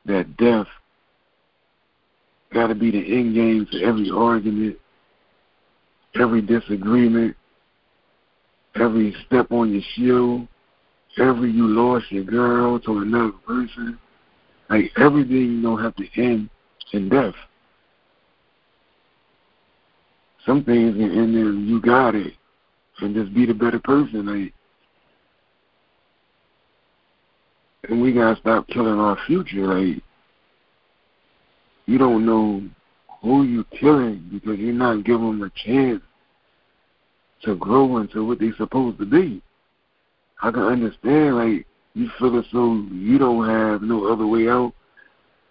that 0.06 0.36
depth. 0.36 0.68
Got 2.52 2.68
to 2.68 2.74
be 2.74 2.90
the 2.90 2.98
end 2.98 3.34
game 3.34 3.66
to 3.72 3.82
every 3.82 4.10
argument, 4.10 4.78
every 6.14 6.40
disagreement, 6.40 7.36
every 8.74 9.14
step 9.26 9.50
on 9.52 9.72
your 9.72 9.82
shoe, 9.94 10.48
every 11.18 11.50
you 11.50 11.66
lost 11.66 12.10
your 12.10 12.24
girl 12.24 12.78
to 12.80 12.98
another 12.98 13.32
person. 13.46 13.98
Like 14.70 14.90
everything 14.96 15.36
you 15.36 15.62
don't 15.62 15.82
have 15.82 15.96
to 15.96 16.06
end 16.16 16.48
in 16.92 17.08
death. 17.08 17.34
Some 20.46 20.64
things 20.64 20.94
can 20.94 21.10
end 21.10 21.36
in 21.36 21.66
you 21.68 21.80
got 21.80 22.14
it 22.14 22.32
and 23.00 23.14
just 23.14 23.34
be 23.34 23.46
the 23.46 23.54
better 23.54 23.78
person. 23.78 24.26
Like 24.26 24.54
and 27.88 28.02
we 28.02 28.12
gotta 28.12 28.38
stop 28.40 28.66
killing 28.68 28.98
our 28.98 29.18
future. 29.26 29.66
Like 29.66 30.02
you 31.88 31.96
don't 31.96 32.26
know 32.26 32.62
who 33.22 33.44
you 33.44 33.64
killing 33.80 34.28
because 34.30 34.58
you're 34.58 34.74
not 34.74 35.04
giving 35.04 35.38
them 35.38 35.42
a 35.42 35.66
chance 35.66 36.02
to 37.42 37.56
grow 37.56 37.96
into 37.96 38.26
what 38.26 38.38
they're 38.38 38.54
supposed 38.58 38.98
to 38.98 39.06
be. 39.06 39.40
I 40.42 40.50
can 40.50 40.64
understand 40.64 41.36
like 41.36 41.66
you 41.94 42.10
feel 42.18 42.38
it 42.38 42.44
so 42.52 42.86
you 42.92 43.16
don't 43.16 43.48
have 43.48 43.80
no 43.80 44.12
other 44.12 44.26
way 44.26 44.48
out, 44.48 44.74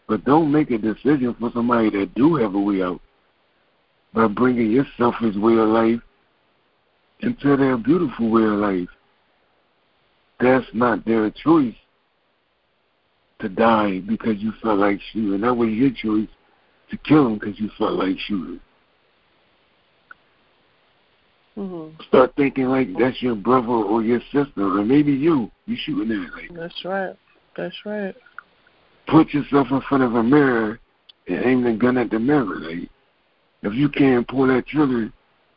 but 0.07 0.25
don't 0.25 0.51
make 0.51 0.69
a 0.69 0.77
decision 0.77 1.35
for 1.39 1.49
somebody 1.55 1.89
that 1.89 2.13
do 2.13 2.35
have 2.35 2.53
a 2.53 2.59
way 2.59 2.83
out 2.83 3.01
by 4.13 4.27
bringing 4.27 4.69
your 4.69 4.85
selfish 4.95 5.35
way 5.37 5.53
of 5.53 5.69
life 5.69 5.99
into 7.21 7.57
their 7.57 7.77
beautiful 7.77 8.29
way 8.29 8.43
of 8.43 8.59
life. 8.59 8.89
That's 10.39 10.67
not 10.71 11.03
their 11.03 11.31
choice 11.31 11.73
to 13.39 13.49
die 13.49 13.99
because 13.99 14.37
you 14.37 14.51
felt 14.61 14.79
like 14.79 14.99
shooting. 15.11 15.41
That 15.41 15.53
was 15.53 15.69
your 15.69 15.91
choice 15.91 16.29
to 16.89 16.97
kill 16.97 17.27
him 17.27 17.37
because 17.37 17.59
you 17.59 17.69
felt 17.77 17.93
like 17.93 18.17
shooting. 18.27 18.59
Mm-hmm. 21.57 22.01
Start 22.07 22.33
thinking 22.35 22.65
like 22.65 22.87
that's 22.99 23.21
your 23.21 23.35
brother 23.35 23.67
or 23.67 24.03
your 24.03 24.21
sister, 24.31 24.79
or 24.79 24.85
maybe 24.85 25.11
you. 25.11 25.51
You 25.65 25.75
shooting 25.85 26.11
at 26.11 26.33
like. 26.33 26.53
That's 26.55 26.85
right. 26.85 27.15
That's 27.55 27.75
right. 27.85 28.15
Put 29.07 29.33
yourself 29.33 29.67
in 29.71 29.81
front 29.81 30.03
of 30.03 30.15
a 30.15 30.23
mirror 30.23 30.79
and 31.27 31.45
aim 31.45 31.63
the 31.63 31.73
gun 31.73 31.97
at 31.97 32.11
the 32.11 32.19
mirror. 32.19 32.59
Like, 32.59 32.89
if 33.63 33.73
you 33.73 33.89
can't 33.89 34.27
pull 34.27 34.47
that 34.47 34.67
trigger, 34.67 35.11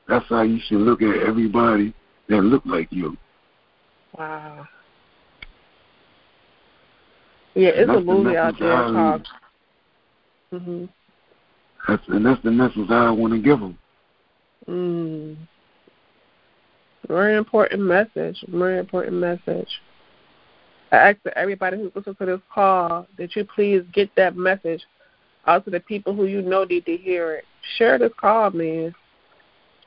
that's 0.08 0.24
how 0.28 0.42
you 0.42 0.58
should 0.66 0.78
look 0.78 1.02
at 1.02 1.16
everybody 1.26 1.94
that 2.28 2.40
look 2.42 2.62
like 2.64 2.88
you. 2.90 3.16
Wow. 4.16 4.66
Yeah, 7.54 7.70
it's 7.70 7.90
a 7.90 8.00
movie 8.00 8.36
out 8.36 8.58
there 8.58 8.70
called. 8.70 9.28
Mhm. 10.52 10.88
That's 11.88 12.08
and 12.08 12.24
that's 12.24 12.42
the 12.42 12.50
message 12.50 12.90
I 12.90 13.10
want 13.10 13.32
to 13.32 13.38
give 13.38 13.60
them. 13.60 13.78
Mm. 14.68 15.36
Very 17.08 17.36
important 17.36 17.82
message. 17.82 18.44
Very 18.48 18.78
important 18.78 19.14
message. 19.14 19.68
I 20.92 20.96
ask 20.96 21.18
everybody 21.36 21.76
who 21.76 21.90
listens 21.94 22.16
to 22.18 22.26
this 22.26 22.40
call 22.52 23.06
that 23.16 23.34
you 23.34 23.44
please 23.44 23.82
get 23.92 24.14
that 24.16 24.36
message 24.36 24.82
out 25.46 25.64
to 25.64 25.70
the 25.70 25.80
people 25.80 26.14
who 26.14 26.26
you 26.26 26.42
know 26.42 26.64
need 26.64 26.84
to 26.86 26.96
hear 26.96 27.34
it. 27.34 27.44
Share 27.76 27.98
this 27.98 28.12
call, 28.16 28.50
man. 28.50 28.94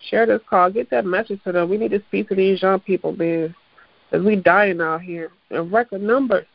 Share 0.09 0.25
this 0.25 0.41
call. 0.49 0.71
Get 0.71 0.89
that 0.89 1.05
message 1.05 1.41
to 1.43 1.51
them. 1.51 1.69
We 1.69 1.77
need 1.77 1.91
to 1.91 2.01
speak 2.07 2.29
to 2.29 2.35
these 2.35 2.61
young 2.61 2.79
people, 2.79 3.13
man. 3.15 3.53
Because 4.09 4.25
we 4.25 4.35
dying 4.35 4.81
out 4.81 5.01
here 5.01 5.31
in 5.49 5.71
record 5.71 6.01
numbers 6.01 6.45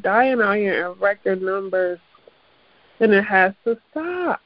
dying 0.00 0.40
out 0.40 0.56
here 0.56 0.90
in 0.90 1.00
record 1.00 1.42
numbers, 1.42 1.98
and 3.00 3.12
it 3.12 3.24
has 3.24 3.52
to 3.64 3.76
stop. 3.90 4.40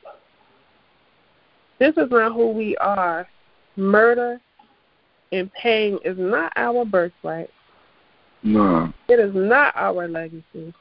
This 1.78 1.97
is 1.97 2.10
not 2.10 2.32
who 2.32 2.51
we 2.51 2.77
are. 2.78 3.28
Murder 3.77 4.40
and 5.31 5.52
pain 5.52 5.98
is 6.05 6.16
not 6.19 6.52
our 6.56 6.85
birthright. 6.85 7.51
No. 8.43 8.93
It 9.09 9.20
is 9.20 9.32
not 9.35 9.74
our 9.77 10.09
legacy. 10.09 10.74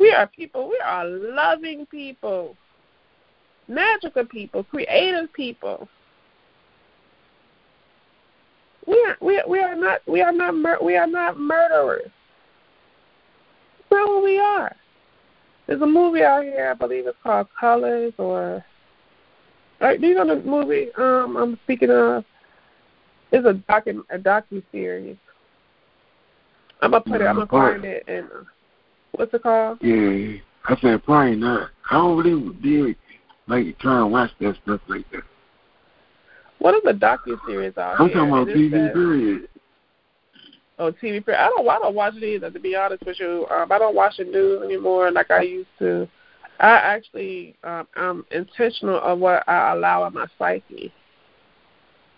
We 0.00 0.10
are 0.10 0.26
people, 0.26 0.68
we 0.68 0.80
are 0.84 1.06
loving 1.06 1.86
people, 1.86 2.56
magical 3.68 4.24
people, 4.24 4.64
creative 4.64 5.32
people. 5.32 5.88
We 8.86 8.94
are, 9.08 9.16
we, 9.20 9.42
we 9.48 9.60
are 9.60 9.76
not 9.76 10.00
we 10.06 10.20
are 10.20 10.32
not 10.32 10.54
mur- 10.54 10.82
we 10.82 10.96
are 10.96 11.06
not 11.06 11.38
murderers 11.38 12.10
not 13.94 14.08
who 14.08 14.24
we 14.24 14.38
are. 14.38 14.74
There's 15.66 15.80
a 15.80 15.86
movie 15.86 16.22
out 16.22 16.42
here, 16.44 16.70
I 16.70 16.74
believe 16.74 17.06
it's 17.06 17.16
called 17.22 17.48
Colors 17.58 18.12
or 18.18 18.64
right, 19.80 20.00
do 20.00 20.06
you 20.06 20.14
know 20.14 20.26
the 20.26 20.42
movie 20.42 20.88
um 20.96 21.36
I'm 21.36 21.58
speaking 21.64 21.90
of? 21.90 22.24
It's 23.32 23.46
a 23.46 23.54
docu 23.70 24.02
a 24.10 24.18
docu 24.18 24.62
series. 24.70 25.16
I'm 26.82 26.90
gonna 26.90 27.02
put 27.02 27.20
it 27.20 27.24
I'm 27.24 27.36
gonna 27.36 27.46
find 27.46 27.84
it 27.84 28.04
and 28.06 28.26
uh, 28.26 28.44
what's 29.12 29.32
it 29.32 29.42
called? 29.42 29.78
Yeah. 29.80 30.38
I 30.66 30.76
said 30.80 31.02
probably 31.04 31.36
not. 31.36 31.70
I 31.90 31.94
don't 31.94 32.16
really 32.18 32.50
be 32.62 32.96
like 33.46 33.78
trying 33.78 34.02
to 34.02 34.06
watch 34.06 34.30
that 34.40 34.56
stuff 34.62 34.80
like 34.88 35.10
that. 35.12 35.22
What 36.58 36.74
is 36.74 36.82
a 36.86 36.94
docu 36.94 37.38
series 37.46 37.76
out 37.76 38.00
I'm 38.00 38.08
here? 38.08 38.16
talking 38.16 38.32
about 38.32 38.48
TV 38.48 38.92
period. 38.92 39.48
Oh, 40.78 40.90
TV. 40.90 41.22
I 41.28 41.48
don't. 41.48 41.68
I 41.68 41.78
don't 41.78 41.94
watch 41.94 42.14
it 42.16 42.24
either. 42.24 42.50
To 42.50 42.58
be 42.58 42.74
honest 42.74 43.04
with 43.06 43.20
you, 43.20 43.46
um, 43.50 43.70
I 43.70 43.78
don't 43.78 43.94
watch 43.94 44.16
the 44.16 44.24
news 44.24 44.62
anymore 44.62 45.10
like 45.12 45.30
I 45.30 45.42
used 45.42 45.68
to. 45.78 46.08
I 46.58 46.70
actually 46.70 47.56
um, 47.62 47.86
I'm 47.94 48.24
intentional 48.30 49.00
of 49.00 49.18
what 49.18 49.48
I 49.48 49.72
allow 49.72 50.06
in 50.06 50.14
my 50.14 50.26
psyche. 50.38 50.92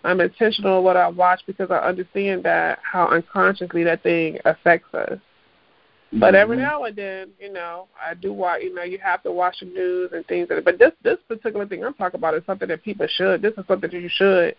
I'm 0.03 0.21
intentional 0.21 0.79
of 0.79 0.83
what 0.83 0.97
I 0.97 1.07
watch 1.07 1.41
because 1.45 1.69
I 1.69 1.77
understand 1.77 2.43
that 2.43 2.79
how 2.81 3.07
unconsciously 3.07 3.83
that 3.83 4.03
thing 4.03 4.39
affects 4.45 4.91
us. 4.93 5.09
Mm-hmm. 5.11 6.19
But 6.19 6.35
every 6.35 6.57
mm-hmm. 6.57 6.65
now 6.65 6.83
and 6.85 6.95
then, 6.95 7.29
you 7.39 7.51
know, 7.51 7.87
I 8.03 8.13
do 8.13 8.33
watch. 8.33 8.61
You 8.63 8.73
know, 8.73 8.83
you 8.83 8.97
have 9.03 9.21
to 9.23 9.31
watch 9.31 9.57
the 9.59 9.67
news 9.67 10.11
and 10.13 10.25
things. 10.25 10.47
That, 10.49 10.65
but 10.65 10.79
this 10.79 10.93
this 11.03 11.17
particular 11.27 11.67
thing 11.67 11.83
I'm 11.83 11.93
talking 11.93 12.19
about 12.19 12.33
is 12.33 12.43
something 12.47 12.67
that 12.69 12.83
people 12.83 13.07
should. 13.07 13.41
This 13.41 13.53
is 13.57 13.65
something 13.67 13.91
that 13.91 13.93
you 13.93 14.09
should 14.11 14.55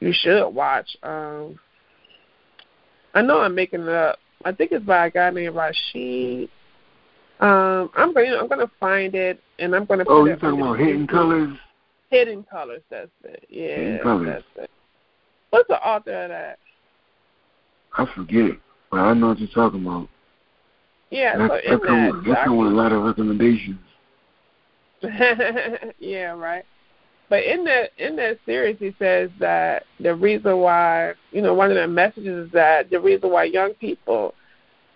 you 0.00 0.12
should 0.12 0.48
watch. 0.48 0.88
Um, 1.02 1.58
I 3.14 3.22
know 3.22 3.40
I'm 3.40 3.54
making 3.54 3.82
it 3.82 3.88
up. 3.88 4.18
I 4.44 4.52
think 4.52 4.72
it's 4.72 4.84
by 4.84 5.06
a 5.06 5.10
guy 5.10 5.30
named 5.30 5.54
Rashid. 5.54 6.48
Um, 7.40 7.90
I'm 7.96 8.12
going. 8.12 8.32
I'm 8.32 8.48
going 8.48 8.60
to 8.60 8.70
find 8.78 9.14
it, 9.14 9.40
and 9.58 9.74
I'm 9.74 9.84
going 9.84 10.00
to. 10.00 10.06
Oh, 10.08 10.24
you're 10.24 10.36
talking 10.36 10.60
about 10.60 10.78
Hidden 10.78 11.06
Colors. 11.06 11.56
Hidden 12.10 12.44
Colors. 12.50 12.82
That's 12.90 13.10
it. 13.24 13.44
Yeah. 13.48 13.76
Hidden 13.76 13.98
Colors. 14.02 14.44
That's 14.56 14.64
it. 14.64 14.70
What's 15.50 15.68
the 15.68 15.82
author 15.82 16.24
of 16.24 16.28
that? 16.30 16.58
I 17.96 18.06
forget, 18.14 18.52
but 18.90 18.98
I 18.98 19.14
know 19.14 19.28
what 19.28 19.40
you're 19.40 19.48
talking 19.48 19.84
about. 19.84 20.08
Yeah, 21.10 21.36
that's, 21.36 21.66
so 21.66 21.72
in 21.72 21.78
that, 21.80 21.86
come, 21.86 22.24
that 22.28 22.44
come 22.44 22.56
with 22.56 22.68
a 22.68 22.74
lot 22.74 22.92
of 22.92 23.02
recommendations. 23.02 23.80
yeah, 25.98 26.32
right. 26.32 26.64
But 27.30 27.44
in 27.44 27.64
that 27.64 27.90
in 27.96 28.16
that 28.16 28.38
series, 28.44 28.76
he 28.80 28.92
says 28.98 29.30
that 29.38 29.84
the 30.00 30.14
reason 30.14 30.58
why 30.58 31.14
you 31.30 31.40
know 31.40 31.54
one 31.54 31.70
of 31.70 31.76
the 31.76 31.86
messages 31.86 32.46
is 32.46 32.52
that 32.52 32.90
the 32.90 33.00
reason 33.00 33.30
why 33.30 33.44
young 33.44 33.72
people, 33.74 34.34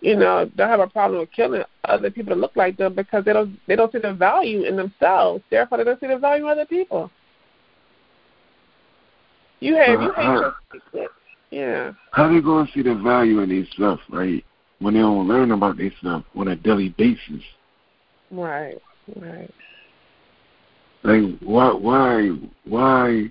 you 0.00 0.16
know, 0.16 0.50
don't 0.56 0.68
have 0.68 0.80
a 0.80 0.88
problem 0.88 1.20
with 1.20 1.30
killing 1.30 1.62
other 1.84 2.10
people 2.10 2.34
that 2.34 2.40
look 2.40 2.56
like 2.56 2.76
them 2.76 2.92
because 2.92 3.24
they 3.24 3.32
don't 3.32 3.56
they 3.68 3.76
don't 3.76 3.92
see 3.92 3.98
the 3.98 4.12
value 4.12 4.64
in 4.64 4.74
themselves. 4.74 5.44
Therefore, 5.48 5.78
they 5.78 5.84
don't 5.84 6.00
see 6.00 6.08
the 6.08 6.18
value 6.18 6.46
in 6.46 6.50
other 6.50 6.66
people. 6.66 7.08
You 9.60 9.76
have 9.76 10.02
you 10.02 10.12
hate 10.12 10.24
your 10.24 10.46
uh, 10.46 11.06
yeah. 11.52 11.92
How 12.10 12.28
they 12.28 12.40
gonna 12.40 12.68
see 12.74 12.82
the 12.82 12.96
value 12.96 13.40
in 13.40 13.48
these 13.48 13.68
stuff, 13.74 14.00
right? 14.10 14.44
When 14.80 14.94
they 14.94 15.00
don't 15.00 15.28
learn 15.28 15.52
about 15.52 15.76
these 15.76 15.92
stuff 16.00 16.24
on 16.34 16.48
a 16.48 16.56
daily 16.56 16.88
basis. 16.98 17.44
Right, 18.32 18.82
right. 19.14 19.54
Like 21.04 21.38
why 21.40 21.70
why 21.72 22.30
why 22.64 23.30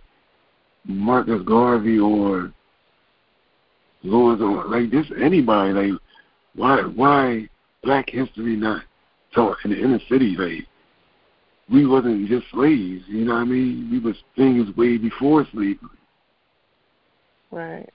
Marcus 0.86 1.42
Garvey 1.46 2.00
or 2.00 2.54
Lewis 4.04 4.40
or 4.42 4.66
like 4.66 4.92
this 4.92 5.08
anybody 5.20 5.74
like 5.74 6.02
why 6.56 6.82
why 6.82 7.50
Black 7.84 8.10
history 8.10 8.56
not 8.56 8.84
taught 9.34 9.58
in 9.66 9.72
the 9.72 9.78
inner 9.78 10.00
city 10.08 10.36
like 10.38 10.68
we 11.72 11.88
wasn't 11.88 12.28
just 12.28 12.46
slaves, 12.52 13.04
you 13.08 13.26
know 13.26 13.34
what 13.34 13.40
I 13.40 13.46
mean? 13.46 13.90
We 13.92 14.00
was 14.00 14.18
things 14.36 14.76
way 14.76 14.98
before 14.98 15.48
slavery. 15.52 15.78
Right. 17.52 17.90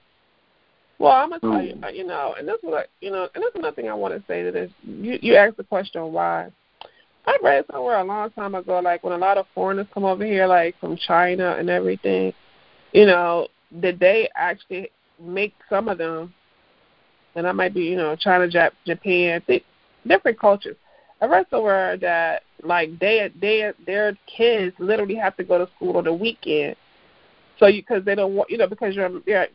Well, 0.97 1.11
I'm 1.13 1.29
gonna 1.29 1.39
tell 1.39 1.63
you, 1.63 1.79
uh, 1.81 1.87
you 1.89 2.05
know, 2.05 2.35
and 2.37 2.45
that's 2.45 2.61
what 2.61 2.89
you 2.99 3.11
know, 3.11 3.29
and 3.33 3.43
that's 3.43 3.55
another 3.55 3.73
thing 3.73 3.87
I 3.87 3.93
want 3.93 4.13
to 4.13 4.23
say 4.27 4.43
to 4.43 4.51
this. 4.51 4.69
You 4.83 5.17
you 5.21 5.35
asked 5.35 5.55
the 5.55 5.63
question 5.63 6.11
why. 6.11 6.49
I 7.29 7.37
read 7.43 7.65
somewhere 7.71 7.99
a 7.99 8.03
long 8.03 8.31
time 8.31 8.55
ago, 8.55 8.79
like 8.79 9.03
when 9.03 9.13
a 9.13 9.17
lot 9.17 9.37
of 9.37 9.45
foreigners 9.53 9.85
come 9.93 10.03
over 10.03 10.25
here, 10.25 10.47
like 10.47 10.79
from 10.79 10.97
China 10.97 11.57
and 11.59 11.69
everything, 11.69 12.33
you 12.91 13.05
know, 13.05 13.47
did 13.81 13.99
they 13.99 14.29
actually 14.35 14.89
make 15.21 15.53
some 15.69 15.89
of 15.89 15.99
them, 15.99 16.33
and 17.35 17.45
I 17.45 17.51
might 17.51 17.75
be, 17.75 17.81
you 17.81 17.97
know, 17.97 18.15
China, 18.15 18.47
Jap- 18.47 18.71
Japan, 18.83 19.43
th- 19.45 19.63
different 20.07 20.39
cultures. 20.39 20.75
I 21.21 21.27
read 21.27 21.45
somewhere 21.51 21.97
that 21.97 22.41
like 22.63 22.97
they 22.99 23.29
they 23.39 23.73
their 23.85 24.17
kids 24.25 24.75
literally 24.79 25.15
have 25.15 25.37
to 25.37 25.43
go 25.43 25.63
to 25.63 25.71
school 25.75 25.97
on 25.97 26.05
the 26.05 26.13
weekend, 26.13 26.77
so 27.59 27.67
because 27.71 28.03
they 28.05 28.15
don't 28.15 28.33
want 28.33 28.49
you 28.49 28.57
know 28.57 28.67
because 28.67 28.95
you're, 28.95 29.21
you're 29.27 29.45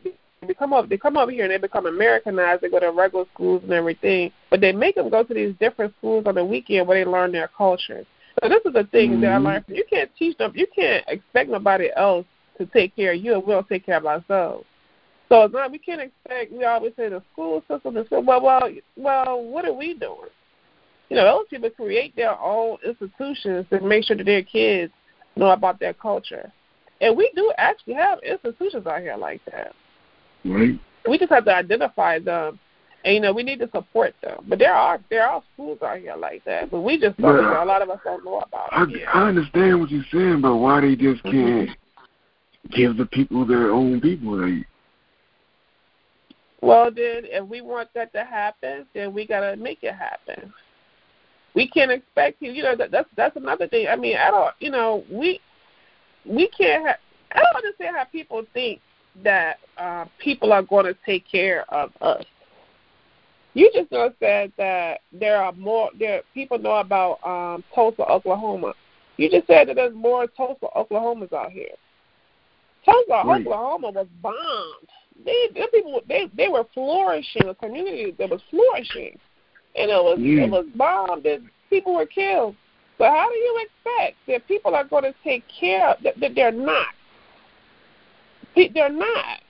they 0.47 0.53
come 0.53 0.73
up 0.73 0.89
they 0.89 0.97
come 0.97 1.17
over 1.17 1.31
here 1.31 1.43
and 1.43 1.51
they 1.51 1.57
become 1.57 1.85
Americanized. 1.85 2.61
They 2.61 2.69
go 2.69 2.79
to 2.79 2.91
regular 2.91 3.25
schools 3.33 3.63
and 3.63 3.73
everything, 3.73 4.31
but 4.49 4.61
they 4.61 4.71
make 4.71 4.95
them 4.95 5.09
go 5.09 5.23
to 5.23 5.33
these 5.33 5.55
different 5.59 5.93
schools 5.97 6.25
on 6.27 6.35
the 6.35 6.45
weekend 6.45 6.87
where 6.87 7.03
they 7.03 7.09
learn 7.09 7.31
their 7.31 7.49
culture. 7.49 8.05
So 8.41 8.49
this 8.49 8.61
is 8.65 8.73
the 8.73 8.83
thing 8.85 9.11
mm-hmm. 9.11 9.21
that 9.21 9.31
I 9.31 9.37
learned. 9.37 9.65
From, 9.65 9.75
you 9.75 9.85
can't 9.89 10.11
teach 10.17 10.37
them. 10.37 10.51
You 10.55 10.67
can't 10.75 11.05
expect 11.07 11.49
nobody 11.49 11.89
else 11.95 12.25
to 12.57 12.65
take 12.67 12.95
care 12.95 13.13
of 13.13 13.23
you, 13.23 13.33
and 13.35 13.45
we'll 13.45 13.63
take 13.63 13.85
care 13.85 13.97
of 13.97 14.05
ourselves. 14.05 14.65
So 15.29 15.43
it's 15.43 15.53
not, 15.53 15.71
we 15.71 15.79
can't 15.79 16.01
expect. 16.01 16.51
We 16.51 16.63
always 16.65 16.93
say 16.95 17.09
the 17.09 17.23
school 17.33 17.63
system 17.69 17.97
is 17.97 18.07
well, 18.11 18.41
well, 18.41 18.69
well. 18.95 19.43
What 19.43 19.65
are 19.65 19.73
we 19.73 19.93
doing? 19.93 20.29
You 21.09 21.15
know, 21.17 21.25
those 21.25 21.47
people 21.49 21.69
create 21.69 22.15
their 22.15 22.39
own 22.39 22.77
institutions 22.85 23.65
to 23.69 23.79
make 23.81 24.05
sure 24.05 24.17
that 24.17 24.25
their 24.25 24.43
kids 24.43 24.91
know 25.35 25.51
about 25.51 25.79
their 25.79 25.93
culture. 25.93 26.51
And 27.01 27.15
we 27.15 27.31
do 27.35 27.51
actually 27.57 27.93
have 27.95 28.19
institutions 28.23 28.87
out 28.87 29.01
here 29.01 29.15
like 29.15 29.43
that. 29.45 29.73
Right. 30.45 30.79
We 31.07 31.17
just 31.17 31.31
have 31.31 31.45
to 31.45 31.55
identify 31.55 32.19
them, 32.19 32.59
and 33.03 33.15
you 33.15 33.19
know 33.19 33.33
we 33.33 33.43
need 33.43 33.59
to 33.59 33.69
support 33.73 34.13
them. 34.21 34.45
But 34.47 34.59
there 34.59 34.73
are 34.73 34.99
there 35.09 35.27
are 35.27 35.43
schools 35.53 35.79
out 35.81 35.97
here 35.97 36.15
like 36.15 36.43
that, 36.45 36.69
but 36.69 36.81
we 36.81 36.99
just 36.99 37.17
don't. 37.17 37.35
Well, 37.37 37.63
a 37.63 37.65
lot 37.65 37.81
of 37.81 37.89
us 37.89 37.99
don't 38.03 38.23
know 38.23 38.37
about. 38.39 38.69
I, 38.71 38.83
it. 38.83 39.07
I 39.13 39.27
understand 39.27 39.79
what 39.79 39.89
you're 39.89 40.05
saying, 40.11 40.41
but 40.41 40.55
why 40.55 40.81
they 40.81 40.95
just 40.95 41.23
mm-hmm. 41.23 41.31
can't 41.31 41.69
mm-hmm. 41.69 42.75
give 42.75 42.97
the 42.97 43.07
people 43.07 43.45
their 43.45 43.71
own 43.71 43.99
people? 44.01 44.37
Like, 44.37 44.67
well, 46.61 46.91
then, 46.91 47.23
if 47.25 47.47
we 47.47 47.61
want 47.61 47.89
that 47.95 48.13
to 48.13 48.23
happen, 48.23 48.85
then 48.93 49.13
we 49.13 49.25
gotta 49.25 49.55
make 49.55 49.79
it 49.83 49.95
happen. 49.95 50.53
We 51.55 51.67
can't 51.67 51.91
expect 51.91 52.41
you. 52.41 52.51
You 52.51 52.63
know, 52.63 52.75
that, 52.75 52.91
that's 52.91 53.09
that's 53.15 53.35
another 53.35 53.67
thing. 53.67 53.87
I 53.87 53.95
mean, 53.95 54.17
I 54.17 54.29
don't. 54.29 54.53
You 54.59 54.69
know, 54.69 55.03
we 55.11 55.39
we 56.23 56.49
can't. 56.49 56.85
have 56.85 56.97
I 57.31 57.41
don't 57.41 57.55
understand 57.55 57.95
how 57.95 58.05
people 58.05 58.43
think 58.53 58.79
that 59.23 59.57
uh, 59.77 60.05
people 60.19 60.53
are 60.53 60.63
going 60.63 60.85
to 60.85 60.95
take 61.05 61.23
care 61.29 61.65
of 61.73 61.91
us. 62.01 62.25
You 63.53 63.71
just 63.73 63.91
know 63.91 64.11
said 64.19 64.51
that 64.57 64.99
there 65.13 65.37
are 65.41 65.53
more. 65.53 65.89
There 65.97 66.21
people 66.33 66.59
know 66.59 66.75
about 66.75 67.25
um, 67.25 67.63
Tulsa, 67.73 68.03
Oklahoma. 68.03 68.73
You 69.17 69.29
just 69.29 69.47
said 69.47 69.69
that 69.69 69.77
there's 69.77 69.95
more 69.95 70.27
Tulsa, 70.27 70.67
Oklahomas 70.75 71.31
out 71.31 71.51
here. 71.51 71.69
Tulsa. 72.83 73.13
Oklahoma 73.13 73.91
was 73.91 74.07
bombed. 74.21 74.89
They, 75.23 75.47
they 75.53 75.67
people, 75.71 76.01
they 76.07 76.29
they 76.35 76.49
were 76.49 76.65
flourishing. 76.73 77.47
A 77.47 77.55
community 77.55 78.13
that 78.19 78.29
was 78.29 78.41
flourishing, 78.49 79.17
and 79.77 79.89
it 79.89 80.03
was 80.03 80.17
it 80.19 80.51
was 80.51 80.65
bombed. 80.75 81.25
And 81.25 81.47
people 81.69 81.95
were 81.95 82.05
killed. 82.05 82.57
So 82.97 83.05
how 83.05 83.29
do 83.29 83.35
you 83.35 83.65
expect 83.65 84.17
that 84.27 84.47
people 84.49 84.75
are 84.75 84.83
going 84.83 85.03
to 85.03 85.13
take 85.23 85.43
care 85.59 85.91
of 85.91 86.03
that, 86.03 86.19
that 86.19 86.35
they're 86.35 86.51
not? 86.51 86.87
They're 88.55 88.89
not. 88.89 89.41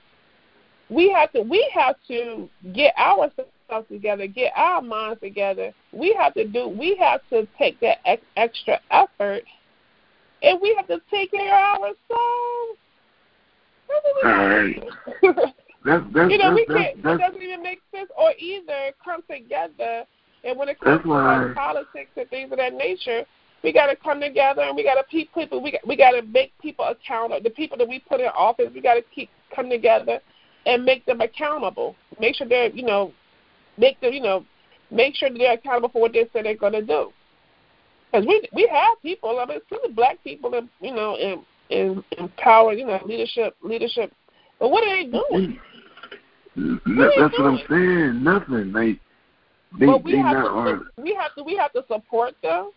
We 0.88 1.10
have 1.10 1.32
to. 1.32 1.42
We 1.42 1.68
have 1.74 1.96
to 2.08 2.48
get 2.72 2.96
ourselves 2.98 3.50
together, 3.90 4.26
get 4.26 4.52
our 4.56 4.80
minds 4.80 5.20
together. 5.20 5.72
We 5.92 6.14
have 6.18 6.34
to 6.34 6.46
do. 6.46 6.68
We 6.68 6.96
have 6.96 7.20
to 7.30 7.46
take 7.58 7.80
that 7.80 7.98
ex- 8.04 8.22
extra 8.36 8.80
effort, 8.90 9.42
and 10.42 10.60
we 10.60 10.74
have 10.76 10.86
to 10.88 11.00
take 11.10 11.32
care 11.32 11.74
of 11.74 11.80
ourselves. 11.80 12.78
All 14.24 14.48
right. 14.48 14.82
that's, 15.22 15.38
that's, 16.14 16.30
you 16.30 16.38
know, 16.38 16.54
we 16.54 16.66
can't. 16.66 17.02
That's, 17.02 17.20
it 17.20 17.22
doesn't 17.22 17.42
even 17.42 17.62
make 17.62 17.80
sense, 17.94 18.10
or 18.16 18.32
either 18.38 18.92
come 19.04 19.22
together. 19.28 20.04
And 20.44 20.56
when 20.56 20.68
it 20.68 20.78
comes 20.78 21.02
to 21.02 21.52
politics 21.56 22.10
and 22.16 22.30
things 22.30 22.52
of 22.52 22.58
that 22.58 22.74
nature, 22.74 23.24
we 23.62 23.72
got 23.72 23.86
to 23.86 23.96
come 23.96 24.20
together 24.20 24.62
and 24.62 24.76
we 24.76 24.84
got 24.84 24.94
to 24.94 25.04
keep 25.10 25.32
people. 25.34 25.62
We 25.62 25.72
got, 25.72 25.86
we 25.86 25.96
got 25.96 26.12
to 26.12 26.22
make 26.22 26.52
people 26.60 26.84
accountable. 26.84 27.42
The 27.42 27.50
people 27.50 27.78
that 27.78 27.88
we 27.88 27.98
put 27.98 28.20
in 28.20 28.26
office, 28.26 28.70
we 28.74 28.80
got 28.80 28.94
to 28.94 29.02
keep 29.14 29.30
come 29.54 29.68
together 29.70 30.20
and 30.66 30.84
make 30.84 31.04
them 31.06 31.20
accountable. 31.20 31.96
Make 32.20 32.36
sure 32.36 32.48
they're 32.48 32.70
you 32.70 32.84
know, 32.84 33.12
make 33.78 34.00
them 34.00 34.12
you 34.12 34.22
know, 34.22 34.44
make 34.90 35.16
sure 35.16 35.30
that 35.30 35.38
they're 35.38 35.54
accountable 35.54 35.88
for 35.88 36.02
what 36.02 36.12
they 36.12 36.24
say 36.32 36.42
they're 36.42 36.56
going 36.56 36.74
to 36.74 36.82
do. 36.82 37.12
Because 38.10 38.26
we 38.26 38.48
we 38.52 38.68
have 38.72 39.00
people. 39.02 39.38
I 39.40 39.46
mean, 39.46 39.58
especially 39.58 39.94
black 39.94 40.22
people, 40.22 40.54
in, 40.54 40.68
you 40.80 40.94
know, 40.94 41.16
in 41.16 41.44
in, 41.70 42.04
in 42.18 42.28
power, 42.36 42.72
you 42.72 42.86
know, 42.86 43.00
leadership 43.04 43.56
leadership. 43.62 44.12
But 44.58 44.70
what 44.70 44.86
are 44.86 44.96
they 44.96 45.10
doing? 45.10 45.58
Mm-hmm. 46.56 46.98
What 46.98 47.12
that's 47.18 47.38
what 47.38 47.46
I'm 47.46 47.60
saying. 47.68 48.22
Nothing. 48.22 48.72
They 48.72 48.98
they, 49.78 49.86
we 49.86 50.12
they 50.12 50.18
have 50.18 50.36
not 50.36 50.64
to, 50.64 51.02
we 51.02 51.14
have 51.14 51.34
to 51.34 51.42
we 51.42 51.56
have 51.56 51.72
to 51.72 51.84
support 51.88 52.34
them 52.42 52.70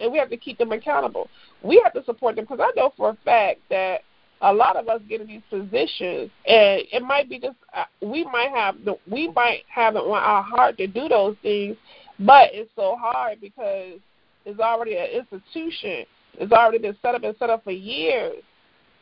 and 0.00 0.12
we 0.12 0.18
have 0.18 0.30
to 0.30 0.36
keep 0.36 0.58
them 0.58 0.72
accountable. 0.72 1.28
We 1.62 1.80
have 1.84 1.92
to 1.94 2.04
support 2.04 2.36
them 2.36 2.44
because 2.44 2.60
I 2.60 2.72
know 2.76 2.92
for 2.96 3.10
a 3.10 3.16
fact 3.24 3.60
that 3.70 4.00
a 4.42 4.52
lot 4.52 4.76
of 4.76 4.88
us 4.88 5.00
get 5.08 5.20
in 5.20 5.28
these 5.28 5.42
positions, 5.48 6.30
and 6.46 6.82
it 6.92 7.02
might 7.02 7.28
be 7.28 7.38
just 7.38 7.56
uh, 7.74 7.84
we 8.00 8.24
might 8.24 8.50
have 8.50 8.84
the 8.84 8.96
we 9.10 9.28
might 9.28 9.62
have 9.68 9.94
it 9.94 10.00
on 10.00 10.18
our 10.18 10.42
heart 10.42 10.76
to 10.78 10.86
do 10.86 11.08
those 11.08 11.36
things, 11.42 11.76
but 12.18 12.50
it's 12.52 12.70
so 12.74 12.96
hard 12.98 13.40
because 13.40 14.00
it's 14.44 14.60
already 14.60 14.96
an 14.96 15.06
institution. 15.06 16.04
It's 16.34 16.52
already 16.52 16.78
been 16.78 16.96
set 17.02 17.14
up 17.14 17.22
and 17.22 17.36
set 17.38 17.50
up 17.50 17.62
for 17.62 17.70
years 17.70 18.42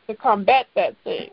to 0.07 0.15
combat 0.15 0.67
that 0.75 0.95
thing. 1.03 1.29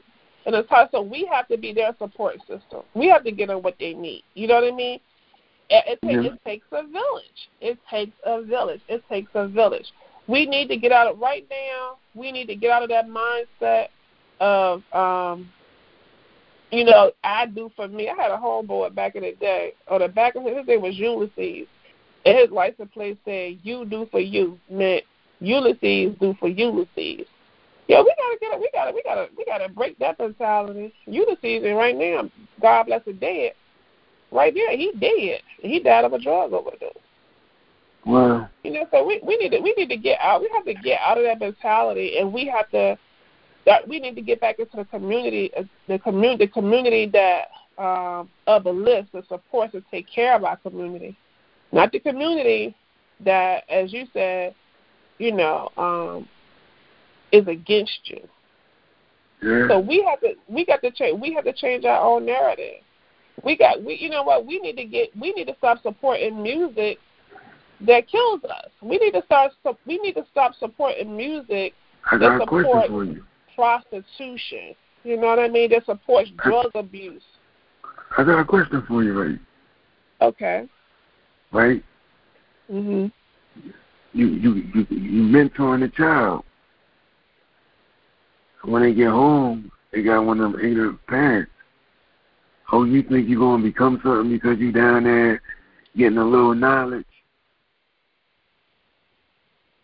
And 0.47 0.55
it's 0.55 0.69
hard, 0.71 0.89
so 0.93 1.03
we 1.03 1.29
have 1.31 1.47
to 1.49 1.59
be 1.59 1.75
their 1.75 1.95
support 1.99 2.39
system. 2.41 2.83
We 2.95 3.09
have 3.09 3.25
to 3.25 3.33
get 3.33 3.49
them 3.49 3.63
what 3.63 3.75
they 3.79 3.93
need. 3.93 4.23
You 4.35 4.47
know 4.47 4.55
what 4.55 4.73
I 4.73 4.75
mean? 4.75 5.01
It, 5.71 5.99
it, 6.03 6.25
it 6.25 6.45
takes 6.45 6.67
a 6.73 6.83
village. 6.83 7.49
It 7.61 7.79
takes 7.91 8.17
a 8.25 8.43
village. 8.43 8.81
It 8.89 9.03
takes 9.09 9.31
a 9.35 9.47
village. 9.47 9.87
We 10.27 10.47
need 10.47 10.69
to 10.69 10.77
get 10.77 10.93
out 10.93 11.07
of 11.07 11.19
right 11.19 11.47
now. 11.51 11.99
We 12.15 12.33
need 12.33 12.47
to 12.47 12.55
get 12.55 12.71
out 12.71 12.83
of 12.83 12.89
that 12.89 13.07
mindset 13.07 13.89
of, 14.41 14.83
um, 14.93 15.51
you 16.71 16.85
know, 16.85 17.13
I 17.25 17.47
do 17.47 17.71
for 17.77 17.89
me. 17.89 18.09
I 18.09 18.15
had 18.15 18.31
a 18.31 18.37
homeboy 18.37 18.95
back 18.95 19.15
in 19.15 19.23
the 19.23 19.33
day. 19.33 19.75
Or 19.89 19.99
the 19.99 20.09
back 20.09 20.37
of 20.37 20.45
his, 20.45 20.57
his 20.57 20.67
name 20.67 20.83
was 20.83 20.97
Ulysses, 20.97 21.67
and 22.25 22.39
his 22.39 22.51
license 22.51 22.91
plate 22.93 23.19
said 23.25 23.59
"You 23.63 23.87
do 23.87 24.07
for 24.11 24.21
you" 24.21 24.59
meant 24.71 25.05
Ulysses 25.41 26.15
do 26.21 26.35
for 26.39 26.49
Ulysses. 26.49 27.27
Yeah, 27.89 28.03
we 28.03 28.15
gotta 28.19 28.39
get 28.39 28.53
it. 28.53 28.61
We 28.61 28.71
gotta, 28.73 28.93
we 28.93 29.03
gotta, 29.03 29.29
we 29.37 29.45
gotta 29.47 29.69
break 29.71 29.99
that 29.99 30.19
mentality. 30.19 30.93
Ulysses, 31.07 31.65
and 31.65 31.77
right 31.77 31.97
now, 31.97 32.31
God 32.61 32.85
bless 32.85 33.03
the 33.07 33.15
dead 33.15 33.53
right 34.31 34.53
there, 34.55 34.77
he 34.77 34.93
dead. 34.99 35.41
He 35.61 35.81
died 35.81 36.05
of 36.05 36.13
a 36.13 36.19
drug 36.19 36.53
overdose. 36.53 36.93
Wow. 38.07 38.49
You 38.65 38.73
know, 38.73 38.87
so 38.91 39.05
we 39.05 39.21
we 39.23 39.37
need 39.37 39.51
to 39.51 39.61
we 39.61 39.75
need 39.77 39.89
to 39.89 39.97
get 39.97 40.19
out. 40.21 40.41
We 40.41 40.51
have 40.55 40.65
to 40.65 40.75
get 40.75 41.01
out 41.01 41.19
of 41.19 41.25
that 41.25 41.41
mentality, 41.41 42.19
and 42.19 42.33
we 42.33 42.47
have 42.47 42.71
to. 42.71 42.99
That 43.67 43.87
we 43.87 44.01
need 44.01 44.15
to 44.15 44.23
get 44.23 44.41
back 44.41 44.59
into 44.59 44.79
the 44.79 44.85
community, 44.87 45.51
uh, 45.55 45.65
the 45.89 45.99
community, 45.99 46.47
the 46.47 46.53
community 46.53 47.07
that 47.13 47.49
um, 47.79 48.31
list 48.47 49.13
that 49.13 49.29
supports 49.29 49.75
and 49.75 49.85
take 49.91 50.07
care 50.11 50.35
of 50.35 50.45
our 50.45 50.57
community, 50.57 51.17
not 51.71 51.93
the 51.93 52.01
community 52.01 52.75
that, 53.25 53.65
as 53.69 53.93
you 53.93 54.07
said, 54.15 54.55
you 55.19 55.33
know, 55.33 55.69
um, 55.77 56.29
is 57.33 57.47
against 57.47 58.01
you. 58.05 58.21
Yeah. 59.43 59.69
So 59.69 59.79
we 59.81 60.05
have 60.09 60.21
to 60.21 60.35
we 60.49 60.65
got 60.65 60.81
to 60.83 60.91
change 60.91 61.21
we 61.21 61.33
have 61.35 61.45
to 61.45 61.53
change 61.53 61.85
our 61.85 62.01
own 62.01 62.27
narrative. 62.27 62.83
We 63.45 63.57
got 63.57 63.83
we 63.83 63.97
you 63.97 64.11
know 64.11 64.23
what 64.23 64.47
we 64.47 64.59
need 64.61 64.77
to 64.77 64.85
get 64.85 65.17
we 65.19 65.33
need 65.33 65.47
to 65.47 65.55
stop 65.59 65.83
supporting 65.83 66.43
music 66.43 66.99
that 67.87 68.09
kills 68.09 68.43
us. 68.45 68.71
We 68.83 68.99
need 68.99 69.13
to 69.13 69.23
start 69.25 69.53
we 69.87 69.99
need 69.99 70.15
to 70.15 70.27
stop 70.31 70.55
supporting 70.59 71.17
music 71.17 71.75
that 72.11 72.41
supports 72.41 73.21
prostitution. 73.55 74.75
You 75.05 75.17
know 75.17 75.29
what 75.29 75.39
I 75.39 75.49
mean? 75.49 75.71
That 75.71 75.85
supports 75.85 76.31
drug 76.43 76.71
abuse. 76.75 77.23
I 78.17 78.25
got 78.25 78.41
a 78.41 78.45
question 78.45 78.83
for 78.87 79.03
you, 79.03 79.21
right? 79.21 79.39
Okay. 80.21 80.69
Right. 81.53 81.83
Mhm. 82.71 83.13
You 84.13 84.27
you 84.27 84.55
you 84.75 84.87
you 84.91 85.23
mentoring 85.23 85.85
a 85.85 85.89
child. 85.89 86.45
When 88.65 88.83
they 88.83 88.93
get 88.93 89.09
home, 89.09 89.71
they 89.93 90.03
got 90.03 90.25
one 90.25 90.41
of 90.41 90.53
them 90.53 90.61
ignorant 90.61 90.99
parents 91.07 91.53
Oh, 92.71 92.85
you 92.85 93.03
think 93.03 93.29
you're 93.29 93.41
gonna 93.41 93.63
become 93.63 94.01
something 94.03 94.31
because 94.31 94.59
you're 94.59 94.73
down 94.73 95.05
there 95.05 95.41
getting 95.97 96.19
a 96.19 96.25
little 96.25 96.55
knowledge? 96.55 97.07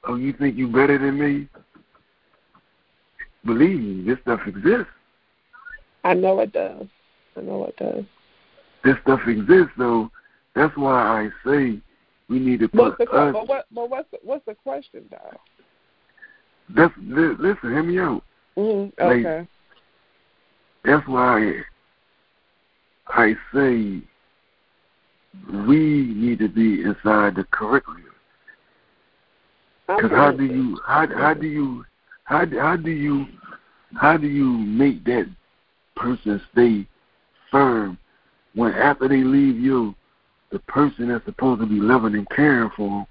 Oh, 0.07 0.17
you 0.17 0.33
think 0.35 0.57
you're 0.57 0.69
better 0.69 0.99
than 0.99 1.19
me? 1.19 1.49
Believe 3.47 3.81
me, 3.81 4.05
this 4.05 4.19
stuff 4.23 4.41
exists. 4.47 4.93
I 6.05 6.15
know 6.15 6.41
it 6.41 6.53
does. 6.53 6.87
I 7.37 7.41
know 7.41 7.65
it 7.65 7.77
does. 7.77 8.05
This 8.85 8.97
stuff 9.03 9.21
exists, 9.27 9.73
though. 9.79 10.11
That's 10.55 10.77
why 10.77 10.93
I 10.93 11.29
say 11.45 11.81
we 12.29 12.39
need 12.39 12.61
to 12.61 12.69
What's 12.73 12.99
the 12.99 13.11
us. 13.11 13.33
but 13.33 13.49
what 13.49 13.67
but 13.73 13.91
what's 13.91 14.11
the, 14.11 14.19
what's 14.23 14.45
the 14.45 14.55
question, 14.55 15.05
though? 15.11 15.39
That's 16.75 16.93
li- 16.99 17.35
listen. 17.39 17.71
Hear 17.71 17.83
me 17.83 17.99
out. 17.99 18.23
Mm-hmm. 18.57 19.03
Like- 19.03 19.27
Okay. 19.27 19.49
That's 20.85 21.09
why 21.09 21.63
I 23.09 23.35
say 23.53 24.03
we 25.67 26.13
need 26.15 26.39
to 26.41 26.49
be 26.49 26.83
inside 26.83 27.37
the 27.37 27.45
curriculum. 27.51 28.03
Because 29.87 30.11
how 30.11 30.33
do 30.33 30.45
you 30.45 30.79
how 30.87 31.07
how 31.07 31.35
do 31.35 31.47
you 31.47 31.85
how 32.25 32.47
how 32.47 32.77
do 32.77 32.91
you 32.91 33.27
how 33.97 34.17
do 34.17 34.27
you 34.27 34.45
make 34.47 35.05
that 35.05 35.27
person 35.97 36.41
stay 36.53 36.87
firm 37.51 37.99
when 38.55 38.73
after 38.73 39.09
they 39.09 39.23
leave 39.23 39.59
you, 39.59 39.95
the 40.51 40.59
person 40.61 41.09
that's 41.09 41.25
supposed 41.25 41.61
to 41.61 41.67
be 41.67 41.81
loving 41.81 42.15
and 42.15 42.29
caring 42.31 42.71
for 42.77 42.89
them 42.89 43.07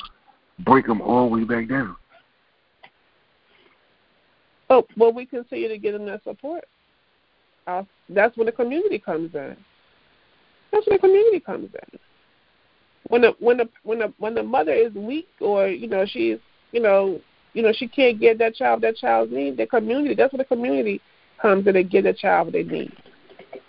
break 0.59 0.87
them 0.87 1.01
all 1.01 1.29
the 1.29 1.35
way 1.35 1.43
back 1.43 1.67
down? 1.67 1.95
Oh, 4.69 4.85
well, 4.97 5.13
we 5.13 5.25
continue 5.25 5.67
to 5.67 5.77
give 5.77 5.93
them 5.93 6.05
that 6.05 6.23
support. 6.23 6.65
Uh, 7.67 7.83
that's 8.09 8.35
when 8.37 8.45
the 8.45 8.51
community 8.51 8.99
comes 8.99 9.33
in. 9.35 9.55
That's 10.73 10.87
when 10.87 10.97
the 10.97 10.99
community 10.99 11.39
comes 11.39 11.69
in. 11.71 11.99
When 13.09 13.21
the 13.21 13.35
when 13.39 13.57
the 13.57 13.69
when 13.83 13.99
the 13.99 14.13
when 14.17 14.33
the 14.33 14.43
mother 14.43 14.73
is 14.73 14.91
weak 14.93 15.27
or 15.39 15.67
you 15.67 15.87
know 15.87 16.05
she's 16.05 16.37
you 16.71 16.81
know 16.81 17.21
you 17.53 17.61
know 17.61 17.71
she 17.71 17.87
can't 17.87 18.19
get 18.19 18.39
that 18.39 18.55
child 18.55 18.81
that 18.81 18.95
child's 18.95 19.31
need, 19.31 19.57
the 19.57 19.67
community 19.67 20.15
that's 20.15 20.33
when 20.33 20.39
the 20.39 20.45
community 20.45 20.99
comes 21.39 21.67
in 21.67 21.75
and 21.75 21.91
give 21.91 22.05
the 22.05 22.13
child 22.13 22.47
what 22.47 22.53
they 22.53 22.63
need. 22.63 22.91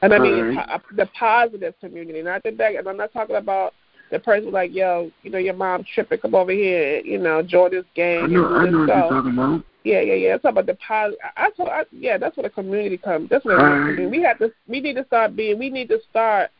And 0.00 0.14
I 0.14 0.18
mean 0.18 0.34
Alright. 0.34 0.68
po- 0.68 0.74
uh, 0.74 0.78
the 0.96 1.06
positive 1.18 1.74
community, 1.80 2.22
not 2.22 2.42
the. 2.42 2.48
And 2.48 2.88
I'm 2.88 2.96
not 2.96 3.12
talking 3.12 3.36
about 3.36 3.74
the 4.10 4.18
person 4.18 4.50
like 4.50 4.72
yo, 4.72 5.10
you 5.22 5.30
know 5.30 5.38
your 5.38 5.54
mom 5.54 5.84
tripping, 5.94 6.20
come 6.20 6.34
over 6.34 6.52
here, 6.52 7.00
you 7.00 7.18
know 7.18 7.42
join 7.42 7.72
this 7.72 7.84
game. 7.94 8.24
I 8.24 8.26
know 8.28 8.46
I 8.46 8.70
know 8.70 8.78
what 8.80 8.88
you're 8.88 9.08
talking 9.10 9.32
about. 9.32 9.64
Yeah, 9.82 10.00
yeah, 10.00 10.14
yeah. 10.14 10.34
It's 10.36 10.44
about 10.46 10.64
the 10.64 10.76
positive. 10.76 11.18
I 11.36 11.50
told, 11.50 11.68
I, 11.68 11.82
yeah, 11.92 12.16
that's 12.16 12.38
where 12.38 12.44
the 12.44 12.50
community 12.50 12.96
comes. 12.96 13.28
That's 13.28 13.44
where 13.44 13.58
the 13.58 13.62
community. 13.62 14.06
we 14.06 14.22
have 14.22 14.38
to. 14.38 14.50
We 14.66 14.80
need 14.80 14.94
to 14.94 15.04
start 15.04 15.36
being. 15.36 15.58
We 15.58 15.68
need 15.68 15.90
to 15.90 15.98
start 16.10 16.50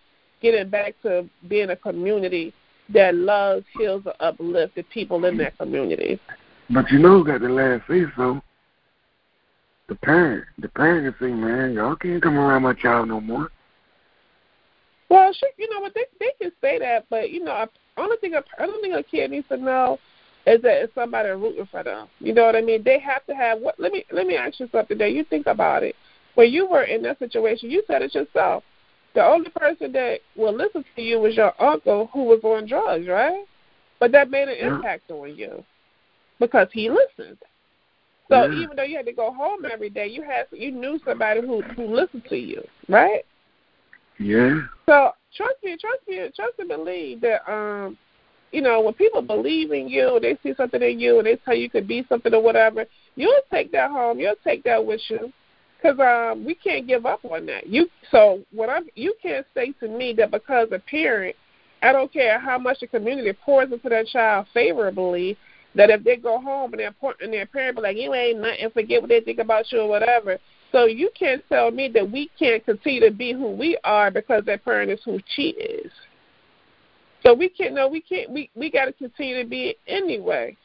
getting 0.44 0.68
back 0.68 0.94
to 1.02 1.26
being 1.48 1.70
a 1.70 1.76
community 1.76 2.52
that 2.92 3.14
loves, 3.14 3.64
heals, 3.78 4.02
and 4.04 4.14
uplifts 4.20 4.76
the 4.76 4.82
people 4.82 5.24
in 5.24 5.38
that 5.38 5.56
community. 5.56 6.20
But 6.68 6.90
you 6.90 6.98
know 6.98 7.18
who 7.18 7.24
got 7.24 7.40
the 7.40 7.48
last 7.48 7.82
say 7.88 8.02
so? 8.14 8.42
The 9.88 9.94
parent. 9.94 10.44
The 10.58 10.68
parent 10.68 11.16
can 11.18 11.28
say, 11.28 11.32
Man, 11.32 11.72
y'all 11.72 11.96
can't 11.96 12.22
come 12.22 12.36
around 12.36 12.62
my 12.62 12.74
child 12.74 13.08
no 13.08 13.22
more. 13.22 13.48
Well, 15.08 15.32
sure, 15.32 15.48
you 15.56 15.68
know 15.70 15.80
what 15.80 15.94
they 15.94 16.04
they 16.20 16.32
can 16.38 16.52
say 16.60 16.78
that, 16.78 17.06
but 17.08 17.30
you 17.30 17.42
know, 17.42 17.52
I 17.52 17.66
only 17.96 18.16
thing 18.18 18.34
a, 18.34 18.42
I 18.58 18.66
don't 18.66 18.80
think 18.82 18.94
a 18.94 19.02
kid 19.02 19.30
needs 19.30 19.48
to 19.48 19.56
know 19.56 19.98
is 20.46 20.60
that 20.62 20.82
it's 20.82 20.94
somebody 20.94 21.30
rooting 21.30 21.68
for 21.70 21.82
them. 21.82 22.08
You 22.18 22.34
know 22.34 22.44
what 22.44 22.56
I 22.56 22.60
mean? 22.60 22.82
They 22.84 22.98
have 22.98 23.24
to 23.26 23.34
have 23.34 23.60
what? 23.60 23.78
Let 23.78 23.92
me 23.92 24.04
let 24.12 24.26
me 24.26 24.36
ask 24.36 24.60
you 24.60 24.68
something. 24.72 24.98
That 24.98 25.12
you 25.12 25.24
think 25.24 25.46
about 25.46 25.82
it. 25.82 25.94
When 26.34 26.50
you 26.50 26.66
were 26.66 26.82
in 26.82 27.02
that 27.02 27.18
situation, 27.18 27.70
you 27.70 27.82
said 27.86 28.02
it 28.02 28.14
yourself. 28.14 28.64
The 29.14 29.24
only 29.24 29.50
person 29.50 29.92
that 29.92 30.20
will 30.36 30.54
listen 30.54 30.84
to 30.96 31.02
you 31.02 31.20
was 31.20 31.36
your 31.36 31.52
uncle 31.62 32.10
who 32.12 32.24
was 32.24 32.40
on 32.42 32.66
drugs, 32.66 33.06
right? 33.06 33.44
But 34.00 34.12
that 34.12 34.30
made 34.30 34.48
an 34.48 34.56
Yeah. 34.56 34.76
impact 34.76 35.10
on 35.10 35.34
you 35.36 35.64
because 36.40 36.68
he 36.72 36.90
listened. 36.90 37.38
So 38.28 38.48
Yeah. 38.48 38.54
even 38.54 38.76
though 38.76 38.82
you 38.82 38.96
had 38.96 39.06
to 39.06 39.12
go 39.12 39.32
home 39.32 39.64
every 39.64 39.90
day, 39.90 40.06
you 40.08 40.22
had 40.22 40.46
you 40.50 40.72
knew 40.72 40.98
somebody 41.04 41.40
who 41.40 41.62
who 41.76 41.86
listened 41.86 42.24
to 42.26 42.36
you, 42.36 42.66
right? 42.88 43.24
Yeah. 44.18 44.62
So 44.86 45.14
trust 45.34 45.62
me, 45.62 45.76
trust 45.76 46.08
me, 46.08 46.28
trust 46.34 46.58
and 46.58 46.68
believe 46.68 47.20
that 47.20 47.48
um, 47.50 47.96
you 48.50 48.62
know, 48.62 48.80
when 48.80 48.94
people 48.94 49.20
believe 49.20 49.72
in 49.72 49.88
you, 49.88 50.18
they 50.20 50.36
see 50.42 50.54
something 50.54 50.80
in 50.80 51.00
you, 51.00 51.18
and 51.18 51.26
they 51.26 51.36
tell 51.36 51.54
you 51.54 51.62
you 51.64 51.70
could 51.70 51.88
be 51.88 52.04
something 52.08 52.32
or 52.32 52.42
whatever, 52.42 52.86
you'll 53.16 53.42
take 53.50 53.72
that 53.72 53.90
home. 53.90 54.18
You'll 54.18 54.36
take 54.44 54.62
that 54.64 54.84
with 54.84 55.00
you, 55.08 55.32
because 55.84 56.32
um, 56.32 56.44
we 56.44 56.54
can't 56.54 56.86
give 56.86 57.04
up 57.04 57.24
on 57.24 57.46
that. 57.46 57.66
You 57.66 57.88
so 58.10 58.40
what 58.52 58.70
I'm 58.70 58.86
you 58.94 59.14
can't 59.22 59.46
say 59.54 59.72
to 59.80 59.88
me 59.88 60.14
that 60.14 60.30
because 60.30 60.68
a 60.72 60.78
parent, 60.78 61.36
I 61.82 61.92
don't 61.92 62.12
care 62.12 62.38
how 62.38 62.58
much 62.58 62.80
the 62.80 62.86
community 62.86 63.32
pours 63.44 63.70
into 63.70 63.88
that 63.90 64.06
child 64.06 64.46
favorably, 64.54 65.36
that 65.74 65.90
if 65.90 66.02
they 66.02 66.16
go 66.16 66.40
home 66.40 66.72
and 66.72 66.80
their 66.80 66.94
and 67.20 67.32
their 67.32 67.46
parent 67.46 67.76
be 67.76 67.82
like, 67.82 67.96
you 67.96 68.14
ain't 68.14 68.40
nothing, 68.40 68.70
forget 68.72 69.02
what 69.02 69.10
they 69.10 69.20
think 69.20 69.38
about 69.38 69.70
you 69.70 69.80
or 69.80 69.88
whatever. 69.88 70.38
So 70.72 70.86
you 70.86 71.10
can't 71.16 71.44
tell 71.48 71.70
me 71.70 71.88
that 71.94 72.10
we 72.10 72.30
can't 72.38 72.64
continue 72.64 73.00
to 73.00 73.10
be 73.10 73.32
who 73.32 73.50
we 73.50 73.78
are 73.84 74.10
because 74.10 74.44
that 74.46 74.64
parent 74.64 74.90
is 74.90 75.00
who 75.04 75.20
she 75.36 75.50
is. 75.50 75.92
So 77.24 77.34
we 77.34 77.48
can't 77.48 77.74
no, 77.74 77.88
we 77.88 78.00
can't 78.00 78.30
we 78.30 78.50
we 78.54 78.70
gotta 78.70 78.92
continue 78.92 79.42
to 79.42 79.48
be 79.48 79.76
anyway. 79.86 80.56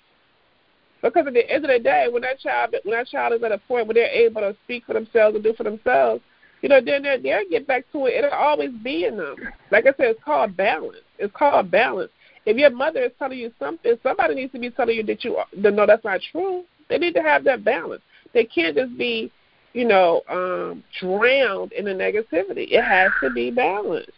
Because 1.02 1.28
at 1.28 1.34
the 1.34 1.50
end 1.50 1.66
of 1.66 1.72
the 1.72 1.80
day, 1.80 2.08
when 2.12 2.22
that 2.24 2.40
child 2.40 2.76
when 2.84 2.98
that 2.98 3.08
child 3.08 3.34
is 3.34 3.44
at 3.44 3.52
a 3.52 3.58
point 3.58 3.88
where 3.88 3.94
they're 3.94 4.10
able 4.10 4.42
to 4.42 4.56
speak 4.66 4.86
for 4.86 4.94
themselves 4.94 5.36
and 5.36 5.44
do 5.44 5.54
for 5.54 5.64
themselves, 5.64 6.22
you 6.62 6.70
know, 6.70 6.82
then 6.82 7.04
they'll, 7.04 7.22
they'll 7.22 7.50
get 7.50 7.68
back 7.68 7.86
to 7.94 8.06
it. 8.08 8.16
It'll 8.16 8.32
always 8.32 8.72
be 8.84 9.06
in 9.06 9.18
them. 9.18 9.36
Like 9.72 9.86
I 9.86 9.92
said, 9.92 10.08
it's 10.08 10.24
called 10.24 10.58
balance. 10.58 10.98
It's 11.18 11.34
called 11.34 11.72
balance. 11.72 12.12
If 12.46 12.58
your 12.58 12.72
mother 12.72 13.04
is 13.04 13.12
telling 13.20 13.40
you 13.40 13.52
something, 13.60 13.96
somebody 14.04 14.36
needs 14.36 14.52
to 14.54 14.60
be 14.60 14.70
telling 14.70 14.98
you 14.98 15.04
that 15.04 15.24
you 15.24 15.38
that 15.58 15.74
no, 15.74 15.86
that's 15.86 16.04
not 16.04 16.22
true. 16.32 16.64
They 16.90 16.98
need 16.98 17.14
to 17.14 17.22
have 17.22 17.44
that 17.46 17.64
balance. 17.64 18.02
They 18.34 18.46
can't 18.46 18.76
just 18.76 18.98
be, 18.98 19.32
you 19.74 19.86
know, 19.86 20.22
um, 20.30 20.84
drowned 21.00 21.72
in 21.72 21.86
the 21.86 21.92
negativity. 21.92 22.68
It 22.72 22.84
has 22.84 23.12
to 23.22 23.30
be 23.30 23.52
balanced. 23.52 24.12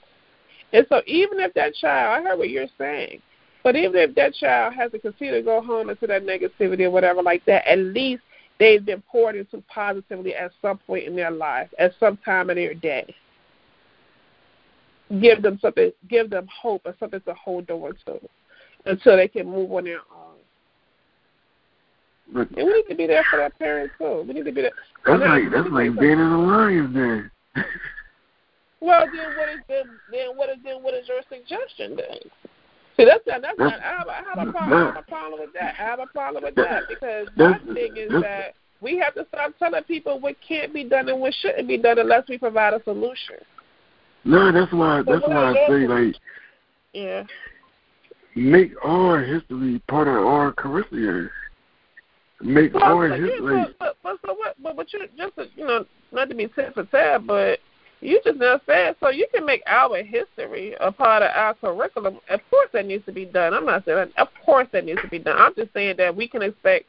And 0.74 0.86
so 0.90 1.02
even 1.06 1.40
if 1.40 1.54
that 1.54 1.74
child, 1.76 2.20
I 2.20 2.30
heard 2.30 2.38
what 2.38 2.50
you're 2.50 2.68
saying, 2.78 3.22
but 3.64 3.76
even 3.76 3.96
if 3.96 4.16
that 4.16 4.34
child 4.34 4.74
has 4.74 4.92
to 4.92 5.00
continue 5.00 5.34
to 5.36 5.42
go 5.42 5.62
home 5.62 5.90
into 5.90 6.08
that 6.08 6.24
negativity 6.24 6.82
or 6.82 6.92
whatever 6.92 7.22
like 7.22 7.46
that, 7.46 7.68
at 7.68 7.78
least 7.78 8.24
they've 8.60 8.86
been 8.86 9.02
poured 9.04 9.36
into 9.36 9.64
positively 9.74 10.36
at 10.36 10.52
some 10.62 10.78
point 10.80 11.06
in 11.06 11.16
their 11.16 11.32
life, 11.32 11.70
at 11.80 11.94
some 12.00 12.18
time 12.18 12.50
of 12.50 12.56
their 12.56 12.74
day. 12.74 13.14
Give 15.22 15.42
them 15.42 15.60
something, 15.62 15.92
give 16.10 16.30
them 16.30 16.48
hope 16.62 16.84
and 16.86 16.96
something 17.00 17.22
to 17.22 17.34
hold 17.34 17.70
on 17.70 17.94
to 18.06 18.20
until 18.86 19.18
they 19.18 19.28
can 19.28 19.48
move 19.48 19.72
on 19.72 19.84
their 19.84 19.98
own. 19.98 20.38
But 22.34 22.50
And 22.58 22.66
we 22.66 22.74
need 22.74 22.88
to 22.90 22.96
be 22.96 23.08
there 23.08 23.26
for 23.30 23.38
that 23.38 23.58
parent 23.60 23.92
too. 23.98 24.24
We 24.28 24.34
need 24.34 24.46
to 24.46 24.52
be 24.52 24.62
there. 24.62 24.72
that's 25.06 25.20
like 25.20 25.44
that's 25.52 25.70
like 25.70 26.00
being 26.00 26.14
in 26.14 26.20
a 26.20 26.42
lion's 26.42 26.96
den. 26.96 27.32
Well, 28.80 29.06
then 29.06 29.38
what 29.38 29.50
is 29.50 29.60
then, 29.68 29.84
then 30.12 30.30
what 30.36 30.50
is 30.50 30.56
then 30.64 30.82
what 30.82 30.94
is 30.94 31.08
your 31.08 31.22
suggestion 31.30 31.98
then? 31.98 32.20
See, 32.98 33.06
that's 33.06 33.26
not 33.26 33.42
that's 33.42 33.58
not. 33.58 33.80
I 33.80 33.98
have, 33.98 34.08
I 34.08 34.24
have 34.28 34.48
a 34.48 34.52
problem. 34.52 34.78
I 34.80 34.86
have 34.86 34.98
a 34.98 35.04
problem 35.04 35.40
with 35.40 35.54
that. 35.54 35.76
I 35.80 35.84
have 35.84 36.00
a 36.00 36.08
problem 36.08 36.44
with 36.44 36.56
that 36.56 36.88
because 36.88 37.28
my 37.36 37.60
thing 37.74 37.98
is 37.98 38.12
that 38.22 38.54
we 38.82 38.98
have 38.98 39.14
to 39.14 39.26
stop 39.30 39.58
telling 39.60 39.84
people 39.84 40.20
what 40.20 40.36
can't 40.46 40.74
be 40.74 40.84
done 40.84 41.08
and 41.08 41.20
what 41.22 41.34
shouldn't 41.42 41.68
be 41.68 41.78
done 41.78 42.00
unless 42.00 42.28
we 42.28 42.38
provide 42.38 42.74
a 42.74 42.84
solution. 42.84 43.36
no, 44.26 44.52
that's 44.52 44.72
why 44.74 45.04
So 45.06 45.14
that's 45.14 45.28
why 45.28 45.52
I 45.52 45.68
say 45.68 45.88
like 45.88 46.16
Yeah. 46.94 47.24
make 48.36 48.74
our 48.84 49.24
history 49.24 49.82
part 49.88 50.08
of 50.08 50.26
our 50.26 50.52
curriculum. 50.52 51.30
Make 52.42 52.74
Well, 52.74 52.84
our 52.84 53.08
history. 53.10 53.68
but, 53.80 53.80
but, 53.80 53.98
but 54.04 54.20
so 54.26 54.34
what? 54.34 54.56
But, 54.62 54.76
but 54.76 54.92
you 54.92 55.08
just 55.16 55.34
you 55.56 55.66
know 55.66 55.86
not 56.12 56.28
to 56.30 56.36
be 56.36 56.48
tit 56.48 56.74
for 56.74 56.86
tat, 56.86 57.26
but 57.26 57.60
you 58.02 58.20
just 58.26 58.40
now 58.40 58.60
said 58.66 58.96
so 59.00 59.10
you 59.10 59.28
can 59.34 59.46
make 59.46 59.62
our 59.68 60.04
history 60.04 60.76
a 60.80 60.92
part 60.92 61.24
of 61.24 61.32
our 61.34 61.54
curriculum. 61.54 62.20
Of 62.30 62.40
course, 62.50 62.70
that 62.74 62.86
needs 62.86 63.06
to 63.06 63.12
be 63.12 63.26
done. 63.26 63.54
I'm 63.54 63.66
not 63.66 63.86
saying 63.86 63.98
that. 63.98 64.22
of 64.22 64.28
course 64.46 64.68
that 64.74 64.86
needs 64.86 65.02
to 65.02 65.08
be 65.08 65.20
done. 65.20 65.38
I'm 65.38 65.56
just 65.56 65.74
saying 65.74 65.96
that 65.98 66.16
we 66.16 66.28
can 66.28 66.42
expect 66.42 66.86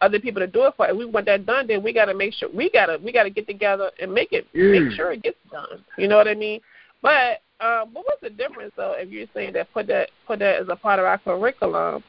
other 0.00 0.20
people 0.20 0.40
to 0.40 0.46
do 0.46 0.64
it 0.66 0.74
for. 0.76 0.86
If 0.88 0.96
we 0.96 1.04
want 1.04 1.26
that 1.26 1.44
done, 1.44 1.66
then 1.66 1.82
we 1.82 1.92
got 1.92 2.06
to 2.06 2.14
make 2.14 2.32
sure 2.34 2.48
we 2.54 2.70
got 2.70 2.86
to 2.86 2.98
we 3.04 3.12
got 3.12 3.24
to 3.24 3.30
get 3.30 3.46
together 3.46 3.90
and 4.00 4.12
make 4.12 4.32
it 4.32 4.46
Yeah. 4.52 4.70
make 4.70 4.92
sure 4.92 5.12
it 5.12 5.22
gets 5.22 5.38
done. 5.50 5.84
You 5.96 6.08
know 6.08 6.16
what 6.16 6.28
I 6.28 6.34
mean? 6.34 6.60
But 7.02 7.42
um, 7.60 7.90
but 7.92 8.04
what's 8.06 8.22
the 8.22 8.30
difference 8.30 8.72
though 8.76 8.94
if 8.96 9.10
you're 9.10 9.26
saying 9.34 9.54
that 9.54 9.72
put 9.72 9.86
that 9.88 10.10
put 10.26 10.38
that 10.38 10.62
as 10.62 10.68
a 10.68 10.76
part 10.76 11.00
of 11.00 11.06
our 11.06 11.18
curriculum? 11.18 12.04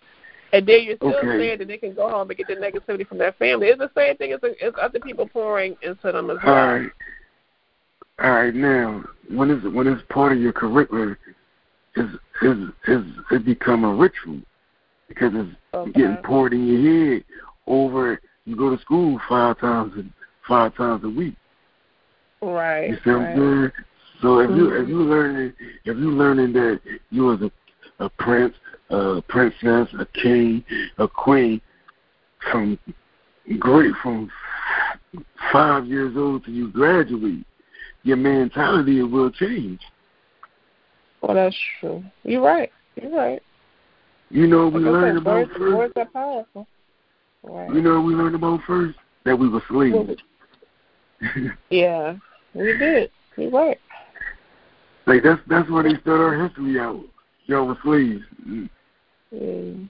And 0.52 0.66
then 0.66 0.84
you're 0.84 0.96
still 0.96 1.14
Okay. 1.14 1.38
saying 1.38 1.60
that 1.60 1.68
they 1.68 1.78
can 1.78 1.94
go 1.94 2.10
home 2.10 2.28
and 2.28 2.38
get 2.38 2.48
the 2.48 2.56
negativity 2.56 3.08
from 3.08 3.20
their 3.20 3.34
family. 3.34 3.68
It's 3.68 3.78
the 3.78 3.92
same 3.96 4.18
thing 4.18 4.32
as, 4.34 4.40
as 4.64 4.74
other 4.82 5.00
people 5.00 5.28
pouring 5.28 5.76
into 5.84 6.12
them 6.12 6.32
as 6.32 6.38
well. 6.44 6.56
All 6.56 6.74
right. 6.80 6.92
All 8.22 8.32
right. 8.32 8.54
Now, 8.54 9.04
when 9.30 9.50
it's 9.50 9.64
when 9.74 9.88
it's 9.88 10.02
part 10.10 10.32
of 10.32 10.40
your 10.40 10.54
curriculum, 10.54 11.18
is 11.96 12.10
is 12.42 12.58
is 12.88 13.06
it 13.32 13.46
become 13.46 13.84
a 13.84 13.94
ritual 13.94 14.40
because 15.08 15.32
it's 15.36 15.56
Okay. 15.74 15.92
getting 15.92 16.18
poured 16.18 16.54
in 16.54 16.68
your 16.68 17.14
head 17.14 17.24
over. 17.68 18.20
You 18.46 18.56
go 18.56 18.76
to 18.76 18.82
school 18.82 19.20
five 19.30 19.60
times 19.60 19.94
a, 19.98 20.04
five 20.48 20.76
times 20.76 21.04
a 21.04 21.10
week. 21.10 21.36
Right. 22.42 22.90
You 22.90 22.96
see 23.04 23.12
what 23.12 23.18
right. 23.20 23.30
I'm 23.30 23.38
saying? 23.38 23.72
So 24.22 24.40
if 24.40 24.50
you 24.50 24.74
if 24.74 24.88
you 24.90 24.96
mm-hmm. 24.96 25.10
learning 25.10 25.54
if 25.86 25.98
you 25.98 26.12
learning 26.12 26.54
that 26.54 26.80
you 27.12 27.24
was 27.24 27.42
a 27.42 27.52
a 28.04 28.10
prince, 28.10 28.56
a 28.90 29.22
princess, 29.28 29.88
a 30.00 30.06
king, 30.22 30.64
a 30.98 31.08
queen 31.08 31.62
from 32.52 32.80
great 33.60 33.94
from 34.02 34.32
five 35.52 35.86
years 35.86 36.16
old 36.18 36.46
till 36.46 36.54
you 36.54 36.72
graduate, 36.72 37.46
your 38.04 38.18
mentality 38.18 39.02
will 39.04 39.32
change. 39.32 39.80
Well, 41.22 41.36
that's 41.36 41.56
true. 41.80 42.04
You're 42.24 42.42
right. 42.42 42.72
You're 42.96 43.16
right. 43.16 43.42
You 44.30 44.48
know 44.48 44.68
we 44.68 44.82
learned 44.82 45.18
about 45.18 45.48
words, 45.48 45.52
first. 45.58 45.78
words 45.78 45.94
are 45.96 46.06
powerful. 46.06 46.68
Right. 47.44 47.74
You 47.74 47.82
know 47.82 48.02
we 48.02 48.14
learned 48.14 48.36
about 48.36 48.62
first 48.68 48.98
that 49.26 49.38
we 49.38 49.50
were 49.50 49.64
slaves. 49.70 50.22
Yeah, 51.70 52.16
we 52.54 52.78
did. 52.78 53.12
You're 53.36 53.52
right. 53.52 53.78
like 55.06 55.22
that's 55.22 55.42
that's 55.50 55.70
where 55.70 55.84
they 55.84 56.00
start 56.00 56.22
our 56.22 56.48
history 56.48 56.80
out. 56.80 57.04
Y'all 57.48 57.68
were 57.68 57.78
slaves. 57.84 58.24
Mm. 59.34 59.90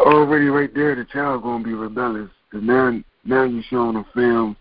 Already 0.00 0.46
right 0.46 0.74
there, 0.74 0.96
the 0.96 1.04
child 1.12 1.44
gonna 1.44 1.62
be 1.62 1.74
rebellious. 1.74 2.30
Cause 2.50 2.62
now 2.64 2.98
now 3.24 3.44
you're 3.44 3.62
showing 3.70 3.96
a 3.96 4.04
film 4.14 4.56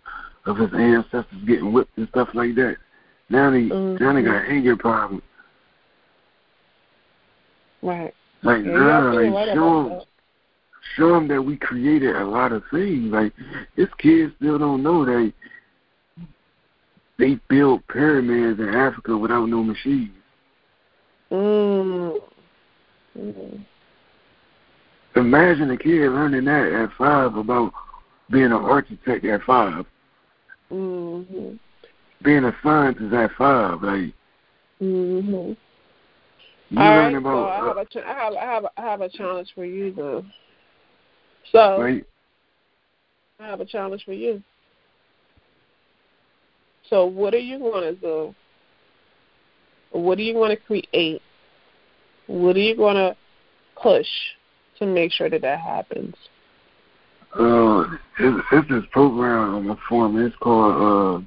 of 0.46 0.58
his 0.58 0.70
ancestors 0.74 1.44
getting 1.48 1.72
whipped 1.74 1.98
and 1.98 2.08
stuff 2.10 2.30
like 2.34 2.56
that. 2.56 2.78
Now 3.30 3.52
they 3.52 3.64
now 3.64 4.14
they 4.14 4.22
got 4.22 4.46
anger 4.46 4.76
problems. 4.76 5.24
Right. 7.82 8.14
Like 8.44 8.66
Yeah, 8.66 8.72
nah, 8.72 9.12
like 9.12 9.34
right 9.34 9.56
show 9.56 9.84
them 9.84 9.90
that. 9.90 10.06
show 10.96 11.10
them 11.14 11.28
that 11.28 11.42
we 11.42 11.58
created 11.58 12.16
a 12.16 12.26
lot 12.26 12.52
of 12.52 12.64
things. 12.72 13.12
Like 13.12 13.34
this 13.76 13.90
kids 14.00 14.34
still 14.38 14.58
don't 14.58 14.84
know 14.84 15.06
that 15.06 15.34
they 17.18 17.38
built 17.50 17.86
pyramids 17.88 18.60
in 18.60 18.70
Africa 18.70 19.18
without 19.18 19.46
no 19.46 19.62
machines. 19.62 20.12
Mm. 21.32 22.18
Mm. 23.18 23.66
Imagine 25.16 25.72
a 25.72 25.78
kid 25.78 26.10
learning 26.12 26.46
that 26.46 26.72
at 26.72 26.98
five 26.98 27.36
about 27.36 27.74
being 28.32 28.46
an 28.46 28.54
architect 28.54 29.26
at 29.26 29.42
five, 29.44 29.86
Mm-hmm. 30.72 31.56
being 32.24 32.46
a 32.46 32.56
scientist 32.62 33.14
at 33.14 33.32
five. 33.38 33.82
Like 33.82 34.14
you 34.80 36.78
All 36.78 37.16
about 37.16 37.34
so 37.34 37.50
I 37.50 37.68
have 37.68 37.78
uh, 37.78 37.82
a 37.82 37.86
ch- 37.86 38.06
I 38.06 38.14
have 38.14 38.34
I 38.34 38.46
have 38.46 38.66
I 38.78 38.82
have 38.82 39.02
a 39.02 39.10
challenge 39.10 39.52
for 39.56 39.66
you 39.66 39.94
though. 39.94 40.24
So 41.52 41.82
right? 41.82 42.06
I 43.40 43.48
have 43.48 43.62
a 43.62 43.66
challenge 43.66 44.04
for 44.06 44.14
you. 44.14 44.44
So 46.90 47.06
what 47.06 47.34
are 47.34 47.40
you 47.40 47.60
going 47.60 47.96
to 47.96 48.00
do? 48.00 48.36
What 49.92 50.18
are 50.20 50.22
you 50.22 50.34
going 50.34 50.56
to 50.56 50.64
create? 50.64 51.22
What 52.28 52.56
are 52.56 52.60
you 52.60 52.76
going 52.76 52.96
to 52.96 53.16
push 53.82 54.08
to 54.78 54.86
make 54.86 55.12
sure 55.12 55.30
that 55.30 55.42
that 55.42 55.60
happens? 55.60 56.16
Uh, 57.38 57.84
it's, 58.20 58.46
it's 58.52 58.70
this 58.70 58.84
program 58.92 59.70
I'm 59.70 59.78
form. 59.88 60.18
It's 60.24 60.36
called 60.38 61.22
uh, 61.22 61.26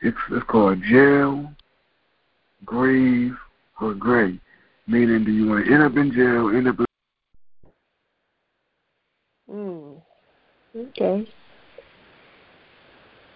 it's 0.00 0.16
it's 0.30 0.46
called 0.48 0.82
jail, 0.82 1.52
grave, 2.64 3.34
or 3.80 3.94
gray. 3.94 4.40
Meaning, 4.86 5.24
do 5.24 5.32
you 5.32 5.48
want 5.48 5.66
to 5.66 5.72
end 5.72 5.82
up 5.82 5.96
in 5.96 6.12
jail, 6.12 6.48
end 6.48 6.68
up 6.68 6.78
in 6.78 6.86
Mm. 9.50 10.00
Okay. 10.74 11.28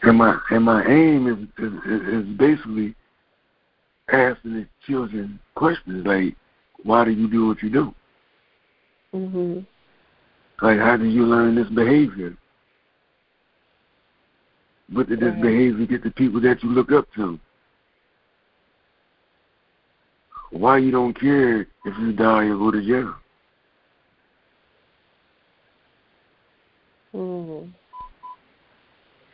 And 0.02 0.16
my 0.16 0.38
and 0.50 0.64
my 0.64 0.84
aim 0.86 1.26
is 1.26 1.64
is, 1.64 1.72
is 1.84 2.24
is 2.24 2.36
basically 2.38 2.94
asking 4.10 4.54
the 4.54 4.66
children 4.86 5.38
questions 5.54 6.06
like, 6.06 6.34
why 6.82 7.04
do 7.04 7.10
you 7.10 7.28
do 7.28 7.48
what 7.48 7.62
you 7.62 7.70
do? 7.70 7.94
Mhm. 9.14 9.66
Like, 10.60 10.78
how 10.78 10.96
do 10.96 11.04
you 11.04 11.24
learn 11.24 11.54
this 11.54 11.68
behavior? 11.68 12.36
What 14.90 15.08
did 15.08 15.20
this 15.20 15.34
behavior 15.40 15.86
get 15.86 16.02
the 16.02 16.10
people 16.10 16.40
that 16.40 16.62
you 16.62 16.70
look 16.70 16.90
up 16.90 17.06
to? 17.14 17.38
Why 20.50 20.78
you 20.78 20.90
don't 20.90 21.18
care 21.18 21.60
if 21.60 21.98
you 21.98 22.12
die 22.12 22.44
or 22.44 22.56
go 22.56 22.70
to 22.70 22.80
jail? 22.80 23.14
Mhm. 27.14 27.72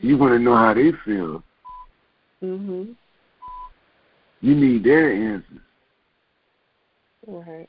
You 0.00 0.18
want 0.18 0.32
to 0.32 0.38
know 0.38 0.56
how 0.56 0.74
they 0.74 0.92
feel. 1.04 1.42
Mhm. 2.42 2.94
You 4.40 4.54
need 4.54 4.84
their 4.84 5.12
answers. 5.12 5.60
Right. 7.26 7.68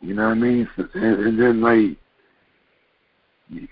You 0.00 0.14
know 0.14 0.28
what 0.28 0.32
I 0.32 0.34
mean? 0.34 0.68
And, 0.94 1.26
and 1.26 1.40
then 1.40 1.60
like, 1.60 1.96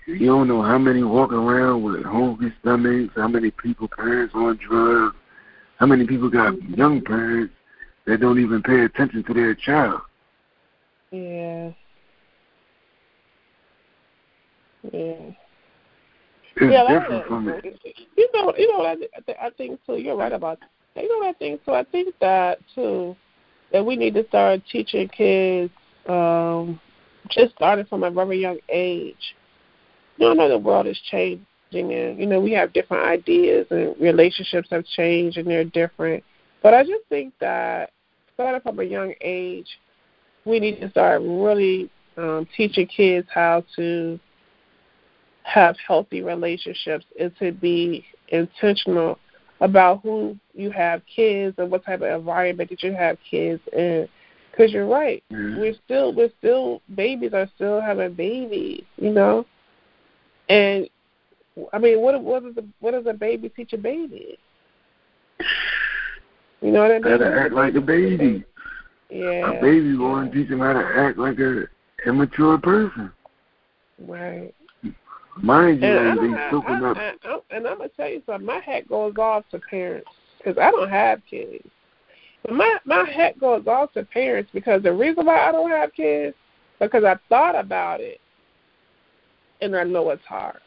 you 0.07 0.25
don't 0.25 0.47
know 0.47 0.61
how 0.61 0.77
many 0.77 1.03
walk 1.03 1.31
around 1.31 1.83
with 1.83 2.03
hungry 2.03 2.53
stomachs, 2.61 3.13
how 3.15 3.27
many 3.27 3.51
people 3.51 3.89
parents 3.89 4.33
on 4.35 4.57
drugs, 4.57 5.15
how 5.77 5.85
many 5.85 6.07
people 6.07 6.29
got 6.29 6.61
young 6.69 7.01
parents 7.01 7.53
that 8.07 8.21
don't 8.21 8.39
even 8.39 8.61
pay 8.61 8.85
attention 8.85 9.23
to 9.23 9.33
their 9.33 9.55
child. 9.55 10.01
Yeah. 11.11 11.71
Yeah. 14.91 15.31
It's 16.57 16.71
yeah, 16.71 16.87
different 16.87 17.27
from 17.27 17.49
it. 17.49 17.65
You 18.15 18.29
know, 18.33 18.53
you 18.57 18.71
know 18.71 18.77
what 18.77 18.87
I, 18.87 18.95
th- 18.95 19.11
I 19.17 19.19
th- 19.21 19.37
I 19.41 19.49
think 19.51 19.79
too. 19.85 19.97
You're 19.97 20.15
right 20.15 20.31
about 20.31 20.59
that. 20.59 21.03
You 21.03 21.09
know 21.09 21.25
what 21.25 21.35
I 21.35 21.37
think 21.37 21.65
too. 21.65 21.73
I 21.73 21.83
think 21.83 22.15
that 22.21 22.59
too 22.73 23.15
that 23.73 23.85
we 23.85 23.97
need 23.97 24.13
to 24.13 24.25
start 24.27 24.61
teaching 24.71 25.09
kids 25.09 25.73
um, 26.07 26.79
just 27.29 27.55
starting 27.55 27.85
from 27.85 28.03
a 28.03 28.11
very 28.11 28.39
young 28.39 28.59
age. 28.69 29.35
You 30.17 30.33
know 30.33 30.47
the 30.47 30.57
world 30.57 30.87
is 30.87 30.99
changing, 31.11 31.45
and 31.73 32.19
you 32.19 32.25
know 32.25 32.39
we 32.39 32.51
have 32.53 32.73
different 32.73 33.05
ideas, 33.05 33.67
and 33.69 33.95
relationships 33.99 34.69
have 34.71 34.85
changed, 34.85 35.37
and 35.37 35.47
they're 35.47 35.65
different. 35.65 36.23
But 36.63 36.73
I 36.73 36.83
just 36.83 37.03
think 37.09 37.33
that 37.41 37.91
starting 38.33 38.61
from 38.61 38.79
a 38.79 38.83
young 38.83 39.13
age, 39.21 39.67
we 40.45 40.59
need 40.59 40.79
to 40.81 40.89
start 40.89 41.21
really 41.21 41.89
um, 42.17 42.47
teaching 42.55 42.87
kids 42.87 43.27
how 43.33 43.63
to 43.75 44.19
have 45.43 45.75
healthy 45.85 46.21
relationships 46.21 47.05
and 47.19 47.31
to 47.37 47.51
be 47.51 48.03
intentional 48.29 49.19
about 49.61 50.01
who 50.01 50.35
you 50.53 50.71
have 50.71 51.01
kids 51.13 51.55
and 51.57 51.69
what 51.69 51.85
type 51.85 52.01
of 52.01 52.19
environment 52.19 52.69
that 52.69 52.83
you 52.83 52.93
have 52.93 53.17
kids 53.29 53.61
in. 53.73 54.07
Because 54.55 54.71
you're 54.71 54.87
right, 54.87 55.21
Mhm. 55.31 55.57
we're 55.57 55.73
still 55.73 56.13
we're 56.13 56.31
still 56.37 56.81
babies 56.95 57.33
are 57.33 57.47
still 57.55 57.81
having 57.81 58.13
babies, 58.13 58.83
you 58.95 59.11
know. 59.11 59.45
And 60.47 60.89
I 61.73 61.77
mean, 61.77 61.99
what 61.99 62.21
what 62.21 62.43
does 62.43 62.57
a 62.57 62.63
what 62.79 62.91
does 62.91 63.05
a 63.05 63.13
baby 63.13 63.49
teach 63.49 63.73
a 63.73 63.77
baby? 63.77 64.37
You 66.61 66.71
know 66.71 66.83
what 66.83 66.91
I 66.91 66.99
mean? 66.99 67.01
Gotta 67.03 67.35
act 67.39 67.53
like 67.53 67.75
a 67.75 67.81
baby. 67.81 68.45
Yeah. 69.09 69.51
A 69.51 69.61
baby 69.61 69.91
to 69.97 70.29
teach 70.33 70.49
them 70.49 70.59
how 70.59 70.73
to 70.73 70.79
act 70.79 71.17
like 71.17 71.39
a 71.39 71.65
immature 72.05 72.57
person. 72.57 73.11
Right. 73.99 74.53
Mind 75.37 75.81
you, 75.81 75.87
And 75.87 75.99
I 75.99 76.09
like, 76.09 76.15
don't 76.15 76.31
they 76.31 76.47
soaking 76.49 76.85
up. 76.85 76.97
I, 76.97 77.13
I, 77.23 77.39
and 77.51 77.67
I'm 77.67 77.77
gonna 77.77 77.89
tell 77.89 78.09
you 78.09 78.21
something. 78.25 78.45
My 78.45 78.59
hat 78.59 78.87
goes 78.87 79.15
off 79.17 79.43
to 79.51 79.59
parents 79.59 80.09
because 80.37 80.57
I 80.57 80.71
don't 80.71 80.89
have 80.89 81.19
kids. 81.29 81.67
But 82.45 82.53
my 82.53 82.77
my 82.85 83.09
hat 83.09 83.39
goes 83.39 83.65
off 83.65 83.93
to 83.93 84.03
parents 84.03 84.51
because 84.53 84.83
the 84.83 84.93
reason 84.93 85.25
why 85.25 85.47
I 85.47 85.51
don't 85.51 85.71
have 85.71 85.93
kids 85.93 86.35
because 86.79 87.03
I 87.03 87.15
thought 87.27 87.55
about 87.55 88.01
it, 88.01 88.21
and 89.61 89.75
I 89.75 89.83
know 89.83 90.11
it's 90.11 90.25
hard. 90.25 90.59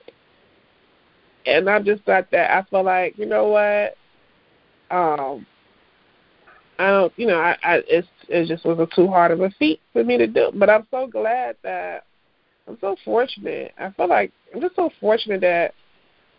And 1.46 1.70
I 1.70 1.78
just 1.78 2.02
thought 2.02 2.30
that 2.32 2.50
I 2.50 2.68
feel 2.68 2.82
like 2.82 3.16
you 3.16 3.26
know 3.26 3.48
what, 3.48 3.96
um, 4.90 5.46
I 6.80 6.88
don't, 6.88 7.12
you 7.16 7.28
know, 7.28 7.38
I, 7.38 7.56
I 7.62 7.82
it's 7.86 8.08
it 8.28 8.46
just 8.48 8.64
was 8.64 8.80
a 8.80 8.88
too 8.96 9.06
hard 9.06 9.30
of 9.30 9.40
a 9.40 9.50
feat 9.50 9.80
for 9.92 10.02
me 10.02 10.18
to 10.18 10.26
do. 10.26 10.50
But 10.54 10.68
I'm 10.68 10.86
so 10.90 11.06
glad 11.06 11.56
that 11.62 12.06
I'm 12.66 12.76
so 12.80 12.96
fortunate. 13.04 13.72
I 13.78 13.90
feel 13.90 14.08
like 14.08 14.32
I'm 14.52 14.60
just 14.60 14.74
so 14.74 14.90
fortunate 15.00 15.42
that 15.42 15.74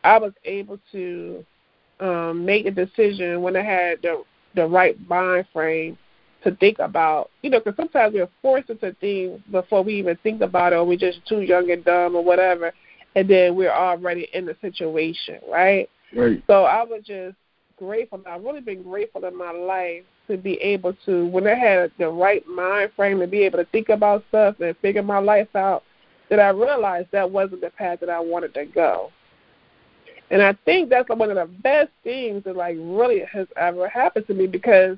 I 0.03 0.17
was 0.17 0.33
able 0.43 0.79
to 0.91 1.45
um, 2.01 2.45
make 2.45 2.65
a 2.65 2.71
decision 2.71 3.41
when 3.41 3.55
I 3.55 3.63
had 3.63 4.01
the 4.01 4.23
the 4.55 4.65
right 4.65 4.97
mind 5.07 5.45
frame 5.53 5.97
to 6.43 6.55
think 6.55 6.79
about. 6.79 7.29
You 7.41 7.49
know, 7.49 7.59
because 7.59 7.75
sometimes 7.75 8.13
we're 8.13 8.29
forced 8.41 8.69
into 8.69 8.93
things 9.01 9.39
before 9.51 9.83
we 9.83 9.95
even 9.95 10.17
think 10.23 10.41
about 10.41 10.73
it, 10.73 10.77
or 10.77 10.85
we're 10.85 10.97
just 10.97 11.25
too 11.27 11.41
young 11.41 11.71
and 11.71 11.83
dumb, 11.83 12.15
or 12.15 12.23
whatever, 12.23 12.73
and 13.15 13.27
then 13.29 13.55
we're 13.55 13.71
already 13.71 14.27
in 14.33 14.45
the 14.45 14.55
situation, 14.61 15.39
right? 15.49 15.89
Right. 16.15 16.43
So 16.47 16.63
I 16.63 16.83
was 16.83 17.01
just 17.05 17.35
grateful. 17.77 18.21
I've 18.27 18.43
really 18.43 18.61
been 18.61 18.83
grateful 18.83 19.25
in 19.25 19.37
my 19.37 19.51
life 19.51 20.03
to 20.27 20.37
be 20.37 20.53
able 20.55 20.93
to, 21.05 21.25
when 21.27 21.47
I 21.47 21.55
had 21.55 21.91
the 21.97 22.09
right 22.09 22.45
mind 22.47 22.91
frame 22.95 23.19
to 23.19 23.27
be 23.27 23.41
able 23.43 23.59
to 23.59 23.65
think 23.65 23.89
about 23.89 24.23
stuff 24.29 24.55
and 24.59 24.77
figure 24.77 25.01
my 25.01 25.19
life 25.19 25.53
out, 25.55 25.83
that 26.29 26.39
I 26.39 26.49
realized 26.49 27.07
that 27.11 27.29
wasn't 27.29 27.61
the 27.61 27.71
path 27.71 27.99
that 28.01 28.09
I 28.09 28.19
wanted 28.19 28.53
to 28.53 28.65
go. 28.65 29.11
And 30.31 30.41
I 30.41 30.53
think 30.65 30.89
that's 30.89 31.09
one 31.09 31.29
of 31.29 31.35
the 31.35 31.53
best 31.61 31.89
things 32.03 32.43
that 32.43 32.55
like 32.55 32.77
really 32.79 33.23
has 33.31 33.47
ever 33.57 33.87
happened 33.87 34.27
to 34.27 34.33
me 34.33 34.47
because 34.47 34.97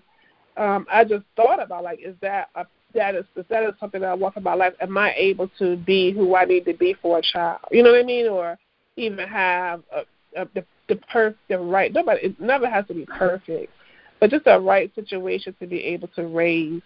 um 0.58 0.86
I 0.92 1.04
just 1.04 1.24
thought 1.36 1.62
about 1.62 1.84
like 1.84 2.00
is 2.04 2.16
that 2.22 2.50
a 2.56 2.66
that 2.94 3.16
is 3.16 3.26
is 3.36 3.46
that 3.50 3.64
is 3.64 3.74
something 3.80 4.02
that 4.02 4.10
I 4.10 4.14
want 4.14 4.34
for 4.34 4.42
my 4.42 4.54
life? 4.54 4.74
Am 4.82 4.98
I 4.98 5.14
able 5.16 5.50
to 5.60 5.78
be 5.78 6.12
who 6.12 6.36
I 6.36 6.46
need 6.46 6.66
to 6.66 6.74
be 6.74 6.94
for 7.02 7.20
a 7.20 7.22
child? 7.22 7.60
You 7.72 7.84
know 7.84 7.92
what 7.92 8.02
I 8.02 8.04
mean? 8.04 8.28
Or 8.28 8.58
even 8.98 9.28
have 9.28 9.82
a, 9.94 10.42
a, 10.42 10.48
the 10.54 10.66
the 10.90 10.96
perfect, 11.12 11.40
the 11.48 11.58
right. 11.58 11.94
Nobody, 11.94 12.28
it 12.28 12.40
never 12.40 12.70
has 12.70 12.86
to 12.88 12.94
be 12.94 13.06
perfect, 13.06 13.72
but 14.20 14.30
just 14.30 14.46
the 14.46 14.60
right 14.60 14.94
situation 14.96 15.56
to 15.60 15.68
be 15.68 15.82
able 15.84 16.10
to 16.10 16.28
raise 16.28 16.82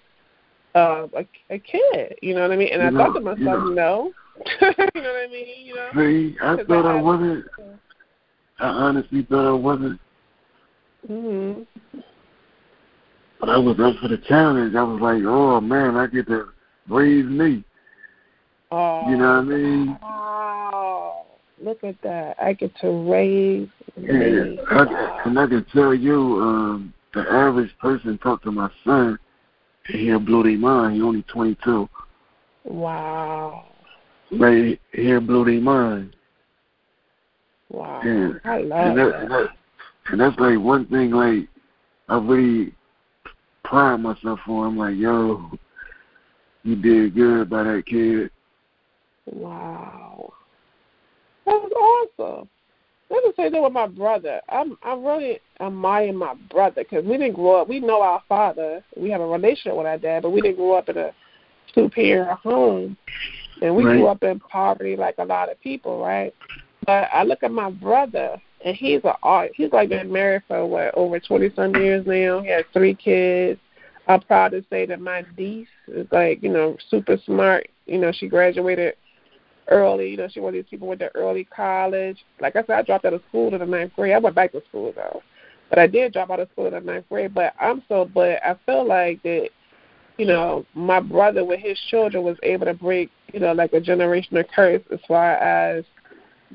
uh, 0.75 1.07
a, 1.15 1.25
a 1.49 1.59
kid. 1.59 2.17
You 2.21 2.35
know 2.35 2.41
what 2.41 2.51
I 2.51 2.55
mean? 2.55 2.69
And 2.71 2.81
you 2.81 2.87
I 2.87 2.91
know, 2.91 2.97
thought 2.99 3.13
to 3.13 3.21
myself, 3.21 3.39
you 3.39 3.45
know, 3.45 3.63
no. 3.73 4.11
you 4.61 5.01
know 5.01 5.13
what 5.13 5.23
I 5.23 5.27
mean? 5.31 5.65
You 5.65 5.75
know. 5.75 5.89
See, 5.95 6.35
I 6.41 6.57
thought 6.63 6.85
I, 6.85 6.99
I 6.99 7.01
wasn't. 7.01 7.45
I 8.59 8.67
honestly 8.67 9.23
thought 9.23 9.49
I 9.49 9.53
wasn't. 9.53 9.99
Mhm. 11.09 11.65
But 13.39 13.49
I 13.49 13.57
was 13.57 13.79
up 13.79 13.95
for 14.01 14.07
the 14.07 14.17
challenge. 14.17 14.75
I 14.75 14.83
was 14.83 15.01
like, 15.01 15.23
oh 15.25 15.59
man, 15.61 15.97
I 15.97 16.07
get 16.07 16.27
to 16.27 16.49
raise 16.87 17.25
me. 17.25 17.63
Oh. 18.71 19.09
You 19.09 19.17
know 19.17 19.27
what 19.27 19.39
I 19.39 19.41
mean? 19.41 19.97
Wow. 20.01 21.25
Look 21.61 21.83
at 21.83 22.01
that. 22.01 22.35
I 22.41 22.53
get 22.53 22.75
to 22.81 22.89
raise 23.11 23.69
yeah, 23.97 24.11
me. 24.11 24.59
I, 24.69 25.21
and 25.25 25.39
I 25.39 25.47
can 25.47 25.65
tell 25.73 25.93
you, 25.93 26.39
um, 26.41 26.93
the 27.13 27.21
average 27.21 27.71
person 27.79 28.17
talk 28.17 28.43
to 28.43 28.51
my 28.51 28.69
son, 28.83 29.17
and 29.87 29.99
he'll 29.99 30.19
blow 30.19 30.43
their 30.43 30.57
mind. 30.57 30.95
He 30.95 31.01
only 31.01 31.23
22. 31.23 31.87
Wow. 32.65 33.65
Right, 34.31 34.79
he'll 34.91 35.21
blow 35.21 35.45
their 35.45 35.61
mind. 35.61 36.15
Wow. 37.69 38.01
And, 38.03 38.39
I 38.43 38.61
love 38.61 38.87
and 38.87 38.97
that. 38.97 39.05
that, 39.05 39.21
and 39.21 39.31
that. 39.31 39.47
And 40.07 40.21
that's 40.21 40.39
like 40.39 40.59
one 40.59 40.85
thing, 40.85 41.11
like, 41.11 41.47
I 42.09 42.17
really 42.17 42.73
pride 43.63 43.97
myself 43.97 44.39
for. 44.45 44.67
I'm 44.67 44.77
like, 44.77 44.95
yo, 44.95 45.49
you 46.63 46.75
did 46.75 47.15
good 47.15 47.49
by 47.49 47.63
that 47.63 47.83
kid. 47.87 48.29
Wow. 49.25 50.31
That 51.45 51.53
was 51.53 52.09
awesome. 52.19 52.49
Let 53.09 53.23
me 53.23 53.31
say 53.35 53.49
that 53.49 53.61
with 53.61 53.71
my 53.71 53.87
brother. 53.87 54.41
I'm 54.49 54.77
I 54.81 54.93
really 54.93 55.39
admire 55.59 56.11
my 56.11 56.33
brother 56.49 56.83
because 56.83 57.05
we 57.05 57.17
didn't 57.17 57.35
grow 57.35 57.61
up. 57.61 57.69
We 57.69 57.79
know 57.79 58.01
our 58.01 58.21
father. 58.27 58.83
We 58.97 59.11
have 59.11 59.21
a 59.21 59.27
relationship 59.27 59.77
with 59.77 59.85
our 59.85 59.97
dad, 59.97 60.23
but 60.23 60.31
we 60.31 60.41
didn't 60.41 60.57
grow 60.57 60.73
up 60.73 60.89
in 60.89 60.97
a 60.97 61.11
two 61.73 61.89
parent 61.89 62.39
home, 62.39 62.97
and 63.61 63.75
we 63.75 63.85
right. 63.85 63.93
grew 63.93 64.07
up 64.07 64.23
in 64.23 64.39
poverty 64.39 64.95
like 64.95 65.15
a 65.19 65.25
lot 65.25 65.51
of 65.51 65.61
people, 65.61 65.99
right? 66.01 66.33
But 66.85 67.09
I 67.13 67.23
look 67.23 67.43
at 67.43 67.51
my 67.51 67.71
brother, 67.71 68.41
and 68.63 68.75
he's 68.75 69.03
a 69.03 69.15
art. 69.23 69.51
He's 69.55 69.71
like 69.71 69.89
been 69.89 70.11
married 70.11 70.43
for 70.47 70.65
what 70.65 70.93
over 70.95 71.19
twenty 71.19 71.49
some 71.55 71.75
years 71.75 72.05
now. 72.05 72.41
He 72.41 72.49
has 72.49 72.65
three 72.73 72.95
kids. 72.95 73.59
I'm 74.07 74.21
proud 74.21 74.51
to 74.51 74.63
say 74.69 74.85
that 74.85 75.01
my 75.01 75.25
niece 75.37 75.67
is 75.87 76.07
like 76.11 76.43
you 76.43 76.49
know 76.49 76.77
super 76.89 77.17
smart. 77.25 77.67
You 77.85 77.97
know 77.97 78.11
she 78.11 78.27
graduated 78.27 78.95
early. 79.67 80.11
You 80.11 80.17
know, 80.17 80.27
she 80.27 80.39
one 80.39 80.49
of 80.49 80.53
these 80.53 80.69
people 80.69 80.87
went 80.87 80.99
to 81.01 81.15
early 81.15 81.43
college. 81.45 82.17
Like 82.39 82.55
I 82.55 82.61
said, 82.61 82.77
I 82.77 82.81
dropped 82.81 83.05
out 83.05 83.13
of 83.13 83.21
school 83.29 83.53
in 83.53 83.59
the 83.59 83.65
ninth 83.65 83.93
grade. 83.95 84.13
I 84.13 84.19
went 84.19 84.35
back 84.35 84.51
to 84.51 84.61
school 84.69 84.93
though, 84.95 85.21
but 85.69 85.79
I 85.79 85.87
did 85.87 86.13
drop 86.13 86.29
out 86.29 86.39
of 86.39 86.49
school 86.51 86.67
in 86.67 86.73
the 86.73 86.79
ninth 86.79 87.05
grade. 87.09 87.33
But 87.33 87.53
I'm 87.59 87.83
so, 87.87 88.09
but 88.13 88.43
I 88.43 88.55
feel 88.65 88.87
like 88.87 89.21
that, 89.23 89.49
you 90.17 90.25
know, 90.25 90.65
my 90.73 90.99
brother 90.99 91.43
with 91.43 91.59
his 91.59 91.79
children 91.89 92.23
was 92.23 92.37
able 92.43 92.65
to 92.65 92.73
break, 92.73 93.09
you 93.33 93.39
know, 93.39 93.53
like 93.53 93.73
a 93.73 93.81
generational 93.81 94.45
curse 94.55 94.83
as 94.91 94.99
far 95.07 95.33
as 95.35 95.83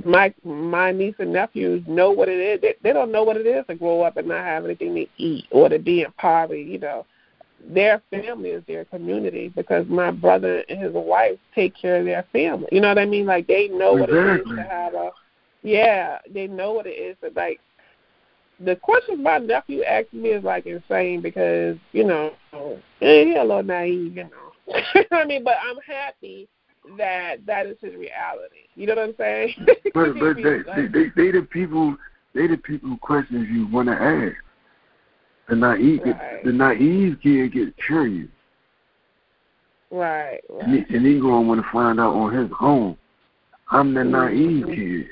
my 0.05 0.33
my 0.45 0.93
niece 0.93 1.17
and 1.19 1.33
nephews 1.33 1.83
know 1.87 2.11
what 2.11 2.29
it 2.29 2.39
is. 2.39 2.61
They, 2.61 2.75
they 2.83 2.93
don't 2.93 3.13
know 3.13 3.23
what 3.23 3.37
it 3.37 3.47
is 3.47 3.65
to 3.67 3.75
grow 3.75 4.03
up 4.03 4.17
and 4.17 4.29
not 4.29 4.45
have 4.45 4.65
anything 4.65 4.95
to 4.95 5.07
eat 5.17 5.47
or 5.51 5.69
to 5.69 5.79
be 5.79 6.03
in 6.03 6.13
poverty. 6.13 6.63
You 6.63 6.79
know, 6.79 7.07
their 7.69 8.03
family 8.11 8.51
is 8.51 8.63
their 8.67 8.85
community 8.85 9.53
because 9.55 9.87
my 9.89 10.11
brother 10.11 10.65
and 10.69 10.81
his 10.81 10.93
wife 10.93 11.39
take 11.55 11.75
care 11.77 12.01
of 12.01 12.07
their 12.07 12.25
family. 12.33 12.69
You 12.73 12.81
know 12.81 12.89
what 12.89 12.99
I 12.99 13.07
mean? 13.07 13.27
Like 13.27 13.47
they 13.47 13.69
know 13.69 13.97
exactly. 13.97 14.17
what 14.17 14.37
it 14.37 14.41
is 14.41 14.57
to 14.57 14.63
have 14.63 14.95
a 14.95 15.11
yeah, 15.63 16.19
they 16.33 16.47
know 16.47 16.73
what 16.73 16.87
it 16.87 16.91
is 16.91 17.17
to 17.23 17.31
like 17.37 17.61
the 18.65 18.77
question 18.77 19.23
my 19.23 19.39
nephew 19.39 19.83
asked 19.83 20.13
me 20.13 20.31
is 20.31 20.45
like 20.45 20.67
insane 20.67 21.23
because, 21.23 21.77
you 21.93 22.05
know, 22.05 22.33
he's 23.01 23.37
a 23.37 23.43
little 23.43 23.63
naive, 23.63 24.17
you 24.17 24.25
know. 24.25 24.75
I 25.13 25.25
mean, 25.25 25.45
but 25.45 25.57
I'm 25.63 25.79
happy 25.87 26.49
that 26.97 27.37
that 27.47 27.67
is 27.67 27.77
his 27.81 27.95
reality. 27.95 28.69
You 28.75 28.87
know 28.87 28.95
what 28.95 29.09
I'm 29.11 29.15
saying? 29.19 29.55
but 29.95 30.15
but 30.19 30.37
they, 30.37 30.59
they 30.75 30.87
they 30.89 31.05
they 31.17 31.31
the 31.31 31.47
people 31.51 31.97
they 32.35 32.47
the 32.47 32.57
people 32.57 32.97
questions 32.99 33.49
you 33.51 33.67
want 33.69 33.89
to 33.89 33.95
ask. 33.95 34.37
The 35.49 35.57
naive, 35.57 36.01
right. 36.05 36.45
the 36.45 36.53
naive 36.53 37.19
kid 37.23 37.53
gets 37.53 37.73
curious. 37.85 38.29
Right, 39.91 40.39
right. 40.49 40.63
And, 40.63 40.87
he, 40.87 40.95
and 40.95 41.05
he 41.05 41.19
going 41.19 41.43
to 41.43 41.49
want 41.49 41.61
to 41.61 41.67
find 41.73 41.99
out 41.99 42.15
on 42.15 42.33
his 42.33 42.51
own. 42.61 42.97
I'm 43.73 43.93
the 43.93 44.01
mm-hmm. 44.01 44.13
naive 44.13 44.67
kid. 44.67 45.11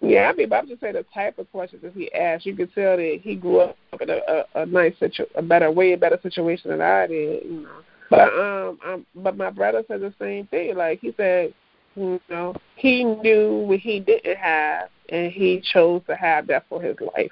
Yeah, 0.00 0.30
I 0.30 0.32
mean, 0.32 0.48
but 0.48 0.56
I'm 0.56 0.68
just 0.68 0.80
saying 0.80 0.94
the 0.94 1.04
type 1.14 1.38
of 1.38 1.50
questions 1.52 1.82
that 1.82 1.92
he 1.92 2.12
asked. 2.12 2.44
You 2.44 2.56
could 2.56 2.74
tell 2.74 2.96
that 2.96 3.20
he 3.22 3.36
grew 3.36 3.60
up 3.60 3.76
in 4.00 4.10
a, 4.10 4.18
a, 4.26 4.62
a 4.62 4.66
nice 4.66 4.94
situ, 4.98 5.26
a 5.36 5.42
better, 5.42 5.70
way 5.70 5.92
a 5.92 5.96
better 5.96 6.18
situation 6.22 6.70
than 6.70 6.80
I 6.80 7.06
did. 7.06 7.44
You 7.44 7.60
know, 7.62 7.68
but 8.12 8.28
um, 8.38 8.78
um, 8.86 9.06
but 9.14 9.38
my 9.38 9.48
brother 9.48 9.82
said 9.88 10.02
the 10.02 10.12
same 10.20 10.46
thing. 10.48 10.76
Like 10.76 11.00
he 11.00 11.14
said, 11.16 11.54
you 11.96 12.20
know, 12.28 12.54
he 12.76 13.04
knew 13.04 13.64
what 13.66 13.78
he 13.78 14.00
didn't 14.00 14.36
have, 14.36 14.90
and 15.08 15.32
he 15.32 15.62
chose 15.72 16.02
to 16.08 16.14
have 16.14 16.46
that 16.48 16.66
for 16.68 16.82
his 16.82 16.96
life. 17.00 17.30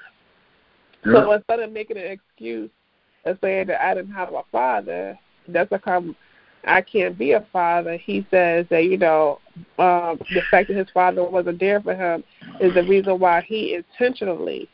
Yeah. 1.05 1.12
So 1.12 1.32
instead 1.32 1.61
of 1.61 1.70
making 1.70 1.98
an 1.98 2.07
excuse 2.07 2.70
and 3.27 3.39
saying 3.43 3.66
that 3.66 3.85
I 3.85 3.94
didn't 3.94 4.12
have 4.12 4.32
a 4.32 4.43
father, 4.51 5.19
that's 5.48 5.70
come 5.85 6.16
I 6.66 6.81
can't 6.81 7.19
be 7.19 7.32
a 7.32 7.47
father. 7.52 7.98
He 7.98 8.27
says 8.31 8.65
that 8.70 8.85
you 8.85 8.97
know 8.97 9.39
um, 9.78 10.19
the 10.32 10.40
fact 10.51 10.69
that 10.69 10.78
his 10.78 10.89
father 10.94 11.23
wasn't 11.24 11.61
there 11.61 11.82
for 11.82 11.94
him 11.94 12.24
is 12.59 12.73
the 12.73 12.85
reason 12.85 13.19
why 13.19 13.43
he 13.43 13.74
intentionally 13.74 14.66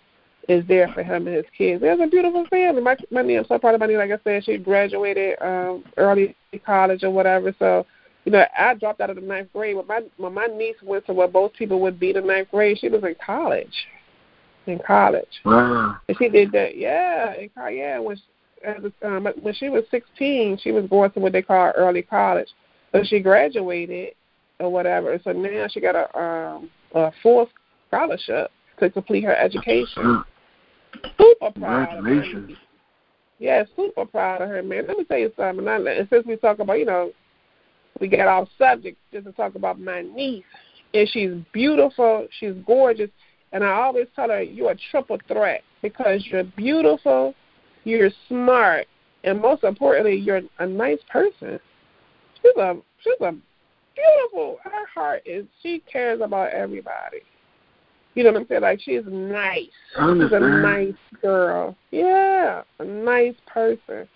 is 0.48 0.66
there 0.68 0.88
for 0.92 1.02
him 1.02 1.26
and 1.26 1.36
his 1.36 1.44
kids. 1.56 1.80
There's 1.80 2.00
a 2.00 2.06
beautiful 2.06 2.46
family. 2.46 2.82
My 2.82 2.96
my 3.10 3.22
niece, 3.22 3.46
so 3.48 3.58
part 3.58 3.74
of 3.74 3.80
my 3.80 3.86
niece, 3.86 3.96
like 3.96 4.10
I 4.10 4.18
said, 4.24 4.44
she 4.44 4.58
graduated 4.58 5.40
um, 5.42 5.84
early 5.96 6.36
college 6.64 7.02
or 7.02 7.10
whatever. 7.10 7.54
So 7.58 7.86
you 8.24 8.32
know, 8.32 8.44
I 8.58 8.74
dropped 8.74 9.00
out 9.00 9.10
of 9.10 9.16
the 9.16 9.22
ninth 9.22 9.52
grade. 9.52 9.76
When 9.76 9.86
my 9.86 10.02
when 10.16 10.34
my 10.34 10.46
niece 10.46 10.76
went 10.82 11.06
to 11.06 11.12
where 11.12 11.28
both 11.28 11.52
people 11.54 11.80
would 11.80 11.98
be 11.98 12.12
the 12.12 12.20
ninth 12.20 12.50
grade, 12.50 12.78
she 12.78 12.88
was 12.88 13.02
in 13.02 13.16
college 13.24 13.74
in 14.66 14.78
college. 14.78 15.40
Wow. 15.44 15.96
And 16.08 16.16
she 16.18 16.28
did 16.28 16.52
that, 16.52 16.76
yeah, 16.76 17.34
in 17.34 17.48
college, 17.50 17.76
yeah. 17.76 17.98
When 17.98 18.16
she, 18.16 18.22
um, 19.02 19.28
when 19.40 19.54
she 19.54 19.68
was 19.68 19.84
16, 19.90 20.58
she 20.62 20.72
was 20.72 20.86
going 20.88 21.10
to 21.12 21.20
what 21.20 21.32
they 21.32 21.42
call 21.42 21.72
early 21.76 22.02
college. 22.02 22.48
So 22.92 23.02
she 23.04 23.20
graduated 23.20 24.14
or 24.58 24.70
whatever. 24.70 25.18
So 25.22 25.32
now 25.32 25.66
she 25.70 25.80
got 25.80 25.94
a 25.94 26.18
um 26.18 26.70
a 26.94 27.12
full 27.22 27.48
scholarship 27.88 28.50
to 28.80 28.90
complete 28.90 29.24
her 29.24 29.36
education. 29.36 30.24
Super 31.18 31.50
proud 31.58 31.98
of 31.98 32.04
her. 32.04 32.48
Yeah, 33.38 33.64
super 33.74 34.06
proud 34.06 34.42
of 34.42 34.48
her, 34.48 34.62
man. 34.62 34.86
Let 34.86 34.98
me 34.98 35.04
tell 35.04 35.18
you 35.18 35.32
something. 35.36 35.66
And 35.66 36.08
since 36.10 36.26
we 36.26 36.36
talk 36.36 36.58
about, 36.58 36.78
you 36.78 36.86
know, 36.86 37.12
we 38.00 38.08
got 38.08 38.26
off 38.26 38.48
subject 38.58 38.98
just 39.12 39.26
to 39.26 39.32
talk 39.32 39.54
about 39.54 39.80
my 39.80 40.02
niece, 40.02 40.44
and 40.94 41.08
she's 41.08 41.32
beautiful, 41.52 42.26
she's 42.38 42.54
gorgeous, 42.66 43.10
and 43.52 43.64
I 43.64 43.70
always 43.72 44.06
tell 44.14 44.28
her, 44.28 44.42
you're 44.42 44.72
a 44.72 44.76
triple 44.90 45.18
threat 45.28 45.62
because 45.82 46.24
you're 46.26 46.44
beautiful, 46.44 47.34
you're 47.84 48.10
smart, 48.28 48.86
and 49.24 49.40
most 49.40 49.64
importantly, 49.64 50.16
you're 50.16 50.42
a 50.58 50.66
nice 50.66 50.98
person. 51.10 51.58
She's 52.42 52.56
a 52.56 52.76
she's 53.02 53.20
a 53.20 53.34
beautiful. 53.94 54.58
Her 54.62 54.86
heart 54.94 55.22
is 55.24 55.46
she 55.62 55.82
cares 55.90 56.20
about 56.22 56.52
everybody. 56.52 57.22
You 58.16 58.24
know 58.24 58.32
what 58.32 58.40
I'm 58.40 58.48
saying? 58.48 58.62
Like 58.62 58.80
she's 58.80 59.04
nice. 59.06 59.68
She's 59.94 60.32
a 60.32 60.40
nice 60.40 60.94
girl. 61.22 61.76
Yeah, 61.92 62.62
a 62.80 62.84
nice 62.84 63.36
person. 63.46 64.08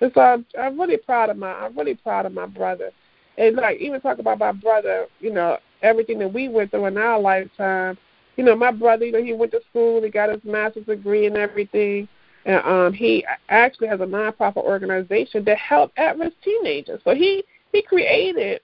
And 0.00 0.12
so 0.12 0.20
I'm, 0.20 0.46
I'm 0.60 0.78
really 0.78 0.98
proud 0.98 1.30
of 1.30 1.38
my 1.38 1.52
I'm 1.52 1.76
really 1.76 1.94
proud 1.94 2.26
of 2.26 2.34
my 2.34 2.46
brother. 2.46 2.90
And 3.38 3.56
like 3.56 3.80
even 3.80 4.02
talk 4.02 4.18
about 4.18 4.38
my 4.38 4.52
brother, 4.52 5.06
you 5.20 5.32
know, 5.32 5.56
everything 5.82 6.18
that 6.18 6.32
we 6.34 6.48
went 6.48 6.70
through 6.70 6.86
in 6.86 6.98
our 6.98 7.18
lifetime 7.18 7.96
you 8.36 8.44
know, 8.44 8.56
my 8.56 8.70
brother, 8.70 9.04
you 9.04 9.12
know, 9.12 9.22
he 9.22 9.32
went 9.32 9.52
to 9.52 9.60
school, 9.70 10.02
he 10.02 10.10
got 10.10 10.30
his 10.30 10.42
master's 10.44 10.86
degree 10.86 11.26
and 11.26 11.36
everything. 11.36 12.08
And 12.46 12.62
um 12.66 12.92
he 12.92 13.24
actually 13.48 13.88
has 13.88 14.00
a 14.00 14.04
nonprofit 14.04 14.56
organization 14.58 15.44
to 15.44 15.54
help 15.54 15.92
at 15.96 16.18
risk 16.18 16.34
teenagers. 16.44 17.00
So 17.04 17.14
he 17.14 17.44
he 17.72 17.82
created 17.82 18.60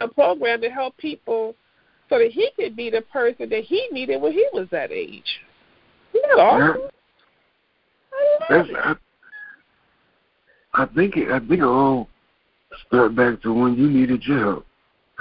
a 0.00 0.08
program 0.08 0.60
to 0.62 0.70
help 0.70 0.96
people 0.96 1.54
so 2.08 2.18
that 2.18 2.30
he 2.30 2.50
could 2.56 2.76
be 2.76 2.90
the 2.90 3.02
person 3.12 3.48
that 3.48 3.64
he 3.64 3.88
needed 3.90 4.20
when 4.20 4.32
he 4.32 4.46
was 4.52 4.68
that 4.70 4.92
age. 4.92 5.40
Isn't 6.14 6.28
that 6.28 6.42
awesome? 6.42 6.90
I, 8.50 8.94
I 10.74 10.86
think 10.94 11.16
it, 11.16 11.30
I 11.30 11.38
think 11.38 11.60
it 11.60 11.62
all 11.62 12.08
start 12.86 13.14
back 13.14 13.40
to 13.42 13.52
when 13.52 13.74
you 13.76 13.88
needed 13.88 14.22
your 14.24 14.38
help 14.38 14.66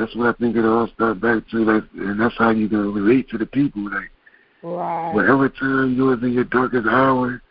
that's 0.02 0.16
what 0.16 0.28
I 0.28 0.38
think 0.40 0.56
it 0.56 0.66
all 0.66 0.88
starts 0.96 1.20
back 1.20 1.48
to. 1.52 1.58
Like, 1.58 1.84
and 1.94 2.20
that's 2.20 2.36
how 2.38 2.50
you 2.50 2.68
can 2.68 2.94
relate 2.94 3.30
to 3.30 3.38
the 3.38 3.46
people. 3.46 3.84
Like, 3.84 4.12
right. 4.64 5.14
whatever 5.14 5.50
time 5.50 5.96
you 5.96 6.06
was 6.06 6.20
in 6.24 6.34
your 6.34 6.46
darkest 6.46 6.88
hour, 6.88 7.42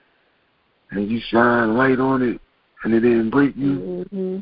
and 0.90 1.10
you 1.10 1.20
shine 1.30 1.76
light 1.76 2.00
on 2.00 2.22
it, 2.22 2.40
and 2.82 2.94
it 2.94 3.00
didn't 3.00 3.30
break 3.30 3.56
you. 3.56 4.06
Mm-hmm. 4.12 4.38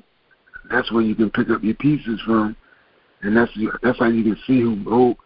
That's 0.71 0.91
where 0.93 1.03
you 1.03 1.15
can 1.15 1.31
pick 1.31 1.51
up 1.51 1.63
your 1.63 1.75
pieces 1.75 2.21
from, 2.25 2.57
and 3.23 3.37
that's 3.37 3.51
that's 3.83 3.99
how 3.99 4.09
you 4.09 4.23
can 4.23 4.37
see 4.47 4.61
who 4.61 4.77
broke, 4.77 5.19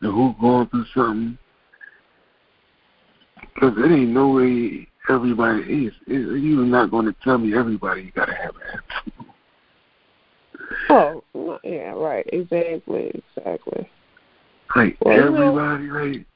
and 0.00 0.12
who 0.12 0.34
going 0.40 0.68
through 0.68 0.86
something. 0.94 1.38
Because 3.54 3.74
it 3.78 3.90
ain't 3.90 4.10
no 4.10 4.30
way 4.30 4.88
everybody 5.08 5.86
is. 5.86 5.92
It, 6.06 6.42
you're 6.42 6.64
not 6.64 6.90
going 6.90 7.06
to 7.06 7.14
tell 7.24 7.38
me 7.38 7.56
everybody 7.56 8.02
you 8.02 8.12
got 8.12 8.26
to 8.26 8.34
have 8.34 8.54
an 8.56 8.62
attitude. 8.72 9.24
Oh, 10.90 11.58
yeah, 11.64 11.92
right. 11.92 12.26
Exactly, 12.32 13.22
exactly. 13.36 13.90
Like 14.76 14.98
well, 15.00 15.18
everybody, 15.18 15.84
you 15.84 15.92
know, 15.92 16.04
like. 16.04 16.26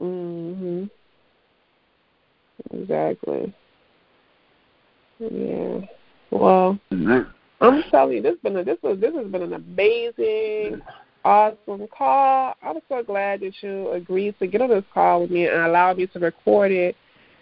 Mhm. 0.00 0.90
Exactly. 2.72 3.54
Yeah. 5.18 5.80
Well, 6.30 6.78
I'm 7.60 7.82
telling 7.90 8.16
you, 8.16 8.22
this 8.22 8.36
been 8.42 8.56
a, 8.56 8.64
this 8.64 8.78
was 8.82 8.98
this 9.00 9.14
has 9.14 9.26
been 9.26 9.42
an 9.42 9.52
amazing, 9.52 10.80
awesome 11.24 11.86
call. 11.88 12.54
I'm 12.62 12.78
so 12.88 13.02
glad 13.02 13.40
that 13.40 13.52
you 13.60 13.90
agreed 13.92 14.38
to 14.38 14.46
get 14.46 14.62
on 14.62 14.70
this 14.70 14.84
call 14.94 15.22
with 15.22 15.30
me 15.30 15.46
and 15.46 15.60
allow 15.62 15.92
me 15.92 16.06
to 16.06 16.18
record 16.18 16.72
it 16.72 16.96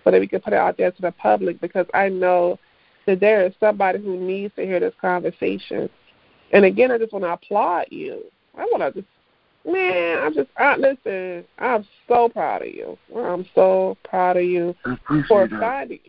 so 0.05 0.11
that 0.11 0.20
we 0.20 0.27
can 0.27 0.40
put 0.40 0.53
it 0.53 0.59
out 0.59 0.77
there 0.77 0.90
to 0.90 1.03
the 1.03 1.12
public 1.12 1.61
because 1.61 1.86
I 1.95 2.09
know 2.09 2.59
that 3.07 3.20
there 3.20 3.47
is 3.47 3.55
somebody 3.61 4.01
who 4.01 4.19
needs 4.19 4.55
to 4.57 4.66
hear 4.66 4.81
this 4.81 4.95
conversation. 5.01 5.89
And 6.53 6.65
again, 6.65 6.90
I 6.90 6.99
just 6.99 7.12
want 7.12 7.24
to 7.24 7.32
applaud 7.32 7.86
you. 7.90 8.24
I 8.57 8.65
want 8.73 8.95
to 8.95 9.01
just, 9.01 9.12
man, 9.65 10.19
I'm 10.19 10.35
just, 10.35 10.49
I, 10.57 10.77
listen, 10.77 11.45
I'm 11.59 11.86
so 12.09 12.28
proud 12.28 12.62
of 12.62 12.69
you. 12.69 12.99
I'm 13.16 13.47
so 13.55 13.97
proud 14.05 14.36
of 14.36 14.45
you 14.45 14.74
for 15.28 15.49
finding. 15.49 16.01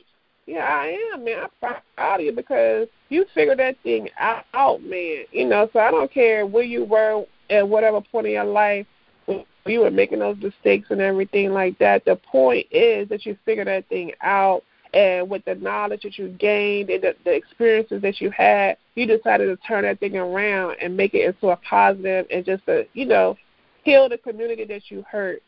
Yeah, 0.49 0.65
I 0.65 0.97
am, 1.13 1.26
man. 1.26 1.43
I'm 1.43 1.76
proud 1.95 2.19
of 2.21 2.26
you 2.26 2.31
because 2.31 2.88
you 3.09 3.23
figured 3.35 3.59
that 3.59 3.76
thing 3.84 4.09
out, 4.17 4.81
man. 4.81 5.26
You 5.31 5.45
know, 5.45 5.69
so 5.71 5.77
I 5.77 5.91
don't 5.91 6.11
care 6.11 6.47
where 6.47 6.63
you 6.63 6.85
were 6.85 7.23
at 7.51 7.69
whatever 7.69 8.01
point 8.01 8.26
in 8.26 8.34
your 8.34 8.45
life 8.45 8.88
when 9.27 9.45
you 9.67 9.81
were 9.81 9.91
making 9.91 10.17
those 10.17 10.38
mistakes 10.38 10.88
and 10.89 11.01
everything 11.01 11.53
like 11.53 11.77
that. 11.77 12.03
The 12.03 12.15
point 12.15 12.65
is 12.71 13.07
that 13.09 13.27
you 13.27 13.38
figured 13.45 13.67
that 13.67 13.88
thing 13.89 14.11
out 14.21 14.63
and 14.91 15.30
with 15.30 15.45
the 15.45 15.53
knowledge 15.53 16.01
that 16.01 16.17
you 16.17 16.30
gained 16.30 16.89
and 16.89 17.03
the, 17.03 17.15
the 17.26 17.31
experiences 17.31 18.01
that 18.01 18.19
you 18.19 18.31
had, 18.31 18.77
you 18.95 19.05
decided 19.05 19.45
to 19.45 19.67
turn 19.67 19.84
that 19.84 19.99
thing 19.99 20.17
around 20.17 20.77
and 20.81 20.97
make 20.97 21.13
it 21.13 21.27
into 21.27 21.49
a 21.49 21.57
positive 21.57 22.26
and 22.31 22.43
just 22.43 22.65
to, 22.65 22.88
you 22.93 23.05
know, 23.05 23.38
heal 23.84 24.09
the 24.09 24.17
community 24.17 24.65
that 24.65 24.89
you 24.89 25.05
hurt, 25.07 25.43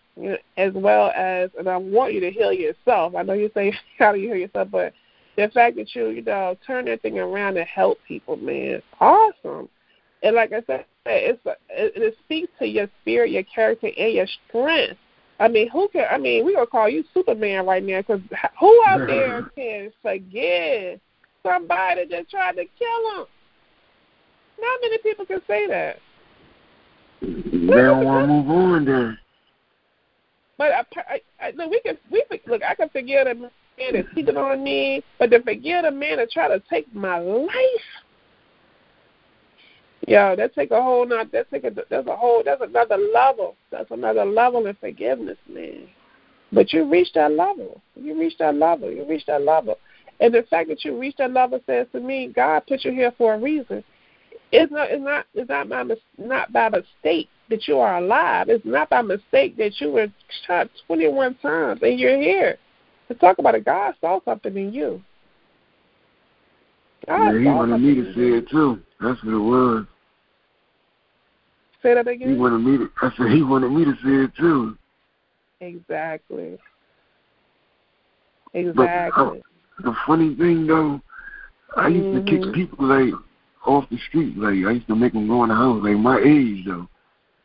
as 0.57 0.73
well 0.73 1.11
as, 1.15 1.49
and 1.57 1.67
I 1.67 1.77
want 1.77 2.13
you 2.13 2.19
to 2.21 2.31
heal 2.31 2.53
yourself. 2.53 3.15
I 3.15 3.23
know 3.23 3.33
you 3.33 3.49
say 3.53 3.73
how 3.99 4.11
do 4.11 4.19
you 4.19 4.29
heal 4.29 4.37
yourself, 4.37 4.69
but 4.71 4.93
the 5.37 5.49
fact 5.49 5.77
that 5.77 5.95
you, 5.95 6.09
you 6.09 6.21
know, 6.21 6.57
turn 6.65 6.85
that 6.85 7.01
thing 7.01 7.17
around 7.19 7.57
and 7.57 7.67
help 7.67 7.97
people, 8.07 8.35
man, 8.37 8.81
awesome. 8.99 9.69
And 10.23 10.35
like 10.35 10.51
I 10.53 10.61
said, 10.67 10.85
it's 11.05 11.43
a, 11.45 11.51
it, 11.69 11.93
it 11.95 12.17
speaks 12.25 12.51
to 12.59 12.67
your 12.67 12.87
spirit, 13.01 13.31
your 13.31 13.43
character, 13.43 13.89
and 13.97 14.13
your 14.13 14.27
strength 14.47 14.99
I 15.41 15.47
mean, 15.47 15.69
who 15.69 15.89
can? 15.91 16.05
I 16.09 16.19
mean, 16.19 16.45
we 16.45 16.53
gonna 16.53 16.67
call 16.67 16.87
you 16.87 17.03
Superman 17.15 17.65
right 17.65 17.83
now 17.83 18.01
because 18.01 18.21
who 18.59 18.83
out 18.87 19.07
there 19.07 19.41
can 19.55 19.91
forgive 20.03 20.99
somebody 21.43 22.05
that 22.11 22.29
tried 22.29 22.57
to 22.57 22.65
kill 22.77 23.15
him? 23.15 23.25
Not 24.59 24.79
many 24.83 24.99
people 24.99 25.25
can 25.25 25.41
say 25.47 25.65
that. 25.65 25.97
They 27.21 27.81
don't 27.81 28.05
want 28.05 28.27
to 28.27 28.33
move 28.33 28.49
on 28.51 28.85
then. 28.85 29.17
But 30.61 30.73
I, 30.73 30.85
I, 31.09 31.21
I, 31.47 31.51
look, 31.55 31.71
we 31.71 31.81
can 31.81 31.97
we 32.11 32.23
look. 32.45 32.61
I 32.63 32.75
can 32.75 32.87
forgive 32.89 33.25
a 33.25 33.33
man 33.33 33.49
that 33.93 34.05
cheated 34.13 34.37
on 34.37 34.63
me, 34.63 35.03
but 35.17 35.31
to 35.31 35.41
forgive 35.41 35.85
a 35.85 35.89
man 35.89 36.17
that 36.17 36.29
tried 36.29 36.49
to 36.49 36.61
take 36.69 36.93
my 36.93 37.17
life, 37.17 37.49
yeah, 40.07 40.35
that 40.35 40.53
take 40.53 40.69
a 40.69 40.79
whole 40.79 41.07
not 41.07 41.31
that 41.31 41.49
take 41.49 41.63
a 41.63 41.71
that's 41.89 42.05
a 42.05 42.15
whole 42.15 42.43
that's 42.45 42.61
another 42.61 42.97
level. 42.97 43.55
That's 43.71 43.89
another 43.89 44.23
level 44.23 44.67
in 44.67 44.75
forgiveness, 44.75 45.39
man. 45.49 45.87
But 46.51 46.71
you 46.73 46.87
reached 46.87 47.15
that 47.15 47.31
level. 47.31 47.81
You 47.95 48.19
reached 48.19 48.37
that 48.37 48.53
level. 48.53 48.91
You 48.91 49.03
reached 49.09 49.25
that 49.25 49.41
level. 49.41 49.79
And 50.19 50.31
the 50.31 50.43
fact 50.47 50.69
that 50.69 50.85
you 50.85 50.95
reached 50.95 51.17
that 51.17 51.31
level 51.31 51.59
says 51.65 51.87
to 51.93 51.99
me, 51.99 52.31
God 52.35 52.67
put 52.67 52.85
you 52.85 52.91
here 52.91 53.11
for 53.17 53.33
a 53.33 53.39
reason. 53.39 53.83
It's 54.51 54.71
not 54.71 54.91
it's 54.91 55.03
not 55.03 55.25
it's 55.33 55.49
not 55.49 55.69
by 55.69 55.83
not 56.19 56.53
by 56.53 56.69
mistake 56.69 57.29
that 57.51 57.67
you 57.67 57.77
are 57.77 57.97
alive. 57.97 58.49
It's 58.49 58.65
not 58.65 58.89
by 58.89 59.03
mistake 59.03 59.55
that 59.57 59.79
you 59.79 59.91
were 59.91 60.07
shot 60.47 60.69
twenty 60.87 61.07
one 61.07 61.35
times 61.35 61.81
and 61.83 61.99
you're 61.99 62.19
here. 62.19 62.57
To 63.09 63.15
talk 63.15 63.37
about 63.37 63.55
it, 63.55 63.65
God 63.65 63.93
saw 64.01 64.19
something 64.25 64.55
in 64.57 64.73
you. 64.73 65.03
God 67.07 67.33
yeah, 67.33 67.39
he 67.39 67.45
wanted 67.45 67.77
me 67.79 67.95
to 67.95 68.13
see 68.13 68.37
it 68.37 68.49
too. 68.49 68.79
That's 68.99 69.23
what 69.23 69.33
it 69.33 69.37
was. 69.37 69.85
Say 71.83 71.93
that 71.95 72.07
again. 72.07 72.33
He 72.33 72.35
wanted 72.35 72.59
me 72.59 72.77
to. 72.77 72.89
I 73.01 73.11
said 73.17 73.31
he 73.31 73.43
wanted 73.43 73.69
me 73.69 73.85
to 73.85 73.93
say 73.93 74.25
it 74.25 74.31
too. 74.37 74.77
Exactly. 75.59 76.57
Exactly. 78.53 79.11
But, 79.15 79.21
uh, 79.21 79.33
the 79.83 79.95
funny 80.05 80.35
thing 80.35 80.67
though, 80.67 81.01
I 81.75 81.87
used 81.87 82.05
mm-hmm. 82.05 82.25
to 82.25 82.31
kick 82.31 82.41
mm-hmm. 82.41 82.53
people 82.53 82.85
like 82.85 83.13
off 83.65 83.89
the 83.89 83.97
street. 84.09 84.37
Like 84.37 84.53
I 84.53 84.71
used 84.71 84.87
to 84.87 84.95
make 84.95 85.13
them 85.13 85.27
go 85.27 85.43
in 85.43 85.49
the 85.49 85.55
house. 85.55 85.81
Like 85.83 85.97
my 85.97 86.19
age 86.19 86.65
though. 86.65 86.87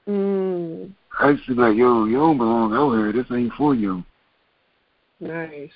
Mm. 0.08 0.92
I 1.18 1.30
used 1.30 1.46
to 1.46 1.54
be 1.54 1.60
like, 1.60 1.76
yo, 1.76 2.04
you 2.04 2.16
don't 2.16 2.38
belong 2.38 2.74
out 2.74 2.92
here. 2.92 3.12
This 3.12 3.26
ain't 3.32 3.52
for 3.54 3.74
you. 3.74 4.04
Nice. 5.20 5.70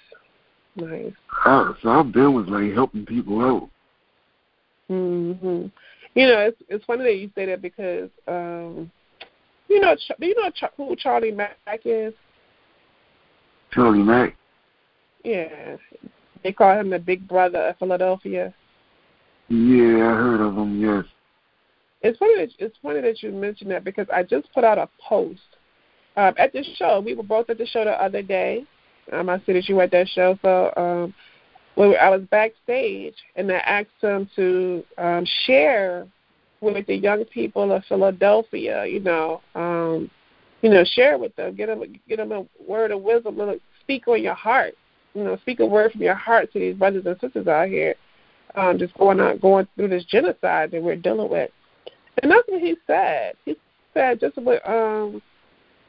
Nice. 0.76 1.12
I, 1.44 1.72
so 1.82 1.88
I've 1.88 2.12
been 2.12 2.34
with 2.34 2.48
like 2.48 2.72
helping 2.72 3.06
people 3.06 3.40
out. 3.40 3.70
Mhm. 4.90 5.70
You 6.14 6.26
know, 6.26 6.38
it's 6.40 6.60
it's 6.68 6.84
funny 6.84 7.04
that 7.04 7.16
you 7.16 7.30
say 7.34 7.46
that 7.46 7.62
because 7.62 8.10
um 8.26 8.90
you 9.68 9.80
know 9.80 9.94
do 10.18 10.26
you 10.26 10.34
know 10.34 10.50
who 10.76 10.96
Charlie 10.96 11.30
Mack 11.32 11.56
is? 11.84 12.12
Charlie 13.72 14.02
Mack. 14.02 14.36
Yeah, 15.24 15.76
they 16.42 16.52
call 16.52 16.78
him 16.78 16.90
the 16.90 16.98
Big 16.98 17.26
Brother 17.28 17.68
of 17.68 17.78
Philadelphia. 17.78 18.52
Yeah, 19.48 20.10
I 20.10 20.14
heard 20.14 20.40
of 20.40 20.56
him. 20.56 20.80
Yes. 20.80 21.04
It's 22.02 22.18
funny 22.18 22.36
that 22.36 22.50
it's 22.58 22.76
funny 22.82 23.00
that 23.00 23.22
you 23.22 23.30
mentioned 23.32 23.70
that 23.70 23.84
because 23.84 24.06
I 24.12 24.22
just 24.22 24.52
put 24.54 24.64
out 24.64 24.78
a 24.78 24.88
post 25.06 25.40
um, 26.16 26.34
at 26.38 26.52
this 26.52 26.66
show. 26.76 27.00
We 27.00 27.14
were 27.14 27.22
both 27.22 27.50
at 27.50 27.58
the 27.58 27.66
show 27.66 27.84
the 27.84 27.92
other 28.02 28.22
day. 28.22 28.64
Um, 29.12 29.28
I 29.28 29.38
see 29.44 29.52
that 29.52 29.68
you 29.68 29.76
were 29.76 29.82
at 29.82 29.90
that 29.90 30.08
show, 30.08 30.38
so 30.40 30.72
um, 30.76 31.14
when 31.74 31.96
I 31.96 32.10
was 32.10 32.22
backstage 32.30 33.14
and 33.36 33.50
I 33.50 33.56
asked 33.56 34.00
them 34.00 34.28
to 34.36 34.84
um, 34.98 35.26
share 35.46 36.06
with 36.60 36.86
the 36.86 36.94
young 36.94 37.24
people 37.24 37.72
of 37.72 37.84
Philadelphia, 37.88 38.84
you 38.86 39.00
know, 39.00 39.40
um, 39.54 40.10
you 40.62 40.68
know, 40.68 40.84
share 40.84 41.18
with 41.18 41.34
them, 41.36 41.56
get 41.56 41.66
them, 41.66 41.82
get 42.08 42.18
them 42.18 42.32
a 42.32 42.44
word 42.62 42.90
of 42.90 43.02
wisdom, 43.02 43.40
speak 43.80 44.06
on 44.08 44.22
your 44.22 44.34
heart, 44.34 44.74
you 45.14 45.24
know, 45.24 45.36
speak 45.38 45.60
a 45.60 45.66
word 45.66 45.90
from 45.92 46.02
your 46.02 46.14
heart 46.14 46.52
to 46.52 46.58
these 46.58 46.76
brothers 46.76 47.06
and 47.06 47.18
sisters 47.18 47.48
out 47.48 47.68
here, 47.68 47.94
um, 48.54 48.78
just 48.78 48.92
going 48.94 49.20
on, 49.20 49.38
going 49.38 49.66
through 49.74 49.88
this 49.88 50.04
genocide 50.04 50.70
that 50.70 50.82
we're 50.82 50.96
dealing 50.96 51.30
with. 51.30 51.50
And 52.22 52.30
that's 52.30 52.46
what 52.48 52.60
he 52.60 52.76
said. 52.86 53.34
He 53.44 53.56
said 53.94 54.20
just 54.20 54.36
what, 54.36 54.68
um, 54.68 55.22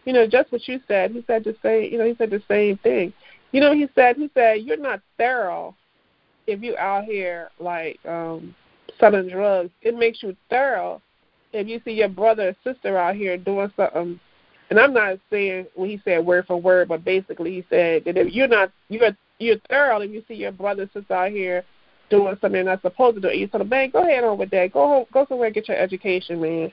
you 0.05 0.13
know, 0.13 0.27
just 0.27 0.51
what 0.51 0.67
you 0.67 0.79
said. 0.87 1.11
He 1.11 1.23
said 1.27 1.43
the 1.43 1.55
same, 1.61 1.91
you 1.91 1.97
know, 1.97 2.05
he 2.05 2.15
said 2.15 2.29
the 2.29 2.41
same 2.47 2.77
thing. 2.77 3.13
You 3.51 3.59
know, 3.59 3.73
he 3.73 3.87
said, 3.95 4.15
he 4.15 4.29
said, 4.33 4.61
you're 4.61 4.77
not 4.77 5.01
thorough 5.17 5.75
if 6.47 6.61
you 6.61 6.77
out 6.77 7.05
here 7.05 7.49
like 7.59 7.99
um 8.05 8.55
selling 8.99 9.29
drugs. 9.29 9.71
It 9.81 9.95
makes 9.95 10.21
you 10.23 10.35
thorough 10.49 11.01
if 11.53 11.67
you 11.67 11.81
see 11.83 11.91
your 11.91 12.09
brother 12.09 12.49
or 12.49 12.73
sister 12.73 12.97
out 12.97 13.15
here 13.15 13.37
doing 13.37 13.71
something. 13.75 14.19
And 14.69 14.79
I'm 14.79 14.93
not 14.93 15.19
saying 15.29 15.67
when 15.75 15.89
he 15.89 16.01
said 16.05 16.25
word 16.25 16.47
for 16.47 16.59
word, 16.59 16.87
but 16.87 17.03
basically 17.03 17.51
he 17.51 17.65
said 17.69 18.05
that 18.05 18.17
if 18.17 18.33
you're 18.33 18.47
not 18.47 18.71
you're 18.89 19.15
you're 19.39 19.57
thorough 19.69 20.01
if 20.01 20.11
you 20.11 20.23
see 20.27 20.35
your 20.35 20.51
brother 20.51 20.83
or 20.83 20.89
sister 20.93 21.13
out 21.13 21.31
here 21.31 21.63
doing 22.11 22.35
something 22.35 22.51
they're 22.51 22.63
not 22.63 22.81
supposed 22.83 23.15
to 23.15 23.21
do. 23.21 23.35
You 23.35 23.47
tell 23.47 23.59
them, 23.59 23.69
man, 23.69 23.89
go 23.89 24.03
ahead 24.03 24.23
on 24.23 24.37
with 24.37 24.51
that. 24.51 24.71
Go 24.71 24.87
home, 24.87 25.05
go 25.11 25.25
somewhere 25.27 25.47
and 25.47 25.55
get 25.55 25.67
your 25.67 25.77
education, 25.77 26.39
man. 26.39 26.71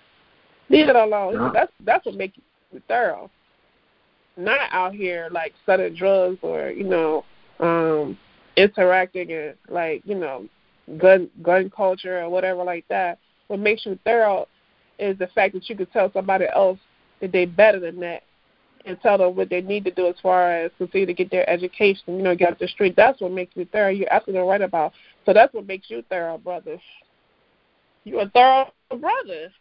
Leave 0.68 0.88
it 0.88 0.96
alone. 0.96 1.34
Yeah. 1.34 1.50
That's 1.54 1.72
that's 1.84 2.04
what 2.04 2.16
makes 2.16 2.36
you 2.72 2.82
thorough. 2.88 3.30
Not 4.36 4.68
out 4.70 4.94
here 4.94 5.28
like 5.32 5.54
selling 5.64 5.94
drugs 5.94 6.38
or 6.42 6.68
you 6.68 6.84
know 6.84 7.24
um 7.60 8.18
interacting 8.56 9.32
and 9.32 9.54
like 9.70 10.02
you 10.04 10.14
know 10.14 10.46
gun 10.98 11.30
gun 11.42 11.70
culture 11.74 12.20
or 12.20 12.28
whatever 12.28 12.62
like 12.64 12.84
that. 12.88 13.18
What 13.46 13.60
makes 13.60 13.86
you 13.86 13.98
thorough 14.04 14.46
is 14.98 15.16
the 15.18 15.28
fact 15.28 15.54
that 15.54 15.68
you 15.70 15.76
can 15.76 15.86
tell 15.86 16.12
somebody 16.12 16.44
else 16.54 16.78
that 17.20 17.32
they're 17.32 17.46
better 17.46 17.80
than 17.80 17.98
that 18.00 18.22
and 18.84 19.00
tell 19.00 19.18
them 19.18 19.36
what 19.36 19.50
they 19.50 19.60
need 19.60 19.84
to 19.84 19.90
do 19.90 20.06
as 20.08 20.14
far 20.22 20.50
as 20.50 20.70
continue 20.78 21.06
to 21.06 21.14
get 21.14 21.30
their 21.30 21.48
education, 21.48 22.16
you 22.16 22.22
know, 22.22 22.34
get 22.34 22.52
off 22.52 22.58
the 22.58 22.68
street. 22.68 22.94
That's 22.96 23.20
what 23.20 23.32
makes 23.32 23.56
you 23.56 23.66
thorough. 23.66 23.90
You're 23.90 24.12
absolutely 24.12 24.48
right 24.48 24.62
about. 24.62 24.92
So 25.28 25.34
that's 25.34 25.52
what 25.52 25.66
makes 25.66 25.90
you 25.90 26.02
thorough, 26.08 26.38
brother. 26.38 26.78
You're 28.04 28.22
a 28.22 28.30
thorough 28.30 28.72
brother, 28.88 29.52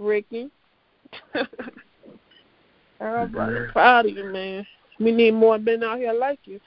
Ricky. 0.00 0.50
thorough 2.98 3.26
brother. 3.28 3.68
Proud 3.70 4.06
of 4.06 4.16
you, 4.16 4.24
man. 4.32 4.66
We 4.98 5.12
need 5.12 5.30
more 5.34 5.60
men 5.60 5.84
out 5.84 5.98
here 5.98 6.12
like 6.12 6.40
you. 6.42 6.58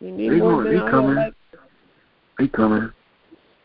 We 0.00 0.12
need 0.12 0.30
they 0.30 0.36
more 0.36 0.62
men 0.62 0.76
out 0.76 0.90
coming. 0.92 1.16
here 1.16 1.16
like 1.16 1.34
They 2.38 2.46
coming. 2.46 2.92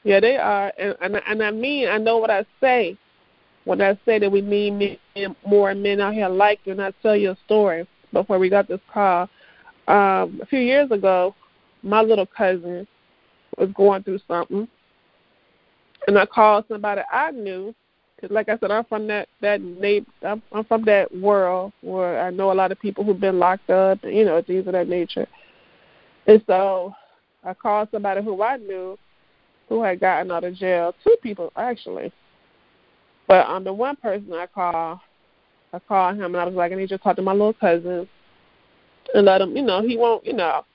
Yeah, 0.04 0.20
they 0.20 0.38
are, 0.38 0.74
and, 0.80 0.96
and 1.00 1.22
and 1.28 1.44
I 1.44 1.52
mean, 1.52 1.90
I 1.90 2.00
know 2.00 2.18
what 2.18 2.32
I 2.32 2.44
say. 2.60 2.98
when 3.66 3.82
I 3.82 4.00
say 4.04 4.18
that 4.18 4.32
we 4.32 4.42
need 4.42 4.72
men, 5.16 5.36
more 5.46 5.76
men 5.76 6.02
out 6.02 6.16
here 6.16 6.28
like 6.28 6.62
you, 6.64 6.72
and 6.72 6.82
I 6.82 6.92
tell 7.04 7.16
you 7.16 7.30
a 7.30 7.38
story 7.46 7.88
before 8.12 8.40
we 8.40 8.50
got 8.50 8.68
this 8.68 8.82
call. 8.92 9.30
Um, 9.88 10.40
a 10.42 10.46
few 10.50 10.58
years 10.58 10.90
ago, 10.90 11.36
my 11.84 12.02
little 12.02 12.26
cousin 12.26 12.88
was 13.58 13.70
going 13.74 14.04
through 14.04 14.20
something, 14.28 14.68
and 16.08 16.18
I 16.18 16.26
called 16.26 16.66
somebody 16.68 17.02
I 17.12 17.32
knew. 17.32 17.74
Cause 18.20 18.32
like 18.32 18.50
I 18.50 18.58
said, 18.58 18.72
I'm 18.72 18.86
from 18.86 19.06
that 19.08 19.30
that 19.42 19.62
neighbor. 19.62 20.08
I'm, 20.24 20.42
I'm 20.52 20.64
from 20.64 20.84
that 20.86 21.16
world 21.16 21.72
where 21.82 22.20
I 22.20 22.32
know 22.32 22.52
a 22.52 22.54
lot 22.54 22.72
of 22.72 22.80
people 22.80 23.04
who've 23.04 23.20
been 23.20 23.38
locked 23.38 23.70
up, 23.70 24.00
you 24.04 24.26
know, 24.26 24.42
things 24.42 24.66
of 24.66 24.74
that 24.74 24.88
nature. 24.88 25.28
And 26.26 26.44
so 26.48 26.96
I 27.44 27.54
called 27.54 27.90
somebody 27.92 28.24
who 28.24 28.42
I 28.42 28.58
knew 28.58 28.98
who 29.70 29.84
had 29.84 30.00
gotten 30.00 30.32
out 30.32 30.44
of 30.44 30.56
jail. 30.56 30.96
Two 31.04 31.16
people 31.22 31.52
actually. 31.56 32.12
But 33.28 33.48
um 33.48 33.64
the 33.64 33.74
one 33.74 33.96
person 33.98 34.34
I 34.34 34.48
called 34.48 35.00
I 35.74 35.80
called 35.80 36.16
him 36.16 36.26
and 36.26 36.38
I 36.38 36.46
was 36.46 36.56
like, 36.56 36.72
I 36.72 36.76
need 36.76 36.90
you 36.90 36.98
to 36.98 36.98
talk 36.98 37.18
to 37.18 37.22
my 37.22 37.34
little 37.34 37.54
cousin 37.54 38.08
and 39.14 39.26
let 39.26 39.42
him 39.42 39.56
you 39.56 39.64
know, 39.64 39.82
he 39.82 39.96
won't 39.96 40.26
you 40.26 40.34
know, 40.34 40.66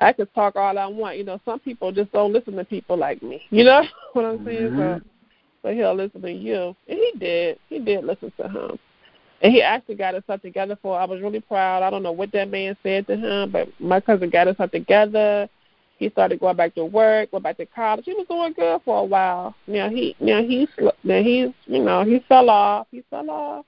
I 0.00 0.12
could 0.12 0.32
talk 0.34 0.56
all 0.56 0.78
I 0.78 0.86
want. 0.86 1.18
You 1.18 1.24
know, 1.24 1.40
some 1.44 1.60
people 1.60 1.92
just 1.92 2.12
don't 2.12 2.32
listen 2.32 2.54
to 2.56 2.64
people 2.64 2.96
like 2.96 3.22
me. 3.22 3.42
You 3.50 3.64
know 3.64 3.84
what 4.12 4.24
I'm 4.24 4.44
saying? 4.44 4.70
Mm-hmm. 4.70 4.98
So 4.98 5.00
but 5.62 5.74
he'll 5.74 5.94
listen 5.94 6.22
to 6.22 6.32
you. 6.32 6.74
And 6.88 6.98
he 6.98 7.12
did. 7.18 7.58
He 7.68 7.78
did 7.78 8.04
listen 8.04 8.32
to 8.38 8.48
him. 8.48 8.78
And 9.42 9.52
he 9.52 9.62
actually 9.62 9.94
got 9.94 10.14
us 10.14 10.22
up 10.28 10.42
together 10.42 10.78
for 10.80 10.98
I 10.98 11.04
was 11.04 11.20
really 11.20 11.40
proud. 11.40 11.82
I 11.82 11.90
don't 11.90 12.02
know 12.02 12.12
what 12.12 12.32
that 12.32 12.50
man 12.50 12.76
said 12.82 13.06
to 13.06 13.16
him, 13.16 13.50
but 13.50 13.68
my 13.78 14.00
cousin 14.00 14.30
got 14.30 14.48
us 14.48 14.56
up 14.58 14.70
together 14.70 15.48
he 16.00 16.08
started 16.08 16.40
going 16.40 16.56
back 16.56 16.74
to 16.76 16.84
work, 16.86 17.30
went 17.30 17.42
back 17.42 17.58
to 17.58 17.66
college. 17.66 18.06
He 18.06 18.14
was 18.14 18.26
doing 18.26 18.54
good 18.54 18.80
for 18.86 19.00
a 19.00 19.04
while. 19.04 19.54
Now 19.66 19.90
he 19.90 20.16
now 20.18 20.42
he's 20.42 20.68
now 21.04 21.22
he's 21.22 21.50
you 21.66 21.84
know 21.84 22.04
he 22.04 22.24
fell 22.26 22.48
off. 22.48 22.86
He 22.90 23.04
fell 23.10 23.28
off. 23.28 23.66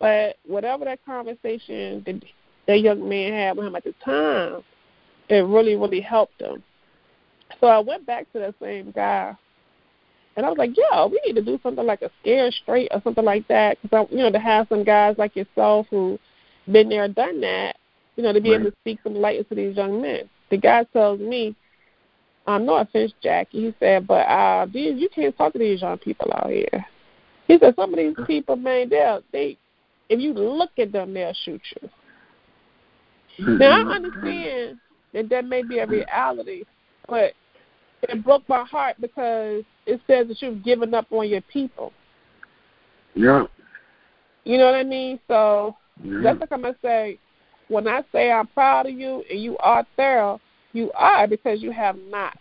But 0.00 0.38
whatever 0.44 0.84
that 0.84 1.06
conversation 1.06 2.02
that 2.04 2.20
that 2.66 2.80
young 2.80 3.08
man 3.08 3.32
had 3.32 3.56
with 3.56 3.68
him 3.68 3.76
at 3.76 3.84
the 3.84 3.94
time, 4.04 4.64
it 5.28 5.44
really 5.46 5.76
really 5.76 6.00
helped 6.00 6.40
him. 6.40 6.62
So 7.60 7.66
I 7.66 7.78
went 7.78 8.06
back 8.06 8.30
to 8.32 8.38
that 8.40 8.54
same 8.60 8.90
guy, 8.90 9.34
and 10.36 10.44
I 10.44 10.48
was 10.48 10.58
like, 10.58 10.76
"Yo, 10.76 11.06
we 11.06 11.20
need 11.24 11.36
to 11.36 11.42
do 11.42 11.58
something 11.62 11.86
like 11.86 12.02
a 12.02 12.10
scare 12.20 12.50
straight 12.50 12.88
or 12.92 13.00
something 13.02 13.24
like 13.24 13.46
that, 13.48 13.78
because 13.82 14.06
I, 14.10 14.14
you 14.14 14.22
know, 14.22 14.30
to 14.30 14.38
have 14.38 14.68
some 14.68 14.84
guys 14.84 15.16
like 15.18 15.36
yourself 15.36 15.86
who 15.90 16.18
been 16.70 16.88
there, 16.88 17.08
done 17.08 17.40
that, 17.40 17.76
you 18.16 18.22
know, 18.22 18.32
to 18.32 18.40
be 18.40 18.50
right. 18.50 18.60
able 18.60 18.70
to 18.70 18.76
speak 18.82 18.98
some 19.02 19.14
light 19.14 19.38
into 19.38 19.54
these 19.54 19.76
young 19.76 20.00
men." 20.02 20.28
the 20.50 20.56
guy 20.56 20.84
tells 20.92 21.20
me, 21.20 21.54
um, 22.46 22.64
no 22.64 22.76
offense, 22.76 23.12
Jackie, 23.22 23.66
he 23.66 23.74
said, 23.80 24.06
but 24.06 24.26
uh, 24.26 24.66
these 24.72 25.00
you 25.00 25.08
can't 25.08 25.36
talk 25.36 25.52
to 25.52 25.58
these 25.58 25.80
young 25.80 25.98
people 25.98 26.32
out 26.32 26.50
here. 26.50 26.86
He 27.48 27.58
said 27.58 27.74
some 27.76 27.92
of 27.92 27.98
these 27.98 28.14
people, 28.26 28.56
man, 28.56 28.88
they'll 28.88 29.22
they 29.32 29.58
if 30.08 30.20
you 30.20 30.32
look 30.32 30.70
at 30.78 30.92
them, 30.92 31.12
they'll 31.12 31.34
shoot 31.44 31.60
you. 31.82 31.88
Mm-hmm. 33.40 33.58
Now 33.58 33.90
I 33.90 33.94
understand 33.96 34.78
that 35.16 35.30
that 35.30 35.46
may 35.46 35.62
be 35.62 35.78
a 35.78 35.86
reality, 35.86 36.64
but 37.08 37.32
it 38.02 38.22
broke 38.22 38.46
my 38.50 38.64
heart 38.64 38.96
because 39.00 39.64
it 39.86 39.98
says 40.06 40.28
that 40.28 40.42
you've 40.42 40.62
given 40.62 40.92
up 40.92 41.06
on 41.10 41.26
your 41.28 41.40
people. 41.40 41.92
Yeah. 43.14 43.44
You 44.44 44.58
know 44.58 44.66
what 44.66 44.74
I 44.74 44.84
mean? 44.84 45.18
So 45.26 45.74
yeah. 46.04 46.20
that's 46.22 46.40
like 46.40 46.52
I'm 46.52 46.62
gonna 46.62 46.76
say 46.82 47.18
when 47.68 47.88
I 47.88 48.02
say 48.12 48.30
I'm 48.30 48.46
proud 48.48 48.86
of 48.86 48.92
you 48.92 49.24
and 49.30 49.42
you 49.42 49.56
are 49.58 49.86
thorough, 49.96 50.38
you 50.74 50.92
are 50.92 51.26
because 51.26 51.62
you 51.62 51.72
have 51.72 51.96
not. 52.10 52.36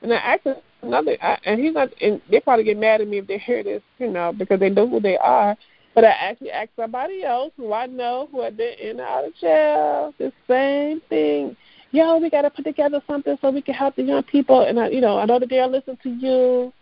And 0.00 0.12
I 0.12 0.16
asked 0.16 0.48
another, 0.80 1.16
I, 1.22 1.38
and 1.44 1.60
he's 1.60 1.74
not, 1.74 1.90
and 2.00 2.20
they 2.30 2.40
probably 2.40 2.64
get 2.64 2.78
mad 2.78 3.02
at 3.02 3.08
me 3.08 3.18
if 3.18 3.26
they 3.26 3.38
hear 3.38 3.62
this, 3.62 3.82
you 3.98 4.08
know, 4.08 4.32
because 4.32 4.58
they 4.58 4.70
know 4.70 4.88
who 4.88 5.00
they 5.00 5.18
are. 5.18 5.54
But 5.94 6.04
I 6.04 6.10
actually 6.10 6.50
asked 6.50 6.70
somebody 6.76 7.22
else 7.22 7.52
who 7.56 7.72
I 7.72 7.86
know 7.86 8.28
who 8.32 8.42
had 8.42 8.56
been 8.56 8.74
in 8.80 8.90
and 8.90 9.00
out 9.00 9.26
of 9.26 9.34
jail 9.36 10.14
the 10.18 10.32
same 10.48 11.02
thing. 11.08 11.56
Yo, 11.90 12.16
we 12.16 12.30
got 12.30 12.42
to 12.42 12.50
put 12.50 12.64
together 12.64 13.02
something 13.06 13.36
so 13.42 13.50
we 13.50 13.60
can 13.60 13.74
help 13.74 13.96
the 13.96 14.02
young 14.02 14.22
people. 14.22 14.62
And 14.62 14.80
I, 14.80 14.88
you 14.88 15.02
know, 15.02 15.18
I 15.18 15.26
know 15.26 15.38
that 15.38 15.50
they'll 15.50 15.70
listen 15.70 15.98
to 16.02 16.08
you, 16.08 16.72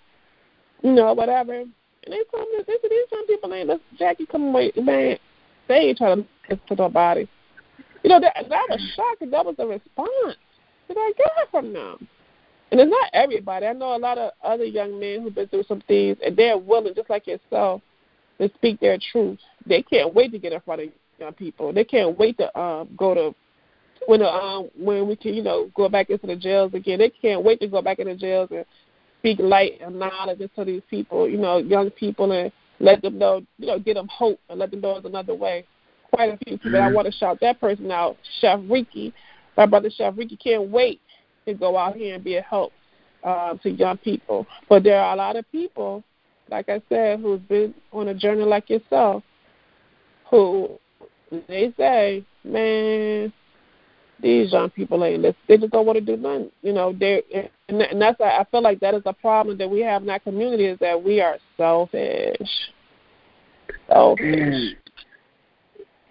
you 0.83 0.93
know, 0.93 1.13
whatever. 1.15 1.55
And 1.55 1.73
they 2.07 2.23
told 2.33 2.47
me, 2.51 2.63
they 2.67 2.77
these 2.89 3.07
young 3.11 3.27
people 3.27 3.53
ain't 3.53 3.69
listen. 3.69 3.83
Jackie, 3.99 4.27
come 4.27 4.49
away, 4.49 4.71
man. 4.77 5.19
They 5.67 5.75
ain't 5.75 5.99
trying 5.99 6.27
to 6.49 6.57
to 6.57 6.75
nobody. 6.77 7.27
You 8.05 8.11
know, 8.11 8.21
that 8.21 8.49
that 8.49 8.67
was 8.71 8.81
shocking. 8.95 9.31
That 9.31 9.45
was 9.45 9.57
a 9.59 9.67
response 9.67 10.37
that 10.89 10.97
I 10.97 11.13
got 11.19 11.51
from 11.51 11.73
them. 11.73 12.07
And 12.71 12.81
it's 12.81 12.91
not 12.91 13.11
everybody. 13.13 13.67
I 13.67 13.73
know 13.73 13.97
a 13.97 13.99
lot 13.99 14.17
of 14.17 14.31
other 14.45 14.65
young 14.65 15.01
men 15.01 15.23
who've 15.23 15.35
been 15.35 15.49
through 15.49 15.65
some 15.65 15.83
things, 15.89 16.17
and 16.25 16.37
they're 16.37 16.57
willing, 16.57 16.95
just 16.95 17.11
like 17.11 17.27
yourself, 17.27 17.83
to 18.41 18.51
speak 18.55 18.81
their 18.81 18.99
truth. 19.13 19.39
They 19.67 19.83
can't 19.83 20.15
wait 20.15 20.33
to 20.33 20.39
get 20.39 20.53
in 20.53 20.61
front 20.61 20.83
of 20.83 20.89
young 21.19 21.33
people. 21.35 21.73
They 21.73 21.85
can't 21.85 22.19
wait 22.19 22.39
to 22.39 22.59
um 22.59 22.89
go 22.97 23.15
to 23.15 23.35
when 24.07 24.23
um 24.23 24.71
when 24.79 25.07
we 25.07 25.17
can 25.17 25.35
you 25.35 25.43
know 25.43 25.71
go 25.75 25.89
back 25.89 26.11
into 26.11 26.27
the 26.27 26.37
jails 26.37 26.75
again. 26.75 26.99
They 26.99 27.11
can't 27.11 27.45
wait 27.45 27.61
to 27.61 27.69
go 27.69 27.83
back 27.83 27.99
into 27.99 28.17
jails 28.17 28.49
and 28.51 28.65
speak 29.19 29.39
light 29.39 29.81
and 29.83 29.99
knowledge 29.99 30.41
into 30.41 30.65
these 30.65 30.83
people, 30.89 31.29
you 31.29 31.37
know, 31.37 31.59
young 31.59 31.91
people, 31.91 32.33
and 32.33 32.51
let 32.79 33.03
them 33.03 33.19
know, 33.19 33.43
you 33.59 33.67
know, 33.67 33.79
give 33.79 33.95
them 33.95 34.09
hope 34.09 34.41
and 34.49 34.59
let 34.59 34.71
them 34.71 34.81
know 34.81 34.95
there's 34.95 35.05
another 35.05 35.35
way 35.35 35.67
quite 36.11 36.35
a 36.35 36.37
few 36.45 36.59
people. 36.59 36.73
Mm-hmm. 36.73 36.89
I 36.89 36.93
want 36.93 37.07
to 37.07 37.13
shout 37.13 37.39
that 37.41 37.61
person 37.61 37.91
out, 37.91 38.17
Chef 38.41 38.61
Ricky. 38.69 39.13
My 39.57 39.67
brother 39.67 39.91
Chef 39.91 40.15
Ricky 40.17 40.37
can't 40.37 40.69
wait 40.71 41.01
to 41.47 41.55
go 41.55 41.77
out 41.77 41.97
here 41.97 42.15
and 42.15 42.25
be 42.25 42.37
a 42.37 42.43
help 42.43 42.73
uh, 43.25 43.55
to 43.63 43.71
young 43.71 43.99
people. 43.99 44.47
But 44.69 44.83
there 44.83 45.01
are 45.01 45.15
a 45.15 45.17
lot 45.17 45.37
of 45.37 45.51
people, 45.51 46.03
like 46.51 46.69
I 46.69 46.83
said, 46.89 47.21
who've 47.21 47.47
been 47.49 47.75
on 47.93 48.09
a 48.09 48.15
journey 48.15 48.45
like 48.45 48.71
yourself, 48.71 49.23
who 50.31 50.79
they 51.49 51.73
say, 51.77 52.25
man, 52.45 53.33
these 54.21 54.53
young 54.53 54.71
people 54.71 55.05
ain't 55.05 55.23
this. 55.23 55.35
They 55.49 55.57
just 55.57 55.73
don't 55.73 55.87
want 55.87 55.99
to 55.99 56.05
do 56.05 56.17
nothing. 56.17 56.51
You 56.63 56.73
know, 56.73 56.93
they 56.93 57.23
and 57.69 58.03
that's 58.03 58.21
I 58.21 58.45
feel 58.51 58.63
like 58.63 58.81
that 58.81 58.95
is 58.95 59.03
a 59.07 59.13
problem 59.13 59.57
that 59.59 59.71
we 59.71 59.81
have 59.81 60.03
in 60.03 60.11
our 60.11 60.19
community 60.19 60.67
is 60.67 60.79
that 60.81 61.03
we 61.03 61.21
are 61.21 61.39
selfish. 61.57 62.37
Selfish. 63.89 64.27
Mm 64.27 64.75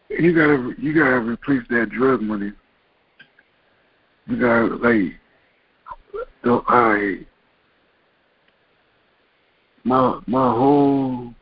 you 0.10 0.34
gotta 0.34 0.74
you 0.82 0.94
gotta 0.94 1.20
replace 1.20 1.62
that 1.70 1.90
drug 1.90 2.22
money. 2.22 2.52
You 4.28 4.40
gotta 4.40 4.76
like 4.76 5.14
the 6.44 6.62
I 6.68 7.26
my 9.90 10.20
my 10.28 10.52
whole 10.52 11.34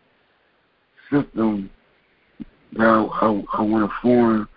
system 1.12 1.70
now 2.72 3.10
I 3.22 3.58
I 3.58 3.62
want 3.62 3.90
to 3.90 3.96
form 4.02 4.48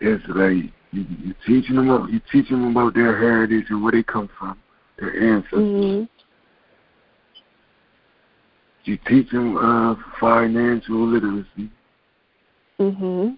is 0.00 0.20
like 0.28 0.72
you, 0.90 1.06
you 1.24 1.34
teaching 1.46 1.76
them 1.76 1.88
about 1.88 2.10
you 2.10 2.20
teaching 2.32 2.60
them 2.60 2.76
about 2.76 2.94
their 2.94 3.16
heritage 3.16 3.66
and 3.68 3.82
where 3.82 3.92
they 3.92 4.02
come 4.02 4.28
from, 4.36 4.58
their 4.98 5.34
ancestors. 5.34 5.60
Mm-hmm. 5.60 6.04
You 8.84 8.98
teach 9.06 9.30
them 9.30 9.56
uh, 9.56 9.94
financial 10.18 11.06
literacy. 11.06 11.70
Mhm. 12.80 13.36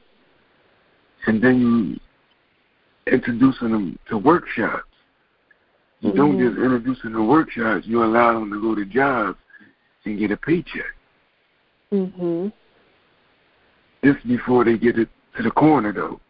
And 1.27 1.43
then 1.43 1.61
you 1.61 3.13
introducing 3.13 3.73
them 3.73 3.99
to 4.09 4.17
workshops. 4.17 4.85
You 6.01 6.09
mm-hmm. 6.09 6.17
don't 6.17 6.39
just 6.39 6.57
introduce 6.59 7.03
them 7.03 7.13
to 7.15 7.23
workshops. 7.23 7.87
You 7.87 8.03
allow 8.05 8.39
them 8.39 8.51
to 8.51 8.61
go 8.61 8.75
to 8.75 8.85
jobs 8.87 9.37
and 10.05 10.19
get 10.19 10.31
a 10.31 10.37
paycheck. 10.37 10.95
Mhm. 11.93 12.53
Just 14.05 14.27
before 14.27 14.65
they 14.65 14.79
get 14.79 14.99
it 14.99 15.09
to 15.37 15.43
the 15.43 15.51
corner, 15.51 15.93
though. 15.93 16.21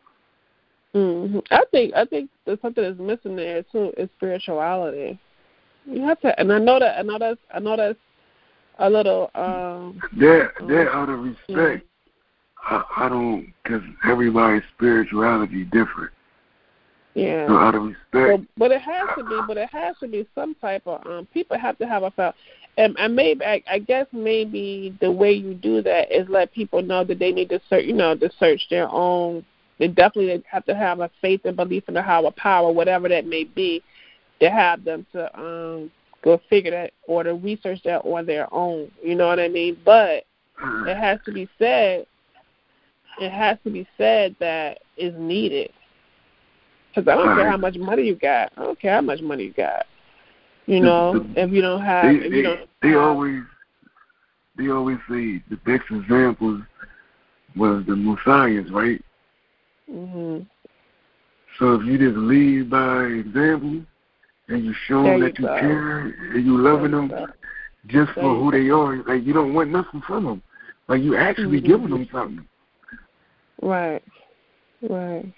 hmm 0.95 1.39
I 1.51 1.65
think 1.71 1.95
I 1.95 2.05
think 2.05 2.31
there's 2.45 2.61
something 2.61 2.85
that's 2.85 2.99
missing 2.99 3.37
there 3.37 3.63
too 3.63 3.93
is 3.97 4.11
spirituality. 4.17 5.19
You 5.87 6.03
have 6.03 6.21
to, 6.21 6.39
and 6.39 6.53
I 6.53 6.59
know 6.59 6.79
that 6.79 6.99
I 6.99 7.03
know 7.03 7.19
that's 7.19 7.41
I 7.53 7.59
know 7.61 7.77
that's 7.77 7.99
a 8.79 8.91
little. 8.91 9.31
um 9.35 10.01
That 10.19 10.53
that 10.69 10.89
out 10.93 11.09
of 11.09 11.21
respect, 11.21 11.87
I, 12.63 12.85
I 12.97 13.09
don't, 13.09 13.53
because 13.63 13.83
everybody's 14.05 14.63
spirituality 14.75 15.65
different. 15.65 16.13
Yeah. 17.15 17.47
So 17.47 17.57
out 17.57 17.75
of 17.75 17.83
respect. 17.83 18.07
But, 18.13 18.41
but 18.57 18.73
it 18.73 18.81
has 18.81 19.09
to 19.19 19.25
be. 19.25 19.39
But 19.47 19.57
it 19.57 19.69
has 19.71 19.97
to 20.01 20.09
be 20.09 20.27
some 20.35 20.55
type 20.57 20.83
of. 20.87 21.07
Um, 21.07 21.27
people 21.33 21.59
have 21.59 21.79
to 21.79 21.87
have 21.87 22.03
a 22.03 22.11
felt. 22.11 22.35
And, 22.79 22.97
and 22.99 23.15
maybe 23.15 23.45
I, 23.45 23.63
I 23.71 23.79
guess 23.81 24.07
maybe 24.13 24.97
the 25.01 25.11
way 25.11 25.33
you 25.33 25.55
do 25.55 25.83
that 25.83 26.11
is 26.11 26.27
let 26.31 26.53
people 26.53 26.81
know 26.81 27.05
that 27.05 27.19
they 27.19 27.33
need 27.33 27.51
to 27.51 27.61
search. 27.69 27.85
You 27.85 27.93
know, 27.93 28.17
to 28.17 28.31
search 28.39 28.63
their 28.71 28.89
own. 28.89 29.45
They 29.79 29.89
definitely 29.89 30.43
have 30.49 30.65
to 30.67 30.75
have 30.75 31.01
a 31.01 31.11
faith 31.21 31.41
and 31.45 31.57
belief 31.57 31.85
in 31.89 31.95
the 31.95 32.03
higher 32.03 32.31
power, 32.37 32.71
whatever 32.71 33.09
that 33.09 33.27
may 33.27 33.45
be, 33.45 33.83
to 34.41 34.51
have 34.51 34.85
them 34.85 35.07
to 35.13 35.39
um 35.39 35.91
go 36.23 36.41
figure 36.49 36.71
that 36.71 36.93
or 37.09 37.25
to 37.25 37.35
research 37.35 37.81
that 37.85 38.05
on 38.05 38.27
their 38.27 38.53
own. 38.55 38.91
You 39.03 39.17
know 39.17 39.27
what 39.27 39.41
I 39.41 39.49
mean? 39.49 39.77
But 39.85 40.25
it 40.87 40.97
has 40.97 41.19
to 41.27 41.33
be 41.33 41.49
said 41.59 42.07
it 43.21 43.31
has 43.31 43.59
to 43.65 43.71
be 43.71 43.87
said 43.99 44.35
that 44.41 44.79
is 44.97 45.15
needed. 45.17 45.71
Because 46.95 47.09
I 47.09 47.15
don't 47.17 47.29
right. 47.29 47.39
care 47.39 47.51
how 47.51 47.57
much 47.57 47.77
money 47.77 48.03
you 48.03 48.15
got. 48.17 48.53
I 48.57 48.65
don't 48.65 48.79
care 48.79 48.95
how 48.95 49.01
much 49.01 49.21
money 49.23 49.45
you 49.45 49.53
got. 49.53 49.87
You 50.67 50.81
know, 50.81 51.15
the, 51.15 51.21
the, 51.21 51.43
if 51.43 51.51
you 51.51 51.63
don't 51.63 51.83
have, 51.83 52.05
they, 52.05 52.27
if 52.27 52.33
you 52.33 52.43
don't, 52.43 52.61
they, 52.83 52.91
they 52.91 52.95
always, 52.95 53.43
they 54.59 54.69
always 54.69 54.99
say 55.09 55.43
the 55.51 55.57
best 55.65 55.85
examples 55.91 56.63
was 57.57 57.85
the 57.87 57.97
Messiahs, 57.97 58.71
right? 58.71 59.03
Mhm. 59.91 60.47
So 61.59 61.75
if 61.75 61.87
you 61.87 61.99
just 61.99 62.17
lead 62.17 62.71
by 62.71 63.05
example 63.05 63.83
and 64.49 64.65
you 64.65 64.75
show 64.87 65.03
them 65.03 65.21
that 65.21 65.39
you 65.39 65.45
go. 65.47 65.61
care 65.61 65.99
and 66.01 66.45
you 66.45 66.59
loving 66.59 66.93
them 66.93 67.09
go. 67.09 67.27
just 67.87 68.15
There 68.15 68.25
for 68.25 68.37
who 68.37 68.51
they 68.51 68.69
are, 68.71 69.03
like 69.05 69.25
you 69.25 69.33
don't 69.33 69.55
want 69.55 69.71
nothing 69.71 70.03
from 70.07 70.25
them. 70.25 70.43
Like 70.89 71.03
you 71.03 71.17
actually 71.17 71.61
Mhm. 71.61 71.67
giving 71.67 71.91
them 71.91 72.09
something. 72.13 72.47
Right. 73.61 74.03
Right. 74.83 75.33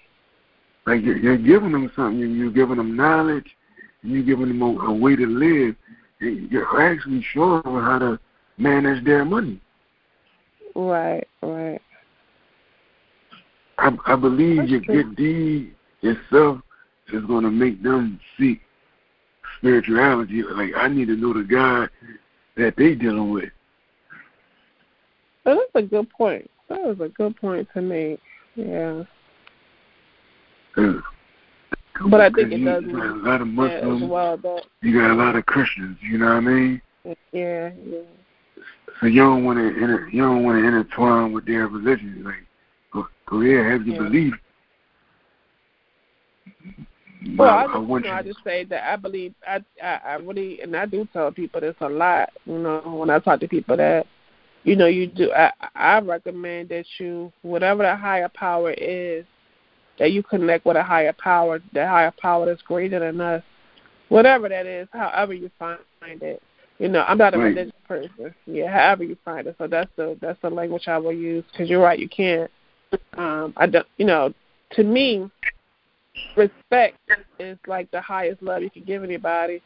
Like 0.85 1.03
you're, 1.03 1.17
you're 1.17 1.37
giving 1.37 1.71
them 1.71 1.91
something. 1.95 2.19
You're, 2.19 2.29
you're 2.29 2.51
giving 2.51 2.77
them 2.77 2.95
knowledge. 2.95 3.55
You're 4.03 4.23
giving 4.23 4.47
them 4.47 4.61
a, 4.61 4.65
a 4.65 4.93
way 4.93 5.15
to 5.15 5.25
live. 5.25 5.75
And 6.19 6.51
You're 6.51 6.81
actually 6.81 7.25
showing 7.33 7.63
them 7.63 7.81
how 7.81 7.99
to 7.99 8.19
manage 8.57 9.03
their 9.03 9.25
money. 9.25 9.59
Right. 10.75 11.27
Right. 11.41 11.81
I, 13.77 13.97
I 14.05 14.15
believe 14.15 14.57
That's 14.57 14.69
your 14.69 14.81
true. 14.81 15.03
good 15.03 15.15
deed 15.15 15.75
itself 16.01 16.61
is 17.11 17.23
going 17.25 17.43
to 17.43 17.51
make 17.51 17.81
them 17.83 18.19
seek 18.37 18.61
spirituality. 19.57 20.43
Like 20.43 20.71
I 20.75 20.87
need 20.87 21.07
to 21.07 21.15
know 21.15 21.33
the 21.33 21.43
God 21.43 21.89
that 22.57 22.75
they 22.77 22.95
dealing 22.95 23.31
with. 23.31 23.49
That's 25.43 25.59
a 25.75 25.81
good 25.81 26.09
point. 26.09 26.49
That 26.69 26.81
was 26.81 26.99
a 26.99 27.09
good 27.09 27.35
point 27.35 27.67
to 27.73 27.81
make. 27.81 28.19
Yeah. 28.55 29.03
'Cause- 30.75 31.01
But 32.11 32.19
I 32.21 32.29
think 32.29 32.51
it 32.51 32.59
you, 32.59 32.65
does 32.65 32.83
you 32.83 32.91
got 32.91 33.05
a 33.09 33.13
lot 33.15 33.41
of 33.41 33.47
Muslims. 33.47 34.03
well. 34.03 34.37
That 34.37 34.65
You 34.81 34.99
got 34.99 35.11
a 35.11 35.13
lot 35.13 35.35
of 35.35 35.45
Christians. 35.45 35.97
You 36.01 36.17
know 36.17 36.25
what 36.25 36.33
I 36.35 36.39
mean? 36.41 36.81
yeah. 37.31 37.71
Yeah. 37.85 37.99
So 38.99 39.07
you 39.07 39.21
don't 39.21 39.43
want 39.45 39.59
to 39.59 40.07
you 40.11 40.21
don't 40.21 40.43
want 40.43 40.61
to 40.61 40.67
intertwine 40.67 41.31
with 41.31 41.45
their 41.45 41.67
religion. 41.67 42.23
Like 42.23 42.45
go, 42.91 43.07
go 43.27 43.41
ahead, 43.41 43.65
have 43.71 43.87
your 43.87 43.95
Yeah. 43.95 44.09
belief. 44.09 44.33
Well, 47.37 47.49
I, 47.49 47.63
I, 47.63 47.65
just, 47.65 47.75
I 47.75 47.79
want 47.79 48.05
you 48.05 48.11
know. 48.11 48.17
I 48.17 48.21
just 48.23 48.43
say 48.43 48.63
that 48.65 48.91
I 48.91 48.95
believe 48.97 49.33
I, 49.47 49.63
I 49.83 49.99
I 50.05 50.13
really 50.15 50.61
and 50.61 50.75
I 50.75 50.85
do 50.85 51.07
tell 51.11 51.31
people 51.31 51.61
this 51.61 51.75
a 51.81 51.89
lot. 51.89 52.29
You 52.45 52.57
know, 52.59 52.81
when 52.99 53.09
I 53.09 53.19
talk 53.19 53.39
to 53.39 53.47
people 53.47 53.75
that, 53.77 54.05
you 54.63 54.75
know, 54.75 54.85
you 54.85 55.07
do. 55.07 55.31
I 55.33 55.51
I 55.75 55.99
recommend 55.99 56.69
that 56.69 56.85
you 56.99 57.31
whatever 57.41 57.83
the 57.83 57.95
higher 57.95 58.29
power 58.29 58.71
is, 58.71 59.25
that 59.99 60.11
you 60.11 60.23
connect 60.23 60.65
with 60.65 60.77
a 60.77 60.83
higher 60.83 61.13
power, 61.13 61.59
the 61.73 61.85
higher 61.87 62.13
power 62.19 62.45
that's 62.45 62.61
greater 62.61 62.99
than 62.99 63.19
us, 63.21 63.43
whatever 64.09 64.49
that 64.49 64.65
is, 64.65 64.87
however 64.91 65.33
you 65.33 65.49
find 65.57 65.79
it. 66.01 66.41
You 66.79 66.89
know, 66.89 67.05
I'm 67.07 67.17
not 67.17 67.33
a 67.33 67.37
Right. 67.37 67.55
religious 67.55 67.73
person. 67.87 68.35
Yeah, 68.45 68.69
however 68.69 69.05
you 69.05 69.15
find 69.23 69.47
it. 69.47 69.55
So 69.57 69.67
that's 69.67 69.89
the 69.95 70.17
that's 70.19 70.39
the 70.41 70.49
language 70.49 70.87
I 70.87 70.97
will 70.97 71.13
use 71.13 71.45
because 71.51 71.69
you're 71.69 71.81
right. 71.81 71.97
You 71.97 72.09
can't. 72.09 72.51
Um, 73.17 73.53
I 73.55 73.67
don't. 73.67 73.87
You 73.97 74.05
know, 74.05 74.33
to 74.71 74.83
me, 74.83 75.29
respect 76.35 76.97
is 77.39 77.57
like 77.65 77.89
the 77.91 78.01
highest 78.01 78.41
love 78.41 78.61
you 78.61 78.69
can 78.69 78.83
give 78.83 79.03
anybody 79.03 79.61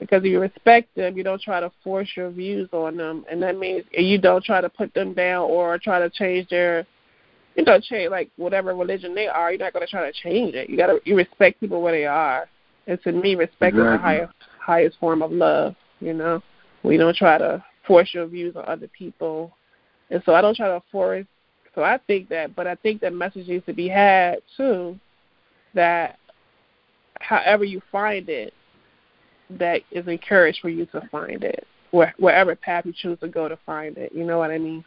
because 0.00 0.24
if 0.24 0.30
you 0.30 0.40
respect 0.40 0.92
them, 0.96 1.16
you 1.16 1.22
don't 1.22 1.40
try 1.40 1.60
to 1.60 1.70
force 1.84 2.08
your 2.16 2.30
views 2.30 2.68
on 2.72 2.96
them, 2.96 3.24
and 3.30 3.40
that 3.42 3.58
means 3.58 3.84
you 3.92 4.18
don't 4.18 4.42
try 4.42 4.60
to 4.60 4.68
put 4.68 4.92
them 4.94 5.12
down 5.12 5.48
or 5.48 5.78
try 5.78 5.98
to 6.00 6.08
change 6.08 6.48
their, 6.48 6.86
you 7.60 7.72
know, 7.72 7.80
change 7.80 8.10
like 8.10 8.30
whatever 8.36 8.74
religion 8.74 9.14
they 9.14 9.28
are. 9.28 9.50
You're 9.50 9.60
not 9.60 9.72
going 9.72 9.86
to 9.86 9.90
try 9.90 10.10
to 10.10 10.12
change 10.22 10.54
it. 10.54 10.70
You 10.70 10.76
got 10.76 10.86
to 10.86 11.00
you 11.04 11.16
respect 11.16 11.60
people 11.60 11.82
where 11.82 11.92
they 11.92 12.06
are, 12.06 12.48
and 12.86 13.00
to 13.02 13.12
me, 13.12 13.34
respect 13.34 13.76
is 13.76 13.82
the 13.82 13.98
highest 13.98 14.32
highest 14.58 14.98
form 14.98 15.22
of 15.22 15.32
love. 15.32 15.74
You 16.00 16.14
know, 16.14 16.42
we 16.82 16.96
don't 16.96 17.16
try 17.16 17.38
to 17.38 17.62
force 17.86 18.10
your 18.12 18.26
views 18.26 18.56
on 18.56 18.64
other 18.66 18.88
people, 18.88 19.56
and 20.10 20.22
so 20.24 20.34
I 20.34 20.40
don't 20.40 20.56
try 20.56 20.68
to 20.68 20.82
force. 20.90 21.26
So 21.74 21.82
I 21.82 21.98
think 22.06 22.28
that, 22.30 22.56
but 22.56 22.66
I 22.66 22.74
think 22.76 23.00
that 23.00 23.12
message 23.12 23.46
needs 23.46 23.64
to 23.66 23.72
be 23.72 23.88
had 23.88 24.38
too 24.56 24.98
that 25.74 26.18
however 27.20 27.64
you 27.64 27.80
find 27.92 28.28
it, 28.28 28.52
that 29.50 29.82
is 29.90 30.06
encouraged 30.08 30.60
for 30.60 30.68
you 30.68 30.86
to 30.86 31.00
find 31.12 31.44
it, 31.44 31.64
where, 31.92 32.14
wherever 32.18 32.56
path 32.56 32.86
you 32.86 32.92
choose 32.92 33.18
to 33.20 33.28
go 33.28 33.48
to 33.48 33.58
find 33.64 33.96
it. 33.98 34.12
You 34.12 34.24
know 34.24 34.38
what 34.38 34.50
I 34.50 34.58
mean? 34.58 34.84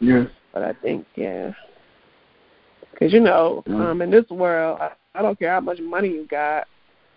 Yes. 0.00 0.26
But 0.52 0.62
I 0.64 0.72
think, 0.82 1.06
yeah, 1.14 1.52
because 2.92 3.12
you 3.12 3.20
know, 3.20 3.62
Mhm. 3.66 3.80
um, 3.80 4.02
in 4.02 4.10
this 4.10 4.28
world, 4.30 4.78
I, 4.80 4.92
I 5.14 5.22
don't 5.22 5.38
care 5.38 5.52
how 5.52 5.60
much 5.60 5.80
money 5.80 6.08
you 6.08 6.26
got. 6.26 6.66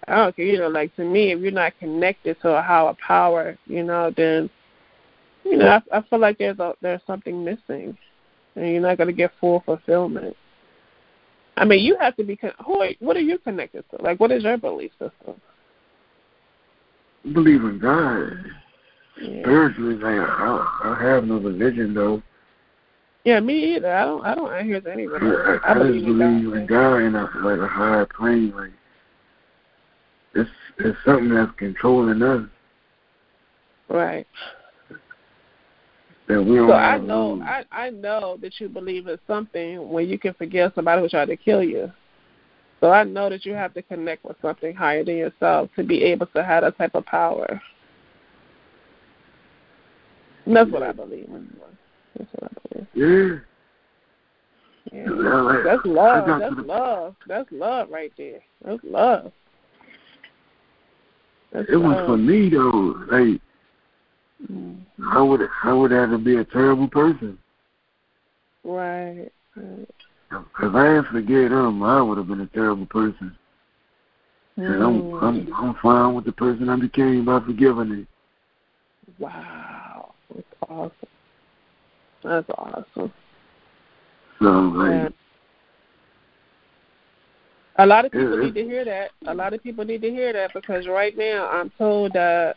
I 0.08 0.16
don't 0.16 0.36
care. 0.36 0.46
You 0.46 0.60
know, 0.60 0.68
like 0.68 0.96
to 0.96 1.04
me, 1.04 1.32
if 1.32 1.40
you're 1.40 1.52
not 1.52 1.78
connected 1.80 2.40
to 2.42 2.56
a 2.56 2.62
higher 2.62 2.94
power, 3.06 3.58
you 3.68 3.84
know, 3.84 4.12
then 4.16 4.50
you 5.44 5.58
know, 5.58 5.68
I, 5.68 5.98
I 5.98 6.02
feel 6.02 6.20
like 6.20 6.38
there's 6.38 6.60
a 6.60 6.74
there's 6.82 7.02
something 7.06 7.44
missing, 7.44 7.98
and 8.56 8.68
you're 8.72 8.82
not 8.82 8.98
going 8.98 9.08
to 9.08 9.14
get 9.14 9.32
full 9.40 9.62
fulfillment. 9.66 10.36
I 11.56 11.66
mean, 11.66 11.84
you 11.84 11.98
have 12.00 12.16
to 12.18 12.24
be. 12.24 12.40
Who? 12.66 12.82
Are, 12.82 12.90
what 13.00 13.18
are 13.18 13.22
you 13.22 13.38
connected 13.38 13.86
to? 13.92 14.02
Like, 14.02 14.20
what 14.20 14.32
is 14.32 14.44
your 14.44 14.58
belief 14.58 14.92
system? 14.94 15.40
Believe 17.32 17.64
in 17.64 17.80
God. 17.80 18.34
Yeah. 19.22 19.42
Spiritually, 19.42 19.96
like 19.96 20.28
I, 20.28 20.96
I 20.98 21.04
have 21.04 21.26
no 21.26 21.38
religion 21.38 21.94
though. 21.94 22.22
Yeah, 23.24 23.40
me 23.40 23.76
either. 23.76 23.94
I 23.94 24.06
don't. 24.06 24.26
I 24.26 24.36
don't 24.36 24.54
adhere 24.54 24.82
to 24.82 24.92
any 24.92 25.08
I. 25.08 25.60
I, 25.64 25.72
I 25.72 25.74
just 25.76 25.80
believe 25.86 26.04
in 26.04 26.18
believe 26.18 26.50
God. 26.52 26.58
in 26.58 26.68
God 26.68 26.96
in 26.98 27.16
a 27.16 27.30
like 27.42 27.60
a 27.60 27.68
higher 27.68 28.06
plane. 28.06 28.54
Like 28.56 28.72
it's 30.36 30.50
it's 30.80 30.98
something 31.06 31.34
that's 31.34 31.52
controlling 31.58 32.22
us 32.22 32.48
Right. 33.90 34.28
that 36.28 36.42
we 36.44 36.56
don't 36.56 36.70
So 36.70 36.74
I 36.74 36.98
know. 36.98 37.36
no- 37.36 37.46
I 37.46 37.64
I 37.72 37.90
know 37.92 38.38
that 38.42 38.60
you 38.60 38.68
believe 38.68 39.08
in 39.08 39.18
something 39.26 39.90
when 39.90 40.10
you 40.10 40.20
can 40.20 40.34
forgive 40.34 40.74
somebody 40.76 41.02
who 41.02 41.08
tried 41.08 41.28
to 41.28 41.38
kill 41.38 41.64
you. 41.64 41.92
So 42.82 42.92
I 42.92 43.06
know 43.06 43.30
that 43.30 43.46
you 43.46 43.54
have 43.54 43.74
to 43.76 43.82
connect 43.82 44.26
with 44.26 44.36
something 44.42 44.76
higher 44.76 45.06
than 45.06 45.16
yourself 45.16 45.70
to 45.78 45.84
be 45.84 46.04
able 46.04 46.26
to 46.28 46.44
have 46.44 46.64
that 46.64 46.78
type 46.78 46.96
of 46.96 47.06
power. 47.06 47.62
And 50.46 50.54
that's 50.54 50.70
what 50.70 50.84
I 50.84 50.92
believe 50.92 51.30
in. 51.30 51.48
That's 52.18 52.30
what 52.34 52.52
I 52.52 52.68
believe. 52.68 52.88
Yeah. 52.94 53.40
Yeah. 54.92 55.10
Like, 55.10 55.64
That's 55.64 55.86
love. 55.86 56.28
That's 56.28 56.56
the- 56.56 56.62
love. 56.62 57.16
That's 57.28 57.52
love 57.52 57.90
right 57.90 58.12
there. 58.18 58.42
That's 58.64 58.84
love. 58.84 59.32
That's 61.52 61.70
It 61.70 61.78
was 61.78 62.06
for 62.06 62.18
me 62.18 62.50
though. 62.50 63.06
Like. 63.12 63.42
I 65.12 65.22
would 65.22 65.42
I 65.64 65.74
would 65.74 65.92
have 65.92 66.10
to 66.12 66.18
be 66.18 66.38
a 66.38 66.44
terrible 66.44 66.88
person. 66.88 67.38
Right. 68.64 69.30
right. 69.56 69.90
If 70.32 70.76
I 70.76 70.84
didn't 70.88 71.08
forget 71.08 71.52
him, 71.52 71.84
I 71.84 72.02
would 72.02 72.18
have 72.18 72.28
been 72.28 72.42
a 72.42 72.48
terrible 72.48 72.86
person. 72.88 73.36
And 74.58 74.84
I'm 74.84 75.02
Mm. 75.02 75.24
I'm 75.24 75.54
I'm 75.54 75.76
fine 75.76 76.14
with 76.14 76.26
the 76.26 76.32
person 76.32 76.70
I 76.70 76.76
became 76.76 77.26
by 77.26 77.40
forgiving 77.40 77.92
it. 77.92 78.08
Wow. 79.20 80.14
That's 80.34 80.48
awesome. 80.70 81.03
That's 82.24 82.50
awesome. 82.58 83.14
So 84.40 84.74
A 87.78 87.86
lot 87.86 88.06
of 88.06 88.12
people 88.12 88.38
need 88.38 88.54
to 88.56 88.64
hear 88.64 88.86
that. 88.86 89.12
A 89.28 89.34
lot 89.34 89.54
of 89.54 89.64
people 89.64 89.84
need 89.84 90.02
to 90.02 90.10
hear 90.10 90.32
that 90.34 90.54
because 90.54 90.88
right 90.88 91.18
now 91.18 91.50
I'm 91.50 91.72
told 91.78 92.14
that 92.14 92.56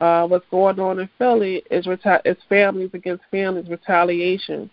uh, 0.00 0.26
what's 0.26 0.46
going 0.50 0.78
on 0.78 1.00
in 1.00 1.08
Philly 1.18 1.62
is 1.70 1.86
reti- 1.86 2.20
is 2.24 2.36
families 2.48 2.90
against 2.94 3.24
families 3.30 3.68
retaliation. 3.68 4.70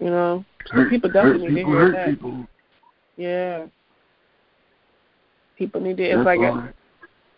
You 0.00 0.10
know, 0.10 0.44
so 0.66 0.74
hurt, 0.74 0.90
people 0.90 1.10
definitely 1.10 1.48
need 1.48 1.62
to 1.62 1.68
hear 1.68 1.92
that. 1.92 2.06
people. 2.06 2.46
Yeah, 3.16 3.66
people 5.56 5.80
need 5.80 5.96
to. 5.98 6.02
It's 6.02 6.16
That's 6.16 6.26
like 6.26 6.40
a, 6.40 6.74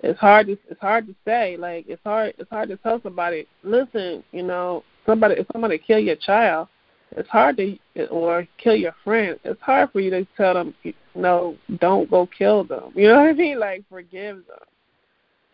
it's 0.00 0.18
hard 0.20 0.46
to 0.46 0.52
it's 0.70 0.80
hard 0.80 1.06
to 1.06 1.14
say. 1.26 1.56
Like 1.58 1.84
it's 1.88 2.02
hard 2.04 2.34
it's 2.38 2.50
hard 2.50 2.70
to 2.70 2.76
tell 2.78 3.00
somebody, 3.02 3.46
listen, 3.62 4.24
you 4.32 4.42
know, 4.42 4.82
somebody 5.06 5.36
if 5.36 5.46
somebody 5.52 5.78
kill 5.78 5.98
your 5.98 6.16
child, 6.16 6.68
it's 7.16 7.28
hard 7.28 7.56
to 7.58 7.76
or 8.10 8.46
kill 8.58 8.76
your 8.76 8.94
friend. 9.04 9.38
It's 9.44 9.60
hard 9.60 9.90
for 9.92 10.00
you 10.00 10.10
to 10.10 10.26
tell 10.36 10.54
them, 10.54 10.74
no, 11.14 11.56
don't 11.78 12.10
go 12.10 12.26
kill 12.26 12.64
them. 12.64 12.92
You 12.94 13.08
know 13.08 13.20
what 13.20 13.28
I 13.28 13.32
mean? 13.34 13.58
Like 13.58 13.84
forgive 13.88 14.36
them. 14.46 14.58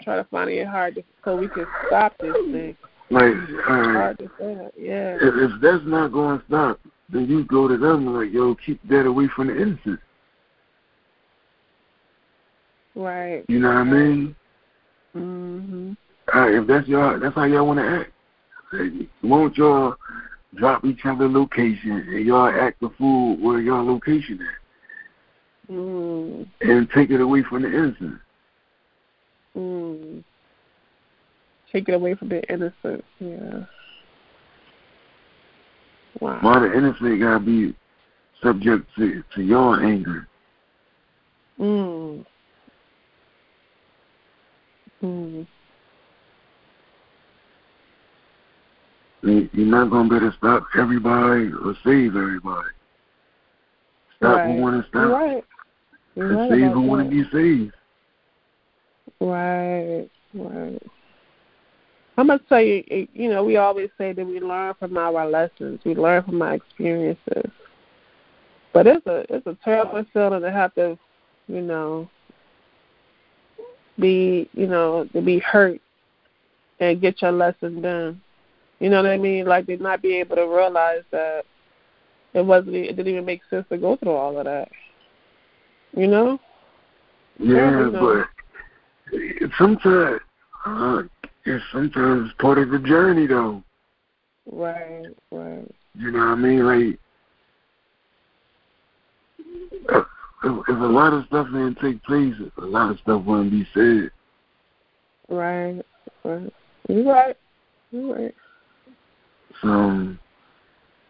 Try 0.03 0.17
to 0.17 0.25
find 0.25 0.49
it 0.51 0.67
hard 0.67 0.95
to, 0.95 1.03
so 1.25 1.37
we 1.37 1.49
can 1.49 1.67
stop 1.87 2.17
this 2.19 2.33
thing. 2.51 2.77
Like 3.11 3.33
It's 3.35 3.63
all 3.69 3.77
right, 3.77 3.95
hard 3.95 4.19
to 4.19 4.31
say 4.39 4.55
that. 4.55 4.73
Yeah. 4.79 5.17
if, 5.17 5.51
if 5.53 5.61
that's 5.61 5.83
not 5.85 6.13
going 6.13 6.39
to 6.39 6.45
stop, 6.47 6.81
then 7.13 7.27
you 7.27 7.45
go 7.45 7.69
to 7.69 7.77
them 7.77 8.07
and 8.07 8.15
like, 8.17 8.33
yo, 8.33 8.55
keep 8.65 8.81
that 8.89 9.05
away 9.05 9.29
from 9.35 9.49
the 9.49 9.61
innocent. 9.61 10.01
Right. 12.95 13.45
You 13.49 13.59
know 13.59 13.69
what 13.69 13.77
I 13.77 13.85
mean? 13.85 14.37
Mhm. 15.15 15.97
All 16.33 16.41
right, 16.41 16.55
if 16.55 16.67
that's 16.67 16.87
y'all, 16.87 17.19
that's 17.19 17.35
how 17.35 17.45
y'all 17.45 17.67
want 17.67 17.81
to 17.81 17.85
act. 17.85 18.13
Won't 19.23 19.57
y'all 19.57 19.97
drop 20.55 20.85
each 20.85 21.05
other 21.05 21.29
location 21.29 21.93
and 21.93 22.27
y'all 22.27 22.49
act 22.49 22.81
the 22.81 22.91
fool 22.99 23.37
where 23.37 23.61
y'all 23.61 23.85
location 23.85 24.41
at, 24.41 25.73
Mm. 25.73 26.49
and 26.61 26.91
take 26.91 27.11
it 27.11 27.21
away 27.21 27.43
from 27.43 27.63
the 27.63 27.69
innocent? 27.69 28.21
Mm. 29.57 30.25
Take 31.73 31.89
it 31.89 31.95
away 31.95 32.15
from 32.15 32.29
the 32.29 32.43
innocent. 32.53 33.05
Yeah. 33.21 33.65
Wow. 36.21 36.39
Why 36.41 36.59
the 36.61 36.77
innocent 36.77 37.21
gotta 37.21 37.41
be 37.41 37.75
subject 38.43 38.89
to 38.97 39.23
to 39.35 39.43
your 39.43 39.81
anger? 39.83 40.27
Mm. 41.59 42.27
Mm. 45.03 45.47
You're 49.23 49.49
not 49.53 49.91
gonna 49.91 50.09
be 50.09 50.17
able 50.17 50.31
to 50.31 50.37
stop 50.37 50.65
everybody 50.79 51.51
or 51.53 51.75
save 51.85 52.17
everybody. 52.17 52.69
Stop 54.17 54.37
right. 54.37 54.55
who 54.55 54.63
wanna 54.63 54.87
stop 54.89 55.11
right. 55.11 55.45
You're 56.15 56.31
and 56.31 56.37
right 56.37 56.51
save 56.51 56.73
who 56.73 56.81
wanna 56.83 57.09
be 57.09 57.25
saved. 57.33 57.75
Right, 59.21 60.09
right. 60.35 60.83
I'm 62.17 62.27
gonna 62.27 62.41
tell 62.49 62.63
you, 62.63 62.83
you 63.13 63.31
know, 63.31 63.45
we 63.45 63.57
always 63.57 63.91
say 63.99 64.13
that 64.13 64.27
we 64.27 64.41
learn 64.41 64.75
from 64.79 64.97
our 64.97 65.27
lessons, 65.29 65.81
we 65.85 65.95
learn 65.95 66.23
from 66.23 66.41
our 66.43 66.55
experiences. 66.55 67.51
But 68.73 68.87
it's 68.87 69.07
a 69.07 69.25
it's 69.29 69.47
a 69.47 69.57
terrible 69.65 70.05
feeling 70.13 70.43
to 70.43 70.51
have 70.51 70.75
to, 70.75 70.99
you 71.49 71.61
know, 71.61 72.09
be 73.99 74.49
you 74.55 74.67
know 74.67 75.07
to 75.13 75.21
be 75.21 75.39
hurt 75.41 75.81
and 76.79 77.01
get 77.01 77.21
your 77.21 77.33
lesson 77.33 77.83
done. 77.83 78.21
You 78.81 78.89
know 78.89 79.03
what 79.03 79.11
I 79.11 79.19
mean? 79.19 79.45
Like 79.47 79.67
to 79.67 79.77
not 79.77 80.03
be 80.03 80.17
able 80.17 80.37
to 80.37 80.47
realize 80.47 81.03
that 81.13 81.45
it 82.33 82.45
wasn't 82.45 82.77
it 82.77 82.97
didn't 82.97 83.13
even 83.13 83.25
make 83.25 83.43
sense 83.51 83.67
to 83.69 83.79
go 83.79 83.97
through 83.97 84.13
all 84.13 84.39
of 84.39 84.45
that. 84.45 84.69
You 85.97 86.07
know? 86.07 86.39
Yeah, 87.39 87.55
Terrible, 87.55 87.93
no. 87.93 88.25
but 89.13 89.51
sometimes 89.59 90.21
uh, 90.65 91.03
it's 91.45 91.65
sometimes 91.73 92.31
part 92.39 92.59
of 92.59 92.71
the 92.71 92.79
journey 92.79 93.27
though. 93.27 93.63
Right, 94.51 95.07
right. 95.31 95.71
You 95.95 96.11
know 96.11 96.19
what 96.19 96.29
I 96.29 96.35
mean? 96.37 96.67
Like 96.67 96.99
if, 99.39 100.07
if 100.45 100.69
if 100.69 100.81
a 100.81 100.87
lot 100.87 101.13
of 101.13 101.27
stuff 101.27 101.47
didn't 101.49 101.79
take 101.83 102.03
place, 102.05 102.35
a 102.59 102.65
lot 102.65 102.91
of 102.91 102.99
stuff 103.01 103.25
wouldn't 103.25 103.51
be 103.51 103.67
said. 103.75 104.11
Right, 105.29 105.83
right. 106.25 106.53
You're 106.89 107.05
right. 107.05 107.37
You're 107.91 108.15
right. 108.15 108.35
So 109.63 109.69
um, 109.69 110.19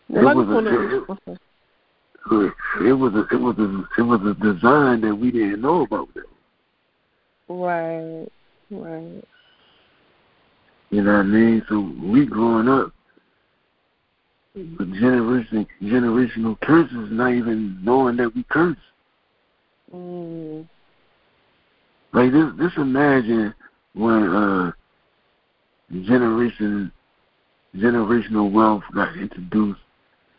Well, 0.08 0.28
it 0.28 0.34
was 0.34 0.48
a, 0.48 0.58
it, 0.68 2.52
it 2.86 2.92
was 2.92 3.14
a 3.14 3.34
it 3.34 3.40
was 3.40 3.58
a 3.58 4.00
it 4.00 4.02
was 4.02 4.20
a 4.22 4.34
design 4.34 5.00
that 5.02 5.14
we 5.14 5.30
didn't 5.30 5.60
know 5.60 5.82
about. 5.82 6.08
Though. 6.14 6.22
Right, 7.48 8.28
right. 8.70 9.24
You 10.90 11.02
know 11.02 11.12
what 11.12 11.20
I 11.20 11.22
mean? 11.22 11.62
So 11.68 11.92
we 12.02 12.26
growing 12.26 12.68
up 12.68 12.92
with 14.54 14.92
generation 14.94 15.66
generational 15.82 16.60
curses, 16.60 17.08
not 17.10 17.32
even 17.32 17.78
knowing 17.84 18.16
that 18.16 18.34
we 18.34 18.44
curse. 18.50 18.76
Mm. 19.94 20.68
Like 22.12 22.32
this, 22.32 22.46
this 22.58 22.72
imagine 22.76 23.54
when 23.94 24.34
uh 24.34 24.72
generation 26.04 26.92
generational 27.76 28.50
wealth 28.50 28.82
got 28.94 29.16
introduced 29.16 29.80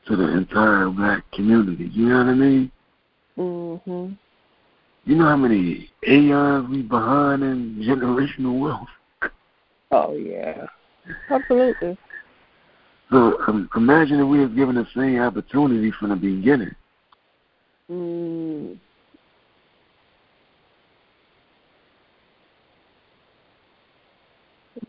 to 0.08 0.16
the 0.16 0.28
entire 0.36 0.90
black 0.90 1.24
community. 1.32 1.90
You 1.94 2.10
know 2.10 2.18
what 2.18 2.28
I 2.28 2.34
mean? 2.34 2.72
Mhm. 3.38 4.18
You 5.06 5.16
know 5.16 5.26
how 5.26 5.38
many 5.38 5.90
aeons 6.08 6.70
we 6.70 6.82
behind 6.82 7.44
in 7.44 7.76
generational 7.82 8.60
wealth. 8.60 9.32
Oh 9.92 10.14
yeah. 10.14 10.68
Absolutely. 11.30 11.98
So 13.10 13.38
um, 13.48 13.70
imagine 13.76 14.20
if 14.20 14.28
we 14.28 14.40
was 14.40 14.52
given 14.52 14.76
the 14.76 14.88
same 14.96 15.20
opportunity 15.20 15.92
from 15.92 16.10
the 16.10 16.16
beginning. 16.16 16.74
Mm. 17.90 18.78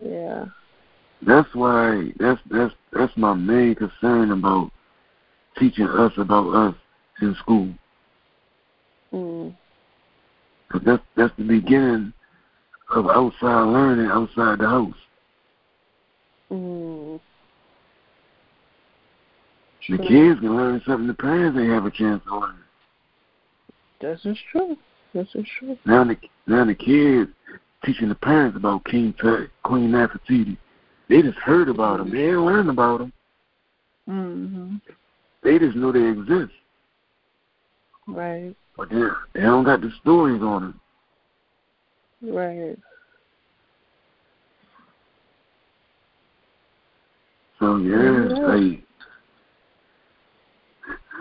Yeah. 0.01 0.45
That's 1.27 1.49
why 1.55 2.13
that's 2.19 2.41
that's 2.51 2.75
that's 2.93 3.17
my 3.17 3.35
main 3.35 3.75
concern 3.75 4.33
about 4.33 4.71
teaching 5.59 5.87
us 5.87 6.13
about 6.17 6.49
us 6.55 6.75
in 7.21 7.35
school. 7.37 7.73
Mm. 9.13 9.55
Cause 10.71 10.83
that's 10.85 11.03
that's 11.17 11.33
the 11.37 11.45
beginning 11.45 12.13
of 12.95 13.07
outside 13.07 13.65
learning 13.65 14.07
outside 14.07 14.59
the 14.59 14.67
house. 14.67 14.95
Mm. 16.51 17.21
The 19.89 19.97
True. 19.97 20.09
kids 20.09 20.41
can 20.41 20.57
learn 20.57 20.83
something 20.87 21.07
the 21.07 21.15
parents 21.15 21.59
ain't 21.59 21.71
have 21.71 21.87
a 21.87 21.91
chance 21.91 22.23
to 22.25 22.39
learn. 22.39 22.57
This 24.01 24.21
is 24.25 24.39
true. 24.51 24.77
This 25.15 25.29
is 25.35 25.47
true. 25.59 25.79
Now 25.85 26.05
the 26.05 26.17
now 26.47 26.65
the 26.65 26.75
kids 26.75 27.31
teaching 27.85 28.09
the 28.09 28.15
parents 28.15 28.57
about 28.57 28.85
King 28.85 29.15
Tut, 29.21 29.51
Queen 29.63 29.91
Nefertiti. 29.91 30.57
They 31.13 31.21
just 31.21 31.37
heard 31.41 31.69
about 31.69 31.99
them. 31.99 32.11
They 32.11 32.29
ain't 32.29 32.39
learned 32.39 32.71
about 32.71 33.01
them. 33.01 33.13
Mhm. 34.09 34.81
They 35.43 35.59
just 35.59 35.77
know 35.77 35.93
they 35.93 36.09
exist, 36.09 36.55
Right. 38.07 38.57
but 38.79 38.89
they 38.89 39.03
they 39.35 39.43
don't 39.43 39.65
got 39.65 39.83
the 39.83 39.91
stories 40.01 40.41
on 40.41 40.63
them. 40.63 40.81
Right. 42.23 42.79
So 47.59 47.77
yeah, 47.77 48.29
Yeah. 48.31 48.47
like 48.47 48.83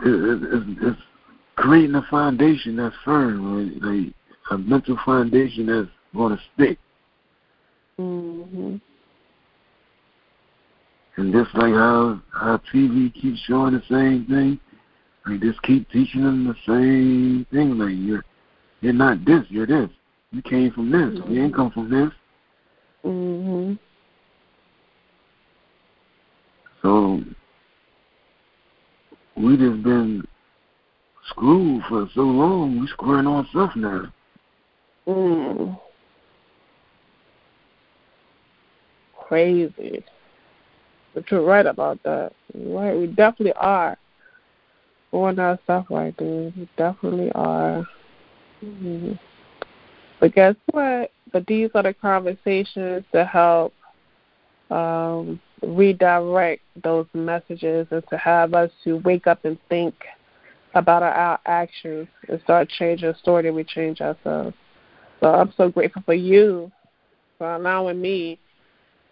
it, 0.05 0.07
it, 0.07 0.43
it's, 0.53 0.81
it's 0.83 1.01
creating 1.57 1.95
a 1.95 2.03
foundation 2.03 2.77
that's 2.77 2.95
firm, 3.03 3.57
like, 3.57 3.83
like 3.83 4.13
a 4.51 4.57
mental 4.57 4.97
foundation 5.03 5.65
that's 5.65 5.89
going 6.15 6.37
to 6.37 6.43
stick. 6.55 6.79
Mm 7.99 8.47
Mhm. 8.53 8.81
And 11.21 11.31
just 11.31 11.53
like 11.53 11.73
how 11.73 12.19
how 12.33 12.59
TV 12.73 13.13
keeps 13.13 13.39
showing 13.41 13.75
the 13.75 13.83
same 13.87 14.25
thing, 14.25 14.59
like 15.27 15.39
just 15.39 15.61
keep 15.61 15.87
teaching 15.91 16.23
them 16.23 16.47
the 16.47 16.55
same 16.65 17.45
thing. 17.51 17.77
Like 17.77 17.93
you're 17.95 18.25
you're 18.81 18.91
not 18.91 19.23
this, 19.23 19.43
you're 19.49 19.67
this. 19.67 19.91
You 20.31 20.41
came 20.41 20.71
from 20.71 20.89
this. 20.89 21.23
You 21.29 21.43
ain't 21.43 21.55
come 21.55 21.69
from 21.69 21.91
this. 21.91 22.11
Mhm. 23.05 23.77
So 26.81 27.21
we 29.37 29.57
just 29.57 29.83
been 29.83 30.27
screwed 31.29 31.83
for 31.87 32.09
so 32.15 32.21
long. 32.21 32.79
We 32.79 32.87
screwing 32.87 33.27
ourselves 33.27 33.73
now. 33.75 34.11
Mm. 35.07 35.79
Crazy. 39.19 40.03
You're 41.29 41.43
right 41.43 41.65
about 41.65 42.01
that. 42.03 42.33
Right. 42.53 42.97
We 42.97 43.07
definitely 43.07 43.53
are 43.53 43.97
doing 45.11 45.39
our 45.39 45.59
stuff 45.63 45.87
right 45.89 46.15
there. 46.17 46.51
We 46.55 46.69
definitely 46.77 47.31
are. 47.33 47.85
Mhm. 48.63 49.19
But 50.19 50.33
guess 50.35 50.55
what? 50.71 51.11
But 51.31 51.47
these 51.47 51.69
are 51.75 51.83
the 51.83 51.93
conversations 51.93 53.05
that 53.11 53.27
help 53.27 53.73
um, 54.69 55.39
redirect 55.61 56.61
those 56.81 57.07
messages 57.13 57.87
and 57.91 58.03
to 58.09 58.17
have 58.17 58.53
us 58.53 58.71
to 58.83 58.97
wake 58.97 59.27
up 59.27 59.43
and 59.45 59.57
think 59.69 59.95
about 60.73 61.03
our, 61.03 61.11
our 61.11 61.39
actions 61.45 62.07
and 62.29 62.39
start 62.41 62.69
changing 62.69 63.11
the 63.11 63.17
story 63.17 63.43
that 63.43 63.53
we 63.53 63.63
change 63.63 63.99
ourselves. 63.99 64.55
So 65.19 65.27
I'm 65.33 65.53
so 65.57 65.69
grateful 65.69 66.01
for 66.05 66.13
you 66.13 66.71
for 67.37 67.55
allowing 67.55 68.01
me 68.01 68.39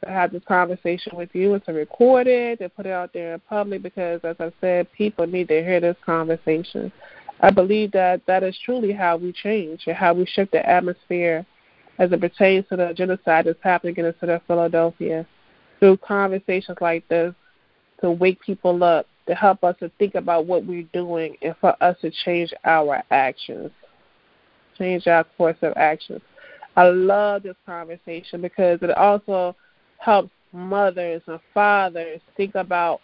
to 0.03 0.09
have 0.09 0.31
this 0.31 0.43
conversation 0.47 1.15
with 1.15 1.30
you 1.34 1.53
and 1.53 1.65
to 1.65 1.73
record 1.73 2.27
it 2.27 2.61
and 2.61 2.76
put 2.76 2.85
it 2.85 2.91
out 2.91 3.11
there 3.13 3.34
in 3.34 3.39
public 3.41 3.84
because, 3.84 4.21
as 4.23 4.35
I 4.39 4.51
said, 4.61 4.91
people 4.93 5.27
need 5.27 5.47
to 5.49 5.63
hear 5.63 5.80
this 5.80 5.97
conversation. 6.05 6.91
I 7.41 7.51
believe 7.51 7.91
that 7.93 8.21
that 8.27 8.43
is 8.43 8.57
truly 8.63 8.91
how 8.91 9.17
we 9.17 9.31
change 9.31 9.84
and 9.88 9.95
how 9.95 10.13
we 10.13 10.26
shift 10.26 10.51
the 10.51 10.67
atmosphere 10.67 11.45
as 11.97 12.11
it 12.11 12.21
pertains 12.21 12.65
to 12.69 12.77
the 12.77 12.93
genocide 12.93 13.45
that's 13.45 13.59
happening 13.61 13.95
in 13.97 14.05
the 14.05 14.15
city 14.19 14.34
of 14.34 14.41
Philadelphia 14.47 15.26
through 15.80 15.97
conversations 15.97 16.77
like 16.81 17.07
this 17.07 17.34
to 18.01 18.11
wake 18.11 18.39
people 18.41 18.84
up, 18.84 19.07
to 19.27 19.35
help 19.35 19.63
us 19.63 19.76
to 19.80 19.89
think 19.99 20.15
about 20.15 20.45
what 20.45 20.65
we're 20.65 20.88
doing 20.93 21.35
and 21.41 21.55
for 21.59 21.76
us 21.84 21.95
to 22.01 22.11
change 22.26 22.53
our 22.65 23.03
actions, 23.11 23.71
change 24.77 25.07
our 25.07 25.23
course 25.23 25.57
of 25.61 25.73
actions. 25.76 26.21
I 26.76 26.89
love 26.89 27.43
this 27.43 27.57
conversation 27.65 28.41
because 28.41 28.80
it 28.81 28.91
also 28.91 29.55
helps 29.99 30.31
mothers 30.51 31.21
and 31.27 31.39
fathers 31.53 32.21
think 32.35 32.55
about 32.55 33.01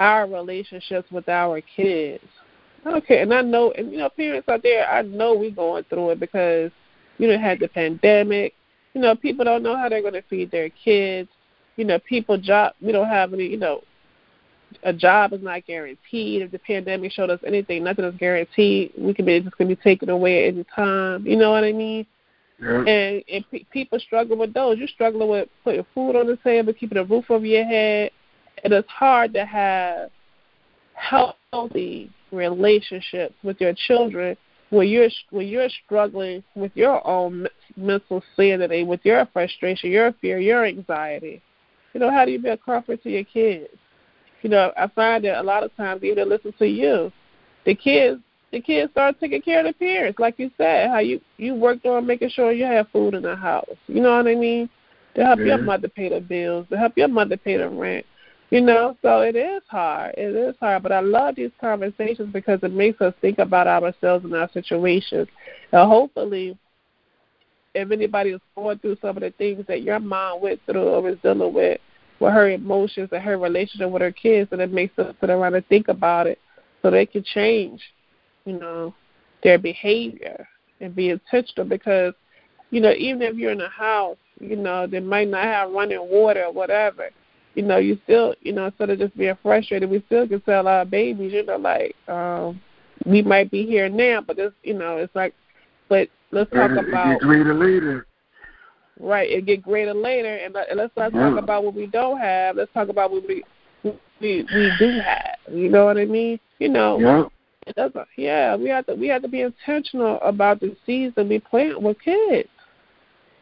our 0.00 0.26
relationships 0.26 1.10
with 1.10 1.28
our 1.28 1.60
kids. 1.60 2.24
Okay, 2.86 3.22
and 3.22 3.32
I 3.32 3.40
know, 3.40 3.72
and 3.72 3.90
you 3.90 3.98
know, 3.98 4.10
parents 4.10 4.48
out 4.48 4.62
there, 4.62 4.88
I 4.88 5.02
know 5.02 5.34
we're 5.34 5.50
going 5.50 5.84
through 5.84 6.10
it 6.10 6.20
because 6.20 6.70
you 7.18 7.28
know 7.28 7.38
had 7.38 7.60
the 7.60 7.68
pandemic. 7.68 8.54
You 8.92 9.00
know, 9.00 9.16
people 9.16 9.44
don't 9.44 9.62
know 9.62 9.76
how 9.76 9.88
they're 9.88 10.02
going 10.02 10.14
to 10.14 10.22
feed 10.22 10.50
their 10.50 10.68
kids. 10.68 11.28
You 11.76 11.84
know, 11.84 11.98
people 11.98 12.38
job. 12.38 12.74
We 12.80 12.92
don't 12.92 13.08
have 13.08 13.32
any. 13.32 13.46
You 13.46 13.56
know, 13.56 13.82
a 14.82 14.92
job 14.92 15.32
is 15.32 15.42
not 15.42 15.66
guaranteed. 15.66 16.42
If 16.42 16.50
the 16.50 16.58
pandemic 16.58 17.12
showed 17.12 17.30
us 17.30 17.40
anything, 17.46 17.84
nothing 17.84 18.04
is 18.04 18.14
guaranteed. 18.18 18.92
We 18.98 19.14
can 19.14 19.24
be 19.24 19.40
just 19.40 19.56
gonna 19.56 19.68
be 19.68 19.76
taken 19.76 20.10
away 20.10 20.46
at 20.46 20.54
any 20.54 20.64
time. 20.74 21.26
You 21.26 21.36
know 21.36 21.52
what 21.52 21.64
I 21.64 21.72
mean? 21.72 22.06
And 22.60 23.22
and 23.32 23.50
pe- 23.50 23.64
people 23.72 23.98
struggle 23.98 24.36
with 24.36 24.54
those. 24.54 24.78
You're 24.78 24.88
struggling 24.88 25.28
with 25.28 25.48
putting 25.64 25.84
food 25.94 26.16
on 26.16 26.26
the 26.26 26.38
table, 26.42 26.72
keeping 26.72 26.98
a 26.98 27.04
roof 27.04 27.24
over 27.30 27.44
your 27.44 27.64
head, 27.64 28.10
and 28.62 28.72
it's 28.72 28.88
hard 28.88 29.32
to 29.34 29.44
have 29.44 30.10
healthy 30.94 32.10
relationships 32.30 33.34
with 33.42 33.60
your 33.60 33.74
children 33.86 34.36
when 34.70 34.88
you're 34.88 35.08
when 35.30 35.46
you're 35.46 35.68
struggling 35.84 36.42
with 36.54 36.72
your 36.74 37.04
own 37.06 37.46
mental 37.76 38.22
sanity, 38.36 38.84
with 38.84 39.00
your 39.04 39.26
frustration, 39.32 39.90
your 39.90 40.12
fear, 40.20 40.38
your 40.38 40.64
anxiety. 40.64 41.42
You 41.92 42.00
know, 42.00 42.10
how 42.10 42.24
do 42.24 42.32
you 42.32 42.40
be 42.40 42.48
a 42.48 42.56
comfort 42.56 43.02
to 43.02 43.10
your 43.10 43.24
kids? 43.24 43.68
You 44.42 44.50
know, 44.50 44.72
I 44.76 44.88
find 44.88 45.24
that 45.24 45.40
a 45.40 45.42
lot 45.42 45.62
of 45.62 45.74
times, 45.76 46.02
even 46.02 46.28
listen 46.28 46.52
to 46.58 46.66
you, 46.66 47.12
the 47.64 47.74
kids 47.74 48.20
the 48.54 48.60
kids 48.60 48.92
start 48.92 49.18
taking 49.18 49.42
care 49.42 49.60
of 49.60 49.66
the 49.66 49.72
parents, 49.72 50.20
like 50.20 50.38
you 50.38 50.50
said, 50.56 50.88
how 50.88 51.00
you 51.00 51.20
you 51.38 51.54
worked 51.54 51.84
on 51.86 52.06
making 52.06 52.30
sure 52.30 52.52
you 52.52 52.64
have 52.64 52.88
food 52.90 53.14
in 53.14 53.22
the 53.22 53.34
house. 53.34 53.64
You 53.88 54.00
know 54.00 54.16
what 54.16 54.28
I 54.28 54.36
mean? 54.36 54.70
To 55.16 55.24
help 55.24 55.40
your 55.40 55.58
mother 55.58 55.88
pay 55.88 56.08
the 56.08 56.20
bills, 56.20 56.66
to 56.70 56.78
help 56.78 56.96
your 56.96 57.08
mother 57.08 57.36
pay 57.36 57.56
the 57.56 57.68
rent. 57.68 58.06
You 58.50 58.60
know, 58.60 58.96
so 59.02 59.22
it 59.22 59.34
is 59.34 59.62
hard. 59.66 60.14
It 60.16 60.36
is 60.36 60.54
hard, 60.60 60.84
but 60.84 60.92
I 60.92 61.00
love 61.00 61.34
these 61.34 61.50
conversations 61.60 62.32
because 62.32 62.60
it 62.62 62.72
makes 62.72 63.00
us 63.00 63.12
think 63.20 63.38
about 63.38 63.66
ourselves 63.66 64.24
and 64.24 64.34
our 64.34 64.48
situations. 64.52 65.26
And 65.72 65.88
hopefully, 65.88 66.56
if 67.74 67.90
anybody 67.90 68.30
is 68.30 68.40
going 68.54 68.78
through 68.78 68.98
some 69.02 69.16
of 69.16 69.22
the 69.22 69.32
things 69.32 69.64
that 69.66 69.82
your 69.82 69.98
mom 69.98 70.40
went 70.40 70.60
through 70.66 70.88
or 70.88 71.08
is 71.08 71.18
dealing 71.24 71.52
with, 71.52 71.80
with 72.20 72.32
her 72.32 72.50
emotions 72.50 73.08
and 73.10 73.22
her 73.22 73.36
relationship 73.36 73.90
with 73.90 74.02
her 74.02 74.12
kids, 74.12 74.48
and 74.52 74.60
it 74.60 74.72
makes 74.72 74.94
them 74.94 75.16
sit 75.20 75.30
around 75.30 75.54
and 75.54 75.66
think 75.66 75.88
about 75.88 76.28
it 76.28 76.38
so 76.82 76.90
they 76.90 77.06
can 77.06 77.24
change, 77.24 77.80
you 78.44 78.58
know, 78.58 78.94
their 79.42 79.58
behavior 79.58 80.46
and 80.80 80.94
be 80.94 81.10
intentional 81.10 81.68
because, 81.68 82.14
you 82.70 82.80
know, 82.80 82.92
even 82.92 83.22
if 83.22 83.36
you're 83.36 83.52
in 83.52 83.60
a 83.60 83.68
house, 83.68 84.16
you 84.40 84.56
know, 84.56 84.86
they 84.86 85.00
might 85.00 85.28
not 85.28 85.44
have 85.44 85.70
running 85.70 86.00
water 86.08 86.44
or 86.44 86.52
whatever, 86.52 87.10
you 87.54 87.62
know, 87.62 87.78
you 87.78 87.98
still, 88.04 88.34
you 88.40 88.52
know, 88.52 88.66
instead 88.66 88.90
of 88.90 88.98
just 88.98 89.16
being 89.16 89.36
frustrated, 89.42 89.88
we 89.90 90.02
still 90.06 90.26
can 90.28 90.40
tell 90.42 90.66
our 90.66 90.84
babies, 90.84 91.32
you 91.32 91.44
know, 91.44 91.56
like, 91.56 91.94
um, 92.08 92.60
we 93.06 93.22
might 93.22 93.50
be 93.50 93.64
here 93.66 93.88
now, 93.88 94.20
but 94.20 94.38
it's, 94.38 94.54
you 94.62 94.74
know, 94.74 94.96
it's 94.98 95.14
like, 95.14 95.34
but 95.88 96.08
let's 96.32 96.50
talk 96.52 96.72
it- 96.72 96.88
about 96.88 97.14
it 97.16 97.18
get 97.20 97.26
greater 97.26 97.54
later. 97.54 98.06
Right, 99.00 99.28
it 99.30 99.44
get 99.46 99.62
greater 99.62 99.92
later, 99.94 100.36
and, 100.36 100.54
and 100.56 100.78
let's 100.78 100.96
not 100.96 101.12
Yeah. 101.12 101.30
talk 101.30 101.36
about 101.42 101.64
what 101.64 101.74
we 101.74 101.86
don't 101.86 102.18
have. 102.18 102.56
Let's 102.56 102.72
talk 102.72 102.88
about 102.88 103.10
what 103.10 103.26
we 103.26 103.42
we 104.20 104.44
we 104.54 104.70
do 104.78 105.00
have. 105.00 105.36
You 105.52 105.68
know 105.68 105.84
what 105.84 105.98
I 105.98 106.04
mean? 106.04 106.38
You 106.58 106.68
know, 106.68 106.98
Yeah. 107.00 107.24
It 107.66 107.76
doesn't. 107.76 108.08
Yeah, 108.16 108.56
we 108.56 108.68
have 108.68 108.86
to 108.86 108.94
we 108.94 109.08
have 109.08 109.22
to 109.22 109.28
be 109.28 109.42
intentional 109.42 110.20
about 110.20 110.60
the 110.60 110.76
seeds 110.86 111.14
that 111.16 111.28
we 111.28 111.38
plant 111.38 111.80
with 111.80 112.00
kids, 112.00 112.48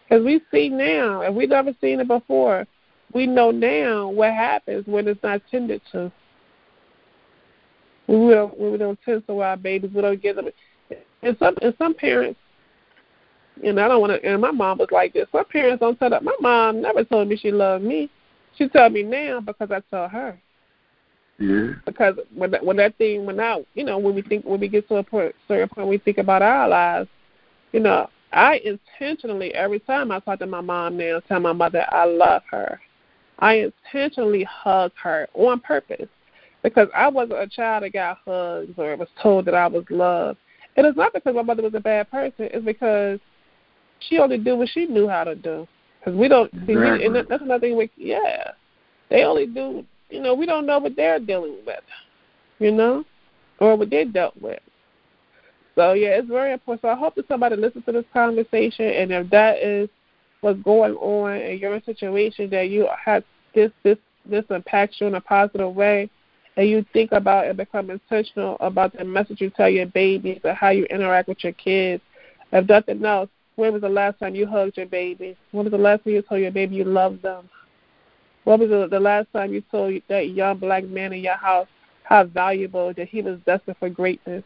because 0.04 0.24
we 0.24 0.40
see 0.50 0.68
now, 0.68 1.22
and 1.22 1.34
we've 1.34 1.48
never 1.48 1.74
seen 1.80 2.00
it 2.00 2.08
before. 2.08 2.66
We 3.12 3.26
know 3.26 3.50
now 3.50 4.08
what 4.08 4.32
happens 4.32 4.86
when 4.86 5.06
it's 5.06 5.22
not 5.22 5.42
tended 5.50 5.82
to. 5.92 6.10
We 8.08 8.30
don't 8.30 8.58
we 8.58 8.76
don't 8.78 8.98
tend 9.04 9.26
to 9.26 9.40
our 9.40 9.56
babies, 9.56 9.90
we 9.94 10.02
don't 10.02 10.22
give 10.22 10.36
them. 10.36 10.48
And 11.22 11.36
some 11.38 11.56
and 11.62 11.74
some 11.78 11.94
parents 11.94 12.38
and 13.62 13.80
I 13.80 13.88
don't 13.88 14.00
want 14.00 14.12
to. 14.12 14.28
And 14.28 14.40
my 14.40 14.50
mom 14.50 14.78
was 14.78 14.88
like 14.90 15.12
this. 15.12 15.26
Some 15.32 15.44
parents 15.44 15.80
don't 15.80 15.98
tell 15.98 16.10
that. 16.10 16.24
My 16.24 16.36
mom 16.40 16.82
never 16.82 17.04
told 17.04 17.28
me 17.28 17.36
she 17.36 17.50
loved 17.50 17.84
me. 17.84 18.10
She 18.56 18.68
tell 18.68 18.90
me 18.90 19.02
now 19.02 19.40
because 19.40 19.70
I 19.70 19.80
tell 19.90 20.08
her. 20.08 20.38
Yeah. 21.42 21.72
Because 21.84 22.14
when 22.34 22.52
that, 22.52 22.64
when 22.64 22.76
that 22.76 22.96
thing 22.98 23.26
went 23.26 23.40
out, 23.40 23.66
you 23.74 23.84
know, 23.84 23.98
when 23.98 24.14
we 24.14 24.22
think 24.22 24.44
when 24.44 24.60
we 24.60 24.68
get 24.68 24.86
to 24.88 24.96
a 24.96 25.02
point, 25.02 25.34
certain 25.48 25.68
point, 25.68 25.88
we 25.88 25.98
think 25.98 26.18
about 26.18 26.40
our 26.40 26.68
lives. 26.68 27.08
You 27.72 27.80
know, 27.80 28.08
I 28.32 28.60
intentionally 28.64 29.52
every 29.52 29.80
time 29.80 30.12
I 30.12 30.20
talk 30.20 30.38
to 30.38 30.46
my 30.46 30.60
mom 30.60 30.96
now, 30.96 31.18
tell 31.26 31.40
my 31.40 31.52
mother 31.52 31.84
I 31.90 32.04
love 32.04 32.42
her. 32.50 32.80
I 33.40 33.72
intentionally 33.84 34.44
hug 34.44 34.92
her 35.02 35.26
on 35.34 35.58
purpose 35.58 36.08
because 36.62 36.86
I 36.94 37.08
wasn't 37.08 37.40
a 37.40 37.48
child 37.48 37.82
that 37.82 37.92
got 37.92 38.18
hugs 38.24 38.74
or 38.76 38.96
was 38.96 39.08
told 39.20 39.46
that 39.46 39.54
I 39.54 39.66
was 39.66 39.84
loved. 39.90 40.38
And 40.76 40.86
it's 40.86 40.96
not 40.96 41.12
because 41.12 41.34
my 41.34 41.42
mother 41.42 41.64
was 41.64 41.74
a 41.74 41.80
bad 41.80 42.08
person. 42.08 42.48
It's 42.52 42.64
because 42.64 43.18
she 43.98 44.18
only 44.18 44.38
did 44.38 44.54
what 44.54 44.68
she 44.68 44.86
knew 44.86 45.08
how 45.08 45.24
to 45.24 45.34
do. 45.34 45.66
Because 45.98 46.16
we 46.16 46.28
don't 46.28 46.52
see, 46.66 46.76
we, 46.76 47.04
and 47.04 47.16
that's 47.16 47.42
another 47.42 47.58
thing. 47.58 47.76
We, 47.76 47.90
yeah, 47.96 48.52
they 49.10 49.24
only 49.24 49.46
do. 49.46 49.84
You 50.12 50.20
know, 50.20 50.34
we 50.34 50.46
don't 50.46 50.66
know 50.66 50.78
what 50.78 50.94
they're 50.94 51.18
dealing 51.18 51.56
with. 51.66 51.80
You 52.58 52.70
know, 52.70 53.04
or 53.58 53.76
what 53.76 53.90
they 53.90 54.04
dealt 54.04 54.40
with. 54.40 54.60
So 55.74 55.94
yeah, 55.94 56.18
it's 56.18 56.28
very 56.28 56.52
important. 56.52 56.82
So 56.82 56.88
I 56.88 56.94
hope 56.94 57.14
that 57.14 57.26
somebody 57.28 57.56
listens 57.56 57.84
to 57.86 57.92
this 57.92 58.04
conversation, 58.12 58.84
and 58.84 59.10
if 59.10 59.30
that 59.30 59.58
is 59.58 59.88
what's 60.42 60.60
going 60.60 60.94
on 60.94 61.36
in 61.36 61.58
your 61.58 61.80
situation, 61.82 62.50
that 62.50 62.68
you 62.68 62.88
have 63.04 63.24
this 63.54 63.70
this 63.82 63.96
this 64.26 64.44
impacts 64.50 65.00
you 65.00 65.06
in 65.06 65.14
a 65.14 65.20
positive 65.20 65.74
way, 65.74 66.10
and 66.56 66.68
you 66.68 66.84
think 66.92 67.12
about 67.12 67.46
and 67.46 67.56
become 67.56 67.90
intentional 67.90 68.56
about 68.60 68.96
the 68.96 69.04
message 69.04 69.40
you 69.40 69.50
tell 69.50 69.70
your 69.70 69.86
babies 69.86 70.40
and 70.44 70.56
how 70.56 70.68
you 70.68 70.84
interact 70.86 71.28
with 71.28 71.42
your 71.42 71.54
kids. 71.54 72.02
If 72.52 72.68
nothing 72.68 73.02
else, 73.04 73.30
when 73.56 73.72
was 73.72 73.82
the 73.82 73.88
last 73.88 74.18
time 74.18 74.34
you 74.34 74.46
hugged 74.46 74.76
your 74.76 74.86
baby? 74.86 75.36
When 75.52 75.64
was 75.64 75.72
the 75.72 75.78
last 75.78 76.04
time 76.04 76.12
you 76.12 76.22
told 76.22 76.42
your 76.42 76.50
baby 76.50 76.76
you 76.76 76.84
loved 76.84 77.22
them? 77.22 77.48
When 78.44 78.60
was 78.60 78.70
the, 78.70 78.88
the 78.90 79.00
last 79.00 79.28
time 79.32 79.52
you 79.52 79.62
told 79.70 80.00
that 80.08 80.30
young 80.30 80.58
black 80.58 80.84
man 80.84 81.12
in 81.12 81.20
your 81.20 81.36
house 81.36 81.68
how 82.04 82.24
valuable 82.24 82.92
that 82.94 83.08
he 83.08 83.22
was 83.22 83.38
destined 83.46 83.76
for 83.78 83.88
greatness? 83.88 84.42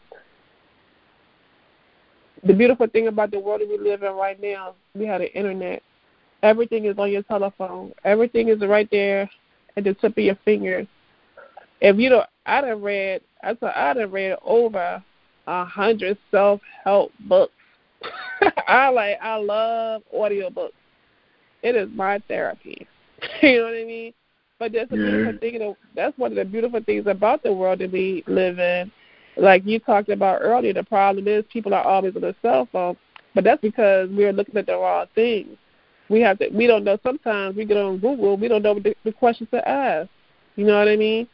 The 2.45 2.53
beautiful 2.53 2.87
thing 2.87 3.09
about 3.09 3.31
the 3.31 3.41
world 3.41 3.63
that 3.63 3.69
we 3.69 3.79
live 3.79 4.03
in 4.03 4.13
right 4.13 4.41
now, 4.41 4.75
we 4.95 5.07
have 5.07 5.21
the 5.21 5.35
internet. 5.35 5.83
Everything 6.43 6.85
is 6.85 6.99
on 6.99 7.11
your 7.11 7.23
telephone. 7.23 7.93
Everything 8.05 8.49
is 8.49 8.61
right 8.61 8.89
there 8.91 9.29
at 9.77 9.85
the 9.85 9.95
tip 9.95 10.17
of 10.17 10.25
your 10.25 10.39
fingers. 10.45 10.87
If 11.81 11.97
you 11.99 12.11
don't, 12.11 12.27
I 12.45 12.61
done 12.61 12.83
read, 12.83 13.23
I 13.43 13.57
said 13.59 13.73
I 13.75 13.95
done 13.95 14.11
read 14.11 14.37
over 14.45 15.03
a 15.47 15.65
hundred 15.65 16.19
self 16.31 16.61
help 16.85 17.13
books. 17.21 17.53
I 18.69 18.91
like, 18.91 19.19
I 19.23 19.37
love 19.37 20.03
audiobooks. 20.15 20.73
It 21.63 21.75
is 21.75 21.89
my 21.95 22.21
therapy. 22.29 22.87
you 23.43 23.59
know 23.59 23.65
what 23.65 23.75
I 23.75 23.85
mean? 23.85 24.13
But 24.59 24.73
that's 24.73 24.91
a 24.93 24.97
Yeah. 24.97 25.05
beautiful 25.05 25.39
thing. 25.39 25.59
that- 25.59 25.77
That's 25.95 26.19
one 26.19 26.33
of 26.33 26.37
the 26.37 26.45
beautiful 26.45 26.81
things 26.81 27.07
about 27.07 27.43
the 27.43 27.53
world 27.53 27.79
that 27.81 27.91
we 27.93 28.23
live 28.27 28.59
in. 28.59 28.91
Like 29.37 29.67
you 29.67 29.79
talked 29.79 30.09
about 30.09 30.41
earlier, 30.41 30.73
the 30.73 30.83
problem 30.85 31.29
is 31.29 31.45
people 31.53 31.75
are 31.75 31.85
always 31.85 32.15
on 32.17 32.23
their 32.23 32.35
cell 32.41 32.67
phone, 32.73 32.97
but 33.35 33.45
that's 33.45 33.61
because 33.61 34.09
we're 34.11 34.33
looking 34.33 34.57
at 34.57 34.67
the 34.67 34.73
wrong 34.77 35.07
things. 35.15 35.57
We 36.09 36.21
have 36.23 36.39
to. 36.39 36.49
We 36.49 36.67
don't 36.67 36.85
know. 36.85 36.99
Sometimes 37.03 37.57
we 37.57 37.65
get 37.67 37.77
on 37.77 37.99
Google, 37.99 38.37
we 38.37 38.49
don't 38.49 38.63
know 38.63 38.73
what 38.75 38.83
the, 38.85 38.97
the 39.05 39.13
questions 39.13 39.51
to 39.51 39.67
ask. 39.69 40.09
You 40.57 40.65
know 40.65 40.79
what 40.79 40.89
I 40.89 40.97
mean? 40.97 41.27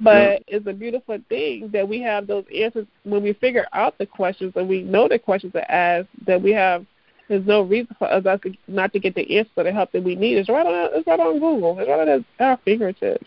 But 0.00 0.42
it's 0.46 0.66
a 0.66 0.72
beautiful 0.72 1.18
thing 1.28 1.68
that 1.72 1.86
we 1.86 2.00
have 2.00 2.26
those 2.26 2.44
answers 2.56 2.86
when 3.04 3.22
we 3.22 3.34
figure 3.34 3.66
out 3.72 3.98
the 3.98 4.06
questions 4.06 4.52
and 4.56 4.68
we 4.68 4.82
know 4.82 5.06
the 5.08 5.18
questions 5.18 5.52
to 5.52 5.70
ask. 5.70 6.06
That 6.26 6.40
we 6.40 6.52
have. 6.52 6.86
There's 7.32 7.46
no 7.46 7.62
reason 7.62 7.96
for 7.98 8.12
us 8.12 8.22
not 8.68 8.92
to 8.92 8.98
get 8.98 9.14
the 9.14 9.38
answer 9.38 9.64
the 9.64 9.72
help 9.72 9.90
that 9.92 10.04
we 10.04 10.14
need. 10.14 10.36
It's 10.36 10.50
right 10.50 10.66
on. 10.66 10.90
It's 10.92 11.06
right 11.06 11.18
on 11.18 11.40
Google. 11.40 11.78
It's 11.78 11.88
right 11.88 12.06
on 12.06 12.24
our 12.40 12.58
fingertips. 12.62 13.26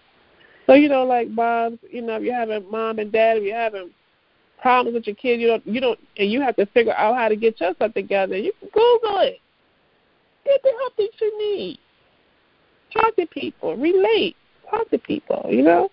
So 0.68 0.76
you 0.76 0.90
know, 0.90 1.06
like 1.06 1.27
moms, 1.27 1.80
you 1.90 2.03
know, 2.03 2.18
if 2.18 2.22
you're 2.22 2.36
having 2.36 2.69
mom 2.69 2.99
and 2.99 3.11
dad, 3.11 3.38
if 3.38 3.44
you're 3.44 3.57
having 3.57 3.90
problems 4.61 4.94
with 4.94 5.07
your 5.07 5.15
kid, 5.15 5.41
you 5.41 5.48
don't, 5.48 5.65
you 5.65 5.82
don't, 5.82 5.98
and 6.18 6.32
you 6.32 6.40
have 6.40 6.56
to 6.57 6.68
figure 6.68 6.94
out 6.94 7.15
how 7.15 7.30
to 7.30 7.36
get 7.36 7.60
yourself 7.60 7.95
together. 7.95 8.38
You 8.38 8.52
can 8.60 8.69
Google 8.69 9.22
it. 9.22 9.40
Get 10.45 10.61
the 10.61 10.69
help 10.77 10.95
that 10.98 11.10
you 11.19 11.40
need. 11.40 11.80
Talk 12.94 13.15
to 13.15 13.26
people. 13.26 13.76
Relate. 13.76 14.36
Talk 14.69 14.88
to 14.91 14.99
people. 14.99 15.48
You 15.49 15.64
know. 15.64 15.90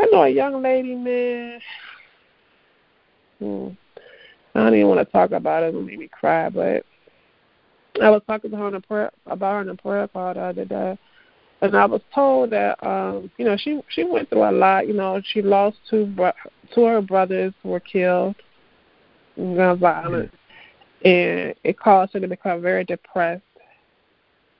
I 0.00 0.08
know 0.10 0.24
a 0.24 0.28
young 0.28 0.60
lady, 0.60 0.96
man. 0.96 1.60
Hmm. 3.38 3.68
I 4.56 4.64
don't 4.64 4.74
even 4.74 4.88
want 4.88 5.06
to 5.06 5.12
talk 5.12 5.30
about 5.30 5.62
it. 5.62 5.72
It 5.72 5.80
made 5.80 6.00
me 6.00 6.08
cry, 6.08 6.48
but 6.48 6.84
I 8.02 8.10
was 8.10 8.22
talking 8.26 8.50
to 8.50 8.56
her 8.56 8.64
on 8.64 8.74
a 8.74 8.80
prayer 8.80 9.10
about 9.26 9.54
her 9.54 9.60
in 9.62 9.68
a 9.68 9.74
prayer 9.74 10.08
call 10.08 10.34
the 10.34 10.40
other 10.40 10.64
day, 10.64 10.98
and 11.62 11.76
I 11.76 11.86
was 11.86 12.00
told 12.14 12.50
that 12.50 12.82
um, 12.86 13.30
you 13.38 13.44
know 13.44 13.56
she 13.56 13.80
she 13.88 14.04
went 14.04 14.28
through 14.30 14.48
a 14.48 14.52
lot. 14.52 14.86
You 14.86 14.94
know, 14.94 15.20
she 15.32 15.42
lost 15.42 15.78
two 15.88 16.06
bro- 16.06 16.32
two 16.74 16.84
of 16.84 16.92
her 16.92 17.02
brothers 17.02 17.52
were 17.64 17.80
killed 17.80 18.36
in 19.36 19.56
gun 19.56 19.78
violence, 19.78 20.32
and 21.04 21.54
it 21.64 21.78
caused 21.78 22.12
her 22.12 22.20
to 22.20 22.28
become 22.28 22.62
very 22.62 22.84
depressed. 22.84 23.42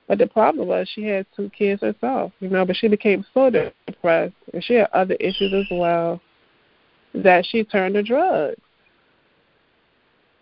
But 0.09 0.17
the 0.17 0.27
problem 0.27 0.67
was 0.67 0.89
she 0.89 1.03
had 1.03 1.27
two 1.35 1.51
kids 1.55 1.81
herself, 1.81 2.31
you 2.39 2.49
know, 2.49 2.65
but 2.65 2.75
she 2.75 2.87
became 2.87 3.23
so 3.31 3.51
depressed 3.51 4.33
and 4.53 4.63
she 4.63 4.73
had 4.73 4.89
other 4.91 5.13
issues 5.19 5.53
as 5.53 5.67
well 5.69 6.19
that 7.13 7.45
she 7.45 7.63
turned 7.63 7.93
to 7.93 8.01
drugs. 8.01 8.59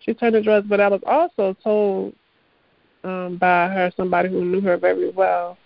She 0.00 0.14
turned 0.14 0.32
to 0.32 0.42
drugs, 0.42 0.66
but 0.66 0.80
I 0.80 0.88
was 0.88 1.02
also 1.04 1.54
told 1.62 2.14
um, 3.04 3.38
by 3.38 3.68
her, 3.68 3.92
somebody 3.96 4.28
who 4.28 4.44
knew 4.44 4.60
her 4.60 4.76
very 4.76 5.10
well, 5.10 5.56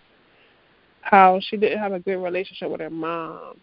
how 1.00 1.40
she 1.40 1.56
didn't 1.56 1.78
have 1.78 1.92
a 1.92 2.00
good 2.00 2.16
relationship 2.16 2.70
with 2.70 2.80
her 2.80 2.90
mom. 2.90 3.56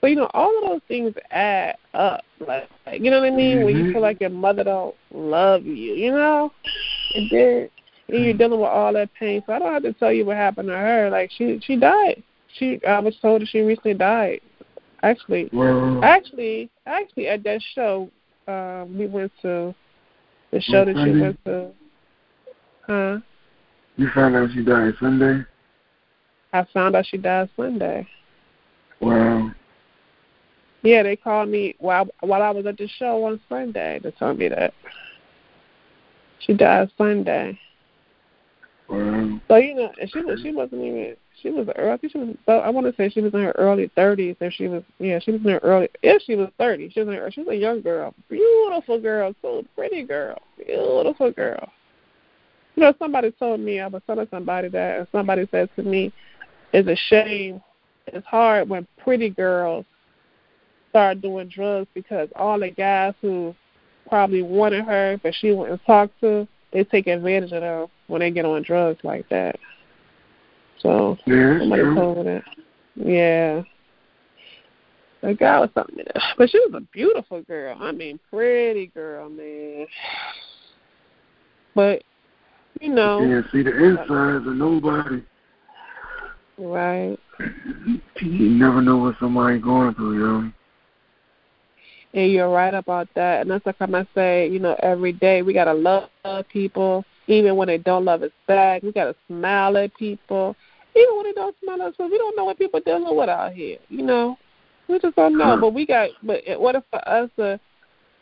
But 0.00 0.10
you 0.10 0.16
know, 0.16 0.30
all 0.34 0.56
of 0.58 0.68
those 0.68 0.80
things 0.88 1.14
add 1.30 1.76
up. 1.94 2.24
Like, 2.46 2.68
you 2.92 3.10
know 3.10 3.20
what 3.20 3.32
I 3.32 3.36
mean? 3.36 3.58
Mm-hmm. 3.58 3.64
When 3.64 3.76
you 3.76 3.92
feel 3.92 4.02
like 4.02 4.20
your 4.20 4.30
mother 4.30 4.64
don't 4.64 4.96
love 5.12 5.64
you, 5.64 5.74
you 5.74 6.10
know, 6.10 6.52
and 7.14 7.30
then 7.30 7.68
and 8.08 8.24
you're 8.24 8.34
dealing 8.34 8.60
with 8.60 8.68
all 8.68 8.92
that 8.92 9.10
pain. 9.14 9.42
So 9.46 9.52
I 9.52 9.58
don't 9.58 9.72
have 9.72 9.82
to 9.84 9.92
tell 9.94 10.12
you 10.12 10.24
what 10.24 10.36
happened 10.36 10.68
to 10.68 10.74
her. 10.74 11.08
Like 11.10 11.30
she 11.36 11.60
she 11.64 11.76
died. 11.76 12.22
She 12.58 12.80
I 12.86 12.98
was 12.98 13.16
told 13.22 13.42
that 13.42 13.48
she 13.48 13.60
recently 13.60 13.94
died. 13.94 14.40
Actually, 15.04 15.50
actually, 16.02 16.70
actually 16.86 17.28
at 17.28 17.42
that 17.44 17.60
show, 17.74 18.08
um, 18.46 18.96
we 18.96 19.06
went 19.06 19.32
to 19.42 19.74
the 20.52 20.60
show 20.60 20.84
that 20.84 20.94
she 20.94 21.20
went 21.20 21.44
to. 21.44 21.70
Huh? 22.86 23.18
you 23.96 24.08
found 24.14 24.34
out 24.36 24.50
she 24.52 24.64
died 24.64 24.94
Sunday. 25.00 25.44
I 26.52 26.66
found 26.72 26.96
out 26.96 27.06
she 27.06 27.16
died 27.16 27.48
Sunday. 27.56 28.06
Wow. 29.00 29.50
Yeah, 30.82 31.02
they 31.02 31.16
called 31.16 31.48
me 31.48 31.74
while 31.78 32.08
while 32.20 32.42
I 32.42 32.50
was 32.50 32.66
at 32.66 32.76
the 32.76 32.88
show 32.98 33.24
on 33.24 33.40
Sunday. 33.48 34.00
They 34.02 34.10
told 34.12 34.38
me 34.38 34.48
that 34.48 34.74
she 36.40 36.54
died 36.54 36.90
Sunday. 36.98 37.58
Wow. 38.88 39.40
So 39.48 39.56
you 39.56 39.74
know, 39.74 39.92
and 40.00 40.10
she 40.10 40.20
was 40.20 40.40
she 40.42 40.52
wasn't 40.52 40.82
even 40.82 41.16
she 41.40 41.50
was 41.50 41.68
early. 41.76 41.92
I 41.92 41.96
think 41.96 42.12
she 42.12 42.18
was. 42.18 42.36
so 42.46 42.52
I 42.58 42.68
want 42.70 42.86
to 42.86 42.94
say 42.96 43.08
she 43.08 43.20
was 43.20 43.32
in 43.32 43.42
her 43.42 43.52
early 43.52 43.90
thirties. 43.94 44.36
If 44.40 44.52
she 44.54 44.66
was, 44.66 44.82
yeah, 44.98 45.20
she 45.20 45.30
was 45.30 45.40
in 45.40 45.50
her 45.50 45.60
early. 45.62 45.88
If 46.02 46.22
she 46.22 46.34
was 46.34 46.48
thirty, 46.58 46.90
she 46.90 47.00
was 47.00 47.08
in 47.08 47.14
her. 47.14 47.30
She 47.30 47.42
was 47.42 47.54
a 47.54 47.56
young 47.56 47.80
girl, 47.80 48.14
beautiful 48.28 49.00
girl, 49.00 49.34
so 49.40 49.64
pretty 49.76 50.02
girl, 50.02 50.38
beautiful 50.58 51.30
girl. 51.30 51.72
You 52.74 52.82
know, 52.82 52.94
somebody 52.98 53.30
told 53.32 53.60
me 53.60 53.80
I 53.80 53.86
was 53.86 54.02
telling 54.06 54.28
somebody 54.30 54.68
that, 54.68 54.98
and 54.98 55.06
somebody 55.12 55.46
said 55.50 55.68
to 55.76 55.82
me, 55.82 56.12
"It's 56.72 56.88
a 56.88 56.96
shame. 57.08 57.62
It's 58.06 58.26
hard 58.26 58.68
when 58.68 58.86
pretty 58.98 59.28
girls 59.28 59.84
start 60.90 61.20
doing 61.20 61.48
drugs 61.48 61.88
because 61.94 62.28
all 62.34 62.58
the 62.58 62.70
guys 62.70 63.14
who 63.20 63.54
probably 64.08 64.42
wanted 64.42 64.84
her, 64.84 65.18
but 65.22 65.34
she 65.34 65.52
wouldn't 65.52 65.84
talk 65.86 66.10
to, 66.20 66.46
they 66.72 66.84
take 66.84 67.06
advantage 67.06 67.52
of 67.52 67.60
them 67.60 67.88
when 68.08 68.20
they 68.20 68.30
get 68.30 68.44
on 68.44 68.62
drugs 68.62 69.00
like 69.02 69.28
that." 69.28 69.58
So 70.78 71.18
Yeah, 71.26 71.58
somebody 71.60 71.82
true. 71.82 71.94
told 71.94 72.16
me 72.18 72.22
that. 72.24 72.44
Yeah. 72.96 73.62
The 75.20 75.34
guy 75.34 75.60
was 75.60 75.70
something, 75.72 76.04
but 76.36 76.50
she 76.50 76.58
was 76.58 76.74
a 76.74 76.80
beautiful 76.92 77.42
girl. 77.42 77.76
I 77.80 77.92
mean, 77.92 78.18
pretty 78.28 78.86
girl, 78.86 79.28
man. 79.30 79.86
But 81.76 82.02
you 82.82 82.92
know, 82.92 83.20
Can't 83.20 83.46
see 83.52 83.62
the 83.62 83.70
insides 83.70 84.46
of 84.46 84.56
nobody. 84.56 85.22
right? 86.58 87.16
You 88.20 88.50
never 88.50 88.82
know 88.82 88.98
what 88.98 89.14
somebody 89.20 89.60
going 89.60 89.94
through, 89.94 90.18
yo. 90.18 90.52
And 92.14 92.32
you're 92.32 92.50
right 92.50 92.74
about 92.74 93.08
that. 93.14 93.42
And 93.42 93.50
that's 93.50 93.64
like 93.64 93.76
I 93.80 94.06
say, 94.14 94.48
you 94.48 94.58
know, 94.58 94.76
every 94.82 95.12
day 95.12 95.42
we 95.42 95.54
gotta 95.54 95.72
love 95.72 96.10
people, 96.48 97.04
even 97.28 97.56
when 97.56 97.68
they 97.68 97.78
don't 97.78 98.04
love 98.04 98.22
us 98.22 98.32
back. 98.48 98.82
We 98.82 98.90
gotta 98.92 99.14
smile 99.28 99.76
at 99.78 99.94
people, 99.94 100.56
even 100.96 101.16
when 101.16 101.24
they 101.26 101.32
don't 101.32 101.56
smile 101.62 101.82
at 101.82 101.88
us. 101.88 101.94
We 101.98 102.18
don't 102.18 102.36
know 102.36 102.44
what 102.44 102.58
people 102.58 102.80
are 102.80 102.82
dealing 102.82 103.16
with 103.16 103.28
out 103.28 103.52
here. 103.52 103.78
You 103.88 104.02
know, 104.02 104.36
we 104.88 104.98
just 104.98 105.14
don't 105.16 105.38
know. 105.38 105.56
But 105.60 105.72
we 105.72 105.86
got. 105.86 106.10
But 106.22 106.44
in 106.44 106.56
order 106.56 106.82
for 106.90 107.08
us 107.08 107.30
to 107.38 107.60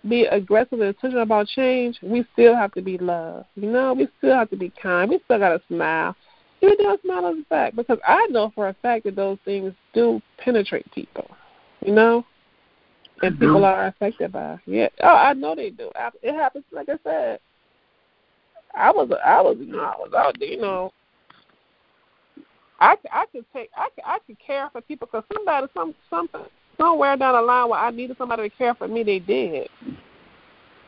be 0.08 0.24
aggressive 0.24 0.80
and 0.80 0.82
intentional 0.82 1.22
about 1.22 1.46
change, 1.48 1.98
we 2.02 2.24
still 2.32 2.54
have 2.54 2.72
to 2.72 2.82
be 2.82 2.98
loved. 2.98 3.46
You 3.54 3.70
know, 3.70 3.92
we 3.92 4.08
still 4.18 4.34
have 4.34 4.50
to 4.50 4.56
be 4.56 4.72
kind. 4.82 5.10
We 5.10 5.20
still 5.24 5.38
gotta 5.38 5.60
smile. 5.68 6.16
Even 6.62 6.76
don't 6.78 7.00
smile 7.02 7.26
us 7.26 7.36
back 7.48 7.74
because 7.74 7.98
I 8.06 8.26
know 8.30 8.52
for 8.54 8.68
a 8.68 8.74
fact 8.82 9.04
that 9.04 9.16
those 9.16 9.38
things 9.44 9.72
do 9.94 10.20
penetrate 10.38 10.90
people. 10.92 11.30
You 11.84 11.92
know 11.94 12.24
and 13.22 13.38
do. 13.38 13.46
people 13.46 13.64
are 13.64 13.86
affected 13.86 14.32
by. 14.32 14.54
it. 14.54 14.60
Yeah, 14.66 14.88
oh, 15.02 15.14
I 15.14 15.32
know 15.34 15.54
they 15.54 15.70
do. 15.70 15.90
I- 15.94 16.10
It 16.22 16.34
happens. 16.34 16.64
Like 16.72 16.88
I 16.88 16.98
said, 17.04 17.40
I 18.74 18.90
was, 18.90 19.10
I 19.24 19.40
was, 19.40 19.56
you 19.58 19.66
know, 19.66 19.80
I 19.80 19.96
was 19.98 20.12
out 20.16 20.36
there. 20.38 20.48
You 20.48 20.60
know, 20.60 20.92
I, 22.78 22.96
I 23.12 23.26
could 23.32 23.44
take, 23.52 23.70
I 23.76 23.88
could, 23.94 24.04
I 24.06 24.18
could 24.26 24.38
care 24.44 24.68
for 24.72 24.80
people 24.80 25.08
because 25.10 25.24
somebody, 25.34 25.66
some, 25.74 25.94
something, 26.08 26.42
somewhere 26.80 27.16
down 27.16 27.34
the 27.34 27.42
line 27.42 27.68
where 27.68 27.78
I 27.78 27.90
needed 27.90 28.16
somebody 28.16 28.48
to 28.48 28.56
care 28.56 28.74
for 28.74 28.88
me, 28.88 29.02
they 29.02 29.18
did. 29.18 29.68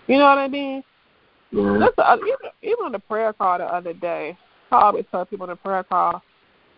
You 0.06 0.18
know 0.18 0.24
what 0.24 0.38
I 0.38 0.48
mean? 0.48 0.82
Yeah. 1.50 1.76
That's 1.78 1.96
the 1.96 2.14
even, 2.14 2.50
even 2.62 2.84
on 2.86 2.92
the 2.92 2.98
prayer 2.98 3.32
call 3.32 3.58
the 3.58 3.64
other 3.64 3.92
day. 3.92 4.36
I 4.70 4.76
always 4.76 5.04
tell 5.10 5.26
people 5.26 5.44
on 5.44 5.50
the 5.50 5.56
prayer 5.56 5.84
call, 5.84 6.22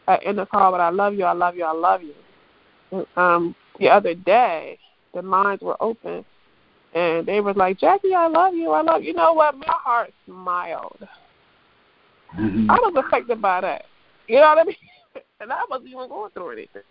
uh, 0.09 0.17
in 0.27 0.37
the 0.37 0.47
call, 0.47 0.73
but 0.73 0.81
I 0.81 0.91
love 0.91 1.15
you, 1.15 1.25
I 1.25 1.33
love 1.33 1.57
you, 1.57 1.65
I 1.65 1.73
love 1.73 2.01
you. 2.03 3.07
Um, 3.17 3.55
the 3.79 3.89
other 3.89 4.15
day, 4.15 4.79
the 5.15 5.23
lines 5.23 5.61
were 5.63 5.81
open, 5.81 6.25
and 6.95 7.27
they 7.27 7.41
was 7.41 7.57
like, 7.57 7.79
Jackie, 7.79 8.15
I 8.15 8.27
love 8.27 8.55
you, 8.55 8.71
I 8.71 8.83
love 8.83 9.03
you. 9.03 9.09
You 9.09 9.15
know 9.15 9.33
what? 9.33 9.57
My 9.57 9.67
heart 9.69 10.13
smiled. 10.27 11.09
Mhm. 12.37 12.69
I 12.69 12.75
was 12.75 12.95
affected 12.97 13.41
by 13.41 13.61
that. 13.61 13.85
You 14.27 14.37
know 14.37 14.43
what 14.43 14.59
I 14.59 14.65
mean? 14.65 14.77
And 15.41 15.53
I 15.53 15.63
wasn't 15.69 15.91
even 15.91 16.09
going 16.09 16.31
through 16.31 16.53
anything, 16.53 16.83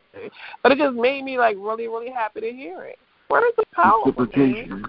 but 0.62 0.72
it 0.72 0.78
just 0.78 0.96
made 0.96 1.24
me 1.24 1.38
like 1.38 1.56
really, 1.60 1.88
really 1.88 2.12
happy 2.12 2.42
to 2.42 2.52
hear 2.52 2.84
it. 2.84 2.98
What 3.28 3.44
is 3.44 3.54
the 3.58 3.64
power? 3.74 4.00
Reciprocation. 4.06 4.86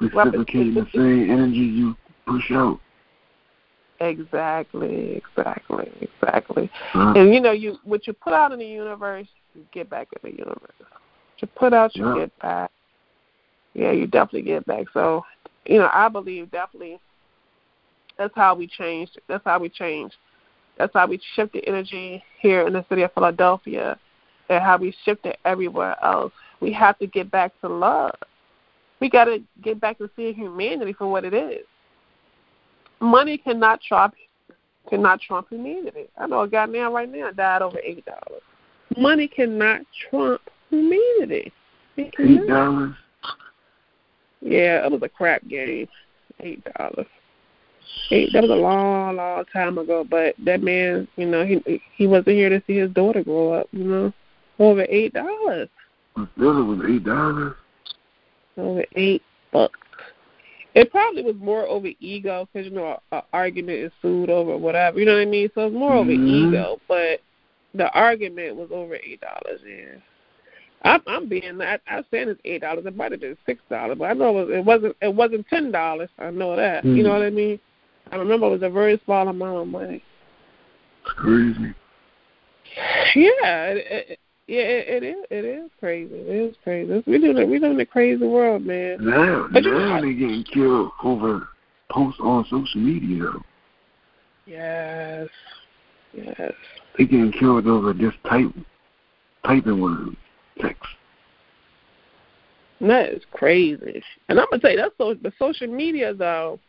Reciprocating 0.00 0.74
the 0.74 0.86
same 0.94 1.30
energy 1.30 1.58
you 1.58 1.96
push 2.26 2.50
out. 2.52 2.80
Exactly, 4.00 5.22
exactly, 5.36 5.90
exactly. 6.02 6.70
Huh? 6.92 7.14
And 7.16 7.32
you 7.32 7.40
know, 7.40 7.52
you 7.52 7.78
what 7.84 8.06
you 8.06 8.12
put 8.12 8.34
out 8.34 8.52
in 8.52 8.58
the 8.58 8.66
universe, 8.66 9.26
you 9.54 9.64
get 9.72 9.88
back 9.88 10.08
in 10.12 10.30
the 10.30 10.36
universe. 10.36 10.74
What 10.78 11.40
you 11.40 11.48
put 11.48 11.72
out, 11.72 11.96
you 11.96 12.04
Yeah. 12.04 12.14
get 12.14 12.38
back. 12.40 12.70
Yeah, 13.72 13.92
you 13.92 14.06
definitely 14.06 14.42
get 14.42 14.66
back. 14.66 14.86
So, 14.92 15.24
you 15.66 15.78
know, 15.78 15.90
I 15.92 16.08
believe 16.08 16.50
definitely 16.50 16.98
that's 18.18 18.34
how 18.34 18.54
we 18.54 18.66
changed. 18.66 19.18
That's 19.28 19.44
how 19.44 19.58
we 19.58 19.68
changed. 19.68 20.16
That's 20.78 20.92
how 20.92 21.06
we 21.06 21.20
shifted 21.34 21.62
the 21.62 21.68
energy 21.68 22.22
here 22.40 22.66
in 22.66 22.72
the 22.72 22.84
city 22.88 23.02
of 23.02 23.12
Philadelphia, 23.14 23.98
and 24.48 24.62
how 24.62 24.76
we 24.76 24.94
shifted 25.04 25.36
everywhere 25.44 25.96
else. 26.04 26.32
We 26.60 26.72
have 26.72 26.98
to 26.98 27.06
get 27.06 27.30
back 27.30 27.58
to 27.60 27.68
love. 27.68 28.14
We 29.00 29.10
got 29.10 29.24
to 29.24 29.42
get 29.62 29.80
back 29.80 29.98
to 29.98 30.10
seeing 30.16 30.34
humanity 30.34 30.92
for 30.92 31.10
what 31.10 31.24
it 31.24 31.34
is. 31.34 31.64
Money 33.00 33.38
cannot 33.38 33.80
trump 33.82 34.14
cannot 34.88 35.20
trump 35.20 35.48
humanity. 35.50 36.08
I 36.16 36.26
know 36.26 36.42
a 36.42 36.48
guy 36.48 36.66
now 36.66 36.92
right 36.92 37.10
now 37.10 37.30
died 37.30 37.62
over 37.62 37.78
eight 37.82 38.04
dollars. 38.06 38.42
Money 38.96 39.28
cannot 39.28 39.82
trump 40.08 40.40
humanity. 40.70 41.52
It 41.96 42.14
Eight 42.18 42.46
dollars. 42.46 42.94
Yeah, 44.40 44.84
it 44.84 44.92
was 44.92 45.02
a 45.02 45.08
crap 45.08 45.46
game. 45.48 45.88
Eight 46.40 46.62
dollars. 46.76 47.06
That 48.10 48.42
was 48.42 48.50
a 48.50 48.54
long, 48.54 49.16
long 49.16 49.44
time 49.52 49.78
ago. 49.78 50.06
But 50.08 50.34
that 50.44 50.62
man, 50.62 51.08
you 51.16 51.26
know, 51.26 51.44
he 51.44 51.80
he 51.96 52.06
wasn't 52.06 52.36
here 52.36 52.48
to 52.48 52.62
see 52.66 52.76
his 52.76 52.90
daughter 52.92 53.22
grow 53.24 53.52
up. 53.52 53.68
You 53.72 53.84
know, 53.84 54.12
over 54.58 54.86
eight 54.88 55.12
dollars. 55.12 55.68
It 56.16 56.28
was 56.38 56.80
eight 56.88 57.04
dollars. 57.04 57.54
Over 58.56 58.84
eight 58.94 59.22
bucks. 59.52 59.78
It 60.74 60.90
probably 60.90 61.22
was 61.22 61.36
more 61.36 61.66
over 61.66 61.88
ego 62.00 62.48
because 62.52 62.68
you 62.68 62.74
know 62.74 63.00
an 63.12 63.22
argument 63.32 63.78
is 63.78 63.92
sued 64.02 64.30
over 64.30 64.56
whatever. 64.56 64.98
You 64.98 65.06
know 65.06 65.14
what 65.14 65.22
I 65.22 65.26
mean? 65.26 65.48
So 65.54 65.66
it's 65.66 65.74
more 65.74 65.94
over 65.94 66.10
Mhm. 66.10 66.48
ego, 66.48 66.80
but 66.86 67.20
the 67.74 67.90
argument 67.92 68.56
was 68.56 68.70
over 68.70 68.96
eight 68.96 69.20
dollars. 69.20 69.60
Yeah. 69.66 69.98
I'm, 70.82 71.00
I'm 71.06 71.28
being. 71.28 71.60
I, 71.60 71.78
I'm 71.88 72.04
saying 72.10 72.28
it's 72.28 72.40
eight 72.44 72.60
dollars. 72.60 72.84
It 72.86 72.96
might 72.96 73.12
have 73.12 73.20
been 73.20 73.36
six 73.46 73.60
dollars, 73.70 73.96
but 73.98 74.10
I 74.10 74.12
know 74.12 74.38
it, 74.38 74.46
was, 74.46 74.56
it 74.56 74.64
wasn't. 74.64 74.96
It 75.00 75.14
wasn't 75.14 75.48
ten 75.48 75.72
dollars. 75.72 76.10
I 76.18 76.30
know 76.30 76.54
that. 76.56 76.84
You 76.84 77.02
know 77.02 77.10
Mhm. 77.10 77.18
what 77.18 77.26
I 77.26 77.30
mean? 77.30 77.60
I 78.12 78.16
remember 78.16 78.46
it 78.46 78.50
was 78.50 78.62
a 78.62 78.70
very 78.70 79.00
small 79.04 79.28
amount 79.28 79.58
of 79.58 79.68
money. 79.68 80.02
It's 81.04 81.14
crazy. 81.14 81.74
Yeah, 83.14 83.68
it, 83.72 83.86
it, 83.90 84.18
yeah, 84.46 84.60
it, 84.60 85.02
it 85.02 85.06
is. 85.06 85.24
It 85.30 85.44
is 85.44 85.70
crazy. 85.80 86.14
It 86.14 86.50
is 86.50 86.56
crazy. 86.62 87.02
We 87.06 87.18
live 87.18 87.36
in 87.36 87.50
we 87.50 87.58
live 87.58 87.72
in 87.72 87.80
a 87.80 87.86
crazy 87.86 88.24
world, 88.24 88.64
man. 88.64 88.98
Now, 89.00 89.48
But 89.52 89.64
now 89.64 90.00
they 90.00 90.12
getting 90.14 90.44
killed 90.44 90.90
over 91.02 91.48
posts 91.90 92.20
on 92.22 92.44
social 92.44 92.80
media. 92.80 93.30
Yes. 94.46 95.28
Yes. 96.12 96.52
They 96.96 97.04
getting 97.04 97.32
killed 97.32 97.66
over 97.66 97.92
just 97.92 98.16
type, 98.28 98.52
typing 99.44 99.80
words, 99.80 100.16
text. 100.60 100.82
That 102.80 103.10
is 103.10 103.22
crazy. 103.32 104.02
And 104.28 104.38
I'm 104.38 104.46
gonna 104.50 104.60
tell 104.60 104.70
you 104.70 104.76
that's 104.76 104.94
so 104.98 105.14
the 105.14 105.32
social 105.38 105.66
media 105.66 106.14
though 106.14 106.60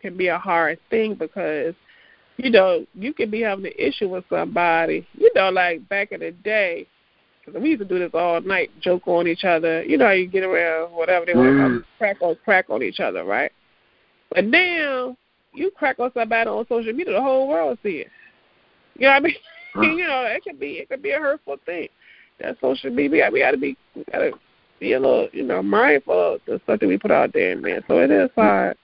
can 0.00 0.16
be 0.16 0.28
a 0.28 0.38
hard 0.38 0.78
thing 0.90 1.14
because 1.14 1.74
you 2.36 2.50
know 2.50 2.84
you 2.94 3.12
can 3.12 3.30
be 3.30 3.40
having 3.42 3.66
an 3.66 3.72
issue 3.78 4.08
with 4.08 4.24
somebody. 4.30 5.06
You 5.14 5.30
know, 5.34 5.50
like 5.50 5.86
back 5.88 6.12
in 6.12 6.20
the 6.20 6.30
day, 6.32 6.86
'cause 7.44 7.54
we 7.54 7.70
used 7.70 7.80
to 7.80 7.84
do 7.84 7.98
this 7.98 8.14
all 8.14 8.40
night, 8.40 8.70
joke 8.80 9.02
on 9.06 9.26
each 9.26 9.44
other. 9.44 9.82
You 9.84 9.98
know 9.98 10.06
how 10.06 10.12
you 10.12 10.26
get 10.26 10.44
around 10.44 10.92
whatever 10.92 11.26
they 11.26 11.34
want 11.34 11.48
Mm. 11.58 11.78
to 11.80 11.84
crack 11.98 12.16
on 12.20 12.36
crack 12.44 12.70
on 12.70 12.82
each 12.82 13.00
other, 13.00 13.24
right? 13.24 13.52
But 14.30 14.44
now 14.44 15.16
you 15.52 15.70
crack 15.72 15.98
on 15.98 16.12
somebody 16.12 16.48
on 16.48 16.66
social 16.68 16.92
media, 16.92 17.14
the 17.14 17.20
whole 17.22 17.48
world 17.48 17.78
see 17.82 17.98
it. 17.98 18.10
You 18.96 19.06
know 19.06 19.12
what 19.14 19.16
I 19.16 19.20
mean? 19.20 19.36
You 19.98 20.06
know, 20.08 20.22
it 20.24 20.42
could 20.42 20.58
be 20.58 20.78
it 20.80 20.88
could 20.88 21.00
be 21.02 21.10
a 21.12 21.18
hurtful 21.20 21.56
thing. 21.64 21.88
that 22.40 22.56
social 22.60 22.90
media. 22.90 23.28
We 23.32 23.40
got 23.40 23.50
to 23.52 23.56
be, 23.58 23.76
we 23.94 24.02
got 24.10 24.18
to 24.20 24.32
be 24.80 24.94
a 24.94 25.00
little, 25.00 25.28
you 25.32 25.42
know, 25.44 25.62
mindful 25.62 26.34
of 26.34 26.40
the 26.46 26.58
stuff 26.64 26.80
that 26.80 26.86
we 26.88 26.96
put 26.98 27.10
out 27.10 27.32
there, 27.34 27.54
man. 27.56 27.84
So 27.86 27.98
it 28.00 28.10
is 28.10 28.30
hard. 28.34 28.76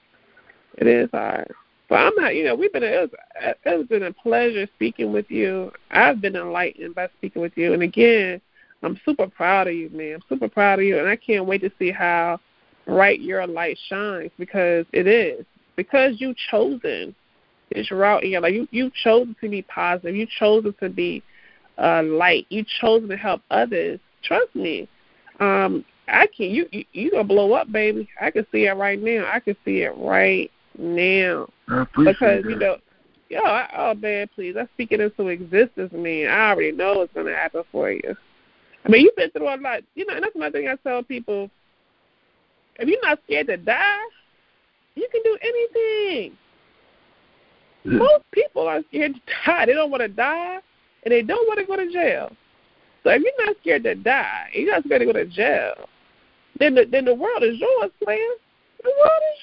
It 0.76 0.86
is 0.86 1.10
hard. 1.12 1.52
But 1.88 1.96
I'm 1.96 2.14
not, 2.16 2.34
you 2.34 2.44
know, 2.44 2.54
we've 2.54 2.72
been, 2.72 2.82
it's 2.82 3.88
been 3.88 4.02
a 4.02 4.12
pleasure 4.12 4.66
speaking 4.74 5.12
with 5.12 5.30
you. 5.30 5.70
I've 5.90 6.20
been 6.20 6.34
enlightened 6.34 6.94
by 6.94 7.08
speaking 7.16 7.42
with 7.42 7.52
you. 7.56 7.72
And 7.72 7.82
again, 7.82 8.40
I'm 8.82 8.98
super 9.04 9.28
proud 9.28 9.68
of 9.68 9.74
you, 9.74 9.88
man. 9.90 10.14
I'm 10.14 10.22
super 10.28 10.48
proud 10.48 10.80
of 10.80 10.84
you. 10.84 10.98
And 10.98 11.08
I 11.08 11.16
can't 11.16 11.46
wait 11.46 11.60
to 11.62 11.70
see 11.78 11.92
how 11.92 12.40
bright 12.86 13.20
your 13.20 13.46
light 13.46 13.78
shines 13.88 14.32
because 14.38 14.84
it 14.92 15.06
is. 15.06 15.44
Because 15.76 16.20
you 16.20 16.34
chosen 16.50 17.14
this 17.72 17.90
route 17.90 18.24
in 18.24 18.30
your 18.30 18.40
life. 18.40 18.54
You, 18.54 18.66
you 18.70 18.90
chosen 19.04 19.36
to 19.40 19.48
be 19.48 19.62
positive. 19.62 20.16
You 20.16 20.26
chosen 20.38 20.74
to 20.80 20.88
be 20.88 21.22
uh, 21.78 22.02
light. 22.02 22.46
You 22.48 22.64
chosen 22.80 23.08
to 23.10 23.16
help 23.16 23.42
others. 23.50 24.00
Trust 24.22 24.54
me. 24.54 24.88
Um, 25.38 25.84
I 26.08 26.28
can 26.28 26.50
you 26.50 26.66
you 26.70 26.84
you 26.92 27.10
gonna 27.10 27.24
blow 27.24 27.52
up, 27.52 27.70
baby. 27.70 28.08
I 28.20 28.30
can 28.30 28.46
see 28.52 28.66
it 28.66 28.72
right 28.72 29.00
now. 29.00 29.28
I 29.30 29.40
can 29.40 29.56
see 29.64 29.82
it 29.82 29.92
right 29.96 30.50
now. 30.78 31.48
because 31.66 32.16
that. 32.20 32.44
you 32.44 32.56
know, 32.56 32.76
yo, 33.28 33.40
I, 33.40 33.68
oh 33.76 33.94
man, 33.94 34.28
please, 34.34 34.56
I 34.58 34.66
speak 34.74 34.92
it 34.92 35.00
into 35.00 35.28
existence, 35.28 35.92
man. 35.92 36.28
I 36.28 36.50
already 36.50 36.72
know 36.72 37.02
it's 37.02 37.12
gonna 37.14 37.34
happen 37.34 37.62
for 37.72 37.90
you. 37.90 38.16
I 38.84 38.88
mean, 38.88 39.02
you've 39.02 39.16
been 39.16 39.30
through 39.30 39.48
a 39.48 39.56
lot. 39.56 39.80
You 39.94 40.06
know, 40.06 40.14
and 40.14 40.22
that's 40.22 40.36
another 40.36 40.58
thing 40.58 40.68
I 40.68 40.76
tell 40.76 41.02
people. 41.02 41.50
If 42.78 42.88
you're 42.88 43.00
not 43.02 43.18
scared 43.24 43.46
to 43.48 43.56
die, 43.56 43.98
you 44.94 45.08
can 45.10 45.22
do 45.22 45.38
anything. 45.40 46.36
Yeah. 47.84 47.98
Most 47.98 48.24
people 48.32 48.68
are 48.68 48.82
scared 48.88 49.14
to 49.14 49.20
die. 49.46 49.66
They 49.66 49.72
don't 49.72 49.90
want 49.90 50.02
to 50.02 50.08
die, 50.08 50.58
and 51.04 51.12
they 51.12 51.22
don't 51.22 51.46
want 51.48 51.58
to 51.58 51.66
go 51.66 51.76
to 51.76 51.90
jail. 51.90 52.30
So 53.02 53.10
if 53.10 53.22
you're 53.22 53.46
not 53.46 53.56
scared 53.60 53.84
to 53.84 53.94
die, 53.94 54.50
you're 54.52 54.72
not 54.72 54.84
scared 54.84 55.00
to 55.00 55.06
go 55.06 55.12
to 55.12 55.26
jail, 55.26 55.88
then 56.58 56.74
the 56.74 56.86
then 56.90 57.04
the 57.04 57.14
world 57.14 57.42
is 57.42 57.58
yours, 57.58 57.90
man. 58.06 58.18
The 58.82 58.92
world 58.98 59.22
is 59.32 59.42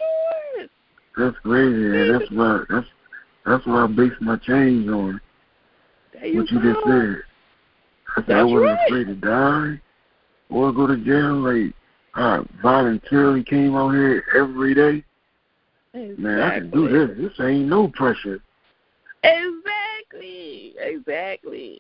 yours. 0.60 0.70
That's 1.18 1.38
crazy. 1.44 1.76
Man. 1.76 2.12
That's 2.12 2.32
why 2.32 2.64
that's 2.70 2.88
that's 3.46 3.66
why 3.66 3.84
I 3.84 3.88
base 3.88 4.14
my 4.20 4.38
change 4.38 4.88
on 4.90 5.22
There 6.14 6.26
you 6.26 6.40
what 6.40 6.52
you 6.52 6.62
go. 6.62 6.74
just 6.74 6.86
said. 6.86 7.24
I 8.16 8.26
said 8.26 8.36
I 8.38 8.44
wasn't 8.44 8.64
right. 8.64 8.88
afraid 8.88 9.08
to 9.08 9.16
die 9.16 9.82
or 10.50 10.72
go 10.72 10.88
to 10.88 10.98
jail. 10.98 11.36
Like 11.36 11.74
I 12.16 12.44
voluntarily 12.62 13.44
came 13.44 13.76
out 13.76 13.92
here 13.92 14.24
every 14.36 14.74
day. 14.74 15.04
Man, 15.94 16.42
I 16.42 16.60
can 16.60 16.72
do 16.72 16.90
this. 16.90 17.18
This 17.18 17.46
ain't 17.46 17.68
no 17.68 17.88
pressure. 17.90 18.42
Exactly. 19.24 20.74
Exactly. 20.80 21.80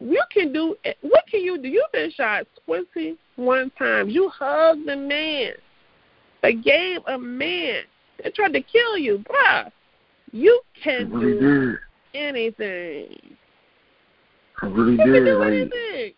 You 0.00 0.22
can 0.30 0.52
do 0.52 0.76
what 1.00 1.24
can 1.30 1.40
you 1.40 1.56
do? 1.56 1.68
You've 1.68 1.92
been 1.92 2.10
shot 2.10 2.46
twenty 2.66 3.16
one 3.36 3.70
times. 3.78 4.12
You 4.12 4.28
hugged 4.28 4.86
a 4.88 4.96
man. 4.96 5.52
Forgave 6.42 7.00
a 7.06 7.18
man 7.18 7.84
that 8.22 8.34
tried 8.34 8.52
to 8.52 8.60
kill 8.62 8.98
you, 8.98 9.24
bruh. 9.28 9.70
You 10.32 10.60
I 10.76 10.84
can 10.84 11.10
really 11.12 11.38
do 11.38 11.70
did. 11.70 11.78
anything. 12.14 13.36
I 14.62 14.66
really 14.66 14.92
You 14.92 14.98
can 14.98 15.12
did. 15.12 15.24
do 15.24 15.38
Like 15.38 15.52
anything. 15.52 16.12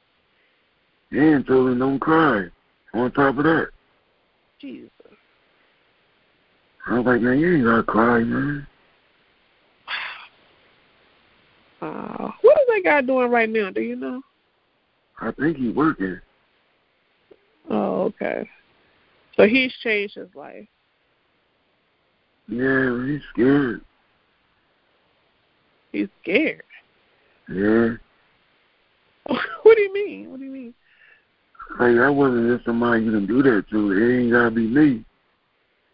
and 1.12 1.46
told 1.46 1.70
him 1.70 1.78
don't 1.78 1.98
cry. 1.98 2.46
On 2.94 3.12
top 3.12 3.36
of 3.36 3.44
that, 3.44 3.68
Jesus. 4.58 4.90
I 6.86 6.96
was 6.98 7.04
like, 7.04 7.20
man, 7.20 7.38
you 7.38 7.54
ain't 7.56 7.64
gotta 7.64 7.82
cry, 7.82 8.20
man. 8.20 8.66
Wow. 9.86 9.92
Uh, 11.82 12.30
what 12.40 12.58
is 12.58 12.66
that 12.68 12.80
guy 12.84 13.02
doing 13.02 13.30
right 13.30 13.50
now? 13.50 13.70
Do 13.70 13.82
you 13.82 13.96
know? 13.96 14.22
I 15.20 15.30
think 15.32 15.58
he 15.58 15.68
working. 15.68 16.18
Oh, 17.68 18.04
okay. 18.04 18.48
So 19.36 19.46
he's 19.46 19.72
changed 19.82 20.14
his 20.14 20.28
life. 20.34 20.66
Yeah, 22.48 23.04
he's 23.06 23.20
scared. 23.32 23.80
He's 25.92 26.08
scared. 26.22 26.62
Yeah. 27.48 27.94
what 29.62 29.76
do 29.76 29.82
you 29.82 29.92
mean? 29.92 30.30
What 30.30 30.38
do 30.38 30.46
you 30.46 30.52
mean? 30.52 30.74
Like 31.78 31.96
I 31.96 32.08
wasn't 32.08 32.54
just 32.54 32.64
somebody 32.64 33.04
you 33.04 33.10
can 33.10 33.26
do 33.26 33.42
that 33.42 33.68
to. 33.70 33.92
It 33.92 34.22
ain't 34.22 34.32
gotta 34.32 34.50
be 34.50 34.66
me. 34.66 35.04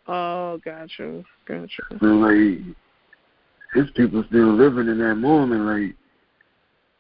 Oh, 0.07 0.61
gotcha, 0.65 1.23
gotcha. 1.47 1.83
So 2.01 2.07
like, 2.07 2.59
there's 3.75 3.91
people 3.93 4.25
still 4.29 4.53
living 4.55 4.89
in 4.89 4.99
that 4.99 5.15
moment. 5.15 5.63
Like 5.63 5.97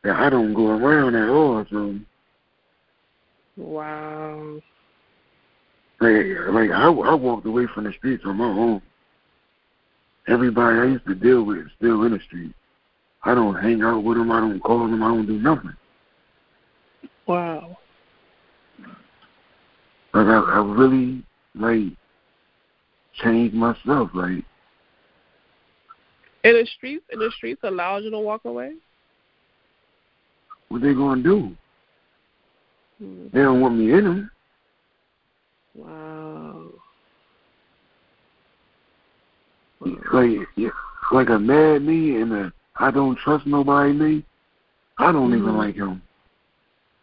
that 0.04 0.16
I 0.16 0.30
don't 0.30 0.54
go 0.54 0.68
around 0.68 1.14
at 1.14 1.28
all. 1.28 1.64
So 1.70 1.98
Wow. 3.56 4.60
like, 6.00 6.26
like 6.50 6.70
I 6.70 6.86
I 6.86 7.14
walked 7.14 7.46
away 7.46 7.66
from 7.74 7.84
the 7.84 7.92
streets 7.92 8.24
on 8.24 8.36
my 8.38 8.46
own. 8.46 8.82
Everybody 10.28 10.78
I 10.78 10.84
used 10.84 11.06
to 11.06 11.14
deal 11.14 11.44
with 11.44 11.58
is 11.58 11.72
still 11.76 12.04
in 12.04 12.12
the 12.12 12.20
street. 12.26 12.54
I 13.24 13.34
don't 13.34 13.54
hang 13.54 13.82
out 13.82 14.02
with 14.02 14.16
them. 14.16 14.30
I 14.30 14.40
don't 14.40 14.60
call 14.60 14.88
them. 14.88 15.02
I 15.02 15.08
don't 15.08 15.26
do 15.26 15.38
nothing. 15.38 15.74
Wow. 17.26 17.78
Like 20.14 20.26
I, 20.26 20.38
I 20.38 20.58
really 20.58 21.24
like 21.54 21.92
changed 23.22 23.54
myself. 23.54 24.10
Like 24.14 24.44
in 26.44 26.54
the 26.54 26.66
streets, 26.76 27.04
in 27.12 27.18
the 27.18 27.30
streets 27.36 27.60
allowed 27.64 28.04
you 28.04 28.10
to 28.10 28.18
walk 28.18 28.44
away. 28.44 28.74
what 30.68 30.82
they 30.82 30.92
gonna 30.92 31.22
do? 31.22 31.56
Hmm. 32.98 33.26
They 33.32 33.40
don't 33.40 33.60
want 33.60 33.76
me 33.76 33.92
in 33.92 34.04
them. 34.04 34.30
Wow. 35.74 36.70
Like 39.84 40.48
like 41.12 41.28
a 41.28 41.38
mad 41.38 41.82
me 41.82 42.20
and 42.20 42.32
a 42.32 42.52
I 42.76 42.90
don't 42.90 43.18
trust 43.18 43.46
nobody 43.46 43.92
me. 43.92 44.24
I 44.98 45.12
don't 45.12 45.34
even 45.34 45.52
Mhm. 45.52 45.56
like 45.56 45.74
him. 45.74 46.02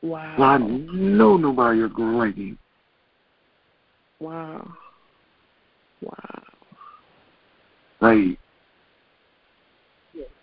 Wow. 0.02 0.36
So 0.38 0.44
I 0.44 0.58
know 0.58 1.38
nobody 1.38 1.82
else 1.82 1.92
gonna 1.94 2.18
like 2.18 2.36
him. 2.36 2.58
Wow. 4.20 4.74
Wow. 6.02 6.44
Like 8.02 8.40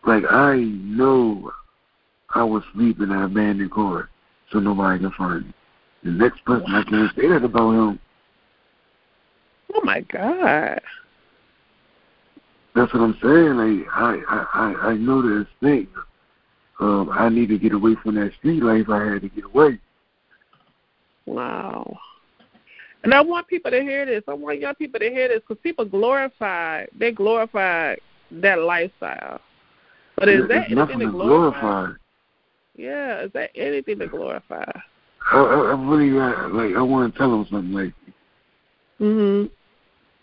like 0.05 0.25
I 0.31 0.57
know 0.57 1.53
I 2.31 2.45
was 2.45 2.63
sleeping 2.75 3.05
in 3.05 3.13
an 3.13 3.23
abandoned 3.23 3.71
car 3.71 4.11
so 4.51 4.59
nobody 4.59 5.01
can 5.01 5.11
find 5.13 5.47
me. 5.47 5.55
The 6.05 6.11
next 6.11 6.45
person 6.45 6.75
I 6.75 6.83
can't 6.85 7.15
say 7.17 7.29
that 7.29 7.45
about 7.45 7.73
him. 7.73 7.99
Oh 9.75 9.81
my 9.83 10.01
God. 10.03 10.81
That's 12.77 12.93
what 12.93 13.03
I'm 13.03 13.17
saying. 13.23 13.87
I 13.91 14.21
I 14.29 14.47
I, 14.53 14.89
I 14.91 14.95
know 14.97 15.23
this 15.23 15.49
thing. 15.61 15.89
Um, 16.79 17.09
I 17.11 17.31
need 17.31 17.49
to 17.49 17.59
get 17.59 17.73
away 17.73 17.95
from 18.03 18.17
that 18.17 18.33
street 18.39 18.63
life. 18.63 18.91
I 18.91 19.13
had 19.13 19.23
to 19.23 19.31
get 19.31 19.45
away. 19.45 19.81
Wow. 21.25 21.99
And 23.03 23.15
I 23.15 23.23
want 23.23 23.49
people 23.49 23.71
to 23.71 23.81
hear 23.81 24.05
this. 24.05 24.23
I 24.29 24.35
want 24.35 24.61
young 24.61 24.75
people 24.75 25.01
to 25.01 25.09
hear 25.09 25.29
this 25.29 25.41
because 25.41 25.63
people 25.63 25.87
glorify, 25.87 26.85
they 26.99 27.13
glorify 27.13 27.95
that 28.31 28.59
lifestyle. 28.59 29.41
But 30.17 30.29
is 30.29 30.47
that 30.49 30.71
anything 30.71 30.99
to 30.99 31.11
glorify? 31.11 31.61
glorify. 31.61 31.93
Yeah, 32.77 33.23
is 33.23 33.33
that 33.33 33.51
anything 33.55 34.01
to 34.01 34.07
glorify? 34.07 34.65
I, 35.33 35.37
I, 35.37 35.41
I 35.41 35.83
really 35.83 36.19
uh, 36.19 36.49
like. 36.49 36.77
I 36.77 36.83
want 36.83 37.13
to 37.13 37.19
tell 37.19 37.31
them 37.31 37.47
something. 37.51 37.73
Like 37.73 37.95
Mhm. 39.01 39.51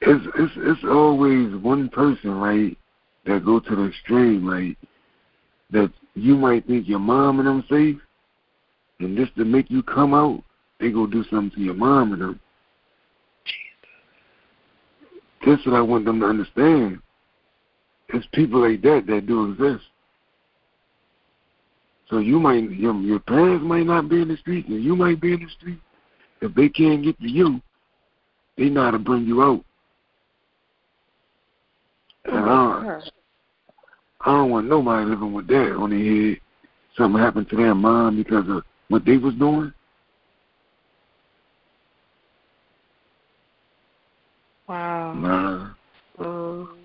It's 0.05 0.25
it's 0.37 0.53
it's 0.57 0.83
always 0.83 1.55
one 1.55 1.89
person, 1.89 2.31
right, 2.31 2.77
that 3.25 3.45
go 3.45 3.59
to 3.59 3.75
the 3.75 3.87
extreme, 3.87 4.45
like 4.45 4.77
that 5.71 5.91
you 6.15 6.35
might 6.35 6.67
think 6.67 6.87
your 6.87 6.99
mom 6.99 7.39
and 7.39 7.47
them 7.47 7.63
safe, 7.69 8.01
and 8.99 9.17
just 9.17 9.35
to 9.35 9.45
make 9.45 9.69
you 9.71 9.81
come 9.81 10.13
out, 10.13 10.43
they 10.79 10.91
go 10.91 11.07
do 11.07 11.23
something 11.29 11.51
to 11.51 11.61
your 11.61 11.73
mom 11.73 12.13
and 12.13 12.21
them. 12.21 12.39
That's 15.45 15.65
what 15.65 15.75
I 15.75 15.81
want 15.81 16.05
them 16.05 16.19
to 16.19 16.25
understand. 16.25 16.99
It's 18.09 18.27
people 18.33 18.61
like 18.69 18.81
that 18.83 19.05
that 19.07 19.25
do 19.25 19.51
exist. 19.51 19.85
So 22.09 22.19
you 22.19 22.39
might 22.39 22.69
your 22.71 22.93
your 22.95 23.19
parents 23.19 23.65
might 23.65 23.85
not 23.85 24.09
be 24.09 24.21
in 24.21 24.27
the 24.27 24.37
street, 24.37 24.67
and 24.67 24.83
you 24.83 24.95
might 24.95 25.21
be 25.21 25.33
in 25.33 25.39
the 25.39 25.49
street. 25.57 25.79
If 26.41 26.53
they 26.55 26.67
can't 26.67 27.03
get 27.03 27.19
to 27.21 27.29
you, 27.29 27.61
they 28.57 28.65
know 28.65 28.83
how 28.83 28.91
to 28.91 28.99
bring 28.99 29.25
you 29.25 29.41
out. 29.41 29.63
And 32.25 32.37
I, 32.37 32.83
God. 32.83 33.11
I 34.21 34.31
don't 34.31 34.49
want 34.51 34.67
nobody 34.67 35.05
living 35.05 35.33
with 35.33 35.47
that 35.47 35.73
on 35.73 35.89
their 35.89 35.99
head. 35.99 36.39
Something 36.97 37.21
happened 37.21 37.49
to 37.49 37.55
their 37.55 37.75
mom 37.75 38.17
because 38.17 38.47
of 38.49 38.63
what 38.87 39.03
they 39.05 39.17
was 39.17 39.33
doing. 39.35 39.73
Wow. 44.67 45.13
Nah. 45.13 45.73
Um, 46.19 46.77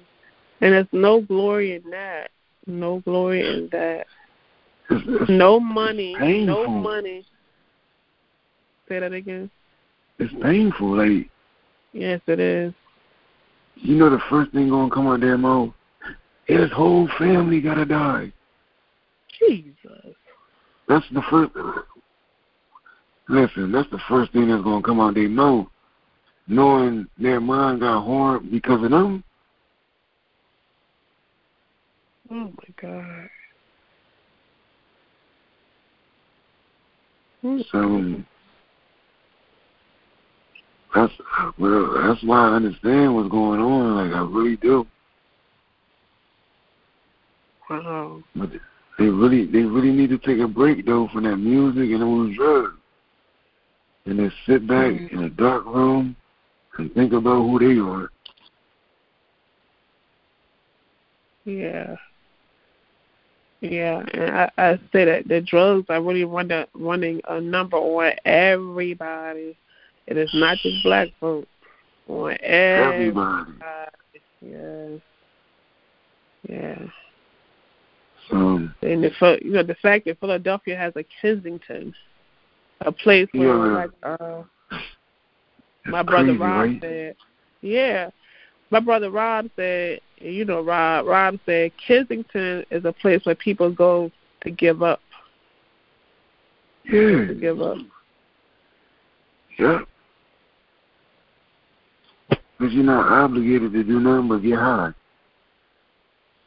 and 0.60 0.72
there's 0.72 0.86
no 0.92 1.20
glory 1.20 1.76
in 1.76 1.90
that. 1.90 2.30
No 2.66 3.00
glory 3.00 3.46
in 3.46 3.68
that. 3.72 4.06
It's, 4.90 5.04
it's, 5.06 5.30
No 5.30 5.60
money. 5.60 6.16
No 6.18 6.66
money. 6.66 7.24
Say 8.88 8.98
that 9.00 9.12
again. 9.12 9.50
It's 10.18 10.32
painful. 10.42 10.96
Like 10.96 11.28
Yes, 11.92 12.20
it 12.26 12.40
is. 12.40 12.72
You 13.80 13.96
know, 13.96 14.10
the 14.10 14.20
first 14.30 14.52
thing 14.52 14.68
gonna 14.68 14.92
come 14.92 15.06
out 15.06 15.20
their 15.20 15.38
mouth. 15.38 15.72
His 16.46 16.70
whole 16.72 17.08
family 17.18 17.60
gotta 17.60 17.84
die. 17.84 18.32
Jesus. 19.38 20.14
That's 20.88 21.04
the 21.12 21.22
first. 21.30 21.52
Listen, 23.28 23.70
that's 23.70 23.90
the 23.90 24.00
first 24.08 24.32
thing 24.32 24.48
that's 24.48 24.64
gonna 24.64 24.82
come 24.82 25.00
out 25.00 25.14
their 25.14 25.28
mouth. 25.28 25.66
Knowing 26.46 27.06
their 27.18 27.40
mind 27.40 27.80
got 27.80 28.04
harmed 28.04 28.50
because 28.50 28.82
of 28.82 28.90
them. 28.90 29.22
Oh 32.30 32.34
my 32.34 32.74
God. 32.80 33.28
So 37.42 38.22
that's 40.94 41.12
well, 41.58 42.02
that's 42.06 42.22
why 42.24 42.48
I 42.48 42.54
understand 42.54 43.14
what's 43.14 43.28
going 43.30 43.60
on. 43.60 44.08
Like 44.08 44.16
I 44.16 44.20
really 44.20 44.56
do. 44.56 44.86
Wow. 47.68 48.22
But 48.34 48.50
they 48.98 49.04
really, 49.04 49.46
they 49.46 49.58
really 49.58 49.92
need 49.92 50.10
to 50.10 50.18
take 50.18 50.38
a 50.38 50.48
break 50.48 50.86
though 50.86 51.08
from 51.12 51.24
that 51.24 51.36
music 51.36 51.90
and 51.90 52.02
those 52.02 52.36
drugs, 52.36 52.74
and 54.06 54.18
then 54.18 54.32
sit 54.46 54.66
back 54.66 54.92
Mhm. 54.92 55.12
in 55.12 55.22
a 55.24 55.30
dark 55.30 55.66
room 55.66 56.16
and 56.78 56.92
think 56.94 57.12
about 57.12 57.42
who 57.42 57.58
they 57.58 57.78
are. 57.80 58.10
Yeah. 61.44 61.96
Yeah, 63.60 64.04
and 64.14 64.30
I, 64.30 64.50
I 64.56 64.76
say 64.92 65.04
that 65.04 65.26
the 65.26 65.40
drugs 65.40 65.86
are 65.88 66.00
really 66.00 66.24
running 66.24 66.64
running 66.74 67.20
a 67.28 67.40
number 67.40 67.76
on 67.76 68.12
everybody. 68.24 69.56
It 70.08 70.16
is 70.16 70.30
not 70.32 70.56
just 70.58 70.82
black 70.82 71.08
folks. 71.20 71.46
On 72.08 72.34
everybody. 72.42 73.52
Everybody. 74.40 75.00
Yes. 75.00 75.00
Yeah. 76.48 76.86
So 78.30 78.36
And 78.82 79.04
the 79.04 79.38
you 79.42 79.52
know 79.52 79.62
the 79.62 79.74
fact 79.82 80.06
that 80.06 80.18
Philadelphia 80.18 80.76
has 80.78 80.94
a 80.96 81.04
Kensington, 81.20 81.94
a 82.80 82.90
place 82.90 83.28
where 83.32 83.48
Yeah. 83.48 83.54
like 83.54 83.90
uh 84.02 84.42
my 85.86 86.02
brother 86.02 86.28
crazy, 86.28 86.38
Rob 86.38 86.66
right? 86.66 86.80
said, 86.80 87.16
yeah, 87.60 88.10
my 88.70 88.80
brother 88.80 89.10
Rob 89.10 89.50
said, 89.56 90.00
you 90.16 90.46
know 90.46 90.62
Rob, 90.62 91.06
Rob 91.06 91.38
said 91.44 91.72
Kensington 91.86 92.64
is 92.70 92.86
a 92.86 92.92
place 92.92 93.20
where 93.24 93.34
people 93.34 93.70
go 93.70 94.10
to 94.42 94.50
give 94.50 94.82
up, 94.82 95.00
Yeah. 96.84 97.26
to 97.26 97.36
give 97.38 97.60
up. 97.60 97.76
Yeah. 99.58 99.80
Because 102.58 102.74
you're 102.74 102.84
not 102.84 103.06
obligated 103.06 103.72
to 103.72 103.84
do 103.84 104.00
nothing 104.00 104.28
but 104.28 104.38
get 104.38 104.58
high. 104.58 104.92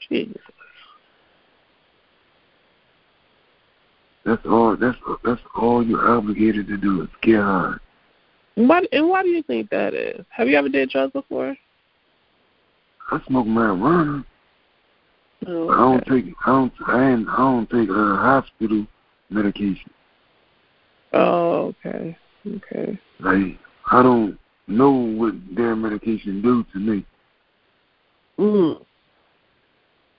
Jesus. 0.09 0.41
That's 4.25 4.45
all. 4.45 4.75
That's 4.75 4.97
that's 5.23 5.41
all 5.55 5.83
you're 5.83 6.07
obligated 6.07 6.67
to 6.67 6.77
do 6.77 7.01
is 7.03 7.09
get 7.21 7.37
high. 7.37 7.75
What 8.55 8.87
and 8.91 9.09
why 9.09 9.23
do 9.23 9.29
you 9.29 9.41
think 9.43 9.69
that 9.69 9.93
is? 9.93 10.25
Have 10.29 10.47
you 10.47 10.57
ever 10.57 10.69
did 10.69 10.89
drugs 10.89 11.13
before? 11.13 11.55
I 13.11 13.19
smoke 13.27 13.47
marijuana. 13.47 14.25
No. 15.47 15.69
I 15.69 15.77
don't 15.77 16.05
take. 16.05 16.33
I 16.45 16.49
don't. 16.49 16.73
I 16.87 17.11
ain't. 17.11 17.27
I 17.29 17.37
don't 17.37 17.69
take 17.69 17.89
uh, 17.89 18.15
hospital 18.17 18.85
medication. 19.29 19.89
Oh, 21.13 21.73
okay. 21.85 22.17
Okay. 22.45 22.99
Like 23.19 23.57
I 23.91 24.03
don't 24.03 24.37
know 24.71 24.91
what 24.91 25.33
their 25.55 25.75
medication 25.75 26.41
do 26.41 26.65
to 26.73 26.79
me. 26.79 27.05
Mm. 28.39 28.85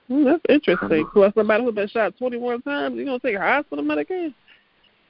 Mm, 0.09 0.25
that's 0.25 0.43
interesting. 0.49 1.07
If 1.15 1.33
somebody 1.33 1.63
who's 1.63 1.75
been 1.75 1.87
shot 1.87 2.17
twenty 2.17 2.37
one 2.37 2.61
times, 2.61 2.95
you 2.97 3.05
gonna 3.05 3.19
take 3.19 3.37
hospital 3.37 3.83
medication? 3.83 4.33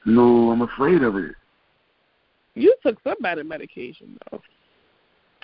No, 0.05 0.51
I'm 0.51 0.61
afraid 0.61 1.01
of 1.03 1.15
it. 1.15 1.35
You 2.55 2.75
took 2.83 2.97
somebody 3.03 3.43
medication 3.43 4.17
though. 4.31 4.41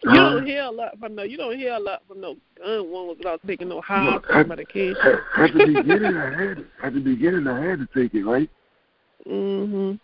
You 0.03 0.14
don't 0.14 0.45
hear 0.45 0.64
a 0.64 0.72
lot 0.72 0.98
from 1.00 1.16
no. 1.16 1.24
You 1.24 1.36
don't 1.38 1.58
hear 1.58 1.74
a 1.74 1.80
lot 1.80 2.03
from 2.08 2.22
no 2.22 2.36
gun 2.58 2.90
wounds 2.90 3.18
without 3.18 3.42
taking 3.45 3.68
no 3.68 3.76
No, 3.76 3.82
hospital 3.82 4.36
at, 4.40 4.48
medication. 4.48 4.95
at, 5.03 5.44
at 5.44 5.53
the 5.53 5.66
beginning, 5.66 6.16
I 6.16 6.30
had 6.30 6.66
at 6.84 6.94
the 6.94 7.02
beginning 7.02 7.48
I 7.48 7.61
had 7.61 7.80
to 7.80 7.88
take 7.94 8.14
it, 8.14 8.24
right? 8.24 8.50
mhm. 9.28 10.00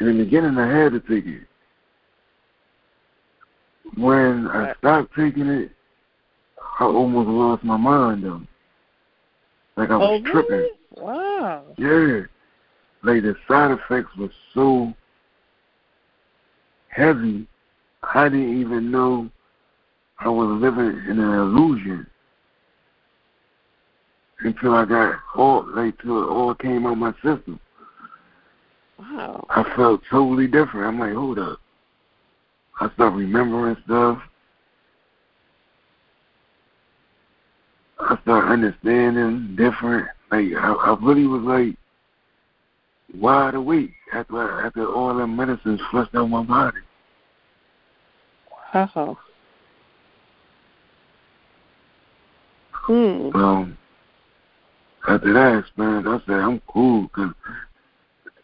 In 0.00 0.06
the 0.06 0.24
beginning, 0.24 0.56
I 0.58 0.66
had 0.66 0.92
to 0.92 1.00
take 1.00 1.26
it. 1.26 1.42
When 3.96 4.48
I 4.48 4.74
stopped 4.78 5.14
taking 5.16 5.46
it, 5.46 5.70
I 6.80 6.84
almost 6.84 7.28
lost 7.28 7.64
my 7.64 7.76
mind 7.76 8.24
though. 8.24 8.42
Like 9.76 9.90
I 9.90 9.96
was 9.96 10.20
Oh 10.24 10.32
tripping. 10.32 10.50
really? 10.50 10.70
Wow. 10.96 11.64
Yeah. 11.76 12.20
Like 13.02 13.22
the 13.22 13.36
side 13.46 13.70
effects 13.70 14.16
were 14.16 14.30
so 14.54 14.94
heavy, 16.88 17.46
I 18.14 18.28
didn't 18.28 18.60
even 18.60 18.90
know 18.90 19.30
I 20.20 20.28
was 20.28 20.60
living 20.60 21.02
in 21.08 21.18
an 21.18 21.34
illusion 21.34 22.06
until 24.40 24.74
I 24.74 24.84
got 24.84 25.16
all 25.36 25.66
like 25.74 26.00
till 26.00 26.22
it 26.22 26.26
all 26.26 26.54
came 26.54 26.86
out 26.86 26.96
my 26.98 27.12
system. 27.14 27.60
Wow. 28.98 29.46
I 29.50 29.64
felt 29.76 30.02
totally 30.10 30.46
different. 30.46 30.86
I'm 30.86 30.98
like, 30.98 31.14
hold 31.14 31.38
up. 31.38 31.58
I 32.80 32.90
started 32.94 33.16
remembering 33.16 33.76
stuff. 33.84 34.18
I 38.00 38.18
started 38.22 38.48
understanding 38.48 39.56
different. 39.56 40.08
Like 40.30 40.46
I, 40.58 40.72
I 40.72 40.96
really 41.00 41.26
was 41.26 41.42
like 41.42 41.76
wide 43.20 43.54
awake 43.54 43.92
after 44.12 44.66
after 44.66 44.92
all 44.92 45.16
the 45.16 45.26
medicines 45.26 45.80
flushed 45.90 46.14
out 46.14 46.26
my 46.26 46.42
body. 46.42 46.78
Wow. 48.74 49.18
Hmm. 52.72 53.30
Um, 53.34 53.78
after 55.08 55.32
that 55.32 55.58
experience, 55.60 56.06
I 56.08 56.20
said 56.26 56.40
I'm 56.40 56.60
cool 56.66 57.02
because 57.02 57.32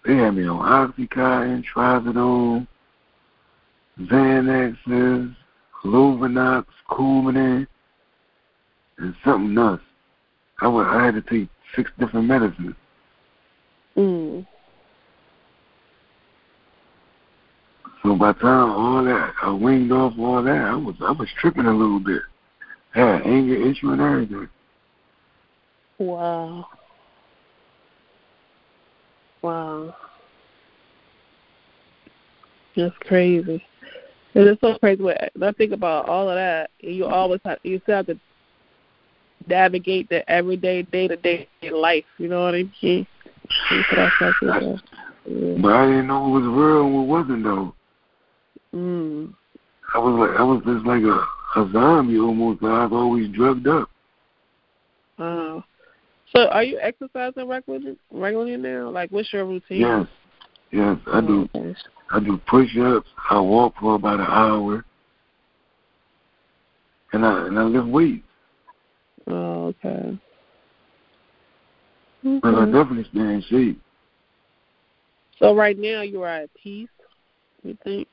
they 0.06 0.16
had 0.16 0.30
me 0.30 0.46
on 0.46 0.92
Oxycontin, 0.92 1.64
Trazodone, 1.74 2.66
Xanaxes, 4.08 5.34
Lovenox, 5.84 6.66
Coumadin, 6.88 7.66
and 8.98 9.14
something 9.24 9.56
else. 9.58 9.80
I 10.60 10.68
would, 10.68 10.86
I 10.86 11.04
had 11.04 11.14
to 11.14 11.22
take 11.22 11.48
six 11.74 11.90
different 11.98 12.26
medicines. 12.26 12.74
Mm. 13.96 14.46
So 18.02 18.16
by 18.16 18.32
the 18.32 18.38
time 18.38 18.70
all 18.70 19.04
that, 19.04 19.34
I 19.42 19.50
winged 19.50 19.92
off 19.92 20.14
all 20.18 20.42
that, 20.42 20.50
I 20.50 20.74
was 20.74 20.96
I 21.00 21.12
was 21.12 21.28
tripping 21.38 21.66
a 21.66 21.72
little 21.72 22.00
bit. 22.00 22.22
Had 22.92 23.22
anger 23.22 23.54
issue 23.54 23.90
and 23.90 24.00
everything. 24.00 24.48
Wow. 25.98 26.66
Wow. 29.42 29.94
That's 32.76 32.94
crazy. 33.00 33.62
And 34.34 34.48
it's 34.48 34.60
so 34.60 34.78
crazy. 34.78 35.02
When 35.02 35.16
I 35.42 35.52
think 35.52 35.72
about 35.72 36.08
all 36.08 36.28
of 36.28 36.36
that, 36.36 36.70
you 36.80 37.06
always 37.06 37.40
have 37.44 37.58
you 37.62 37.80
still 37.82 37.96
have 37.96 38.06
to 38.06 38.18
navigate 39.48 40.08
the 40.08 40.28
everyday, 40.30 40.82
day 40.82 41.08
to 41.08 41.16
day 41.16 41.48
life. 41.72 42.04
You 42.18 42.28
know 42.28 42.44
what 42.44 42.54
I 42.54 42.64
mean? 42.82 43.06
That's 43.70 43.90
what 43.90 43.98
I 43.98 44.10
felt 44.18 44.34
like 44.42 44.60
that. 44.60 44.82
Yeah. 45.26 45.54
But 45.60 45.72
I 45.72 45.86
didn't 45.86 46.06
know 46.06 46.28
what 46.28 46.42
was 46.42 46.44
real 46.44 46.86
and 46.86 46.94
what 46.94 47.06
wasn't 47.06 47.44
though. 47.44 47.74
Mm. 48.74 49.34
I 49.94 49.98
was 49.98 50.28
like 50.28 50.38
I 50.38 50.42
was 50.42 50.62
just 50.64 50.86
like 50.86 51.02
a, 51.02 51.60
a 51.60 51.72
zombie 51.72 52.18
almost. 52.18 52.60
But 52.60 52.68
I 52.68 52.84
was 52.84 52.92
always 52.92 53.28
drugged 53.30 53.66
up. 53.66 53.90
Wow. 55.18 55.64
So, 56.34 56.46
are 56.46 56.62
you 56.62 56.78
exercising 56.80 57.48
regularly, 57.48 57.98
regularly 58.12 58.56
now? 58.56 58.88
Like, 58.90 59.10
what's 59.10 59.32
your 59.32 59.44
routine? 59.44 59.80
Yes, 59.80 60.06
yes, 60.70 60.98
I 61.06 61.20
do. 61.20 61.48
Oh. 61.54 61.74
I 62.12 62.20
do 62.20 62.40
push-ups. 62.48 63.08
I 63.30 63.38
walk 63.38 63.74
for 63.80 63.94
about 63.94 64.20
an 64.20 64.26
hour, 64.26 64.84
and 67.12 67.24
I 67.24 67.46
and 67.46 67.58
I 67.58 67.62
lift 67.62 67.86
weights. 67.86 68.24
Oh, 69.26 69.66
okay. 69.66 70.18
But 72.22 72.54
I 72.54 72.64
definitely 72.66 73.04
stay 73.04 73.20
in 73.20 73.44
shape. 73.48 73.80
So 75.38 75.54
right 75.54 75.78
now 75.78 76.02
you 76.02 76.22
are 76.22 76.42
at 76.42 76.50
peace. 76.54 76.88
You 77.62 77.76
think? 77.84 78.08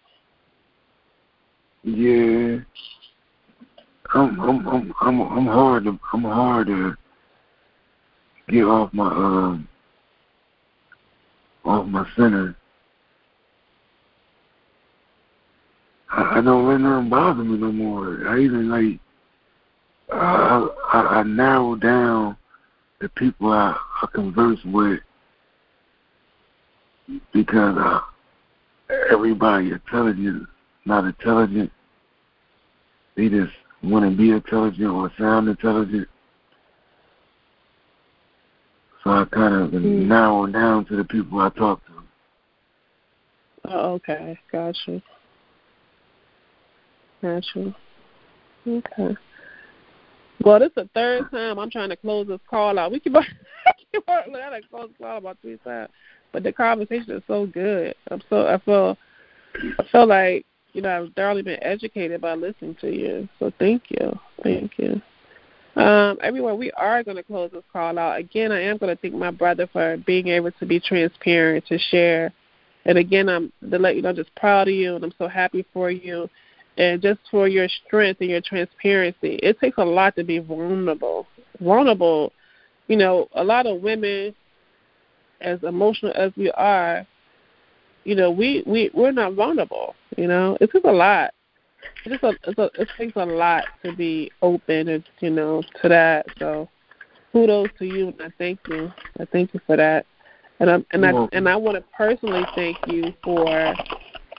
Yeah, 1.83 2.59
I'm 4.13 4.39
I'm 4.39 4.67
I'm 4.67 4.93
I'm 5.01 5.21
I'm 5.21 5.45
hard 5.45 5.85
to 5.85 5.99
I'm 6.13 6.23
hard 6.23 6.67
to 6.67 6.95
get 8.49 8.63
off 8.63 8.93
my 8.93 9.07
um 9.07 9.67
off 11.67 11.87
my 11.87 12.07
center. 12.15 12.55
I, 16.09 16.41
don't 16.41 16.67
let 16.67 16.79
nothing 16.79 17.09
bother 17.09 17.43
me 17.43 17.57
no 17.57 17.71
more. 17.71 18.27
I 18.27 18.39
even 18.39 18.69
like 18.69 18.99
I 20.11 20.67
I, 20.93 20.99
I 21.19 21.23
narrow 21.23 21.75
down 21.75 22.37
the 23.01 23.09
people 23.09 23.51
I, 23.51 23.77
I 24.01 24.07
converse 24.13 24.59
with 24.65 24.99
because 27.33 27.77
uh, 27.77 27.99
everybody 29.11 29.71
intelligent, 29.71 30.47
not 30.85 31.05
intelligent. 31.05 31.71
They 33.15 33.29
just 33.29 33.51
want 33.83 34.09
to 34.09 34.15
be 34.15 34.31
intelligent 34.31 34.89
or 34.89 35.11
sound 35.19 35.49
intelligent. 35.49 36.07
So 39.07 39.13
I 39.13 39.23
kind 39.23 39.55
of 39.55 39.69
mm. 39.71 40.05
narrow 40.05 40.47
down 40.47 40.83
to 40.87 40.97
the 40.97 41.05
people 41.05 41.39
I 41.39 41.47
talk 41.51 41.79
to. 41.85 41.93
Oh, 43.69 43.93
okay, 43.93 44.37
gotcha. 44.51 45.01
Gotcha. 47.21 47.73
Okay. 48.67 49.15
Well, 50.43 50.59
this 50.59 50.67
is 50.67 50.75
the 50.75 50.89
third 50.93 51.31
time 51.31 51.57
I'm 51.57 51.71
trying 51.71 51.87
to 51.87 51.95
close 51.95 52.27
this 52.27 52.41
call 52.49 52.77
out. 52.77 52.91
We 52.91 52.99
keep 52.99 53.15
on, 53.15 53.23
keep 53.93 54.03
on 54.09 54.35
I 54.35 54.39
had 54.39 54.61
to 54.61 54.67
close 54.67 54.89
the 54.97 55.05
call 55.05 55.19
about 55.19 55.37
three 55.41 55.55
times, 55.63 55.89
but 56.33 56.43
the 56.43 56.51
conversation 56.51 57.11
is 57.11 57.23
so 57.27 57.45
good. 57.45 57.95
I'm 58.11 58.21
so 58.29 58.45
I 58.45 58.57
feel 58.57 58.97
I 59.79 59.83
feel 59.89 60.05
like 60.05 60.45
you 60.73 60.81
know 60.81 61.03
I've 61.03 61.13
thoroughly 61.13 61.43
been 61.43 61.63
educated 61.63 62.19
by 62.19 62.33
listening 62.33 62.75
to 62.81 62.93
you. 62.93 63.29
So 63.39 63.53
thank 63.57 63.83
you, 63.87 64.19
thank 64.43 64.73
you. 64.75 65.01
Um, 65.77 66.17
everyone, 66.23 66.57
we 66.57 66.71
are 66.71 67.03
going 67.03 67.17
to 67.17 67.23
close 67.23 67.51
this 67.51 67.63
call 67.71 67.99
out. 67.99 68.17
Again, 68.17 68.51
I 68.51 68.61
am 68.61 68.77
going 68.77 68.95
to 68.95 68.99
thank 68.99 69.13
my 69.13 69.29
brother 69.29 69.69
for 69.71 69.97
being 69.97 70.27
able 70.29 70.51
to 70.51 70.65
be 70.65 70.79
transparent, 70.79 71.67
to 71.67 71.77
share. 71.77 72.33
And 72.85 72.97
again, 72.97 73.29
I'm 73.29 73.51
to 73.69 73.77
let 73.77 73.95
you 73.95 74.01
know, 74.01 74.11
just 74.11 74.33
proud 74.35 74.67
of 74.67 74.73
you, 74.73 74.95
and 74.95 75.03
I'm 75.03 75.13
so 75.19 75.27
happy 75.27 75.63
for 75.73 75.91
you 75.91 76.27
and 76.77 76.99
just 76.99 77.19
for 77.29 77.47
your 77.47 77.67
strength 77.85 78.21
and 78.21 78.29
your 78.31 78.41
transparency. 78.41 79.35
It 79.43 79.59
takes 79.59 79.77
a 79.77 79.85
lot 79.85 80.15
to 80.15 80.23
be 80.23 80.39
vulnerable. 80.39 81.27
Vulnerable, 81.59 82.33
you 82.87 82.95
know, 82.95 83.27
a 83.35 83.43
lot 83.43 83.67
of 83.67 83.81
women, 83.81 84.33
as 85.41 85.61
emotional 85.61 86.13
as 86.15 86.31
we 86.35 86.49
are, 86.51 87.05
you 88.03 88.15
know, 88.15 88.31
we 88.31 88.63
we 88.65 88.89
we're 88.95 89.11
not 89.11 89.33
vulnerable. 89.33 89.93
You 90.17 90.27
know, 90.27 90.57
it 90.59 90.71
takes 90.71 90.85
a 90.85 90.91
lot. 90.91 91.35
It 92.05 92.09
just 92.09 92.23
a, 92.23 92.33
it's 92.47 92.59
a 92.59 92.69
it 92.81 92.87
takes 92.97 93.15
a 93.15 93.25
lot 93.25 93.65
to 93.83 93.95
be 93.95 94.31
open 94.41 94.87
and 94.89 95.03
you 95.19 95.29
know 95.29 95.61
to 95.81 95.89
that. 95.89 96.25
So, 96.39 96.69
kudos 97.31 97.69
to 97.79 97.85
you, 97.85 98.07
and 98.07 98.21
I 98.21 98.31
thank 98.37 98.59
you. 98.67 98.91
I 99.19 99.25
thank 99.25 99.53
you 99.53 99.59
for 99.65 99.77
that. 99.77 100.05
And 100.59 100.69
I 100.69 100.85
and 100.91 101.05
I 101.05 101.27
and 101.33 101.49
I 101.49 101.55
want 101.55 101.77
to 101.77 101.83
personally 101.95 102.45
thank 102.55 102.77
you 102.87 103.13
for 103.23 103.75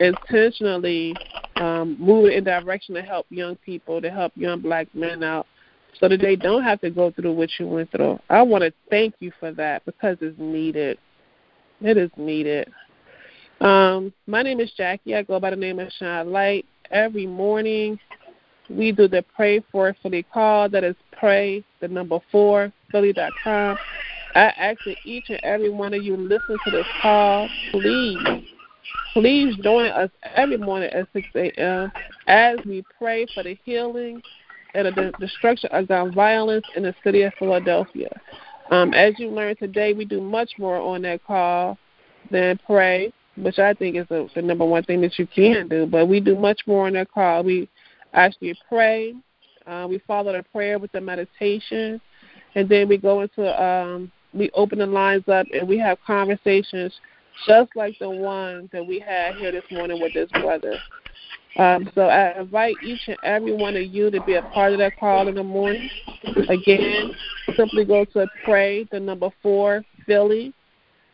intentionally 0.00 1.14
um, 1.56 1.96
moving 1.98 2.32
in 2.32 2.44
direction 2.44 2.94
to 2.94 3.02
help 3.02 3.26
young 3.30 3.56
people, 3.56 4.00
to 4.00 4.10
help 4.10 4.32
young 4.34 4.60
black 4.60 4.88
men 4.94 5.22
out, 5.22 5.46
so 5.98 6.08
that 6.08 6.20
they 6.20 6.36
don't 6.36 6.62
have 6.64 6.80
to 6.80 6.90
go 6.90 7.10
through 7.10 7.32
what 7.32 7.50
you 7.58 7.66
went 7.66 7.90
through. 7.90 8.18
I 8.30 8.42
want 8.42 8.64
to 8.64 8.72
thank 8.90 9.14
you 9.20 9.32
for 9.38 9.52
that 9.52 9.84
because 9.84 10.16
it's 10.20 10.38
needed. 10.38 10.98
It 11.80 11.96
is 11.96 12.10
needed. 12.16 12.68
Um, 13.60 14.12
my 14.26 14.42
name 14.42 14.60
is 14.60 14.72
Jackie. 14.76 15.14
I 15.14 15.22
go 15.22 15.40
by 15.40 15.50
the 15.50 15.56
name 15.56 15.78
of 15.78 15.90
Shine 15.98 16.30
Light. 16.30 16.66
Every 16.90 17.26
morning, 17.26 17.98
we 18.70 18.92
do 18.92 19.08
the 19.08 19.24
Pray 19.34 19.62
for 19.72 19.94
Philly 20.02 20.24
call. 20.32 20.68
That 20.68 20.84
is 20.84 20.96
pray, 21.18 21.64
the 21.80 21.88
number 21.88 22.18
four, 22.30 22.72
Philly.com. 22.90 23.78
I 24.34 24.40
ask 24.40 24.78
that 24.86 24.96
each 25.04 25.24
and 25.28 25.40
every 25.42 25.70
one 25.70 25.94
of 25.94 26.02
you 26.02 26.16
listen 26.16 26.56
to 26.64 26.70
this 26.70 26.86
call. 27.02 27.48
Please 27.72 28.18
Please 29.12 29.56
join 29.62 29.90
us 29.90 30.10
every 30.36 30.56
morning 30.56 30.90
at 30.90 31.08
6 31.12 31.26
a.m. 31.34 31.90
as 32.26 32.56
we 32.64 32.84
pray 32.98 33.26
for 33.34 33.42
the 33.42 33.58
healing 33.64 34.22
and 34.74 34.86
the 34.86 35.12
destruction 35.18 35.70
of 35.72 35.88
gun 35.88 36.12
violence 36.12 36.64
in 36.76 36.82
the 36.82 36.94
city 37.02 37.22
of 37.22 37.32
Philadelphia. 37.38 38.08
Um, 38.70 38.92
as 38.92 39.14
you 39.18 39.28
learned 39.30 39.58
today, 39.58 39.92
we 39.92 40.04
do 40.04 40.20
much 40.20 40.52
more 40.58 40.76
on 40.76 41.02
that 41.02 41.24
call 41.24 41.78
than 42.30 42.60
pray, 42.66 43.12
which 43.42 43.58
I 43.58 43.74
think 43.74 43.96
is 43.96 44.06
the, 44.08 44.28
the 44.34 44.42
number 44.42 44.64
one 44.64 44.84
thing 44.84 45.00
that 45.02 45.18
you 45.18 45.26
can 45.26 45.68
do. 45.68 45.86
But 45.86 46.06
we 46.06 46.20
do 46.20 46.36
much 46.36 46.60
more 46.66 46.86
on 46.86 46.94
that 46.94 47.10
call. 47.10 47.42
We 47.44 47.68
actually 48.12 48.58
pray. 48.68 49.14
Uh, 49.66 49.86
we 49.88 49.98
follow 50.06 50.32
the 50.32 50.42
prayer 50.42 50.78
with 50.78 50.92
the 50.92 51.00
meditation, 51.00 52.00
and 52.54 52.68
then 52.68 52.88
we 52.88 52.96
go 52.96 53.20
into 53.20 53.62
um, 53.62 54.10
we 54.32 54.50
open 54.54 54.78
the 54.78 54.86
lines 54.86 55.24
up 55.28 55.46
and 55.52 55.68
we 55.68 55.78
have 55.78 55.98
conversations 56.06 56.92
just 57.46 57.70
like 57.76 57.94
the 57.98 58.08
one 58.08 58.68
that 58.72 58.84
we 58.84 58.98
had 58.98 59.36
here 59.36 59.52
this 59.52 59.64
morning 59.70 60.00
with 60.00 60.12
this 60.14 60.30
brother. 60.32 60.76
Um, 61.56 61.90
so 61.94 62.02
I 62.02 62.40
invite 62.40 62.76
each 62.84 63.00
and 63.08 63.16
every 63.24 63.52
one 63.52 63.76
of 63.76 63.82
you 63.82 64.10
to 64.10 64.22
be 64.22 64.34
a 64.34 64.42
part 64.42 64.72
of 64.72 64.78
that 64.78 64.98
call 64.98 65.28
in 65.28 65.34
the 65.34 65.42
morning. 65.42 65.88
Again, 66.48 67.12
simply 67.56 67.84
go 67.84 68.04
to 68.06 68.26
pray 68.44 68.84
the 68.90 69.00
number 69.00 69.30
four 69.42 69.84
Philly 70.06 70.52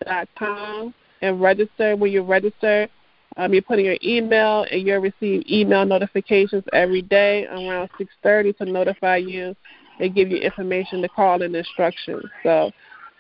dot 0.04 0.28
com 0.38 0.94
and 1.24 1.40
register. 1.40 1.96
When 1.96 2.12
you 2.12 2.22
register, 2.22 2.88
um, 3.36 3.52
you 3.52 3.62
put 3.62 3.78
in 3.78 3.84
your 3.84 3.98
email 4.04 4.66
and 4.70 4.86
you'll 4.86 5.00
receive 5.00 5.44
email 5.50 5.84
notifications 5.84 6.64
every 6.72 7.02
day 7.02 7.46
around 7.46 7.90
6:30 7.98 8.56
to 8.58 8.64
notify 8.64 9.16
you 9.16 9.56
and 10.00 10.14
give 10.14 10.30
you 10.30 10.36
information 10.38 11.02
to 11.02 11.08
call 11.08 11.42
and 11.42 11.54
instructions. 11.56 12.24
So 12.42 12.70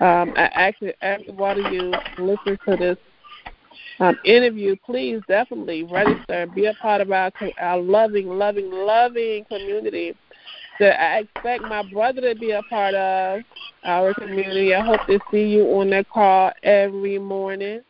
um, 0.00 0.32
I 0.36 0.50
actually 0.54 0.94
every 1.02 1.32
one 1.32 1.64
of 1.64 1.72
you 1.72 1.92
listen 2.18 2.58
to 2.68 2.76
this 2.76 2.98
um, 4.00 4.18
interview, 4.24 4.76
please 4.84 5.20
definitely 5.28 5.84
register 5.84 6.42
and 6.42 6.54
be 6.54 6.66
a 6.66 6.74
part 6.74 7.00
of 7.00 7.10
our 7.10 7.30
our 7.60 7.80
loving, 7.80 8.28
loving, 8.28 8.70
loving 8.70 9.44
community. 9.46 10.14
That 10.80 11.00
I 11.00 11.18
expect 11.20 11.62
my 11.62 11.84
brother 11.84 12.20
to 12.20 12.34
be 12.38 12.50
a 12.50 12.62
part 12.62 12.94
of 12.96 13.42
our 13.84 14.12
community. 14.14 14.74
I 14.74 14.84
hope 14.84 15.06
to 15.06 15.20
see 15.30 15.44
you 15.44 15.66
on 15.78 15.90
that 15.90 16.08
call 16.08 16.50
every 16.64 17.18
morning. 17.18 17.82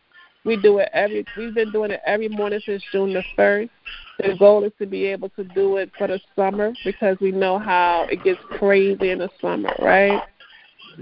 We 0.45 0.57
do 0.57 0.79
it 0.79 0.91
every. 0.93 1.25
We've 1.37 1.55
been 1.55 1.73
doing 1.73 1.91
it 1.91 2.01
every 2.07 2.29
morning 2.29 2.61
since 2.65 2.83
June 2.93 3.13
the 3.15 3.25
first. 3.35 3.71
The 4.19 4.37
goal 4.39 4.65
is 4.65 4.73
to 4.79 4.87
be 4.87 5.07
able 5.07 5.31
to 5.31 5.45
do 5.45 5.79
it 5.79 5.91
for 5.97 6.07
the 6.07 6.21
summer 6.37 6.73
because 6.85 7.17
we 7.21 7.33
know 7.33 7.59
how 7.59 8.07
it 8.11 8.23
gets 8.23 8.41
crazy 8.59 9.11
in 9.11 9.19
the 9.19 9.31
summer, 9.41 9.75
right? 9.81 10.23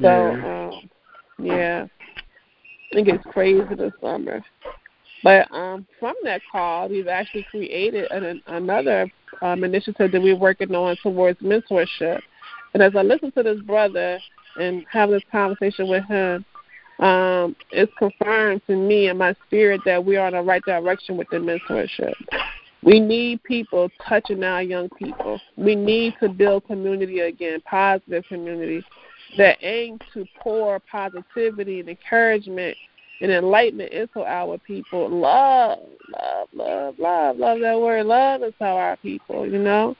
So, 0.01 0.09
um, 0.09 0.91
yeah, 1.45 1.87
it 2.93 3.05
gets 3.05 3.25
crazy 3.33 3.61
in 3.61 3.77
the 3.77 3.93
summer. 4.01 4.43
But 5.23 5.51
um, 5.53 5.87
from 6.01 6.15
that 6.25 6.41
call, 6.51 6.89
we've 6.89 7.09
actually 7.09 7.47
created 7.51 8.11
an, 8.11 8.43
another 8.47 9.11
um, 9.41 9.65
initiative 9.65 10.12
that 10.12 10.23
we're 10.23 10.37
working 10.37 10.75
on 10.75 10.97
towards 11.03 11.41
mentorship. 11.41 12.21
And 12.75 12.83
as 12.83 12.97
I 12.97 13.03
listen 13.03 13.31
to 13.33 13.43
this 13.43 13.61
brother 13.61 14.19
and 14.59 14.85
have 14.91 15.11
this 15.11 15.23
conversation 15.31 15.89
with 15.89 16.05
him, 16.07 16.45
um, 17.02 17.56
it's 17.72 17.92
confirmed 17.98 18.62
to 18.68 18.76
me 18.76 19.08
in 19.08 19.18
my 19.18 19.34
spirit 19.47 19.81
that 19.84 20.05
we 20.05 20.16
are 20.16 20.28
in 20.28 20.34
the 20.34 20.40
right 20.40 20.62
direction 20.64 21.16
with 21.16 21.28
the 21.31 21.36
mentorship. 21.36 22.14
We 22.84 23.00
need 23.00 23.42
people 23.42 23.90
touching 24.08 24.44
our 24.44 24.62
young 24.62 24.89
people. 24.90 25.40
We 25.56 25.74
need 25.74 26.14
to 26.20 26.28
build 26.28 26.66
community 26.66 27.20
again, 27.20 27.60
positive 27.68 28.24
community 28.28 28.84
that 29.36 29.58
aim 29.62 29.98
to 30.14 30.24
pour 30.40 30.78
positivity 30.78 31.81
and 31.81 31.89
encouragement 31.89 32.76
and 33.20 33.32
enlightenment 33.32 33.92
into 33.92 34.24
our 34.24 34.58
people. 34.58 35.08
Love, 35.08 35.81
love, 36.16 36.48
love, 36.55 36.94
love, 36.98 37.36
love 37.36 37.60
that 37.60 37.81
word. 37.81 38.06
Love 38.06 38.44
is 38.44 38.55
how 38.60 38.76
our 38.76 38.97
people, 38.98 39.44
you 39.44 39.58
know. 39.58 39.97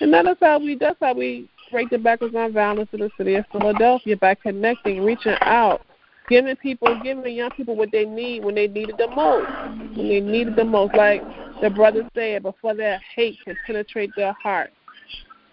And 0.00 0.12
that 0.12 0.26
is 0.26 0.36
how 0.40 0.58
we 0.58 0.76
that's 0.76 0.98
how 1.00 1.14
we 1.14 1.48
break 1.70 1.88
the 1.88 1.98
back 1.98 2.20
of 2.20 2.32
gun 2.32 2.52
violence 2.52 2.90
in 2.92 3.00
the 3.00 3.10
city 3.16 3.36
of 3.36 3.46
Philadelphia 3.52 4.16
by 4.18 4.34
connecting, 4.34 5.02
reaching 5.02 5.36
out, 5.40 5.82
giving 6.28 6.56
people 6.56 7.00
giving 7.02 7.34
young 7.34 7.50
people 7.50 7.76
what 7.76 7.90
they 7.92 8.04
need 8.04 8.44
when 8.44 8.54
they 8.54 8.68
need 8.68 8.90
it 8.90 8.98
the 8.98 9.08
most. 9.08 9.48
When 9.96 10.08
they 10.08 10.20
need 10.20 10.48
it 10.48 10.56
the 10.56 10.64
most. 10.64 10.94
Like 10.94 11.22
the 11.60 11.70
brother 11.70 12.08
said, 12.14 12.42
before 12.42 12.74
that 12.74 13.00
hate 13.14 13.38
can 13.44 13.56
penetrate 13.66 14.10
their 14.16 14.32
heart. 14.34 14.70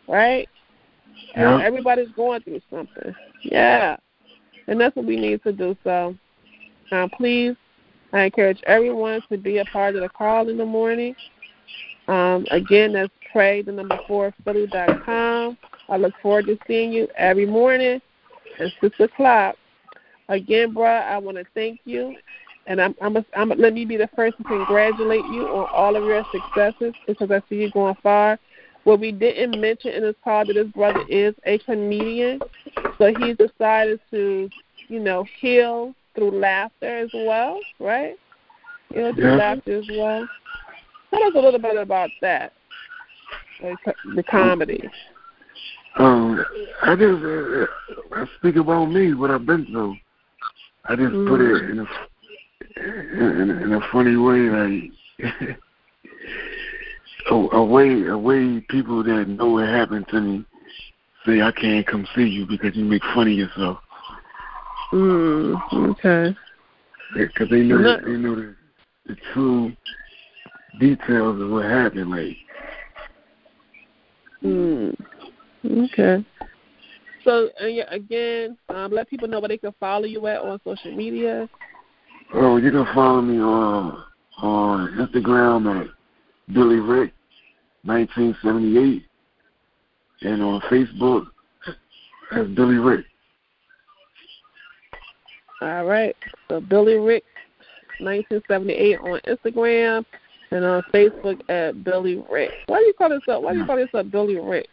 Right? 0.07 0.48
Yeah. 1.35 1.59
Everybody's 1.61 2.11
going 2.15 2.41
through 2.41 2.61
something. 2.69 3.15
Yeah. 3.43 3.98
And 4.67 4.80
that's 4.80 4.95
what 4.95 5.06
we 5.06 5.15
need 5.15 5.43
to 5.43 5.51
do. 5.51 5.75
So 5.83 6.15
um, 6.91 7.09
please, 7.09 7.56
I 8.14 8.23
encourage 8.23 8.61
everyone 8.65 9.22
to 9.31 9.38
be 9.38 9.59
a 9.59 9.65
part 9.65 9.95
of 9.95 10.01
the 10.01 10.09
call 10.09 10.49
in 10.49 10.57
the 10.57 10.65
morning. 10.65 11.15
Um, 12.07 12.45
again, 12.49 12.93
that's 12.93 13.14
pray 13.31 13.61
the 13.61 13.72
number 13.72 13.99
four 14.07 14.33
Philly.com. 14.43 15.57
I 15.89 15.98
look 15.98 16.14
forward 16.22 16.48
to 16.48 16.57
seeing 16.67 16.91
you 16.91 17.07
every 17.15 17.45
morning 17.45 18.01
at 18.59 18.72
six 18.81 18.99
o'clock. 18.99 19.56
Again, 20.30 20.74
bruh, 20.74 21.08
I 21.08 21.17
want 21.17 21.38
to 21.38 21.45
thank 21.56 21.80
you, 21.85 22.16
and 22.67 22.80
I'm, 22.80 22.95
I'm, 23.01 23.17
a, 23.17 23.25
I'm 23.35 23.51
a, 23.51 23.56
let 23.56 23.74
me 23.74 23.83
be 23.83 23.98
the 23.98 24.09
first 24.16 24.38
to 24.38 24.43
congratulate 24.43 25.25
you 25.25 25.48
on 25.48 25.67
all 25.74 25.95
of 25.95 26.03
your 26.03 26.24
successes 26.32 26.93
because 27.08 27.32
I 27.32 27.41
see 27.49 27.56
you 27.56 27.72
going 27.72 27.95
far. 28.03 28.38
What 28.83 28.99
we 28.99 29.11
didn't 29.11 29.59
mention 29.59 29.91
in 29.91 30.03
this 30.03 30.16
call 30.24 30.45
that 30.45 30.56
his 30.56 30.67
brother 30.67 31.03
is 31.09 31.33
a 31.45 31.58
comedian, 31.59 32.40
so 32.98 33.14
he 33.19 33.33
decided 33.33 33.99
to, 34.11 34.49
you 34.88 34.99
know, 34.99 35.25
heal 35.40 35.95
through 36.16 36.40
laughter 36.40 36.99
as 36.99 37.09
well, 37.14 37.59
right? 37.80 38.16
You 38.91 39.01
know, 39.01 39.14
through 39.14 39.32
yeah. 39.32 39.35
laughter 39.35 39.80
as 39.80 39.85
well. 39.90 40.30
Tell 41.09 41.24
us 41.24 41.33
a 41.35 41.40
little 41.40 41.59
bit 41.59 41.75
about 41.75 42.11
that, 42.22 42.53
the 44.16 44.24
comedy. 44.30 44.88
Um, 45.98 46.45
I 46.83 46.95
just 46.95 47.24
uh, 47.24 47.66
I 48.16 48.25
speak 48.38 48.58
about 48.58 48.85
me, 48.85 49.16
what 49.16 49.32
I've 49.32 49.45
been 49.45 49.66
through. 49.66 49.98
I 50.85 50.95
just 50.95 51.14
mm. 51.14 51.27
put 51.27 51.41
it 51.41 51.69
in 51.69 51.80
a 51.80 51.85
in, 52.77 53.49
in 53.64 53.74
a 53.74 53.82
funny 53.91 54.16
way, 54.16 54.49
like 54.49 54.91
a, 57.32 57.35
a 57.35 57.64
way 57.64 58.08
a 58.08 58.17
way 58.17 58.61
people 58.69 59.03
that 59.03 59.27
know 59.27 59.51
what 59.51 59.67
happened 59.67 60.08
to 60.09 60.22
me 60.22 60.45
say 61.25 61.41
I 61.41 61.51
can't 61.51 61.85
come 61.85 62.08
see 62.16 62.24
you 62.24 62.45
because 62.45 62.75
you 62.75 62.85
make 62.85 63.03
fun 63.14 63.27
of 63.27 63.33
yourself. 63.33 63.80
Mm, 64.91 65.91
okay. 65.91 66.38
Because 67.16 67.49
they 67.49 67.61
know 67.61 67.98
they 68.01 68.11
know 68.11 68.35
the, 68.35 68.56
the 69.08 69.16
true 69.33 69.72
details 70.80 71.41
of 71.41 71.49
what 71.49 71.66
happened. 71.66 72.11
Like. 72.11 72.38
Mm. 74.43 74.95
Okay. 75.66 76.25
So 77.23 77.49
again, 77.59 78.57
um, 78.69 78.91
let 78.91 79.09
people 79.09 79.27
know 79.27 79.39
where 79.39 79.49
they 79.49 79.57
can 79.57 79.73
follow 79.80 80.06
you 80.06 80.25
at 80.27 80.41
on 80.41 80.59
social 80.64 80.95
media. 80.95 81.49
Oh, 82.33 82.57
you 82.57 82.72
can 82.72 82.85
follow 82.93 83.22
me 83.22 83.39
on 83.39 84.03
on 84.41 84.89
Instagram 84.93 85.81
at 85.81 85.88
Billy 86.53 86.80
Rick, 86.80 87.11
1978, 87.83 89.03
and 90.22 90.41
on 90.41 90.61
Facebook 90.61 91.25
as 92.31 92.48
Billy 92.56 92.75
Rick. 92.75 93.06
All 95.61 95.85
right. 95.85 96.15
So 96.48 96.61
Billy 96.61 96.95
Rick, 96.95 97.23
1978 97.99 98.99
on 98.99 99.19
Instagram 99.27 100.06
and 100.51 100.65
on 100.65 100.83
Facebook 100.93 101.41
at 101.49 101.83
Billy 101.83 102.23
Rick. 102.31 102.51
Why 102.67 102.80
do 102.80 102.85
you 102.85 102.93
call 102.93 103.09
yourself? 103.09 103.43
Why 103.43 103.53
do 103.53 103.59
you 103.59 103.65
call 103.65 103.80
yourself 103.80 104.07
Billy 104.09 104.39
Rick? 104.39 104.67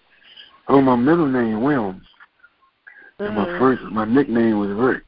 Oh, 0.68 0.80
my 0.80 0.96
middle 0.96 1.26
name 1.26 1.62
Williams. 1.62 2.02
Mm. 3.20 3.26
And 3.26 3.36
my 3.36 3.46
mm. 3.46 3.58
first, 3.58 3.82
my 3.84 4.04
nickname 4.04 4.58
was 4.58 4.70
Rick. 4.70 5.02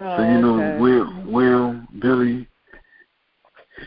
Oh, 0.00 0.16
so 0.16 0.22
you 0.22 0.40
know, 0.40 0.60
okay. 0.60 0.80
Will, 0.80 1.24
Will, 1.26 1.80
Billy, 2.00 2.48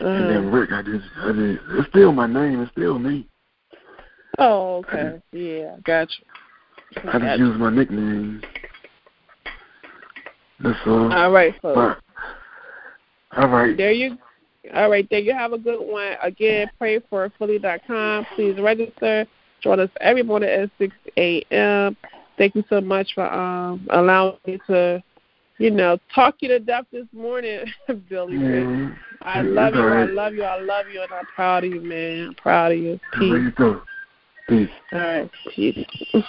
and 0.00 0.30
then 0.30 0.50
mm. 0.50 0.52
Rick. 0.52 0.72
I 0.72 0.82
just, 0.82 1.04
I 1.18 1.32
just, 1.32 1.62
it's 1.78 1.88
still 1.90 2.12
my 2.12 2.26
name. 2.26 2.62
It's 2.62 2.72
still 2.72 2.98
me. 2.98 3.28
Oh, 4.38 4.76
okay. 4.76 5.18
I, 5.32 5.36
yeah, 5.36 5.76
gotcha. 5.84 6.22
I 7.04 7.18
just 7.18 7.38
use 7.38 7.58
my 7.58 7.70
nickname. 7.70 8.42
That's 10.60 10.78
all. 10.86 11.12
All 11.12 11.30
right, 11.30 11.54
folks. 11.60 12.00
All 13.36 13.48
right. 13.48 13.76
There 13.76 13.92
you. 13.92 14.16
All 14.74 14.90
right, 14.90 15.06
there 15.10 15.20
you 15.20 15.32
have 15.32 15.52
a 15.52 15.58
good 15.58 15.80
one. 15.80 16.14
Again, 16.22 16.68
pray 16.78 17.00
for 17.08 17.30
Philly.com. 17.38 18.26
Please 18.34 18.58
register. 18.60 19.26
Join 19.62 19.80
us 19.80 19.90
every 20.00 20.22
morning 20.22 20.48
at 20.48 20.70
6 20.78 20.94
a.m. 21.16 21.96
Thank 22.38 22.54
you 22.54 22.64
so 22.68 22.80
much 22.80 23.12
for 23.14 23.32
um, 23.32 23.86
allowing 23.90 24.36
me 24.46 24.58
to, 24.66 25.02
you 25.58 25.70
know, 25.70 25.98
talk 26.14 26.36
you 26.40 26.48
to 26.48 26.58
death 26.58 26.84
this 26.92 27.06
morning, 27.12 27.64
Billy. 28.08 28.36
I 29.22 29.40
love 29.40 29.74
you. 29.74 29.82
Right. 29.82 30.08
I 30.08 30.12
love 30.12 30.34
you. 30.34 30.42
I 30.44 30.60
love 30.60 30.86
you, 30.92 31.02
and 31.02 31.12
I'm 31.12 31.26
proud 31.34 31.64
of 31.64 31.70
you, 31.70 31.80
man. 31.80 32.28
I'm 32.28 32.34
proud 32.34 32.72
of 32.72 32.78
you. 32.78 33.00
Peace. 33.12 33.52
Peace. 34.48 34.68
All 34.92 34.98
right. 34.98 35.30
Peace. 35.54 35.86